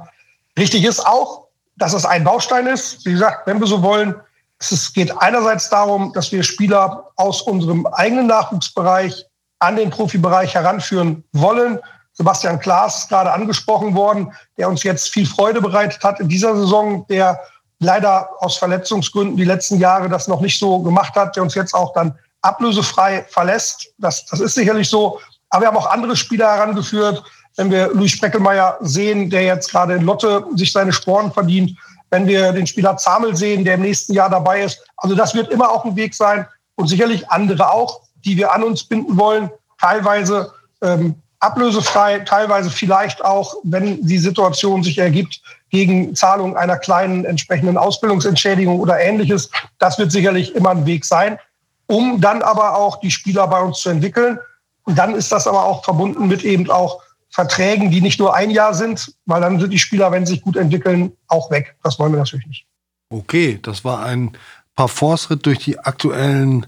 richtig 0.57 0.83
ist 0.83 1.05
auch, 1.05 1.47
dass 1.77 1.93
es 1.93 2.05
ein 2.05 2.23
Baustein 2.23 2.67
ist. 2.67 3.05
Wie 3.05 3.13
gesagt, 3.13 3.47
wenn 3.47 3.59
wir 3.59 3.67
so 3.67 3.81
wollen, 3.81 4.15
es 4.59 4.93
geht 4.93 5.15
einerseits 5.19 5.69
darum, 5.69 6.13
dass 6.13 6.31
wir 6.31 6.43
Spieler 6.43 7.09
aus 7.15 7.41
unserem 7.41 7.85
eigenen 7.87 8.27
Nachwuchsbereich 8.27 9.25
an 9.59 9.75
den 9.75 9.89
Profibereich 9.89 10.53
heranführen 10.53 11.23
wollen 11.31 11.79
Sebastian 12.13 12.59
Klaas 12.59 12.99
ist 12.99 13.09
gerade 13.09 13.31
angesprochen 13.31 13.95
worden, 13.95 14.31
der 14.57 14.69
uns 14.69 14.83
jetzt 14.83 15.09
viel 15.09 15.25
Freude 15.25 15.61
bereitet 15.61 16.03
hat 16.03 16.19
in 16.19 16.29
dieser 16.29 16.55
Saison, 16.55 17.05
der 17.07 17.39
leider 17.79 18.29
aus 18.39 18.57
Verletzungsgründen 18.57 19.35
die 19.35 19.45
letzten 19.45 19.77
Jahre 19.79 20.09
das 20.09 20.27
noch 20.27 20.41
nicht 20.41 20.59
so 20.59 20.79
gemacht 20.79 21.15
hat, 21.15 21.35
der 21.35 21.43
uns 21.43 21.55
jetzt 21.55 21.73
auch 21.73 21.93
dann 21.93 22.17
ablösefrei 22.41 23.25
verlässt. 23.29 23.93
Das, 23.97 24.25
das 24.25 24.39
ist 24.39 24.53
sicherlich 24.55 24.89
so. 24.89 25.19
Aber 25.49 25.63
wir 25.63 25.67
haben 25.67 25.77
auch 25.77 25.91
andere 25.91 26.15
Spieler 26.15 26.51
herangeführt. 26.51 27.23
Wenn 27.55 27.69
wir 27.69 27.89
Luis 27.93 28.11
Spreckelmeier 28.11 28.77
sehen, 28.81 29.29
der 29.29 29.43
jetzt 29.43 29.69
gerade 29.69 29.95
in 29.95 30.03
Lotte 30.03 30.45
sich 30.55 30.71
seine 30.71 30.93
Sporen 30.93 31.31
verdient, 31.31 31.77
wenn 32.09 32.27
wir 32.27 32.51
den 32.51 32.67
Spieler 32.67 32.97
Zamel 32.97 33.35
sehen, 33.35 33.65
der 33.65 33.75
im 33.75 33.81
nächsten 33.81 34.13
Jahr 34.13 34.29
dabei 34.29 34.63
ist. 34.63 34.83
Also 34.97 35.15
das 35.15 35.33
wird 35.33 35.51
immer 35.51 35.71
auch 35.71 35.85
ein 35.85 35.95
Weg 35.95 36.13
sein 36.13 36.47
und 36.75 36.87
sicherlich 36.87 37.29
andere 37.29 37.71
auch, 37.71 38.01
die 38.23 38.37
wir 38.37 38.53
an 38.53 38.63
uns 38.63 38.83
binden 38.83 39.17
wollen. 39.17 39.49
Teilweise 39.79 40.51
ähm, 40.81 41.15
ablösefrei, 41.43 42.19
teilweise 42.19 42.69
vielleicht 42.69 43.23
auch, 43.23 43.55
wenn 43.63 44.05
die 44.05 44.17
Situation 44.17 44.83
sich 44.83 44.97
ergibt, 44.97 45.41
gegen 45.69 46.15
Zahlung 46.15 46.55
einer 46.55 46.77
kleinen 46.77 47.25
entsprechenden 47.25 47.77
Ausbildungsentschädigung 47.77 48.79
oder 48.79 48.99
ähnliches. 48.99 49.49
Das 49.79 49.97
wird 49.97 50.11
sicherlich 50.11 50.55
immer 50.55 50.69
ein 50.69 50.85
Weg 50.85 51.03
sein, 51.03 51.39
um 51.87 52.21
dann 52.21 52.43
aber 52.43 52.77
auch 52.77 52.99
die 52.99 53.09
Spieler 53.09 53.47
bei 53.47 53.59
uns 53.59 53.79
zu 53.79 53.89
entwickeln. 53.89 54.37
Und 54.83 54.97
dann 54.97 55.15
ist 55.15 55.31
das 55.31 55.47
aber 55.47 55.65
auch 55.65 55.83
verbunden 55.83 56.27
mit 56.27 56.43
eben 56.43 56.69
auch 56.69 57.01
Verträgen, 57.29 57.89
die 57.89 58.01
nicht 58.01 58.19
nur 58.19 58.35
ein 58.35 58.51
Jahr 58.51 58.75
sind, 58.75 59.15
weil 59.25 59.41
dann 59.41 59.59
sind 59.59 59.71
die 59.71 59.79
Spieler, 59.79 60.11
wenn 60.11 60.27
sie 60.27 60.33
sich 60.33 60.43
gut 60.43 60.55
entwickeln, 60.55 61.11
auch 61.27 61.49
weg. 61.49 61.75
Das 61.83 61.97
wollen 61.97 62.11
wir 62.11 62.19
natürlich 62.19 62.45
nicht. 62.45 62.67
Okay, 63.09 63.59
das 63.59 63.83
war 63.83 64.05
ein 64.05 64.37
Parforce-Ritt 64.75 65.45
durch 65.47 65.57
die 65.57 65.79
aktuellen, 65.79 66.67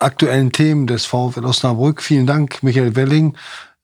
aktuellen 0.00 0.50
Themen 0.50 0.88
des 0.88 1.06
VfL 1.06 1.44
Osnabrück. 1.44 2.02
Vielen 2.02 2.26
Dank, 2.26 2.64
Michael 2.64 2.96
Welling. 2.96 3.36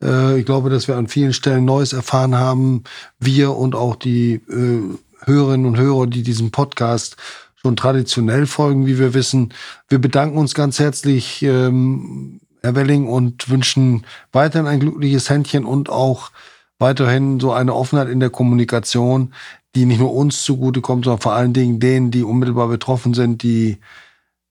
Äh, 0.03 0.39
ich 0.39 0.47
glaube, 0.47 0.71
dass 0.71 0.89
wir 0.89 0.97
an 0.97 1.09
vielen 1.09 1.33
Stellen 1.33 1.65
Neues 1.65 1.93
erfahren 1.93 2.37
haben. 2.37 2.85
Wir 3.19 3.57
und 3.57 3.75
auch 3.75 3.97
die 3.97 4.35
äh, 4.35 4.83
Hörerinnen 5.25 5.67
und 5.67 5.79
Hörer, 5.79 6.07
die 6.07 6.23
diesem 6.23 6.51
Podcast 6.51 7.17
schon 7.57 7.77
traditionell 7.77 8.47
folgen, 8.47 8.87
wie 8.87 8.99
wir 8.99 9.15
wissen. 9.15 9.53
Wir 9.89 9.99
bedanken 9.99 10.39
uns 10.39 10.55
ganz 10.55 10.79
herzlich, 10.79 11.43
ähm, 11.43 12.41
Herr 12.63 12.75
Welling, 12.77 13.09
und 13.09 13.49
wünschen 13.51 14.05
weiterhin 14.33 14.67
ein 14.67 14.81
glückliches 14.81 15.29
Händchen 15.29 15.65
und 15.65 15.91
auch 15.91 16.31
weiterhin 16.79 17.41
so 17.41 17.53
eine 17.53 17.75
Offenheit 17.75 18.09
in 18.09 18.21
der 18.21 18.31
Kommunikation, 18.31 19.35
die 19.75 19.85
nicht 19.85 19.99
nur 19.99 20.15
uns 20.15 20.45
zugutekommt, 20.45 21.05
sondern 21.05 21.21
vor 21.21 21.35
allen 21.35 21.53
Dingen 21.53 21.81
denen, 21.81 22.11
die 22.11 22.23
unmittelbar 22.23 22.69
betroffen 22.69 23.15
sind, 23.15 23.43
die 23.43 23.79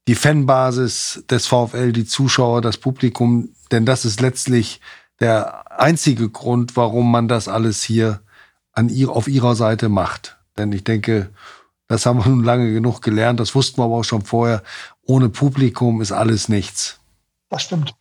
die 0.07 0.15
Fanbasis 0.15 1.23
des 1.29 1.47
VfL, 1.47 1.91
die 1.91 2.05
Zuschauer, 2.05 2.61
das 2.61 2.77
Publikum, 2.77 3.49
denn 3.71 3.85
das 3.85 4.05
ist 4.05 4.21
letztlich 4.21 4.79
der 5.19 5.79
einzige 5.79 6.29
Grund, 6.29 6.75
warum 6.75 7.11
man 7.11 7.27
das 7.27 7.47
alles 7.47 7.83
hier 7.83 8.21
an 8.73 8.89
ihr, 8.89 9.09
auf 9.09 9.27
ihrer 9.27 9.55
Seite 9.55 9.89
macht. 9.89 10.37
Denn 10.57 10.71
ich 10.71 10.83
denke, 10.83 11.29
das 11.87 12.05
haben 12.05 12.19
wir 12.19 12.29
nun 12.29 12.43
lange 12.43 12.71
genug 12.71 13.01
gelernt, 13.01 13.39
das 13.39 13.55
wussten 13.55 13.79
wir 13.79 13.85
aber 13.85 13.95
auch 13.95 14.03
schon 14.03 14.23
vorher. 14.23 14.61
Ohne 15.03 15.29
Publikum 15.29 16.01
ist 16.01 16.11
alles 16.11 16.49
nichts. 16.49 16.99
Das 17.49 17.63
stimmt. 17.63 17.95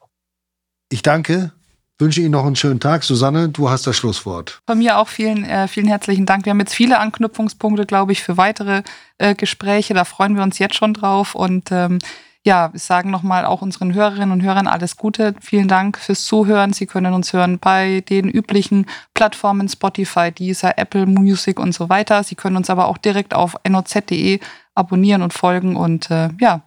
Ich 0.88 1.02
danke, 1.02 1.52
wünsche 1.98 2.20
Ihnen 2.20 2.32
noch 2.32 2.44
einen 2.44 2.56
schönen 2.56 2.80
Tag. 2.80 3.04
Susanne, 3.04 3.48
du 3.48 3.70
hast 3.70 3.86
das 3.86 3.96
Schlusswort. 3.96 4.60
Von 4.66 4.78
mir 4.78 4.98
auch 4.98 5.08
vielen, 5.08 5.44
äh, 5.44 5.68
vielen 5.68 5.86
herzlichen 5.86 6.26
Dank. 6.26 6.44
Wir 6.44 6.50
haben 6.50 6.60
jetzt 6.60 6.74
viele 6.74 6.98
Anknüpfungspunkte, 6.98 7.86
glaube 7.86 8.12
ich, 8.12 8.22
für 8.22 8.36
weitere 8.36 8.82
äh, 9.18 9.34
Gespräche. 9.34 9.94
Da 9.94 10.04
freuen 10.04 10.36
wir 10.36 10.42
uns 10.42 10.58
jetzt 10.58 10.74
schon 10.74 10.94
drauf. 10.94 11.34
Und 11.34 11.70
ähm, 11.70 11.98
ja, 12.46 12.72
wir 12.72 12.78
sagen 12.78 13.10
nochmal 13.10 13.44
auch 13.44 13.60
unseren 13.60 13.92
Hörerinnen 13.92 14.30
und 14.30 14.40
Hörern 14.40 14.68
alles 14.68 14.96
Gute. 14.96 15.34
Vielen 15.40 15.66
Dank 15.66 15.98
fürs 15.98 16.24
Zuhören. 16.24 16.72
Sie 16.72 16.86
können 16.86 17.12
uns 17.12 17.32
hören 17.32 17.58
bei 17.58 18.04
den 18.08 18.30
üblichen 18.30 18.86
Plattformen 19.14 19.68
Spotify, 19.68 20.30
Deezer, 20.30 20.78
Apple 20.78 21.06
Music 21.06 21.58
und 21.58 21.72
so 21.72 21.88
weiter. 21.88 22.22
Sie 22.22 22.36
können 22.36 22.56
uns 22.56 22.70
aber 22.70 22.86
auch 22.86 22.98
direkt 22.98 23.34
auf 23.34 23.56
noz.de 23.68 24.38
abonnieren 24.76 25.22
und 25.22 25.32
folgen. 25.32 25.74
Und 25.74 26.08
äh, 26.12 26.28
ja, 26.40 26.62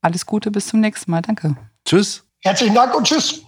alles 0.00 0.26
Gute, 0.26 0.52
bis 0.52 0.68
zum 0.68 0.78
nächsten 0.78 1.10
Mal. 1.10 1.22
Danke. 1.22 1.56
Tschüss. 1.84 2.24
Herzlichen 2.44 2.76
Dank 2.76 2.94
und 2.94 3.04
tschüss. 3.04 3.47